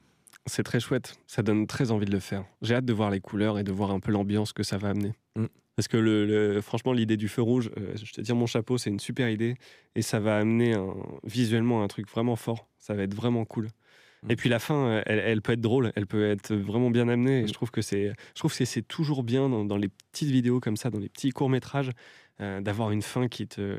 C'est 0.46 0.62
très 0.62 0.80
chouette. 0.80 1.18
Ça 1.26 1.42
donne 1.42 1.66
très 1.66 1.90
envie 1.90 2.06
de 2.06 2.12
le 2.12 2.20
faire. 2.20 2.44
J'ai 2.62 2.74
hâte 2.74 2.84
de 2.84 2.92
voir 2.92 3.10
les 3.10 3.20
couleurs 3.20 3.58
et 3.58 3.64
de 3.64 3.72
voir 3.72 3.90
un 3.90 4.00
peu 4.00 4.10
l'ambiance 4.12 4.52
que 4.52 4.62
ça 4.62 4.78
va 4.78 4.90
amener. 4.90 5.12
Mm. 5.36 5.46
Parce 5.76 5.88
que 5.88 5.96
le, 5.96 6.26
le- 6.26 6.60
franchement, 6.60 6.92
l'idée 6.92 7.16
du 7.16 7.28
feu 7.28 7.42
rouge, 7.42 7.70
euh, 7.78 7.94
je 8.02 8.12
te 8.12 8.20
tire 8.20 8.36
mon 8.36 8.46
chapeau, 8.46 8.76
c'est 8.78 8.90
une 8.90 9.00
super 9.00 9.28
idée. 9.28 9.56
Et 9.94 10.02
ça 10.02 10.20
va 10.20 10.38
amener 10.38 10.74
un- 10.74 10.94
visuellement 11.24 11.82
un 11.82 11.88
truc 11.88 12.08
vraiment 12.08 12.36
fort. 12.36 12.68
Ça 12.78 12.94
va 12.94 13.02
être 13.02 13.14
vraiment 13.14 13.44
cool. 13.44 13.68
Mm. 14.22 14.30
Et 14.30 14.36
puis 14.36 14.48
la 14.48 14.58
fin, 14.58 14.74
euh, 14.86 15.02
elle, 15.06 15.18
elle 15.18 15.42
peut 15.42 15.52
être 15.52 15.60
drôle, 15.60 15.92
elle 15.96 16.06
peut 16.06 16.24
être 16.30 16.54
vraiment 16.54 16.90
bien 16.90 17.08
amenée. 17.08 17.40
Et 17.40 17.42
Mm. 17.42 17.48
je 17.48 17.52
trouve 17.52 17.70
que 17.70 17.82
c'est, 17.82 18.08
je 18.34 18.38
trouve 18.38 18.56
que 18.56 18.64
c'est 18.64 18.82
toujours 18.82 19.22
bien 19.22 19.48
dans, 19.48 19.64
dans 19.64 19.76
les 19.76 19.88
petites 19.88 20.30
vidéos 20.30 20.60
comme 20.60 20.76
ça, 20.76 20.90
dans 20.90 20.98
les 20.98 21.08
petits 21.08 21.30
courts 21.30 21.50
métrages, 21.50 21.90
d'avoir 22.38 22.90
une 22.90 23.02
fin 23.02 23.28
qui 23.28 23.46
te, 23.46 23.78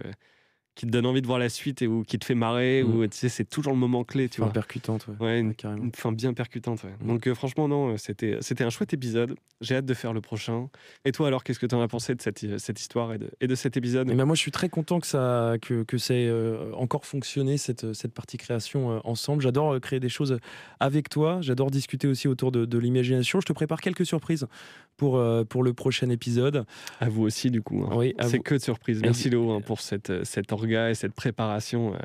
qui 0.76 0.88
te 0.88 0.92
donne 0.92 1.06
envie 1.06 1.22
de 1.22 1.28
voir 1.28 1.38
la 1.40 1.50
suite 1.50 1.82
et 1.84 1.88
ou 1.88 2.04
qui 2.04 2.18
te 2.18 2.26
fait 2.26 2.34
marrer. 2.36 2.84
Mm. 2.84 2.96
Ou 2.96 3.08
tu 3.08 3.16
sais, 3.18 3.30
c'est 3.30 3.46
toujours 3.46 3.74
le 3.74 3.80
moment 3.80 4.04
clé, 4.04 4.28
tu 4.30 4.42
Enfin, 4.42 4.48
vois. 4.48 4.54
percutante, 4.54 5.08
ouais. 5.08 5.16
Ouais, 5.26 5.40
une, 5.40 5.54
carrément. 5.54 5.84
une 5.84 5.92
fin 5.94 6.12
bien 6.12 6.34
percutante. 6.34 6.84
ouais. 6.84 6.94
Mm. 7.02 7.08
Donc 7.08 7.28
euh, 7.28 7.36
franchement, 7.36 7.68
non, 7.68 7.94
euh, 7.94 7.98
c'était, 7.98 8.38
c'était 8.42 8.64
un 8.64 8.70
chouette 8.72 8.94
épisode. 8.94 9.36
J'ai 9.62 9.76
hâte 9.76 9.86
de 9.86 9.94
faire 9.94 10.14
le 10.14 10.22
prochain. 10.22 10.70
Et 11.06 11.12
toi 11.12 11.28
alors, 11.28 11.44
qu'est-ce 11.44 11.60
que 11.60 11.66
tu 11.68 11.76
en 11.76 11.82
as 11.82 11.88
pensé 11.88 12.16
de 12.16 12.22
cette, 12.22 12.44
euh, 12.44 12.58
cette 12.58 12.80
histoire 12.80 13.14
et 13.14 13.18
de, 13.20 13.30
et 13.40 13.48
de 13.48 13.56
cet 13.56 13.78
épisode? 13.78 14.10
Et 14.10 14.16
ben 14.16 14.26
moi, 14.26 14.36
je 14.36 14.42
suis 14.42 14.52
très 14.52 14.70
content 14.70 15.00
que 15.00 15.08
ça, 15.08 15.56
que, 15.62 15.84
que 15.84 15.98
ça 15.98 16.16
ait 16.16 16.32
encore 16.74 17.06
fonctionné 17.06 17.58
cette, 17.58 17.94
cette 17.94 18.14
partie 18.14 18.38
création 18.38 19.00
ensemble. 19.08 19.42
J'adore 19.44 19.80
créer 19.80 20.00
des 20.00 20.10
choses 20.10 20.38
avec 20.80 21.10
toi. 21.10 21.40
J'adore 21.42 21.70
discuter 21.72 22.08
aussi 22.08 22.28
autour 22.28 22.52
de, 22.52 22.66
de 22.66 22.78
l'imagination. 22.78 23.40
Je 23.42 23.46
te 23.46 23.54
prépare 23.54 23.80
quelques 23.82 24.06
surprises 24.06 24.48
pour, 24.98 25.18
euh, 25.18 25.44
pour 25.44 25.64
le 25.64 25.74
prochain 25.74 26.10
épisode. 26.10 26.66
À 27.00 27.10
vous 27.10 27.24
aussi, 27.24 27.50
du 27.52 27.62
coup. 27.62 27.84
hein. 27.84 27.94
Oui, 27.96 28.14
C'est 28.22 28.38
vous. 28.38 28.44
que 28.44 28.56
de 28.56 28.60
surprise. 28.60 29.02
Merci 29.02 29.30
Léo 29.30 29.52
hein, 29.52 29.62
pour 29.62 29.82
cette, 29.82 30.10
euh, 30.10 30.24
cet 30.24 30.52
orga 30.52 30.90
et 30.90 30.96
cette 30.96 31.14
préparation 31.14 31.94
euh, 31.94 31.98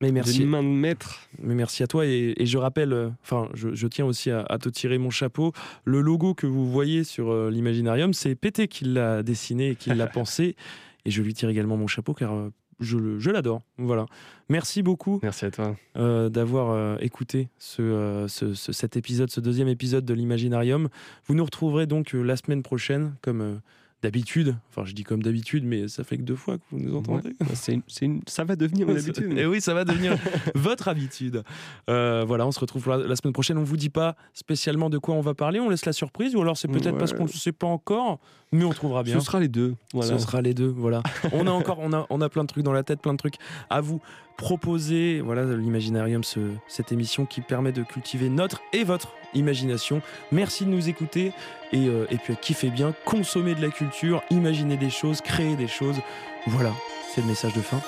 Mais 0.00 0.12
merci. 0.12 0.38
d'une 0.38 0.48
main 0.48 0.62
de 0.62 0.68
maître. 0.68 1.28
Mais 1.42 1.54
merci 1.54 1.82
à 1.82 1.86
toi 1.86 2.06
et, 2.06 2.34
et 2.36 2.46
je 2.46 2.58
rappelle, 2.58 2.92
euh, 2.92 3.08
enfin, 3.22 3.48
je, 3.54 3.74
je 3.74 3.86
tiens 3.86 4.04
aussi 4.06 4.30
à, 4.30 4.40
à 4.48 4.58
te 4.58 4.68
tirer 4.68 4.98
mon 4.98 5.10
chapeau. 5.10 5.52
Le 5.84 6.00
logo 6.00 6.34
que 6.34 6.46
vous 6.46 6.70
voyez 6.70 7.04
sur 7.04 7.30
euh, 7.30 7.50
l'Imaginarium, 7.50 8.12
c'est 8.14 8.34
Pété 8.34 8.68
qui 8.68 8.84
l'a 8.84 9.22
dessiné 9.22 9.70
et 9.70 9.74
qui 9.76 9.90
l'a 9.90 10.06
pensé. 10.06 10.56
Et 11.04 11.10
je 11.10 11.22
lui 11.22 11.34
tire 11.34 11.48
également 11.48 11.76
mon 11.76 11.86
chapeau 11.86 12.14
car 12.14 12.32
euh, 12.34 12.50
je, 12.80 13.30
l'adore. 13.30 13.62
Voilà. 13.78 14.06
Merci 14.48 14.82
beaucoup 14.82 15.18
Merci 15.22 15.44
à 15.46 15.50
toi. 15.50 15.76
euh, 15.96 16.28
d'avoir 16.28 16.70
euh, 16.70 16.96
écouté 17.00 17.48
ce, 17.58 17.82
euh, 17.82 18.28
ce- 18.28 18.54
ce- 18.54 18.72
cet 18.72 18.96
épisode, 18.96 19.30
ce 19.30 19.40
deuxième 19.40 19.68
épisode 19.68 20.04
de 20.04 20.14
l'Imaginarium. 20.14 20.88
Vous 21.26 21.34
nous 21.34 21.44
retrouverez 21.44 21.86
donc 21.86 22.12
la 22.12 22.36
semaine 22.36 22.62
prochaine, 22.62 23.14
comme 23.22 23.60
d'habitude. 24.02 24.56
Enfin, 24.70 24.84
je 24.84 24.92
dis 24.92 25.02
comme 25.04 25.22
d'habitude, 25.22 25.64
mais 25.64 25.88
ça 25.88 26.04
fait 26.04 26.16
que 26.18 26.22
deux 26.22 26.36
fois 26.36 26.58
que 26.58 26.62
vous 26.70 26.78
nous 26.78 26.94
entendez. 26.96 27.30
Ouais. 27.40 27.80
C'est 27.88 28.04
une- 28.04 28.20
ça 28.26 28.44
va 28.44 28.54
devenir 28.54 28.88
une 28.88 28.96
habitude. 28.98 29.36
Et 29.38 29.46
oui, 29.46 29.60
ça 29.60 29.74
va 29.74 29.84
devenir 29.84 30.16
votre 30.54 30.88
habitude. 30.88 31.42
Euh, 31.88 32.24
voilà, 32.26 32.46
on 32.46 32.52
se 32.52 32.60
retrouve 32.60 32.88
la, 32.88 32.98
la 32.98 33.16
semaine 33.16 33.32
prochaine. 33.32 33.58
On 33.58 33.64
vous 33.64 33.76
dit 33.78 33.88
pas 33.90 34.14
spécialement 34.34 34.90
de 34.90 34.98
quoi 34.98 35.14
on 35.14 35.20
va 35.22 35.34
parler. 35.34 35.60
On 35.60 35.68
laisse 35.70 35.86
la 35.86 35.92
surprise, 35.92 36.36
ou 36.36 36.42
alors 36.42 36.56
c'est 36.56 36.68
peut-être 36.68 36.92
Ouais. 36.92 36.98
parce 36.98 37.14
qu'on 37.14 37.24
ne 37.24 37.28
sait 37.28 37.52
pas 37.52 37.66
encore, 37.66 38.20
mais 38.52 38.64
on 38.64 38.70
trouvera 38.72 39.02
bien. 39.02 39.18
Ce 39.18 39.24
sera 39.24 39.40
les 39.40 39.48
deux. 39.48 39.74
Voilà. 39.92 40.08
Ce 40.12 40.18
sera 40.18 40.40
les 40.42 40.54
deux, 40.54 40.68
voilà. 40.68 41.02
on 41.32 41.46
a 41.46 41.50
encore, 41.50 41.78
on 41.80 41.92
a, 41.92 42.06
on 42.10 42.20
a 42.20 42.28
plein 42.28 42.42
de 42.44 42.48
trucs 42.48 42.64
dans 42.64 42.72
la 42.72 42.82
tête, 42.82 43.00
plein 43.00 43.12
de 43.14 43.18
trucs 43.18 43.36
à 43.70 43.80
vous 43.80 44.00
proposer. 44.36 45.20
Voilà, 45.20 45.44
l'Imaginarium, 45.56 46.22
ce- 46.22 46.52
cette 46.68 46.92
émission 46.92 47.26
qui 47.26 47.40
permet 47.40 47.72
de 47.72 47.82
cultiver 47.82 48.28
notre 48.28 48.60
et 48.72 48.84
votre 48.84 49.12
imagination. 49.34 50.00
Merci 50.32 50.64
de 50.64 50.70
nous 50.70 50.88
écouter 50.88 51.32
et, 51.72 51.86
euh, 51.86 52.06
et 52.10 52.16
puis 52.18 52.36
kiffez 52.36 52.70
bien, 52.70 52.94
consommer 53.04 53.54
de 53.54 53.62
la 53.62 53.68
culture, 53.70 54.22
imaginer 54.30 54.76
des 54.76 54.90
choses, 54.90 55.20
créer 55.20 55.56
des 55.56 55.68
choses. 55.68 56.00
Voilà, 56.46 56.72
c'est 57.14 57.20
le 57.20 57.26
message 57.26 57.52
de 57.54 57.60
fin. 57.60 57.80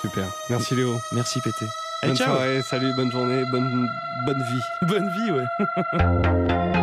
Super. 0.00 0.24
Merci 0.48 0.74
Léo. 0.74 0.96
Merci 1.12 1.40
Pété. 1.40 1.66
Bonne 2.02 2.16
ciao 2.16 2.28
soirée, 2.34 2.62
salut, 2.62 2.94
bonne 2.94 3.10
journée, 3.10 3.44
bonne, 3.50 3.86
bonne 4.24 4.42
vie. 4.42 4.62
Bonne 4.88 5.10
vie, 5.10 5.30
ouais. 5.32 6.72